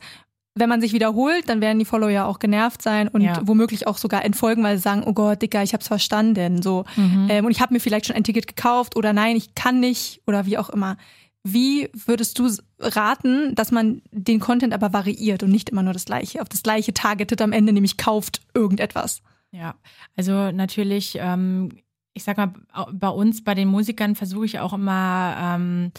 Wenn 0.53 0.69
man 0.69 0.79
sich 0.79 0.93
wiederholt, 0.93 1.49
dann 1.49 1.59
werden 1.59 1.79
die 1.79 1.85
Follower 1.85 2.11
ja 2.11 2.25
auch 2.25 2.37
genervt 2.37 2.83
sein 2.83 3.07
und 3.07 3.21
ja. 3.21 3.41
womöglich 3.45 3.87
auch 3.87 3.97
sogar 3.97 4.23
entfolgen, 4.23 4.63
weil 4.63 4.77
sie 4.77 4.83
sagen, 4.83 5.01
oh 5.07 5.13
Gott, 5.13 5.41
Dicker, 5.41 5.63
ich 5.63 5.73
hab's 5.73 5.87
verstanden. 5.87 6.61
So. 6.61 6.85
Mhm. 6.95 7.27
Ähm, 7.31 7.45
und 7.45 7.51
ich 7.51 7.61
habe 7.61 7.73
mir 7.73 7.79
vielleicht 7.79 8.05
schon 8.05 8.15
ein 8.15 8.23
Ticket 8.23 8.45
gekauft 8.45 8.95
oder 8.95 9.11
nein, 9.11 9.35
ich 9.35 9.55
kann 9.55 9.79
nicht 9.79 10.21
oder 10.27 10.45
wie 10.45 10.59
auch 10.59 10.69
immer. 10.69 10.97
Wie 11.43 11.89
würdest 11.93 12.37
du 12.37 12.49
raten, 12.79 13.55
dass 13.55 13.71
man 13.71 14.01
den 14.11 14.39
Content 14.39 14.73
aber 14.73 14.91
variiert 14.91 15.41
und 15.41 15.51
nicht 15.51 15.69
immer 15.69 15.83
nur 15.83 15.93
das 15.93 16.05
Gleiche, 16.05 16.41
auf 16.41 16.49
das 16.49 16.63
Gleiche 16.63 16.93
targetet 16.93 17.41
am 17.41 17.53
Ende, 17.53 17.71
nämlich 17.71 17.97
kauft 17.97 18.41
irgendetwas? 18.53 19.21
Ja, 19.51 19.75
also 20.15 20.51
natürlich, 20.51 21.17
ähm, 21.19 21.69
ich 22.13 22.23
sag 22.23 22.37
mal, 22.37 22.53
bei 22.91 23.09
uns, 23.09 23.43
bei 23.43 23.55
den 23.55 23.69
Musikern 23.69 24.15
versuche 24.15 24.45
ich 24.45 24.59
auch 24.59 24.73
immer, 24.73 25.35
ähm, 25.39 25.91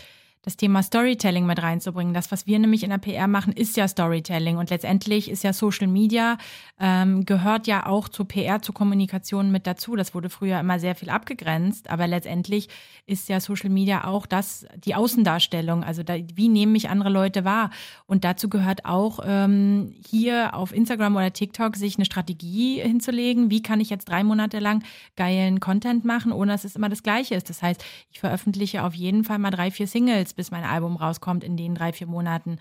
das 0.42 0.56
Thema 0.56 0.82
Storytelling 0.82 1.44
mit 1.44 1.62
reinzubringen. 1.62 2.14
Das, 2.14 2.32
was 2.32 2.46
wir 2.46 2.58
nämlich 2.58 2.82
in 2.82 2.90
der 2.90 2.98
PR 2.98 3.28
machen, 3.28 3.52
ist 3.52 3.76
ja 3.76 3.86
Storytelling 3.86 4.56
und 4.56 4.70
letztendlich 4.70 5.30
ist 5.30 5.44
ja 5.44 5.52
Social 5.52 5.86
Media, 5.86 6.38
ähm, 6.78 7.26
gehört 7.26 7.66
ja 7.66 7.86
auch 7.86 8.08
zu 8.08 8.24
PR, 8.24 8.62
zu 8.62 8.72
Kommunikation 8.72 9.50
mit 9.50 9.66
dazu. 9.66 9.96
Das 9.96 10.14
wurde 10.14 10.30
früher 10.30 10.58
immer 10.58 10.78
sehr 10.78 10.94
viel 10.94 11.10
abgegrenzt, 11.10 11.90
aber 11.90 12.06
letztendlich 12.06 12.68
ist 13.06 13.28
ja 13.28 13.38
Social 13.40 13.68
Media 13.68 14.04
auch 14.04 14.24
das, 14.24 14.66
die 14.76 14.94
Außendarstellung, 14.94 15.84
also 15.84 16.02
da, 16.02 16.14
wie 16.34 16.48
nehmen 16.48 16.72
mich 16.72 16.88
andere 16.88 17.10
Leute 17.10 17.44
wahr. 17.44 17.70
Und 18.06 18.24
dazu 18.24 18.48
gehört 18.48 18.86
auch 18.86 19.20
ähm, 19.24 19.94
hier 20.08 20.54
auf 20.54 20.72
Instagram 20.72 21.16
oder 21.16 21.32
TikTok 21.34 21.76
sich 21.76 21.96
eine 21.96 22.06
Strategie 22.06 22.80
hinzulegen, 22.80 23.50
wie 23.50 23.62
kann 23.62 23.80
ich 23.80 23.90
jetzt 23.90 24.08
drei 24.08 24.24
Monate 24.24 24.58
lang 24.58 24.82
geilen 25.16 25.60
Content 25.60 26.06
machen, 26.06 26.32
ohne 26.32 26.52
dass 26.52 26.64
es 26.64 26.76
immer 26.76 26.88
das 26.88 27.02
Gleiche 27.02 27.34
ist. 27.34 27.50
Das 27.50 27.62
heißt, 27.62 27.84
ich 28.10 28.20
veröffentliche 28.20 28.84
auf 28.84 28.94
jeden 28.94 29.24
Fall 29.24 29.38
mal 29.38 29.50
drei, 29.50 29.70
vier 29.70 29.86
Singles, 29.86 30.29
bis 30.34 30.50
mein 30.50 30.64
Album 30.64 30.96
rauskommt 30.96 31.44
in 31.44 31.56
den 31.56 31.74
drei, 31.74 31.92
vier 31.92 32.06
Monaten. 32.06 32.58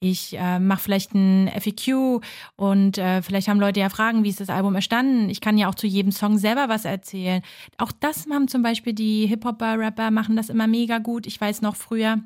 Ich 0.00 0.36
äh, 0.36 0.58
mache 0.58 0.80
vielleicht 0.80 1.14
ein 1.14 1.48
FAQ 1.48 2.20
und 2.56 2.98
äh, 2.98 3.22
vielleicht 3.22 3.48
haben 3.48 3.60
Leute 3.60 3.80
ja 3.80 3.88
Fragen, 3.88 4.24
wie 4.24 4.28
ist 4.28 4.40
das 4.40 4.50
Album 4.50 4.74
entstanden. 4.74 5.30
Ich 5.30 5.40
kann 5.40 5.58
ja 5.58 5.68
auch 5.68 5.74
zu 5.74 5.86
jedem 5.86 6.12
Song 6.12 6.38
selber 6.38 6.68
was 6.68 6.84
erzählen. 6.84 7.42
Auch 7.78 7.92
das 7.92 8.26
haben 8.30 8.48
zum 8.48 8.62
Beispiel 8.62 8.92
die 8.92 9.26
Hip-Hopper, 9.26 9.78
Rapper, 9.78 10.10
machen 10.10 10.36
das 10.36 10.50
immer 10.50 10.66
mega 10.66 10.98
gut. 10.98 11.26
Ich 11.26 11.40
weiß 11.40 11.62
noch 11.62 11.76
früher, 11.76 12.18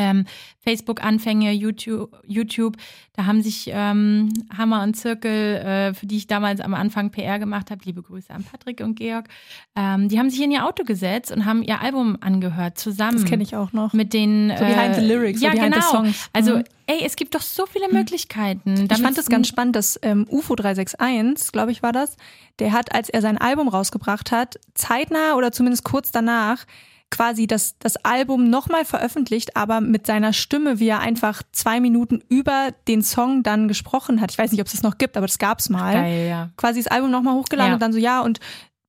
ähm, 0.00 0.24
Facebook-Anfänge, 0.64 1.52
YouTube, 1.52 2.16
YouTube, 2.26 2.76
da 3.12 3.26
haben 3.26 3.42
sich 3.42 3.70
ähm, 3.72 4.32
Hammer 4.56 4.82
und 4.82 4.94
Zirkel, 4.94 5.56
äh, 5.56 5.94
für 5.94 6.06
die 6.06 6.16
ich 6.16 6.26
damals 6.26 6.60
am 6.60 6.72
Anfang 6.74 7.10
PR 7.10 7.38
gemacht 7.38 7.70
habe, 7.70 7.82
liebe 7.84 8.02
Grüße 8.02 8.32
an 8.32 8.44
Patrick 8.44 8.80
und 8.80 8.94
Georg, 8.94 9.28
ähm, 9.76 10.08
die 10.08 10.18
haben 10.18 10.30
sich 10.30 10.40
in 10.42 10.50
ihr 10.50 10.66
Auto 10.66 10.84
gesetzt 10.84 11.30
und 11.32 11.44
haben 11.44 11.62
ihr 11.62 11.80
Album 11.82 12.16
angehört 12.20 12.78
zusammen. 12.78 13.18
Das 13.18 13.26
kenne 13.26 13.42
ich 13.42 13.56
auch 13.56 13.72
noch. 13.72 13.92
Mit 13.92 14.14
den 14.14 14.52
so 14.56 14.64
behind 14.64 14.94
the 14.94 15.02
lyrics, 15.02 15.42
ja, 15.42 15.50
so 15.50 15.56
behind 15.56 15.74
genau. 15.74 15.86
the 15.86 15.96
songs. 15.96 16.30
Also 16.32 16.56
Mhm. 16.56 16.64
ey, 16.86 17.02
es 17.04 17.16
gibt 17.16 17.34
doch 17.34 17.42
so 17.42 17.66
viele 17.66 17.88
Möglichkeiten. 17.92 18.88
Ich 18.90 19.02
fand 19.02 19.18
das 19.18 19.28
ganz 19.28 19.48
spannend, 19.48 19.76
dass 19.76 19.98
ähm, 20.02 20.26
UFO 20.30 20.54
361, 20.54 21.52
glaube 21.52 21.72
ich, 21.72 21.82
war 21.82 21.92
das, 21.92 22.16
der 22.58 22.72
hat, 22.72 22.94
als 22.94 23.08
er 23.10 23.20
sein 23.20 23.38
Album 23.38 23.68
rausgebracht 23.68 24.32
hat, 24.32 24.58
zeitnah 24.74 25.34
oder 25.34 25.52
zumindest 25.52 25.84
kurz 25.84 26.10
danach 26.10 26.64
quasi 27.10 27.46
das, 27.46 27.76
das 27.78 27.96
Album 28.04 28.50
nochmal 28.50 28.84
veröffentlicht, 28.84 29.56
aber 29.56 29.80
mit 29.80 30.06
seiner 30.06 30.32
Stimme, 30.32 30.78
wie 30.78 30.88
er 30.88 31.00
einfach 31.00 31.42
zwei 31.52 31.80
Minuten 31.80 32.22
über 32.28 32.68
den 32.88 33.02
Song 33.02 33.42
dann 33.42 33.66
gesprochen 33.68 34.20
hat. 34.20 34.30
Ich 34.30 34.38
weiß 34.38 34.52
nicht, 34.52 34.60
ob 34.60 34.66
es 34.68 34.72
das 34.72 34.82
noch 34.82 34.96
gibt, 34.96 35.16
aber 35.16 35.26
das 35.26 35.38
gab's 35.38 35.68
mal. 35.68 35.92
Geil, 35.92 36.28
ja. 36.28 36.50
Quasi 36.56 36.82
das 36.82 36.90
Album 36.90 37.10
nochmal 37.10 37.34
hochgeladen 37.34 37.70
Ja. 37.70 37.74
und 37.74 37.82
dann 37.82 37.92
so, 37.92 37.98
ja, 37.98 38.20
und 38.20 38.38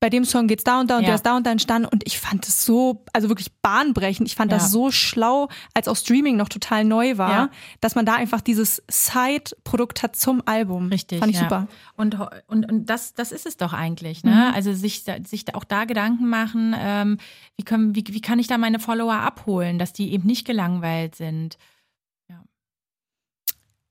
bei 0.02 0.10
dem 0.10 0.26
Song 0.26 0.48
geht's 0.48 0.64
da 0.64 0.80
und 0.82 0.90
da 0.90 0.98
und 0.98 1.04
Ja. 1.04 1.10
der 1.10 1.16
ist 1.16 1.26
da 1.28 1.38
und 1.38 1.46
da 1.46 1.52
entstanden 1.52 1.88
und 1.88 2.06
ich 2.08 2.20
fand 2.20 2.48
es 2.48 2.66
so, 2.66 3.06
also 3.14 3.30
wirklich 3.30 3.54
bahnbrechend. 3.62 4.28
Ich 4.28 4.36
fand 4.36 4.52
Ja. 4.52 4.58
das 4.58 4.72
so 4.72 4.90
schlau, 4.90 5.48
als 5.76 5.88
auch 5.88 5.96
Streaming 5.96 6.36
noch 6.38 6.50
total 6.50 6.84
neu 6.84 7.20
war, 7.20 7.32
Ja. 7.32 7.50
dass 7.82 7.94
man 7.94 8.06
da 8.06 8.16
einfach 8.16 8.42
dieses 8.42 8.82
Side-Produkt 8.90 10.02
hat 10.02 10.16
zum 10.16 10.42
Album. 10.48 10.88
Richtig. 10.88 11.20
Fand 11.20 11.30
ich 11.32 11.38
ja. 11.38 11.44
super. 11.44 11.68
Und, 11.96 12.18
und, 12.48 12.70
und 12.70 12.86
das, 12.90 13.14
das 13.14 13.32
ist 13.32 13.46
es 13.46 13.58
doch 13.58 13.74
eigentlich, 13.74 14.24
ne? 14.24 14.32
Mhm. 14.50 14.56
Also 14.56 14.74
sich, 14.74 15.04
sich 15.24 15.54
auch 15.54 15.64
da 15.64 15.86
Gedanken 15.86 16.28
machen, 16.28 16.76
ähm, 16.78 17.18
wie, 17.56 17.64
können, 17.64 17.96
wie, 17.96 18.04
wie 18.08 18.22
kann 18.22 18.40
ich 18.40 18.48
da 18.48 18.58
meine 18.58 18.80
Follower 18.80 19.14
abholen, 19.14 19.78
dass 19.78 19.94
die 19.94 20.12
eben 20.12 20.26
nicht 20.26 20.46
gelangweilt 20.48 21.16
sind. 21.16 21.58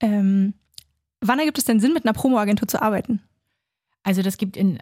Ähm, 0.01 0.55
wann 1.21 1.39
ergibt 1.39 1.57
es 1.57 1.65
denn 1.65 1.79
Sinn, 1.79 1.93
mit 1.93 2.05
einer 2.05 2.13
Promo-Agentur 2.13 2.67
zu 2.67 2.81
arbeiten? 2.81 3.21
Also 4.03 4.21
das 4.21 4.37
gibt 4.37 4.57
in 4.57 4.79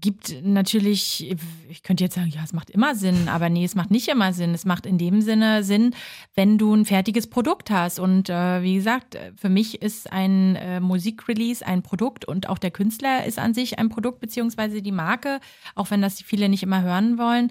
gibt 0.00 0.44
natürlich, 0.44 1.30
ich 1.68 1.82
könnte 1.82 2.04
jetzt 2.04 2.14
sagen, 2.14 2.28
ja, 2.28 2.42
es 2.44 2.52
macht 2.52 2.70
immer 2.70 2.94
Sinn, 2.94 3.28
aber 3.28 3.48
nee, 3.48 3.64
es 3.64 3.74
macht 3.74 3.90
nicht 3.90 4.08
immer 4.08 4.32
Sinn. 4.32 4.54
Es 4.54 4.64
macht 4.64 4.86
in 4.86 4.98
dem 4.98 5.20
Sinne 5.20 5.64
Sinn, 5.64 5.94
wenn 6.34 6.58
du 6.58 6.74
ein 6.74 6.84
fertiges 6.84 7.26
Produkt 7.26 7.70
hast. 7.70 7.98
Und 7.98 8.28
äh, 8.28 8.62
wie 8.62 8.74
gesagt, 8.74 9.18
für 9.36 9.48
mich 9.48 9.82
ist 9.82 10.12
ein 10.12 10.56
äh, 10.56 10.80
Musikrelease 10.80 11.66
ein 11.66 11.82
Produkt 11.82 12.24
und 12.24 12.48
auch 12.48 12.58
der 12.58 12.70
Künstler 12.70 13.24
ist 13.24 13.38
an 13.38 13.54
sich 13.54 13.78
ein 13.78 13.88
Produkt, 13.88 14.20
beziehungsweise 14.20 14.82
die 14.82 14.92
Marke, 14.92 15.40
auch 15.74 15.90
wenn 15.90 16.02
das 16.02 16.22
viele 16.22 16.48
nicht 16.48 16.62
immer 16.62 16.82
hören 16.82 17.18
wollen. 17.18 17.50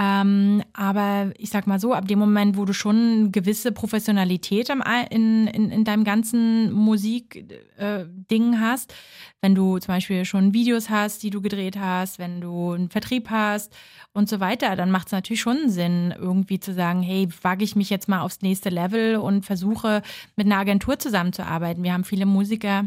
Ähm, 0.00 0.62
aber 0.74 1.32
ich 1.38 1.50
sag 1.50 1.66
mal 1.66 1.80
so, 1.80 1.92
ab 1.92 2.06
dem 2.06 2.20
Moment, 2.20 2.56
wo 2.56 2.64
du 2.64 2.72
schon 2.72 3.32
gewisse 3.32 3.72
Professionalität 3.72 4.70
am, 4.70 4.80
in, 5.10 5.48
in, 5.48 5.72
in 5.72 5.82
deinem 5.82 6.04
ganzen 6.04 6.70
Musikding 6.70 8.52
äh, 8.52 8.56
hast, 8.58 8.94
wenn 9.40 9.56
du 9.56 9.78
zum 9.78 9.94
Beispiel 9.94 10.24
schon 10.24 10.54
Videos 10.54 10.88
hast, 10.88 11.24
die 11.24 11.30
du 11.30 11.40
gedreht 11.40 11.80
hast, 11.80 12.20
wenn 12.20 12.40
du 12.40 12.74
einen 12.74 12.90
Vertrieb 12.90 13.28
hast 13.28 13.74
und 14.12 14.28
so 14.28 14.38
weiter, 14.38 14.76
dann 14.76 14.92
macht 14.92 15.08
es 15.08 15.12
natürlich 15.12 15.40
schon 15.40 15.68
Sinn, 15.68 16.14
irgendwie 16.16 16.60
zu 16.60 16.72
sagen, 16.72 17.02
hey, 17.02 17.28
wage 17.42 17.64
ich 17.64 17.74
mich 17.74 17.90
jetzt 17.90 18.08
mal 18.08 18.20
aufs 18.20 18.40
nächste 18.40 18.68
Level 18.68 19.16
und 19.16 19.46
versuche 19.46 20.02
mit 20.36 20.46
einer 20.46 20.58
Agentur 20.58 21.00
zusammenzuarbeiten. 21.00 21.82
Wir 21.82 21.92
haben 21.92 22.04
viele 22.04 22.26
Musiker, 22.26 22.84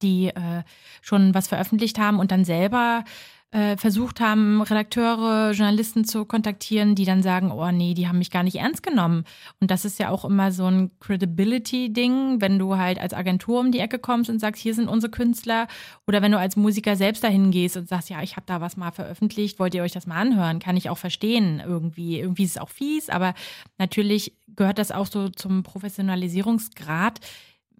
die 0.00 0.28
äh, 0.28 0.62
schon 1.02 1.34
was 1.34 1.48
veröffentlicht 1.48 1.98
haben 1.98 2.18
und 2.18 2.32
dann 2.32 2.46
selber 2.46 3.04
äh, 3.52 3.76
versucht 3.76 4.20
haben, 4.20 4.62
Redakteure, 4.62 5.50
Journalisten 5.52 6.04
zu 6.04 6.24
kontaktieren, 6.24 6.94
die 6.94 7.04
dann 7.04 7.22
sagen, 7.22 7.50
oh 7.50 7.70
nee, 7.72 7.94
die 7.94 8.06
haben 8.06 8.18
mich 8.18 8.30
gar 8.30 8.44
nicht 8.44 8.56
ernst 8.56 8.82
genommen. 8.82 9.24
Und 9.58 9.72
das 9.72 9.84
ist 9.84 9.98
ja 9.98 10.10
auch 10.10 10.24
immer 10.24 10.52
so 10.52 10.66
ein 10.66 10.92
Credibility-Ding, 11.00 12.40
wenn 12.40 12.60
du 12.60 12.76
halt 12.76 13.00
als 13.00 13.12
Agentur 13.12 13.58
um 13.58 13.72
die 13.72 13.80
Ecke 13.80 13.98
kommst 13.98 14.30
und 14.30 14.38
sagst, 14.38 14.62
hier 14.62 14.74
sind 14.74 14.88
unsere 14.88 15.10
Künstler, 15.10 15.66
oder 16.06 16.22
wenn 16.22 16.30
du 16.30 16.38
als 16.38 16.54
Musiker 16.54 16.94
selbst 16.94 17.24
dahin 17.24 17.50
gehst 17.50 17.76
und 17.76 17.88
sagst, 17.88 18.08
ja, 18.08 18.22
ich 18.22 18.36
habe 18.36 18.46
da 18.46 18.60
was 18.60 18.76
mal 18.76 18.92
veröffentlicht, 18.92 19.58
wollt 19.58 19.74
ihr 19.74 19.82
euch 19.82 19.92
das 19.92 20.06
mal 20.06 20.20
anhören? 20.20 20.60
Kann 20.60 20.76
ich 20.76 20.88
auch 20.88 20.98
verstehen 20.98 21.60
irgendwie. 21.64 22.20
Irgendwie 22.20 22.44
ist 22.44 22.52
es 22.52 22.58
auch 22.58 22.70
fies, 22.70 23.08
aber 23.08 23.34
natürlich 23.78 24.34
gehört 24.54 24.78
das 24.78 24.92
auch 24.92 25.06
so 25.06 25.28
zum 25.28 25.64
Professionalisierungsgrad 25.64 27.20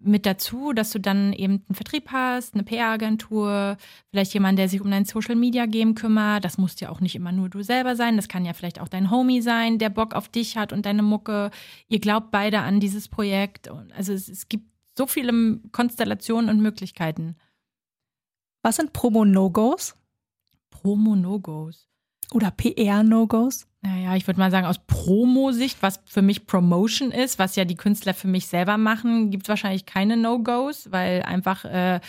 mit 0.03 0.25
dazu, 0.25 0.73
dass 0.73 0.91
du 0.91 0.99
dann 0.99 1.33
eben 1.33 1.63
einen 1.67 1.75
Vertrieb 1.75 2.11
hast, 2.11 2.53
eine 2.53 2.63
PR-Agentur, 2.63 3.77
vielleicht 4.09 4.33
jemand, 4.33 4.57
der 4.59 4.69
sich 4.69 4.81
um 4.81 4.91
dein 4.91 5.05
Social-Media-Game 5.05 5.95
kümmert. 5.95 6.43
Das 6.43 6.57
muss 6.57 6.79
ja 6.79 6.89
auch 6.89 6.99
nicht 6.99 7.15
immer 7.15 7.31
nur 7.31 7.49
du 7.49 7.61
selber 7.63 7.95
sein. 7.95 8.15
Das 8.15 8.27
kann 8.27 8.45
ja 8.45 8.53
vielleicht 8.53 8.79
auch 8.79 8.87
dein 8.87 9.11
Homie 9.11 9.41
sein, 9.41 9.77
der 9.77 9.89
Bock 9.89 10.13
auf 10.13 10.29
dich 10.29 10.57
hat 10.57 10.73
und 10.73 10.85
deine 10.85 11.03
Mucke. 11.03 11.51
Ihr 11.87 11.99
glaubt 11.99 12.31
beide 12.31 12.59
an 12.59 12.79
dieses 12.79 13.07
Projekt. 13.07 13.69
Also 13.95 14.13
es, 14.13 14.27
es 14.27 14.49
gibt 14.49 14.65
so 14.97 15.07
viele 15.07 15.59
Konstellationen 15.71 16.49
und 16.49 16.61
Möglichkeiten. 16.61 17.35
Was 18.63 18.75
sind 18.75 18.93
Promo-No-Gos? 18.93 19.95
Promo-No-Gos. 20.69 21.87
Oder 22.33 22.51
PR-No-Gos? 22.51 23.67
Naja, 23.83 24.15
ich 24.15 24.27
würde 24.27 24.39
mal 24.39 24.51
sagen, 24.51 24.67
aus 24.67 24.77
Promo-Sicht, 24.77 25.81
was 25.81 25.99
für 26.05 26.21
mich 26.21 26.45
Promotion 26.45 27.11
ist, 27.11 27.39
was 27.39 27.55
ja 27.55 27.65
die 27.65 27.75
Künstler 27.75 28.13
für 28.13 28.27
mich 28.27 28.45
selber 28.45 28.77
machen, 28.77 29.31
gibt 29.31 29.45
es 29.45 29.49
wahrscheinlich 29.49 29.87
keine 29.87 30.17
No-Gos, 30.17 30.91
weil 30.91 31.23
einfach 31.23 31.65
äh, 31.65 31.99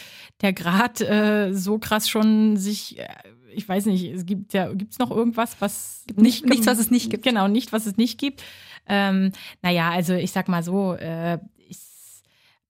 der 0.43 0.53
Grad 0.53 1.01
äh, 1.01 1.55
so 1.55 1.79
krass 1.79 2.11
schon 2.11 2.59
sich, 2.59 2.99
äh, 2.99 3.09
ich 3.55 3.66
weiß 3.66 3.87
nicht, 3.87 4.05
es 4.05 4.27
gibt 4.27 4.53
ja, 4.53 4.70
gibt 4.75 4.93
es 4.93 4.99
noch 4.99 5.11
irgendwas, 5.11 5.57
was 5.61 6.05
Nicht, 6.14 6.45
nichts, 6.45 6.66
was 6.66 6.79
es 6.79 6.91
nicht 6.91 7.09
gibt. 7.09 7.25
Genau, 7.25 7.49
nicht, 7.49 7.73
was 7.73 7.87
es 7.87 7.97
nicht 7.97 8.18
gibt. 8.18 8.43
Ähm, 8.87 9.33
naja, 9.62 9.91
also 9.91 10.12
ich 10.12 10.33
sag 10.33 10.49
mal 10.49 10.62
so, 10.62 10.95
äh, 10.95 11.39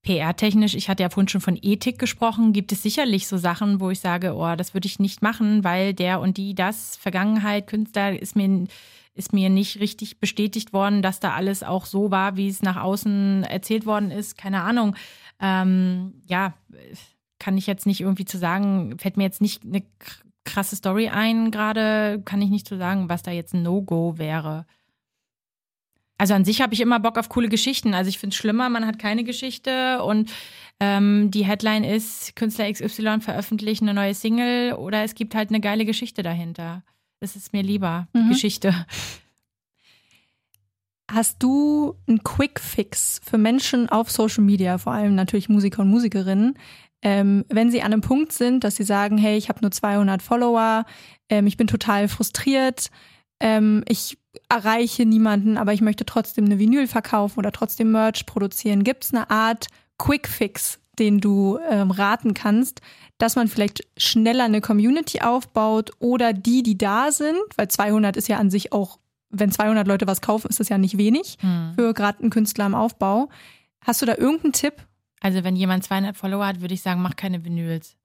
PR-technisch, 0.03 0.75
ich 0.75 0.89
hatte 0.89 1.05
ja 1.05 1.11
vorhin 1.11 1.29
schon 1.29 1.41
von 1.41 1.59
Ethik 1.61 1.99
gesprochen, 1.99 2.53
gibt 2.53 2.73
es 2.73 2.83
sicherlich 2.83 3.29
so 3.29 3.37
Sachen, 3.37 3.81
wo 3.81 3.91
ich 3.91 4.01
sage, 4.01 4.35
oh, 4.35 4.57
das 4.57 4.75
würde 4.75 4.87
ich 4.87 4.99
nicht 4.99 5.23
machen, 5.23 5.63
weil 5.63 5.95
der 5.95 6.21
und 6.21 6.37
die 6.37 6.55
das, 6.55 6.97
Vergangenheit, 6.97 7.69
Künstler, 7.69 8.21
ist 8.21 8.35
mir, 8.35 8.67
ist 9.15 9.33
mir 9.33 9.49
nicht 9.49 9.79
richtig 9.79 10.19
bestätigt 10.19 10.73
worden, 10.73 11.03
dass 11.03 11.21
da 11.21 11.35
alles 11.35 11.63
auch 11.63 11.87
so 11.87 12.11
war, 12.11 12.37
wie 12.37 12.49
es 12.49 12.63
nach 12.63 12.77
außen 12.83 13.45
erzählt 13.45 13.87
worden 13.87 14.11
ist. 14.11 14.37
Keine 14.37 14.63
Ahnung. 14.63 14.97
Ähm, 15.41 16.15
ja, 16.27 16.55
kann 17.39 17.57
ich 17.57 17.69
jetzt 17.69 17.87
nicht 17.87 18.01
irgendwie 18.01 18.25
zu 18.25 18.39
sagen, 18.39 18.99
fällt 18.99 19.17
mir 19.17 19.25
jetzt 19.25 19.41
nicht 19.41 19.65
eine 19.65 19.85
krasse 20.45 20.77
Story 20.77 21.09
ein 21.09 21.51
gerade, 21.53 22.23
kann 22.25 22.43
ich 22.43 22.51
nicht 22.51 22.67
zu 22.67 22.77
sagen, 22.77 23.09
was 23.09 23.23
da 23.23 23.31
jetzt 23.31 23.55
ein 23.55 23.63
No-Go 23.63 24.19
wäre. 24.19 24.67
Also 26.23 26.35
an 26.35 26.45
sich 26.45 26.61
habe 26.61 26.73
ich 26.73 26.81
immer 26.81 27.01
Bock 27.01 27.19
auf 27.19 27.29
coole 27.29 27.49
Geschichten. 27.49 27.95
Also 27.95 28.09
ich 28.09 28.17
finde 28.17 28.33
es 28.33 28.37
schlimmer, 28.39 28.69
man 28.69 28.87
hat 28.87 28.97
keine 29.01 29.25
Geschichte 29.25 30.05
und 30.05 30.31
ähm, 30.79 31.33
die 31.33 31.45
Headline 31.45 31.83
ist, 31.83 32.37
Künstler 32.37 32.73
XY 32.73 33.21
veröffentlichen 33.21 33.89
eine 33.89 33.95
neue 34.01 34.15
Single 34.15 34.75
oder 34.75 35.03
es 35.03 35.17
gibt 35.17 35.35
halt 35.35 35.49
eine 35.49 35.59
geile 35.59 35.85
Geschichte 35.85 36.23
dahinter. 36.23 36.85
Das 37.19 37.35
ist 37.35 37.53
mir 37.53 37.65
lieber, 37.65 38.07
Mhm. 38.13 38.29
Geschichte. 38.29 38.73
Hast 41.11 41.43
du 41.43 41.97
einen 42.07 42.23
Quick 42.23 42.61
Fix 42.61 43.21
für 43.25 43.37
Menschen 43.37 43.89
auf 43.89 44.09
Social 44.09 44.45
Media, 44.45 44.79
vor 44.79 44.93
allem 44.93 45.17
natürlich 45.17 45.49
Musiker 45.49 45.83
und 45.83 45.89
Musikerinnen, 45.91 46.55
ähm, 47.03 47.45
wenn 47.49 47.73
sie 47.73 47.83
an 47.83 47.93
einem 47.93 48.01
Punkt 48.01 48.31
sind, 48.31 48.63
dass 48.63 48.77
sie 48.77 48.85
sagen, 48.85 49.19
hey, 49.19 49.37
ich 49.37 49.49
habe 49.49 49.61
nur 49.61 49.73
200 49.73 50.23
Follower, 50.23 50.85
ähm, 51.29 51.49
ich 51.49 51.57
bin 51.57 51.67
total 51.67 52.07
frustriert, 52.07 52.91
ähm, 53.43 53.85
ich 53.87 54.17
erreiche 54.49 55.05
niemanden, 55.05 55.59
aber 55.59 55.75
ich 55.75 55.83
möchte 55.83 56.07
trotzdem 56.07 56.47
eine 56.47 56.59
Vinyl 56.59 56.87
verkaufen 56.87 57.39
oder 57.39 57.53
trotzdem 57.53 57.91
Merch 57.91 58.25
produzieren. 58.25 58.85
Gibt 58.85 59.05
es 59.05 59.13
eine 59.13 59.29
Art 59.29 59.67
Quick 59.99 60.29
Fix, 60.29 60.79
den 60.99 61.21
du 61.21 61.59
ähm, 61.69 61.91
raten 61.91 62.33
kannst, 62.33 62.81
dass 63.19 63.37
man 63.37 63.49
vielleicht 63.49 63.87
schneller 63.97 64.45
eine 64.45 64.61
Community 64.61 65.21
aufbaut 65.21 65.91
oder 65.99 66.33
die, 66.33 66.63
die 66.63 66.79
da 66.79 67.13
sind, 67.13 67.37
weil 67.57 67.69
200 67.69 68.17
ist 68.17 68.29
ja 68.29 68.39
an 68.39 68.51
sich 68.51 68.73
auch 68.73 68.99
wenn 69.35 69.51
200 69.51 69.87
Leute 69.89 70.07
was 70.07 70.21
kaufen, 70.21 70.49
ist 70.49 70.61
das 70.61 70.69
ja 70.69 70.77
nicht 70.79 70.99
wenig 70.99 71.39
Hm. 71.41 71.73
für 71.75 71.95
gerade 71.95 72.21
einen 72.21 72.29
Künstler 72.31 72.67
im 72.67 72.75
Aufbau. 72.75 73.31
Hast 73.81 74.03
du 74.03 74.07
da 74.07 74.15
irgendeinen 74.17 74.53
Tipp? 74.53 74.75
Also 75.21 75.43
wenn 75.43 75.57
jemand 75.57 75.85
200 75.85 76.17
Follower 76.17 76.47
hat, 76.47 76.61
würde 76.61 76.75
ich 76.75 76.83
sagen, 76.83 77.01
mach 77.01 77.17
keine 77.17 77.43
Vinyls. 77.45 77.97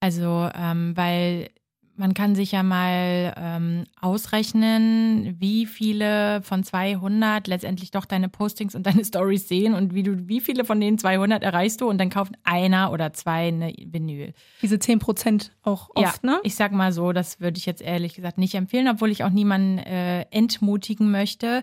Also, 0.00 0.50
ähm, 0.54 0.96
weil 0.96 1.50
man 1.98 2.14
kann 2.14 2.34
sich 2.34 2.52
ja 2.52 2.62
mal 2.62 3.34
ähm, 3.36 3.84
ausrechnen, 4.00 5.36
wie 5.38 5.66
viele 5.66 6.40
von 6.42 6.62
200 6.62 7.46
letztendlich 7.46 7.90
doch 7.90 8.04
deine 8.04 8.28
Postings 8.28 8.74
und 8.74 8.86
deine 8.86 9.04
Stories 9.06 9.48
sehen 9.48 9.74
und 9.74 9.94
wie 9.94 10.02
du, 10.02 10.28
wie 10.28 10.40
viele 10.40 10.64
von 10.64 10.80
den 10.80 10.98
200 10.98 11.42
erreichst 11.42 11.80
du 11.80 11.88
und 11.88 11.98
dann 11.98 12.10
kauft 12.10 12.32
einer 12.44 12.92
oder 12.92 13.12
zwei 13.12 13.48
eine 13.48 13.72
Vinyl. 13.72 14.32
Diese 14.62 14.78
10 14.78 15.00
Prozent 15.00 15.52
auch 15.62 15.90
oft, 15.94 16.24
ja, 16.24 16.30
ne? 16.30 16.40
ich 16.44 16.54
sag 16.54 16.72
mal 16.72 16.92
so, 16.92 17.12
das 17.12 17.40
würde 17.40 17.58
ich 17.58 17.66
jetzt 17.66 17.82
ehrlich 17.82 18.14
gesagt 18.14 18.38
nicht 18.38 18.54
empfehlen, 18.54 18.88
obwohl 18.88 19.10
ich 19.10 19.24
auch 19.24 19.30
niemanden 19.30 19.78
äh, 19.78 20.22
entmutigen 20.30 21.10
möchte. 21.10 21.62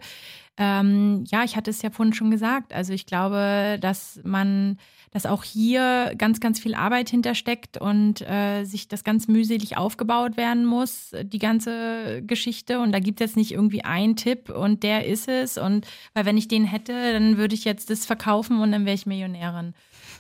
Ähm, 0.58 1.26
ja, 1.28 1.44
ich 1.44 1.56
hatte 1.56 1.70
es 1.70 1.82
ja 1.82 1.90
vorhin 1.90 2.14
schon 2.14 2.32
gesagt. 2.32 2.74
Also 2.74 2.94
ich 2.94 3.06
glaube, 3.06 3.78
dass 3.82 4.22
man, 4.24 4.78
dass 5.16 5.26
auch 5.26 5.46
hier 5.46 6.14
ganz, 6.18 6.42
ganz 6.42 6.60
viel 6.60 6.76
Arbeit 6.76 7.10
hintersteckt 7.10 7.78
und 7.78 8.20
äh, 8.20 8.66
sich 8.66 8.90
das 8.90 9.06
ganz 9.06 9.30
mühselig 9.30 9.78
aufgebaut 9.78 10.36
werden 10.36 10.66
muss, 10.66 11.12
die 11.24 11.40
ganze 11.40 12.22
Geschichte. 12.22 12.82
Und 12.82 12.92
da 12.92 13.00
gibt 13.00 13.22
es 13.22 13.30
jetzt 13.30 13.38
nicht 13.38 13.54
irgendwie 13.54 13.86
einen 13.86 14.18
Tipp 14.18 14.50
und 14.50 14.84
der 14.84 15.06
ist 15.06 15.30
es. 15.30 15.58
Und 15.58 15.88
weil 16.14 16.26
wenn 16.26 16.36
ich 16.36 16.50
den 16.50 16.66
hätte, 16.66 17.14
dann 17.14 17.38
würde 17.38 17.56
ich 17.56 17.64
jetzt 17.64 17.90
das 17.90 18.06
verkaufen 18.06 18.60
und 18.60 18.74
dann 18.74 18.84
wäre 18.84 18.96
ich 18.96 19.06
Millionärin. 19.06 19.74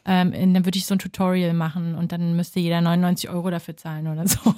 Ähm, 0.07 0.53
dann 0.53 0.65
würde 0.65 0.77
ich 0.77 0.85
so 0.85 0.93
ein 0.93 0.99
Tutorial 0.99 1.53
machen 1.53 1.95
und 1.95 2.11
dann 2.11 2.35
müsste 2.35 2.59
jeder 2.59 2.79
99 2.79 3.29
Euro 3.31 3.49
dafür 3.49 3.75
zahlen 3.75 4.07
oder 4.07 4.27
so. 4.27 4.39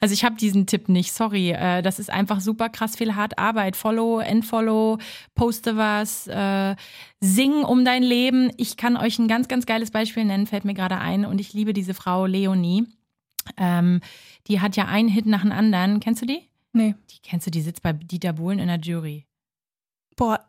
also 0.00 0.12
ich 0.12 0.24
habe 0.24 0.36
diesen 0.36 0.66
Tipp 0.66 0.90
nicht, 0.90 1.12
sorry. 1.12 1.52
Äh, 1.52 1.80
das 1.80 1.98
ist 1.98 2.10
einfach 2.10 2.40
super 2.40 2.68
krass 2.68 2.96
viel 2.96 3.14
hart 3.14 3.38
Arbeit. 3.38 3.76
Follow, 3.76 4.20
entfollow, 4.20 4.98
poste 5.34 5.78
was, 5.78 6.26
äh, 6.26 6.76
sing 7.20 7.64
um 7.64 7.86
dein 7.86 8.02
Leben. 8.02 8.50
Ich 8.58 8.76
kann 8.76 8.98
euch 8.98 9.18
ein 9.18 9.28
ganz, 9.28 9.48
ganz 9.48 9.64
geiles 9.64 9.90
Beispiel 9.90 10.26
nennen, 10.26 10.46
fällt 10.46 10.66
mir 10.66 10.74
gerade 10.74 10.98
ein 10.98 11.24
und 11.24 11.40
ich 11.40 11.54
liebe 11.54 11.72
diese 11.72 11.94
Frau 11.94 12.26
Leonie. 12.26 12.86
Ähm, 13.56 14.00
die 14.48 14.60
hat 14.60 14.76
ja 14.76 14.84
einen 14.84 15.08
Hit 15.08 15.24
nach 15.24 15.42
dem 15.42 15.52
anderen. 15.52 16.00
Kennst 16.00 16.20
du 16.20 16.26
die? 16.26 16.42
Nee. 16.72 16.94
Die 17.10 17.20
kennst 17.22 17.46
du, 17.46 17.50
die 17.50 17.62
sitzt 17.62 17.82
bei 17.82 17.94
Dieter 17.94 18.34
Bohlen 18.34 18.58
in 18.58 18.68
der 18.68 18.78
Jury. 18.78 19.24
Boah, 20.14 20.44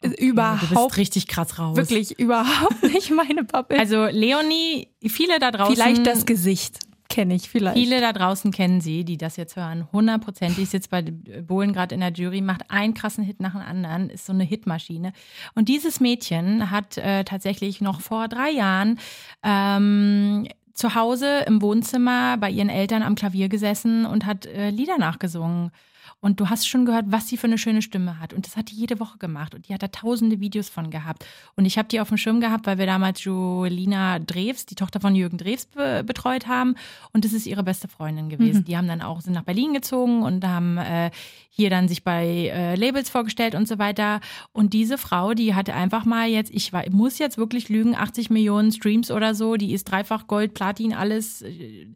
Du 0.00 0.10
überhaupt, 0.10 0.88
bist 0.88 0.96
richtig 0.96 1.26
krass 1.26 1.58
raus. 1.58 1.76
wirklich 1.76 2.18
überhaupt 2.18 2.82
nicht 2.92 3.10
meine 3.10 3.44
Bubble. 3.44 3.78
Also 3.78 4.06
Leonie, 4.06 4.88
viele 5.04 5.38
da 5.40 5.50
draußen. 5.50 5.74
vielleicht 5.74 6.06
das 6.06 6.24
Gesicht 6.24 6.78
kenne 7.08 7.34
ich, 7.34 7.48
vielleicht. 7.48 7.76
Viele 7.76 8.00
da 8.00 8.12
draußen 8.12 8.52
kennen 8.52 8.80
sie, 8.80 9.04
die 9.04 9.16
das 9.16 9.36
jetzt 9.36 9.56
hören. 9.56 9.88
Hundertprozentig 9.92 10.68
sitzt 10.68 10.90
bei 10.90 11.02
Bohlen 11.02 11.72
gerade 11.72 11.94
in 11.94 12.00
der 12.00 12.12
Jury, 12.12 12.40
macht 12.40 12.70
einen 12.70 12.94
krassen 12.94 13.24
Hit 13.24 13.40
nach 13.40 13.52
dem 13.52 13.62
anderen, 13.62 14.10
ist 14.10 14.26
so 14.26 14.32
eine 14.32 14.44
Hitmaschine. 14.44 15.12
Und 15.54 15.68
dieses 15.68 16.00
Mädchen 16.00 16.70
hat 16.70 16.98
äh, 16.98 17.24
tatsächlich 17.24 17.80
noch 17.80 18.00
vor 18.00 18.28
drei 18.28 18.50
Jahren 18.50 18.98
ähm, 19.42 20.46
zu 20.74 20.94
Hause 20.94 21.44
im 21.46 21.60
Wohnzimmer 21.60 22.36
bei 22.36 22.50
ihren 22.50 22.68
Eltern 22.68 23.02
am 23.02 23.14
Klavier 23.14 23.48
gesessen 23.48 24.06
und 24.06 24.26
hat 24.26 24.46
äh, 24.46 24.70
Lieder 24.70 24.98
nachgesungen. 24.98 25.72
Und 26.20 26.40
du 26.40 26.48
hast 26.50 26.66
schon 26.66 26.84
gehört, 26.84 27.06
was 27.08 27.28
sie 27.28 27.36
für 27.36 27.46
eine 27.46 27.58
schöne 27.58 27.80
Stimme 27.80 28.18
hat. 28.18 28.32
Und 28.32 28.44
das 28.44 28.56
hat 28.56 28.70
die 28.70 28.74
jede 28.74 28.98
Woche 28.98 29.18
gemacht. 29.18 29.54
Und 29.54 29.68
die 29.68 29.74
hat 29.74 29.82
da 29.84 29.88
tausende 29.88 30.40
Videos 30.40 30.68
von 30.68 30.90
gehabt. 30.90 31.24
Und 31.54 31.64
ich 31.64 31.78
habe 31.78 31.86
die 31.88 32.00
auf 32.00 32.08
dem 32.08 32.16
Schirm 32.16 32.40
gehabt, 32.40 32.66
weil 32.66 32.76
wir 32.76 32.86
damals 32.86 33.22
Jolina 33.22 34.18
Drews, 34.18 34.66
die 34.66 34.74
Tochter 34.74 34.98
von 34.98 35.14
Jürgen 35.14 35.38
Drews, 35.38 35.66
be 35.66 36.02
betreut 36.04 36.48
haben. 36.48 36.74
Und 37.12 37.24
das 37.24 37.32
ist 37.32 37.46
ihre 37.46 37.62
beste 37.62 37.86
Freundin 37.86 38.28
gewesen. 38.28 38.60
Mhm. 38.60 38.64
Die 38.64 38.76
haben 38.76 38.88
dann 38.88 39.00
auch, 39.00 39.20
sind 39.20 39.34
nach 39.34 39.44
Berlin 39.44 39.72
gezogen 39.72 40.24
und 40.24 40.44
haben 40.44 40.76
äh, 40.78 41.12
hier 41.50 41.70
dann 41.70 41.86
sich 41.86 42.02
bei 42.02 42.50
äh, 42.52 42.74
Labels 42.74 43.10
vorgestellt 43.10 43.54
und 43.54 43.68
so 43.68 43.78
weiter. 43.78 44.20
Und 44.52 44.72
diese 44.72 44.98
Frau, 44.98 45.34
die 45.34 45.54
hatte 45.54 45.74
einfach 45.74 46.04
mal 46.04 46.28
jetzt, 46.28 46.50
ich 46.52 46.72
war, 46.72 46.82
muss 46.90 47.18
jetzt 47.18 47.38
wirklich 47.38 47.68
lügen, 47.68 47.94
80 47.94 48.30
Millionen 48.30 48.72
Streams 48.72 49.12
oder 49.12 49.36
so. 49.36 49.54
Die 49.54 49.72
ist 49.72 49.84
dreifach 49.84 50.26
Gold, 50.26 50.52
Platin, 50.54 50.94
alles. 50.94 51.42
Äh, 51.42 51.86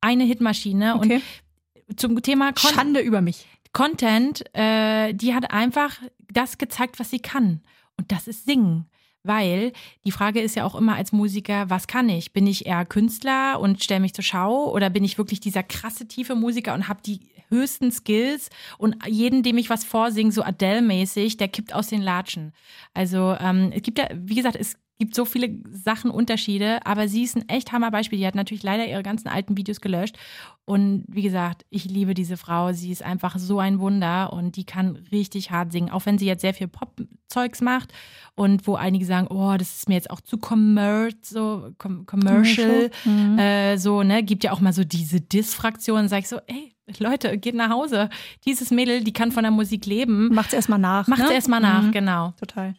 eine 0.00 0.24
Hitmaschine. 0.24 0.96
Okay. 0.96 1.20
Und 1.88 2.00
zum 2.00 2.20
Thema 2.22 2.52
Kon 2.52 2.72
Schande 2.72 3.00
über 3.00 3.20
mich. 3.20 3.46
Content, 3.72 4.44
äh, 4.54 5.12
die 5.12 5.34
hat 5.34 5.52
einfach 5.52 6.00
das 6.32 6.58
gezeigt, 6.58 6.98
was 6.98 7.10
sie 7.10 7.20
kann. 7.20 7.62
Und 7.96 8.12
das 8.12 8.26
ist 8.28 8.46
Singen. 8.46 8.86
Weil 9.22 9.72
die 10.06 10.12
Frage 10.12 10.40
ist 10.40 10.56
ja 10.56 10.64
auch 10.64 10.74
immer 10.74 10.96
als 10.96 11.12
Musiker, 11.12 11.68
was 11.68 11.86
kann 11.86 12.08
ich? 12.08 12.32
Bin 12.32 12.46
ich 12.46 12.64
eher 12.64 12.86
Künstler 12.86 13.60
und 13.60 13.82
stelle 13.82 14.00
mich 14.00 14.14
zur 14.14 14.24
Schau 14.24 14.72
oder 14.72 14.88
bin 14.88 15.04
ich 15.04 15.18
wirklich 15.18 15.40
dieser 15.40 15.62
krasse, 15.62 16.08
tiefe 16.08 16.34
Musiker 16.34 16.72
und 16.72 16.88
habe 16.88 17.00
die 17.04 17.20
höchsten 17.50 17.92
Skills 17.92 18.48
und 18.78 18.96
jeden, 19.06 19.42
dem 19.42 19.58
ich 19.58 19.68
was 19.68 19.84
vorsinge, 19.84 20.32
so 20.32 20.42
Adele-mäßig, 20.42 21.36
der 21.36 21.48
kippt 21.48 21.74
aus 21.74 21.88
den 21.88 22.00
Latschen. 22.00 22.54
Also 22.94 23.36
ähm, 23.38 23.72
es 23.74 23.82
gibt 23.82 23.98
ja, 23.98 24.08
wie 24.14 24.36
gesagt, 24.36 24.56
es 24.56 24.78
gibt 25.00 25.14
so 25.14 25.24
viele 25.24 25.56
Sachen, 25.72 26.10
Unterschiede, 26.10 26.84
aber 26.84 27.08
sie 27.08 27.22
ist 27.22 27.34
ein 27.34 27.48
echt 27.48 27.72
Hammerbeispiel. 27.72 28.18
Die 28.18 28.26
hat 28.26 28.34
natürlich 28.34 28.62
leider 28.62 28.86
ihre 28.86 29.02
ganzen 29.02 29.28
alten 29.28 29.56
Videos 29.56 29.80
gelöscht. 29.80 30.16
Und 30.66 31.04
wie 31.08 31.22
gesagt, 31.22 31.64
ich 31.70 31.86
liebe 31.86 32.12
diese 32.12 32.36
Frau. 32.36 32.74
Sie 32.74 32.92
ist 32.92 33.02
einfach 33.02 33.38
so 33.38 33.58
ein 33.58 33.80
Wunder 33.80 34.30
und 34.30 34.56
die 34.56 34.64
kann 34.64 34.96
richtig 35.10 35.50
hart 35.50 35.72
singen, 35.72 35.90
auch 35.90 36.04
wenn 36.04 36.18
sie 36.18 36.26
jetzt 36.26 36.42
sehr 36.42 36.52
viel 36.52 36.68
Pop-Zeugs 36.68 37.62
macht 37.62 37.94
und 38.34 38.66
wo 38.66 38.74
einige 38.74 39.06
sagen, 39.06 39.28
oh, 39.30 39.56
das 39.56 39.78
ist 39.78 39.88
mir 39.88 39.94
jetzt 39.94 40.10
auch 40.10 40.20
zu 40.20 40.36
commer 40.36 41.08
so, 41.22 41.70
com 41.78 42.04
commercial, 42.04 42.90
mhm. 43.06 43.38
äh, 43.38 43.78
so, 43.78 44.02
ne, 44.02 44.22
gibt 44.22 44.44
ja 44.44 44.52
auch 44.52 44.60
mal 44.60 44.74
so 44.74 44.84
diese 44.84 45.22
Diss-Fraktion, 45.22 46.08
sag 46.08 46.20
ich 46.20 46.28
so, 46.28 46.40
ey, 46.46 46.74
Leute, 46.98 47.38
geht 47.38 47.54
nach 47.54 47.70
Hause. 47.70 48.10
Dieses 48.44 48.70
Mädel, 48.70 49.02
die 49.02 49.14
kann 49.14 49.32
von 49.32 49.44
der 49.44 49.50
Musik 49.50 49.86
leben. 49.86 50.28
Macht's 50.34 50.52
erstmal 50.52 50.78
nach. 50.78 51.06
Macht's 51.06 51.28
ne? 51.28 51.34
erstmal 51.34 51.60
nach, 51.60 51.84
mhm. 51.84 51.92
genau. 51.92 52.34
Total. 52.38 52.74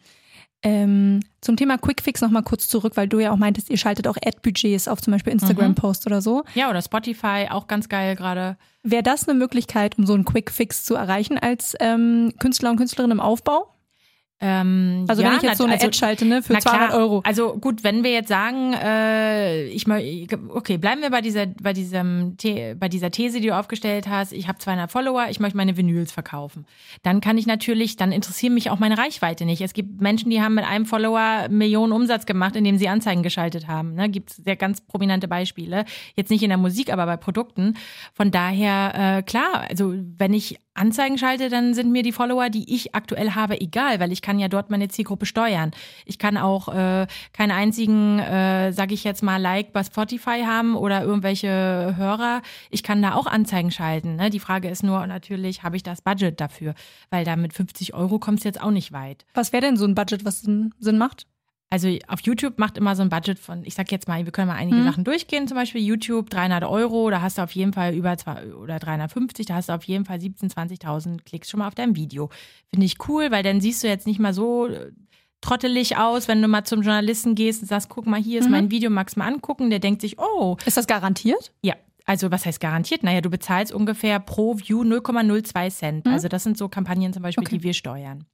Ähm, 0.62 1.20
zum 1.40 1.56
Thema 1.56 1.76
Quickfix 1.76 2.20
nochmal 2.20 2.44
kurz 2.44 2.68
zurück, 2.68 2.92
weil 2.96 3.08
du 3.08 3.18
ja 3.18 3.32
auch 3.32 3.36
meintest, 3.36 3.68
ihr 3.68 3.76
schaltet 3.76 4.06
auch 4.06 4.16
Ad-Budgets 4.16 4.86
auf 4.86 5.02
zum 5.02 5.12
Beispiel 5.12 5.32
Instagram-Post 5.32 6.06
mhm. 6.06 6.12
oder 6.12 6.22
so. 6.22 6.44
Ja, 6.54 6.70
oder 6.70 6.80
Spotify, 6.82 7.48
auch 7.50 7.66
ganz 7.66 7.88
geil 7.88 8.14
gerade. 8.14 8.56
Wäre 8.84 9.02
das 9.02 9.28
eine 9.28 9.36
Möglichkeit, 9.36 9.98
um 9.98 10.06
so 10.06 10.14
einen 10.14 10.24
Quickfix 10.24 10.84
zu 10.84 10.94
erreichen 10.94 11.38
als 11.38 11.74
ähm, 11.80 12.32
Künstler 12.38 12.70
und 12.70 12.76
Künstlerin 12.76 13.10
im 13.10 13.20
Aufbau? 13.20 13.71
Ähm, 14.44 15.04
also 15.06 15.22
ja, 15.22 15.30
wenn 15.30 15.36
ich 15.36 15.42
jetzt 15.42 15.58
so 15.58 15.64
eine 15.64 15.74
also, 15.74 15.86
Ad 15.86 15.96
schalte, 15.96 16.24
ne, 16.24 16.42
für 16.42 16.58
200 16.58 16.88
klar, 16.88 17.00
Euro. 17.00 17.22
Also 17.24 17.56
gut, 17.58 17.84
wenn 17.84 18.02
wir 18.02 18.10
jetzt 18.10 18.28
sagen, 18.28 18.72
äh, 18.72 19.66
ich 19.66 19.86
mal, 19.86 20.02
okay, 20.48 20.78
bleiben 20.78 21.00
wir 21.00 21.10
bei 21.10 21.20
dieser, 21.20 21.46
bei 21.46 21.72
diesem, 21.72 22.36
bei 22.76 22.88
dieser 22.88 23.12
These, 23.12 23.40
die 23.40 23.46
du 23.46 23.56
aufgestellt 23.56 24.08
hast. 24.08 24.32
Ich 24.32 24.48
habe 24.48 24.58
200 24.58 24.90
Follower, 24.90 25.26
ich 25.30 25.38
möchte 25.38 25.56
meine 25.56 25.76
Vinyls 25.76 26.10
verkaufen. 26.10 26.66
Dann 27.04 27.20
kann 27.20 27.38
ich 27.38 27.46
natürlich, 27.46 27.94
dann 27.94 28.10
interessiert 28.10 28.52
mich 28.52 28.70
auch 28.70 28.80
meine 28.80 28.98
Reichweite 28.98 29.44
nicht. 29.44 29.60
Es 29.60 29.74
gibt 29.74 30.00
Menschen, 30.00 30.28
die 30.28 30.42
haben 30.42 30.54
mit 30.54 30.64
einem 30.64 30.86
Follower 30.86 31.46
Millionen 31.48 31.92
Umsatz 31.92 32.26
gemacht, 32.26 32.56
indem 32.56 32.78
sie 32.78 32.88
Anzeigen 32.88 33.22
geschaltet 33.22 33.68
haben. 33.68 33.94
Ne? 33.94 34.08
Gibt 34.08 34.30
sehr 34.30 34.56
ganz 34.56 34.80
prominente 34.80 35.28
Beispiele. 35.28 35.84
Jetzt 36.16 36.30
nicht 36.30 36.42
in 36.42 36.48
der 36.48 36.58
Musik, 36.58 36.92
aber 36.92 37.06
bei 37.06 37.16
Produkten. 37.16 37.74
Von 38.12 38.32
daher 38.32 39.18
äh, 39.18 39.22
klar, 39.22 39.66
also 39.68 39.94
wenn 39.94 40.34
ich 40.34 40.58
Anzeigen 40.74 41.18
schalte, 41.18 41.48
dann 41.48 41.74
sind 41.74 41.92
mir 41.92 42.02
die 42.02 42.12
Follower, 42.12 42.48
die 42.48 42.74
ich 42.74 42.94
aktuell 42.94 43.32
habe, 43.32 43.60
egal, 43.60 44.00
weil 44.00 44.10
ich 44.10 44.22
kann 44.22 44.38
ja 44.38 44.48
dort 44.48 44.70
meine 44.70 44.88
Zielgruppe 44.88 45.26
steuern. 45.26 45.72
Ich 46.06 46.18
kann 46.18 46.36
auch 46.38 46.68
äh, 46.68 47.06
keinen 47.32 47.50
einzigen, 47.50 48.18
äh, 48.18 48.72
sage 48.72 48.94
ich 48.94 49.04
jetzt 49.04 49.22
mal, 49.22 49.36
Like 49.40 49.72
bei 49.72 49.84
Spotify 49.84 50.44
haben 50.46 50.74
oder 50.76 51.02
irgendwelche 51.02 51.94
Hörer. 51.96 52.42
Ich 52.70 52.82
kann 52.82 53.02
da 53.02 53.14
auch 53.14 53.26
Anzeigen 53.26 53.70
schalten. 53.70 54.16
Ne? 54.16 54.30
Die 54.30 54.40
Frage 54.40 54.68
ist 54.68 54.82
nur 54.82 55.06
natürlich, 55.06 55.62
habe 55.62 55.76
ich 55.76 55.82
das 55.82 56.00
Budget 56.00 56.40
dafür? 56.40 56.74
Weil 57.10 57.24
da 57.24 57.36
mit 57.36 57.52
50 57.52 57.94
Euro 57.94 58.18
kommst 58.18 58.44
du 58.44 58.48
jetzt 58.48 58.60
auch 58.60 58.70
nicht 58.70 58.92
weit. 58.92 59.26
Was 59.34 59.52
wäre 59.52 59.62
denn 59.62 59.76
so 59.76 59.84
ein 59.84 59.94
Budget, 59.94 60.24
was 60.24 60.40
Sinn, 60.40 60.72
Sinn 60.78 60.96
macht? 60.96 61.26
Also 61.72 61.88
auf 62.06 62.20
YouTube 62.20 62.58
macht 62.58 62.76
immer 62.76 62.94
so 62.94 63.00
ein 63.00 63.08
Budget 63.08 63.38
von, 63.38 63.64
ich 63.64 63.72
sag 63.72 63.90
jetzt 63.90 64.06
mal, 64.06 64.22
wir 64.26 64.30
können 64.30 64.48
mal 64.48 64.56
einige 64.56 64.76
mhm. 64.76 64.84
Sachen 64.84 65.04
durchgehen, 65.04 65.48
zum 65.48 65.56
Beispiel 65.56 65.80
YouTube 65.80 66.28
300 66.28 66.64
Euro, 66.64 67.08
da 67.08 67.22
hast 67.22 67.38
du 67.38 67.42
auf 67.42 67.52
jeden 67.52 67.72
Fall 67.72 67.94
über 67.94 68.14
zwei 68.18 68.52
oder 68.52 68.78
350, 68.78 69.46
da 69.46 69.54
hast 69.54 69.70
du 69.70 69.72
auf 69.72 69.84
jeden 69.84 70.04
Fall 70.04 70.18
17.000, 70.18 70.82
20.000 70.82 71.24
Klicks 71.24 71.48
schon 71.48 71.60
mal 71.60 71.68
auf 71.68 71.74
deinem 71.74 71.96
Video. 71.96 72.28
Finde 72.68 72.84
ich 72.84 72.96
cool, 73.08 73.30
weil 73.30 73.42
dann 73.42 73.62
siehst 73.62 73.82
du 73.82 73.88
jetzt 73.88 74.06
nicht 74.06 74.20
mal 74.20 74.34
so 74.34 74.66
äh, 74.66 74.92
trottelig 75.40 75.96
aus, 75.96 76.28
wenn 76.28 76.42
du 76.42 76.48
mal 76.48 76.64
zum 76.64 76.82
Journalisten 76.82 77.34
gehst 77.34 77.62
und 77.62 77.68
sagst, 77.68 77.88
guck 77.88 78.04
mal, 78.04 78.20
hier 78.20 78.40
ist 78.40 78.46
mhm. 78.46 78.50
mein 78.50 78.70
Video, 78.70 78.90
magst 78.90 79.16
mal 79.16 79.26
angucken, 79.26 79.70
der 79.70 79.78
denkt 79.78 80.02
sich, 80.02 80.18
oh. 80.18 80.58
Ist 80.66 80.76
das 80.76 80.86
garantiert? 80.86 81.54
Ja. 81.62 81.76
Also 82.04 82.30
was 82.30 82.44
heißt 82.44 82.60
garantiert? 82.60 83.02
Naja, 83.02 83.22
du 83.22 83.30
bezahlst 83.30 83.72
ungefähr 83.72 84.20
pro 84.20 84.58
View 84.58 84.82
0,02 84.82 85.70
Cent. 85.70 86.04
Mhm. 86.04 86.12
Also 86.12 86.28
das 86.28 86.42
sind 86.42 86.58
so 86.58 86.68
Kampagnen 86.68 87.14
zum 87.14 87.22
Beispiel, 87.22 87.46
okay. 87.46 87.56
die 87.56 87.62
wir 87.62 87.72
steuern. 87.72 88.26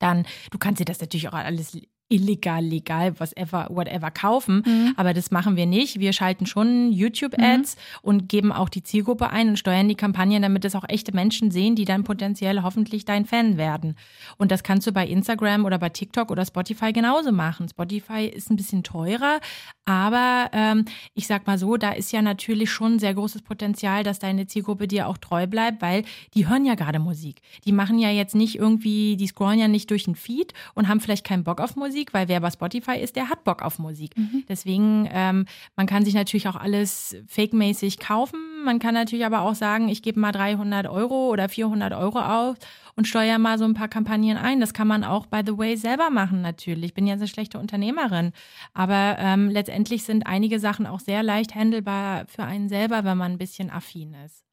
Dann, 0.00 0.26
du 0.50 0.58
kannst 0.58 0.80
dir 0.80 0.84
das 0.84 1.00
natürlich 1.00 1.28
auch 1.28 1.34
alles 1.34 1.78
illegal, 2.12 2.62
legal, 2.62 3.18
whatever, 3.18 3.68
whatever 3.70 4.10
kaufen. 4.10 4.62
Mhm. 4.66 4.92
Aber 4.96 5.14
das 5.14 5.30
machen 5.30 5.56
wir 5.56 5.66
nicht. 5.66 5.98
Wir 5.98 6.12
schalten 6.12 6.44
schon 6.44 6.92
YouTube-Ads 6.92 7.76
mhm. 7.76 7.80
und 8.02 8.28
geben 8.28 8.52
auch 8.52 8.68
die 8.68 8.82
Zielgruppe 8.82 9.30
ein 9.30 9.48
und 9.48 9.58
steuern 9.58 9.88
die 9.88 9.94
Kampagnen, 9.94 10.42
damit 10.42 10.64
es 10.64 10.74
auch 10.74 10.84
echte 10.88 11.14
Menschen 11.14 11.50
sehen, 11.50 11.74
die 11.74 11.86
dann 11.86 12.04
potenziell 12.04 12.62
hoffentlich 12.62 13.06
dein 13.06 13.24
Fan 13.24 13.56
werden. 13.56 13.96
Und 14.36 14.52
das 14.52 14.62
kannst 14.62 14.86
du 14.86 14.92
bei 14.92 15.06
Instagram 15.06 15.64
oder 15.64 15.78
bei 15.78 15.88
TikTok 15.88 16.30
oder 16.30 16.44
Spotify 16.44 16.92
genauso 16.92 17.32
machen. 17.32 17.68
Spotify 17.68 18.26
ist 18.26 18.50
ein 18.50 18.56
bisschen 18.56 18.82
teurer, 18.82 19.40
aber 19.86 20.50
ähm, 20.52 20.84
ich 21.14 21.26
sag 21.26 21.46
mal 21.46 21.58
so, 21.58 21.76
da 21.76 21.92
ist 21.92 22.12
ja 22.12 22.20
natürlich 22.20 22.70
schon 22.70 22.98
sehr 22.98 23.14
großes 23.14 23.42
Potenzial, 23.42 24.02
dass 24.04 24.18
deine 24.18 24.46
Zielgruppe 24.46 24.86
dir 24.86 25.08
auch 25.08 25.16
treu 25.16 25.46
bleibt, 25.46 25.80
weil 25.80 26.04
die 26.34 26.46
hören 26.46 26.64
ja 26.64 26.74
gerade 26.74 26.98
Musik. 26.98 27.40
Die 27.64 27.72
machen 27.72 27.98
ja 27.98 28.10
jetzt 28.10 28.34
nicht 28.34 28.56
irgendwie, 28.56 29.16
die 29.16 29.26
scrollen 29.26 29.58
ja 29.58 29.68
nicht 29.68 29.90
durch 29.90 30.04
den 30.04 30.14
Feed 30.14 30.52
und 30.74 30.88
haben 30.88 31.00
vielleicht 31.00 31.24
keinen 31.24 31.44
Bock 31.44 31.60
auf 31.60 31.74
Musik 31.74 32.01
Musik, 32.02 32.14
weil 32.14 32.28
wer 32.28 32.40
bei 32.40 32.50
Spotify 32.50 32.98
ist, 32.98 33.14
der 33.16 33.28
hat 33.28 33.44
Bock 33.44 33.62
auf 33.62 33.78
Musik. 33.78 34.16
Mhm. 34.16 34.44
Deswegen, 34.48 35.08
ähm, 35.12 35.46
man 35.76 35.86
kann 35.86 36.04
sich 36.04 36.14
natürlich 36.14 36.48
auch 36.48 36.56
alles 36.56 37.16
fake-mäßig 37.28 37.98
kaufen. 37.98 38.38
Man 38.64 38.78
kann 38.78 38.94
natürlich 38.94 39.24
aber 39.24 39.42
auch 39.42 39.54
sagen, 39.54 39.88
ich 39.88 40.02
gebe 40.02 40.18
mal 40.18 40.32
300 40.32 40.86
Euro 40.88 41.28
oder 41.30 41.48
400 41.48 41.92
Euro 41.94 42.18
auf 42.18 42.56
und 42.96 43.06
steuere 43.06 43.38
mal 43.38 43.58
so 43.58 43.64
ein 43.64 43.74
paar 43.74 43.88
Kampagnen 43.88 44.36
ein. 44.36 44.60
Das 44.60 44.74
kann 44.74 44.88
man 44.88 45.04
auch, 45.04 45.26
by 45.26 45.42
the 45.46 45.56
way, 45.56 45.76
selber 45.76 46.10
machen 46.10 46.42
natürlich. 46.42 46.86
Ich 46.86 46.94
bin 46.94 47.06
ja 47.06 47.14
eine 47.14 47.28
schlechte 47.28 47.58
Unternehmerin. 47.58 48.32
Aber 48.74 49.16
ähm, 49.18 49.48
letztendlich 49.48 50.02
sind 50.02 50.26
einige 50.26 50.58
Sachen 50.58 50.86
auch 50.86 51.00
sehr 51.00 51.22
leicht 51.22 51.54
handelbar 51.54 52.24
für 52.26 52.42
einen 52.42 52.68
selber, 52.68 53.04
wenn 53.04 53.18
man 53.18 53.32
ein 53.32 53.38
bisschen 53.38 53.70
affin 53.70 54.14
ist. 54.26 54.44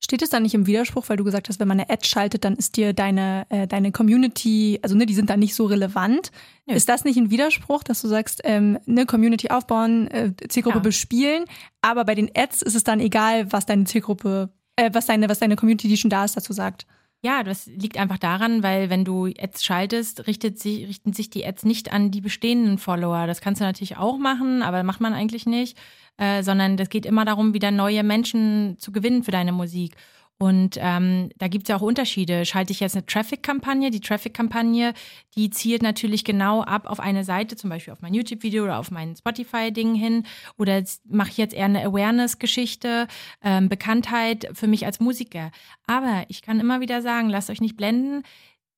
Steht 0.00 0.22
es 0.22 0.30
dann 0.30 0.44
nicht 0.44 0.54
im 0.54 0.66
Widerspruch, 0.66 1.08
weil 1.08 1.16
du 1.16 1.24
gesagt 1.24 1.48
hast, 1.48 1.58
wenn 1.58 1.66
man 1.66 1.80
eine 1.80 1.90
Ad 1.90 2.06
schaltet, 2.06 2.44
dann 2.44 2.54
ist 2.54 2.76
dir 2.76 2.92
deine, 2.92 3.46
äh, 3.48 3.66
deine 3.66 3.90
Community, 3.90 4.78
also 4.82 4.94
ne, 4.94 5.06
die 5.06 5.14
sind 5.14 5.28
dann 5.28 5.40
nicht 5.40 5.56
so 5.56 5.66
relevant. 5.66 6.30
Ja. 6.66 6.76
Ist 6.76 6.88
das 6.88 7.04
nicht 7.04 7.16
ein 7.16 7.30
Widerspruch, 7.30 7.82
dass 7.82 8.00
du 8.02 8.08
sagst, 8.08 8.40
ähm, 8.44 8.78
ne, 8.86 9.06
Community 9.06 9.48
aufbauen, 9.50 10.06
äh, 10.08 10.32
Zielgruppe 10.48 10.78
ja. 10.78 10.82
bespielen, 10.82 11.44
aber 11.82 12.04
bei 12.04 12.14
den 12.14 12.30
Ads 12.32 12.62
ist 12.62 12.76
es 12.76 12.84
dann 12.84 13.00
egal, 13.00 13.50
was 13.52 13.66
deine 13.66 13.84
Zielgruppe, 13.84 14.50
äh, 14.76 14.90
was 14.92 15.06
deine, 15.06 15.28
was 15.28 15.40
deine 15.40 15.56
Community, 15.56 15.88
die 15.88 15.96
schon 15.96 16.10
da 16.10 16.24
ist, 16.24 16.36
dazu 16.36 16.52
sagt? 16.52 16.86
Ja, 17.20 17.42
das 17.42 17.66
liegt 17.66 17.96
einfach 17.96 18.18
daran, 18.18 18.62
weil 18.62 18.90
wenn 18.90 19.04
du 19.04 19.26
Ads 19.26 19.64
schaltest, 19.64 20.28
richtet 20.28 20.60
sich, 20.60 20.86
richten 20.86 21.12
sich 21.12 21.30
die 21.30 21.44
Ads 21.44 21.64
nicht 21.64 21.92
an 21.92 22.12
die 22.12 22.20
bestehenden 22.20 22.78
Follower. 22.78 23.26
Das 23.26 23.40
kannst 23.40 23.60
du 23.60 23.64
natürlich 23.64 23.96
auch 23.96 24.18
machen, 24.18 24.62
aber 24.62 24.84
macht 24.84 25.00
man 25.00 25.14
eigentlich 25.14 25.44
nicht, 25.44 25.76
äh, 26.18 26.44
sondern 26.44 26.76
das 26.76 26.90
geht 26.90 27.06
immer 27.06 27.24
darum, 27.24 27.54
wieder 27.54 27.72
neue 27.72 28.04
Menschen 28.04 28.76
zu 28.78 28.92
gewinnen 28.92 29.24
für 29.24 29.32
deine 29.32 29.50
Musik. 29.50 29.96
Und 30.38 30.76
ähm, 30.80 31.30
da 31.36 31.48
gibt 31.48 31.64
es 31.64 31.68
ja 31.68 31.76
auch 31.76 31.82
Unterschiede. 31.82 32.46
Schalte 32.46 32.72
ich 32.72 32.78
jetzt 32.78 32.94
eine 32.94 33.04
Traffic-Kampagne? 33.04 33.90
Die 33.90 34.00
Traffic-Kampagne, 34.00 34.94
die 35.36 35.50
zielt 35.50 35.82
natürlich 35.82 36.24
genau 36.24 36.62
ab 36.62 36.88
auf 36.88 37.00
eine 37.00 37.24
Seite, 37.24 37.56
zum 37.56 37.70
Beispiel 37.70 37.92
auf 37.92 38.02
mein 38.02 38.14
YouTube-Video 38.14 38.62
oder 38.62 38.78
auf 38.78 38.92
mein 38.92 39.16
Spotify-Ding 39.16 39.94
hin. 39.96 40.24
Oder 40.56 40.84
mache 41.08 41.30
ich 41.30 41.38
jetzt 41.38 41.54
eher 41.54 41.64
eine 41.64 41.84
Awareness-Geschichte, 41.84 43.08
ähm, 43.42 43.68
Bekanntheit 43.68 44.48
für 44.52 44.68
mich 44.68 44.86
als 44.86 45.00
Musiker. 45.00 45.50
Aber 45.88 46.24
ich 46.28 46.40
kann 46.42 46.60
immer 46.60 46.80
wieder 46.80 47.02
sagen, 47.02 47.30
lasst 47.30 47.50
euch 47.50 47.60
nicht 47.60 47.76
blenden. 47.76 48.22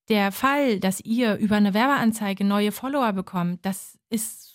Der 0.08 0.32
Fall, 0.32 0.80
dass 0.80 1.00
ihr 1.00 1.36
über 1.36 1.56
eine 1.56 1.74
Werbeanzeige 1.74 2.42
neue 2.42 2.72
Follower 2.72 3.12
bekommt, 3.12 3.64
das 3.66 3.98
ist 4.08 4.49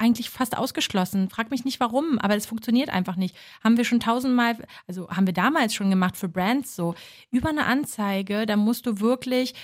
eigentlich 0.00 0.30
fast 0.30 0.56
ausgeschlossen. 0.56 1.28
Frag 1.28 1.50
mich 1.50 1.64
nicht 1.64 1.78
warum, 1.78 2.18
aber 2.18 2.34
es 2.36 2.46
funktioniert 2.46 2.90
einfach 2.90 3.16
nicht. 3.16 3.36
Haben 3.62 3.76
wir 3.76 3.84
schon 3.84 4.00
tausendmal, 4.00 4.56
also 4.88 5.08
haben 5.10 5.26
wir 5.26 5.34
damals 5.34 5.74
schon 5.74 5.90
gemacht 5.90 6.16
für 6.16 6.28
Brands 6.28 6.74
so. 6.74 6.94
Über 7.30 7.50
eine 7.50 7.66
Anzeige, 7.66 8.46
da 8.46 8.56
musst 8.56 8.86
du 8.86 9.00
wirklich 9.00 9.54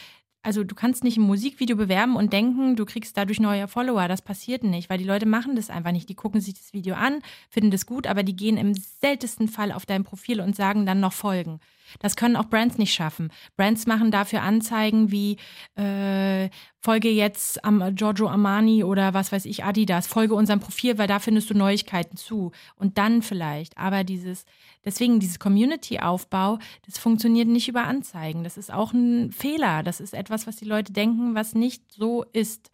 also 0.43 0.63
du 0.63 0.77
kannst 0.77 1.03
nicht 1.03 1.17
ein 1.17 1.23
Musikvideo 1.23 1.77
bewerben 1.77 2.15
und 2.15 2.33
denken, 2.33 2.77
du 2.77 2.85
kriegst 2.85 3.17
dadurch 3.17 3.41
neue 3.41 3.67
Follower. 3.67 4.07
Das 4.07 4.23
passiert 4.23 4.63
nicht, 4.63 4.89
weil 4.89 4.99
die 4.99 5.05
Leute 5.05 5.27
machen 5.27 5.57
das 5.57 5.71
einfach 5.71 5.91
nicht. 5.91 6.09
Die 6.09 6.15
gucken 6.15 6.41
sich 6.41 6.55
das 6.55 6.73
Video 6.73 6.95
an, 6.95 7.19
finden 7.51 7.73
das 7.73 7.85
gut, 7.85 8.07
aber 8.07 8.23
die 8.23 8.37
gehen 8.37 8.57
im 8.57 8.73
seltensten 8.73 9.49
Fall 9.49 9.73
auf 9.73 9.87
dein 9.87 10.05
Profil 10.05 10.41
und 10.41 10.55
sagen 10.55 10.87
dann 10.87 11.01
noch 11.01 11.13
Folgen. 11.13 11.59
Das 11.99 12.17
können 12.17 12.37
auch 12.37 12.47
Brands 12.47 12.79
nicht 12.79 12.95
schaffen. 12.95 13.31
Brands 13.57 13.87
machen 13.87 14.11
dafür 14.11 14.43
Anzeigen 14.43 15.11
wie 15.11 15.37
äh, 15.77 16.51
folge 16.81 17.11
jetzt 17.11 17.65
am 17.65 17.95
Giorgio 17.95 18.29
Armani 18.29 18.85
oder 18.85 19.15
was 19.15 19.33
weiß 19.33 19.45
ich, 19.47 19.65
Adidas, 19.65 20.07
folge 20.07 20.35
unserem 20.35 20.61
Profil, 20.61 20.99
weil 20.99 21.09
da 21.09 21.19
findest 21.19 21.51
du 21.51 21.55
Neuigkeiten 21.55 22.17
zu. 22.17 22.53
Und 22.77 22.99
dann 22.99 23.23
vielleicht. 23.23 23.77
Aber 23.77 24.05
dieses, 24.05 24.45
deswegen 24.85 25.19
dieses 25.19 25.39
Community-Aufbau, 25.39 26.59
das 26.85 26.99
funktioniert 26.99 27.49
nicht 27.49 27.69
über 27.69 27.85
Anzeigen. 27.85 28.45
Das 28.45 28.57
ist 28.57 28.73
auch 28.73 28.93
ein 28.93 29.33
Fehler. 29.33 29.83
Das 29.83 30.01
ist 30.01 30.15
etwas, 30.15 30.47
was 30.47 30.57
die 30.57 30.65
Leute 30.65 30.93
denken, 30.93 31.35
was 31.35 31.55
nicht 31.55 31.93
so 31.93 32.25
ist. 32.33 32.71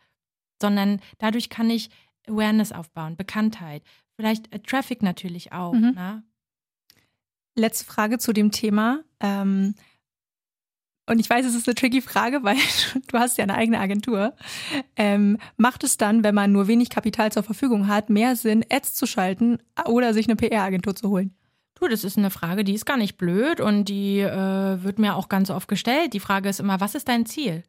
Sondern 0.61 1.01
dadurch 1.19 1.49
kann 1.49 1.71
ich 1.71 1.91
Awareness 2.29 2.73
aufbauen, 2.73 3.17
Bekanntheit. 3.17 3.83
Vielleicht 4.17 4.53
äh, 4.53 4.61
Traffic 4.61 5.03
natürlich 5.03 5.53
auch. 5.53 5.73
Mhm. 5.73 6.23
Letzte 7.55 7.85
Frage 7.85 8.19
zu 8.19 8.33
dem 8.33 8.51
Thema. 8.51 9.01
Ähm, 9.21 9.75
und 11.07 11.19
ich 11.19 11.29
weiß, 11.29 11.45
es 11.45 11.55
ist 11.55 11.69
eine 11.69 11.75
tricky 11.75 12.01
Frage, 12.01 12.43
weil 12.43 12.57
du 13.09 13.19
hast 13.19 13.37
ja 13.37 13.43
eine 13.43 13.55
eigene 13.55 13.81
Agentur. 13.81 14.35
Ähm, 14.97 15.39
macht 15.57 15.85
es 15.85 15.97
dann, 15.97 16.25
wenn 16.25 16.35
man 16.35 16.53
nur 16.53 16.69
wenig 16.69 16.91
Kapital 16.91 17.33
zur 17.33 17.43
Verfügung 17.43 17.89
hat, 17.89 18.09
mehr 18.09 18.37
Sinn, 18.37 18.65
Ads 18.71 18.95
zu 18.95 19.07
schalten 19.07 19.59
oder 19.87 20.15
sich 20.15 20.27
eine 20.27 20.37
PR-Agentur 20.37 20.95
zu 20.95 21.09
holen? 21.11 21.35
Du, 21.75 21.89
das 21.89 22.05
ist 22.05 22.17
eine 22.17 22.31
Frage, 22.31 22.63
die 22.63 22.75
ist 22.75 22.87
gar 22.87 22.97
nicht 22.97 23.17
blöd 23.17 23.61
und 23.61 23.87
die 23.87 24.21
äh, 24.21 24.83
wird 24.83 25.01
mir 25.01 25.17
auch 25.17 25.29
ganz 25.29 25.51
oft 25.51 25.67
gestellt. 25.67 26.15
Die 26.15 26.21
Frage 26.21 26.49
ist 26.49 26.61
immer, 26.61 26.81
was 26.81 26.95
ist 26.95 27.09
dein 27.09 27.27
Ziel? 27.27 27.65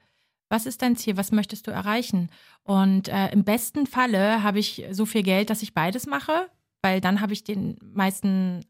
Was 0.50 0.68
ist 0.68 0.84
dein 0.84 0.96
Ziel? 0.96 1.18
Was 1.18 1.32
möchtest 1.32 1.66
du 1.66 1.72
erreichen? 1.72 2.30
Und 2.62 3.08
äh, 3.08 3.32
im 3.32 3.44
besten 3.44 3.88
Falle 3.88 4.44
habe 4.44 4.60
ich 4.60 4.86
so 4.92 5.08
viel 5.08 5.24
Geld, 5.24 5.50
dass 5.50 5.64
ich 5.64 5.74
beides 5.74 6.06
mache, 6.06 6.48
weil 6.84 7.02
dann 7.02 7.22
habe 7.22 7.34
ich 7.34 7.44
den 7.44 7.80
meisten 7.82 8.64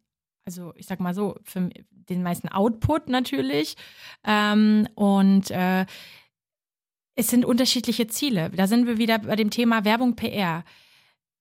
also 0.46 0.74
ich 0.76 0.86
sag 0.86 1.00
mal 1.00 1.14
so, 1.14 1.38
für 1.44 1.70
den 1.92 2.24
meisten 2.24 2.50
Output 2.50 3.10
natürlich. 3.10 3.76
Ähm, 4.26 4.88
und 4.96 5.52
äh, 5.52 5.86
es 7.16 7.28
sind 7.28 7.46
unterschiedliche 7.46 8.08
Ziele. 8.08 8.50
Da 8.50 8.68
sind 8.68 8.88
wir 8.88 8.98
wieder 8.98 9.20
bei 9.20 9.36
dem 9.36 9.50
Thema 9.50 9.86
Werbung 9.86 10.16
PR. 10.16 10.64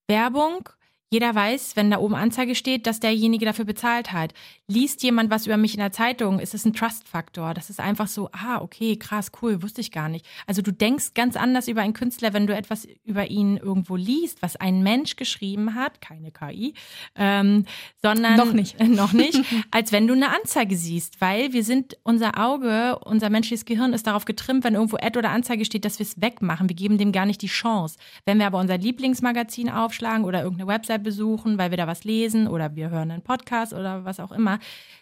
Werbung 0.07 0.69
jeder 1.13 1.35
weiß, 1.35 1.77
wenn 1.77 1.91
da 1.91 1.99
oben 1.99 2.15
Anzeige 2.15 2.55
steht, 2.55 2.87
dass 2.87 2.99
derjenige 2.99 3.45
dafür 3.45 3.67
bezahlt 3.67 4.13
hat. 4.13 4.33
Liest 4.67 5.03
jemand 5.03 5.31
was 5.31 5.45
über 5.45 5.59
mich 5.59 5.75
in 5.75 5.81
der 5.81 5.93
Zeitung, 5.93 6.41
ist 6.41 6.55
es 6.55 6.65
ein 6.65 6.73
Trust-Faktor. 6.73 7.53
Das 7.53 7.69
ist 7.69 7.81
einfach 7.81 8.07
so, 8.07 8.31
ah, 8.33 8.63
okay, 8.63 8.97
krass, 8.97 9.31
cool, 9.43 9.63
wusste 9.63 9.83
ich 9.83 9.93
gar 9.93 10.09
nicht. 10.09 10.25
Also 10.47 10.63
du 10.63 10.73
denkst 10.73 11.13
ganz 11.13 11.37
anders 11.37 11.69
über 11.69 11.83
einen 11.83 11.93
Künstler, 11.93 12.33
wenn 12.33 12.47
du 12.47 12.57
etwas 12.57 12.89
über 13.05 13.31
ihn 13.31 13.59
irgendwo 13.59 13.97
liest, 13.97 14.41
was 14.41 14.57
ein 14.57 14.83
Mensch 14.83 15.17
geschrieben 15.17 15.75
hat, 15.75 16.01
keine 16.01 16.31
KI, 16.31 16.73
ähm, 17.15 17.67
sondern 18.01 18.37
noch 18.39 18.55
nicht, 18.55 18.81
noch 18.89 19.13
nicht, 19.13 19.39
als 19.71 19.93
wenn 19.93 20.07
du 20.07 20.15
eine 20.15 20.35
Anzeige 20.35 20.77
siehst, 20.77 21.21
weil 21.21 21.53
wir 21.53 21.63
sind, 21.63 21.99
unser 22.05 22.39
Auge, 22.43 22.99
unser 23.01 23.29
menschliches 23.29 23.67
Gehirn 23.67 23.93
ist 23.93 24.07
darauf 24.07 24.25
getrimmt, 24.25 24.65
wenn 24.65 24.77
irgendwo 24.77 24.97
Ad 24.97 25.19
oder 25.19 25.29
Anzeige 25.29 25.67
steht, 25.67 25.85
dass 25.85 25.99
wir 25.99 26.07
es 26.07 26.23
wegmachen. 26.23 26.71
Wir 26.71 26.77
geben 26.77 26.97
dem 26.97 27.13
gar 27.13 27.27
nicht 27.27 27.43
die 27.43 27.49
Chance. 27.49 27.99
Wenn 28.25 28.39
wir 28.39 28.47
aber 28.47 28.59
unser 28.59 28.79
Lieblingsmagazin 28.79 29.69
aufschlagen 29.69 30.25
oder 30.25 30.43
irgendeine 30.43 30.69
Website 30.69 31.02
besuchen, 31.03 31.59
weil 31.59 31.71
wir 31.71 31.77
da 31.77 31.87
was 31.87 32.05
lesen 32.05 32.49
oder 32.49 32.75
wir 32.75 32.91
hören 32.91 33.11
einen 33.11 33.23
Podcast 33.23 33.73
oder 33.73 34.05
was 34.05 34.21
auch 34.21 34.33
immer, 34.33 34.59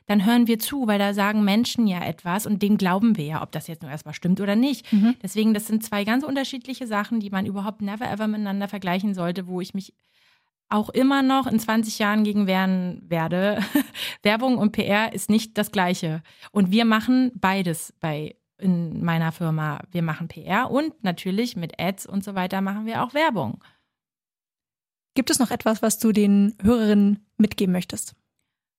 dann 0.07 0.25
hören 0.25 0.47
wir 0.47 0.59
zu, 0.59 0.87
weil 0.87 0.99
da 0.99 1.15
sagen 1.15 1.45
Menschen 1.45 1.87
ja 1.87 2.05
etwas 2.05 2.47
und 2.47 2.63
dem 2.63 2.77
glauben 2.77 3.17
wir 3.17 3.25
ja, 3.25 3.43
ob 3.43 3.53
das 3.53 3.67
jetzt 3.67 3.83
nur 3.83 3.91
erstmal 3.91 4.15
stimmt 4.15 4.41
oder 4.41 4.57
nicht. 4.57 4.93
Mhm. 4.93 5.15
Deswegen, 5.23 5.55
das 5.55 5.67
sind 5.67 5.85
zwei 5.85 6.05
ganz 6.05 6.25
unterschiedliche 6.25 6.87
Sachen, 6.87 7.21
die 7.21 7.31
man 7.31 7.47
überhaupt 7.47 7.83
never 7.83 8.11
ever 8.11 8.27
miteinander 8.27 8.69
vergleichen 8.69 9.15
sollte, 9.15 9.47
wo 9.47 9.61
ich 9.61 9.75
mich 9.75 9.93
auch 10.71 10.89
immer 10.89 11.23
noch 11.23 11.47
in 11.47 11.59
20 11.59 11.99
Jahren 11.99 12.25
gegen 12.25 12.47
wehren 12.47 13.03
werde. 13.07 13.61
Werbung 14.23 14.57
und 14.57 14.73
PR 14.73 15.13
ist 15.13 15.29
nicht 15.29 15.59
das 15.59 15.73
Gleiche. 15.73 16.23
Und 16.53 16.71
wir 16.71 16.85
machen 16.85 17.33
beides 17.35 17.93
bei 18.01 18.37
in 18.61 19.03
meiner 19.03 19.33
Firma. 19.33 19.81
Wir 19.91 20.03
machen 20.03 20.29
PR 20.29 20.71
und 20.71 21.03
natürlich 21.03 21.57
mit 21.57 21.81
Ads 21.81 22.07
und 22.07 22.23
so 22.23 22.35
weiter 22.35 22.61
machen 22.61 22.87
wir 22.87 23.03
auch 23.03 23.15
Werbung. 23.15 23.63
Gibt 25.15 25.31
es 25.31 25.39
noch 25.39 25.51
etwas, 25.51 25.83
was 25.83 25.99
du 25.99 26.13
den 26.13 26.55
Hörerinnen 26.63 27.27
mitgeben 27.37 27.73
möchtest? 27.73 28.15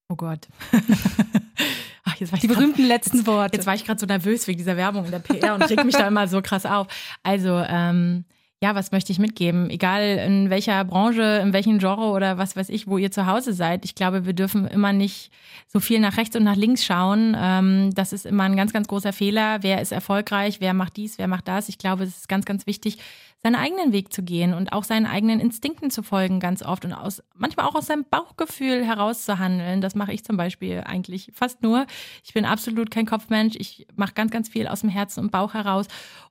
Oh 0.09 0.15
Gott. 0.15 0.47
Ach, 2.03 2.15
jetzt 2.15 2.31
war 2.31 2.37
ich 2.37 2.41
Die 2.41 2.47
berühmten 2.47 2.81
grad, 2.81 2.87
letzten 2.87 3.17
jetzt, 3.17 3.27
Worte. 3.27 3.55
Jetzt 3.55 3.65
war 3.65 3.75
ich 3.75 3.85
gerade 3.85 3.99
so 3.99 4.05
nervös 4.05 4.47
wegen 4.47 4.57
dieser 4.57 4.75
Werbung 4.77 5.05
in 5.05 5.11
der 5.11 5.19
PR 5.19 5.55
und 5.55 5.63
reg 5.63 5.83
mich 5.85 5.95
da 5.95 6.07
immer 6.07 6.27
so 6.27 6.41
krass 6.41 6.65
auf. 6.65 6.87
Also, 7.23 7.63
ähm, 7.67 8.25
ja, 8.63 8.75
was 8.75 8.91
möchte 8.91 9.11
ich 9.11 9.17
mitgeben? 9.17 9.71
Egal 9.71 10.03
in 10.03 10.51
welcher 10.51 10.83
Branche, 10.85 11.39
in 11.41 11.51
welchem 11.51 11.79
Genre 11.79 12.11
oder 12.11 12.37
was 12.37 12.55
weiß 12.55 12.69
ich, 12.69 12.85
wo 12.85 12.99
ihr 12.99 13.09
zu 13.09 13.25
Hause 13.25 13.53
seid. 13.53 13.85
Ich 13.85 13.95
glaube, 13.95 14.27
wir 14.27 14.33
dürfen 14.33 14.67
immer 14.67 14.93
nicht 14.93 15.31
so 15.67 15.79
viel 15.79 15.99
nach 15.99 16.17
rechts 16.17 16.35
und 16.35 16.43
nach 16.43 16.55
links 16.55 16.85
schauen. 16.85 17.35
Ähm, 17.39 17.89
das 17.95 18.13
ist 18.13 18.27
immer 18.27 18.43
ein 18.43 18.55
ganz, 18.55 18.71
ganz 18.71 18.87
großer 18.87 19.13
Fehler. 19.13 19.63
Wer 19.63 19.81
ist 19.81 19.91
erfolgreich? 19.91 20.61
Wer 20.61 20.75
macht 20.75 20.95
dies? 20.97 21.17
Wer 21.17 21.27
macht 21.27 21.47
das? 21.47 21.69
Ich 21.69 21.79
glaube, 21.79 22.03
es 22.03 22.17
ist 22.17 22.29
ganz, 22.29 22.45
ganz 22.45 22.67
wichtig, 22.67 22.99
seinen 23.43 23.55
eigenen 23.55 23.91
Weg 23.91 24.13
zu 24.13 24.21
gehen 24.21 24.53
und 24.53 24.71
auch 24.71 24.83
seinen 24.83 25.07
eigenen 25.07 25.39
Instinkten 25.39 25.89
zu 25.89 26.03
folgen 26.03 26.39
ganz 26.39 26.61
oft 26.61 26.85
und 26.85 26.93
aus, 26.93 27.23
manchmal 27.35 27.65
auch 27.65 27.73
aus 27.73 27.87
seinem 27.87 28.05
Bauchgefühl 28.09 28.85
heraus 28.85 29.25
zu 29.25 29.39
handeln. 29.39 29.81
Das 29.81 29.95
mache 29.95 30.13
ich 30.13 30.23
zum 30.23 30.37
Beispiel 30.37 30.83
eigentlich 30.85 31.31
fast 31.33 31.63
nur. 31.63 31.87
Ich 32.23 32.33
bin 32.33 32.45
absolut 32.45 32.91
kein 32.91 33.07
Kopfmensch. 33.07 33.55
Ich 33.57 33.87
mache 33.95 34.13
ganz, 34.13 34.29
ganz 34.29 34.47
viel 34.47 34.67
aus 34.67 34.81
dem 34.81 34.89
Herzen 34.89 35.21
und 35.21 35.31
Bauch 35.31 35.55
heraus. 35.55 35.87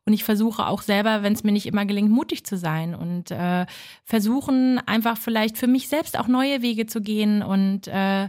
Und 0.07 0.13
ich 0.13 0.23
versuche 0.23 0.67
auch 0.67 0.83
selber, 0.83 1.23
wenn 1.23 1.33
es 1.33 1.43
mir 1.43 1.53
nicht 1.53 1.67
immer 1.67 1.85
gelingt, 1.85 2.11
mutig 2.21 2.45
zu 2.45 2.59
sein 2.59 2.95
und 2.95 3.31
äh, 3.31 3.65
versuchen 4.05 4.79
einfach 4.87 5.17
vielleicht 5.17 5.57
für 5.57 5.67
mich 5.67 5.89
selbst 5.89 6.19
auch 6.19 6.29
neue 6.29 6.61
Wege 6.61 6.85
zu 6.85 7.01
gehen 7.01 7.43
und 7.43 7.89
äh, 7.89 8.29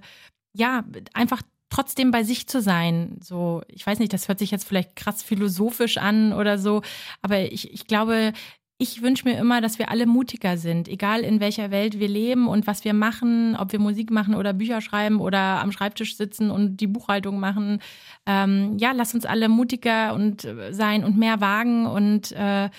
ja, 0.53 0.84
einfach 1.13 1.41
trotzdem 1.69 2.11
bei 2.11 2.23
sich 2.23 2.47
zu 2.47 2.61
sein. 2.61 3.18
So, 3.22 3.63
ich 3.68 3.85
weiß 3.85 3.99
nicht, 3.99 4.13
das 4.13 4.30
hört 4.30 4.39
sich 4.39 4.51
jetzt 4.51 4.65
vielleicht 4.65 4.95
krass 4.95 5.23
philosophisch 5.23 5.97
an 5.97 6.31
oder 6.31 6.57
so, 6.57 6.81
aber 7.22 7.51
ich, 7.51 7.73
ich 7.73 7.85
glaube, 7.85 8.31
ich 8.77 9.01
wünsche 9.01 9.27
mir 9.27 9.38
immer, 9.38 9.59
dass 9.59 9.77
wir 9.77 9.91
alle 9.91 10.05
mutiger 10.05 10.57
sind, 10.57 10.88
egal 10.88 11.22
in 11.22 11.41
welcher 11.41 11.69
Welt 11.69 11.99
wir 11.99 12.07
leben 12.07 12.47
und 12.47 12.65
was 12.65 12.85
wir 12.85 12.93
machen, 12.93 13.57
ob 13.57 13.73
wir 13.73 13.80
Musik 13.80 14.09
machen 14.09 14.35
oder 14.35 14.53
Bücher 14.53 14.80
schreiben 14.80 15.19
oder 15.19 15.61
am 15.61 15.72
Schreibtisch 15.73 16.15
sitzen 16.15 16.49
und 16.49 16.77
die 16.77 16.88
Buchhaltung 16.88 17.39
machen. 17.39 17.80
Ähm, 18.26 18.77
ja, 18.80 18.93
lass 18.93 19.13
uns 19.13 19.26
alle 19.26 19.49
mutiger 19.49 20.15
und 20.15 20.45
äh, 20.45 20.73
sein 20.73 21.03
und 21.03 21.18
mehr 21.18 21.41
wagen 21.41 21.85
und 21.85 22.31
äh, 22.31 22.69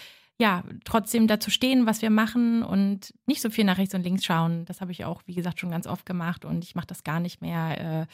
ja, 0.43 0.65
trotzdem 0.85 1.29
dazu 1.29 1.51
stehen, 1.51 1.87
was 1.87 2.03
wir 2.03 2.11
machen 2.11 2.65
und 2.65 3.15
nicht 3.27 3.41
so 3.41 3.49
viel 3.49 3.63
nach 3.65 3.79
rechts 3.79 3.95
und 3.95 4.03
links 4.03 4.25
schauen. 4.25 4.65
Das 4.65 4.81
habe 4.81 4.91
ich 4.91 5.05
auch, 5.05 5.23
wie 5.25 5.35
gesagt, 5.35 5.61
schon 5.61 5.71
ganz 5.71 5.87
oft 5.87 6.05
gemacht 6.05 6.45
und 6.45 6.65
ich 6.65 6.75
mache 6.75 6.89
das 6.89 7.05
gar 7.05 7.21
nicht 7.21 7.41
mehr. 7.41 7.81
Äh, 8.03 8.07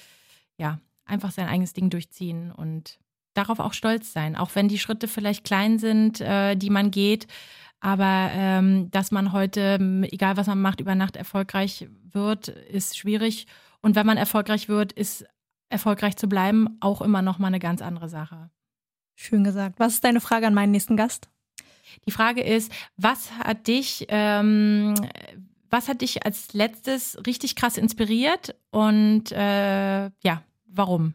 ja, 0.63 0.79
einfach 1.07 1.31
sein 1.31 1.49
eigenes 1.49 1.73
Ding 1.73 1.89
durchziehen 1.89 2.53
und 2.53 2.99
darauf 3.33 3.61
auch 3.61 3.73
stolz 3.73 4.13
sein, 4.13 4.37
auch 4.37 4.51
wenn 4.55 4.69
die 4.69 4.79
Schritte 4.79 5.09
vielleicht 5.09 5.43
klein 5.43 5.79
sind, 5.79 6.21
äh, 6.21 6.55
die 6.55 6.69
man 6.69 6.91
geht. 6.91 7.29
Aber 7.81 8.29
ähm, 8.35 8.91
dass 8.91 9.11
man 9.11 9.33
heute, 9.33 9.79
egal 10.11 10.37
was 10.37 10.49
man 10.49 10.61
macht, 10.61 10.81
über 10.81 10.95
Nacht 10.95 11.17
erfolgreich 11.17 11.89
wird, 12.13 12.49
ist 12.49 12.99
schwierig. 12.99 13.47
Und 13.81 13.97
wenn 13.97 14.05
man 14.05 14.19
erfolgreich 14.19 14.69
wird, 14.69 14.93
ist 14.93 15.25
erfolgreich 15.71 16.17
zu 16.17 16.29
bleiben 16.29 16.77
auch 16.81 17.01
immer 17.01 17.23
noch 17.23 17.39
mal 17.39 17.47
eine 17.47 17.59
ganz 17.59 17.81
andere 17.81 18.11
Sache. 18.11 18.51
Schön 19.15 19.45
gesagt. 19.45 19.81
Was 19.81 19.95
ist 19.95 20.05
deine 20.05 20.21
Frage 20.21 20.47
an 20.47 20.53
meinen 20.53 20.73
nächsten 20.73 20.99
Gast? 20.99 21.31
Die 22.07 22.11
Frage 22.11 22.43
ist, 22.43 22.73
was 22.97 23.33
hat 23.33 23.67
dich, 23.67 24.07
ähm, 24.09 24.95
was 25.71 25.89
hat 25.89 26.01
dich 26.01 26.25
als 26.25 26.53
letztes 26.53 27.19
richtig 27.27 27.57
krass 27.57 27.77
inspiriert 27.77 28.55
und 28.71 29.33
äh, 29.33 30.05
ja, 30.07 30.43
warum? 30.67 31.15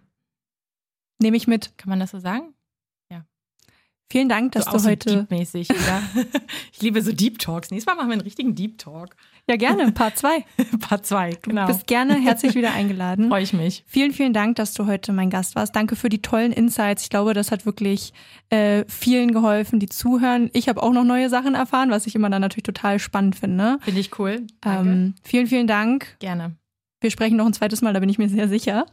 Nehme 1.20 1.38
ich 1.38 1.48
mit. 1.48 1.78
Kann 1.78 1.90
man 1.90 2.00
das 2.00 2.12
so 2.12 2.20
sagen? 2.20 2.54
Vielen 4.14 4.30
Dank, 4.30 4.52
dass 4.52 4.66
so 4.66 4.78
du 4.78 4.84
heute. 4.84 5.26
So 5.32 5.36
ja. 5.58 6.04
ich 6.72 6.82
liebe 6.84 7.02
so 7.02 7.12
Deep 7.12 7.40
Talks. 7.40 7.72
Nächstes 7.72 7.88
Mal 7.88 7.96
machen 7.96 8.10
wir 8.10 8.14
einen 8.14 8.22
richtigen 8.22 8.54
Deep 8.54 8.78
Talk. 8.78 9.16
Ja, 9.50 9.56
gerne. 9.56 9.92
Part 9.92 10.20
2. 10.20 10.46
Part 10.80 11.08
2, 11.08 11.40
genau. 11.42 11.66
Du 11.66 11.74
bist 11.74 11.88
gerne 11.88 12.14
herzlich 12.22 12.54
wieder 12.54 12.74
eingeladen. 12.74 13.28
Freue 13.30 13.42
ich 13.42 13.54
mich. 13.54 13.84
Vielen, 13.88 14.12
vielen 14.12 14.32
Dank, 14.32 14.58
dass 14.58 14.76
du 14.76 14.86
heute 14.86 15.14
mein 15.14 15.32
Gast 15.32 15.56
warst. 15.56 15.76
Danke 15.76 15.96
für 15.96 16.10
die 16.10 16.22
tollen 16.22 16.52
Insights. 16.52 17.02
Ich 17.02 17.10
glaube, 17.10 17.34
das 17.34 17.50
hat 17.50 17.66
wirklich 17.66 18.14
äh, 18.52 18.86
vielen 18.88 19.34
geholfen, 19.34 19.80
die 19.80 19.90
zuhören. 19.90 20.52
Ich 20.54 20.70
habe 20.70 20.84
auch 20.84 20.94
noch 20.94 21.06
neue 21.06 21.28
Sachen 21.30 21.56
erfahren, 21.56 21.90
was 21.90 22.06
ich 22.06 22.14
immer 22.14 22.30
dann 22.30 22.42
natürlich 22.42 22.66
total 22.66 23.00
spannend 23.00 23.36
finde. 23.36 23.80
Finde 23.82 24.00
ich 24.00 24.20
cool. 24.20 24.46
Ähm, 24.64 25.16
vielen, 25.24 25.48
vielen 25.48 25.66
Dank. 25.66 26.18
Gerne. 26.20 26.56
Wir 27.02 27.10
sprechen 27.10 27.38
noch 27.38 27.48
ein 27.48 27.54
zweites 27.54 27.82
Mal, 27.82 27.94
da 27.94 28.00
bin 28.00 28.10
ich 28.10 28.20
mir 28.20 28.30
sehr 28.30 28.48
sicher. 28.48 28.86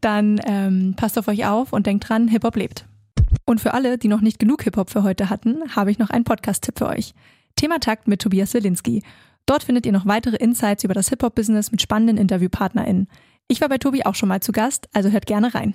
Dann 0.00 0.40
ähm, 0.46 0.94
passt 0.96 1.18
auf 1.18 1.26
euch 1.26 1.44
auf 1.44 1.72
und 1.72 1.88
denkt 1.88 2.08
dran, 2.08 2.28
Hip-Hop 2.28 2.54
lebt. 2.54 2.86
Und 3.44 3.60
für 3.60 3.74
alle, 3.74 3.98
die 3.98 4.08
noch 4.08 4.20
nicht 4.20 4.38
genug 4.38 4.62
Hip-Hop 4.62 4.90
für 4.90 5.02
heute 5.02 5.30
hatten, 5.30 5.74
habe 5.74 5.90
ich 5.90 5.98
noch 5.98 6.10
einen 6.10 6.24
Podcast-Tipp 6.24 6.78
für 6.78 6.88
euch. 6.88 7.14
Thematakt 7.56 8.08
mit 8.08 8.22
Tobias 8.22 8.54
Wilinski. 8.54 9.02
Dort 9.46 9.64
findet 9.64 9.86
ihr 9.86 9.92
noch 9.92 10.06
weitere 10.06 10.36
Insights 10.36 10.84
über 10.84 10.94
das 10.94 11.08
Hip-Hop-Business 11.08 11.70
mit 11.70 11.82
spannenden 11.82 12.16
InterviewpartnerInnen. 12.16 13.08
Ich 13.48 13.60
war 13.60 13.68
bei 13.68 13.78
Tobi 13.78 14.04
auch 14.04 14.14
schon 14.14 14.28
mal 14.28 14.40
zu 14.40 14.52
Gast, 14.52 14.88
also 14.92 15.10
hört 15.10 15.26
gerne 15.26 15.54
rein. 15.54 15.74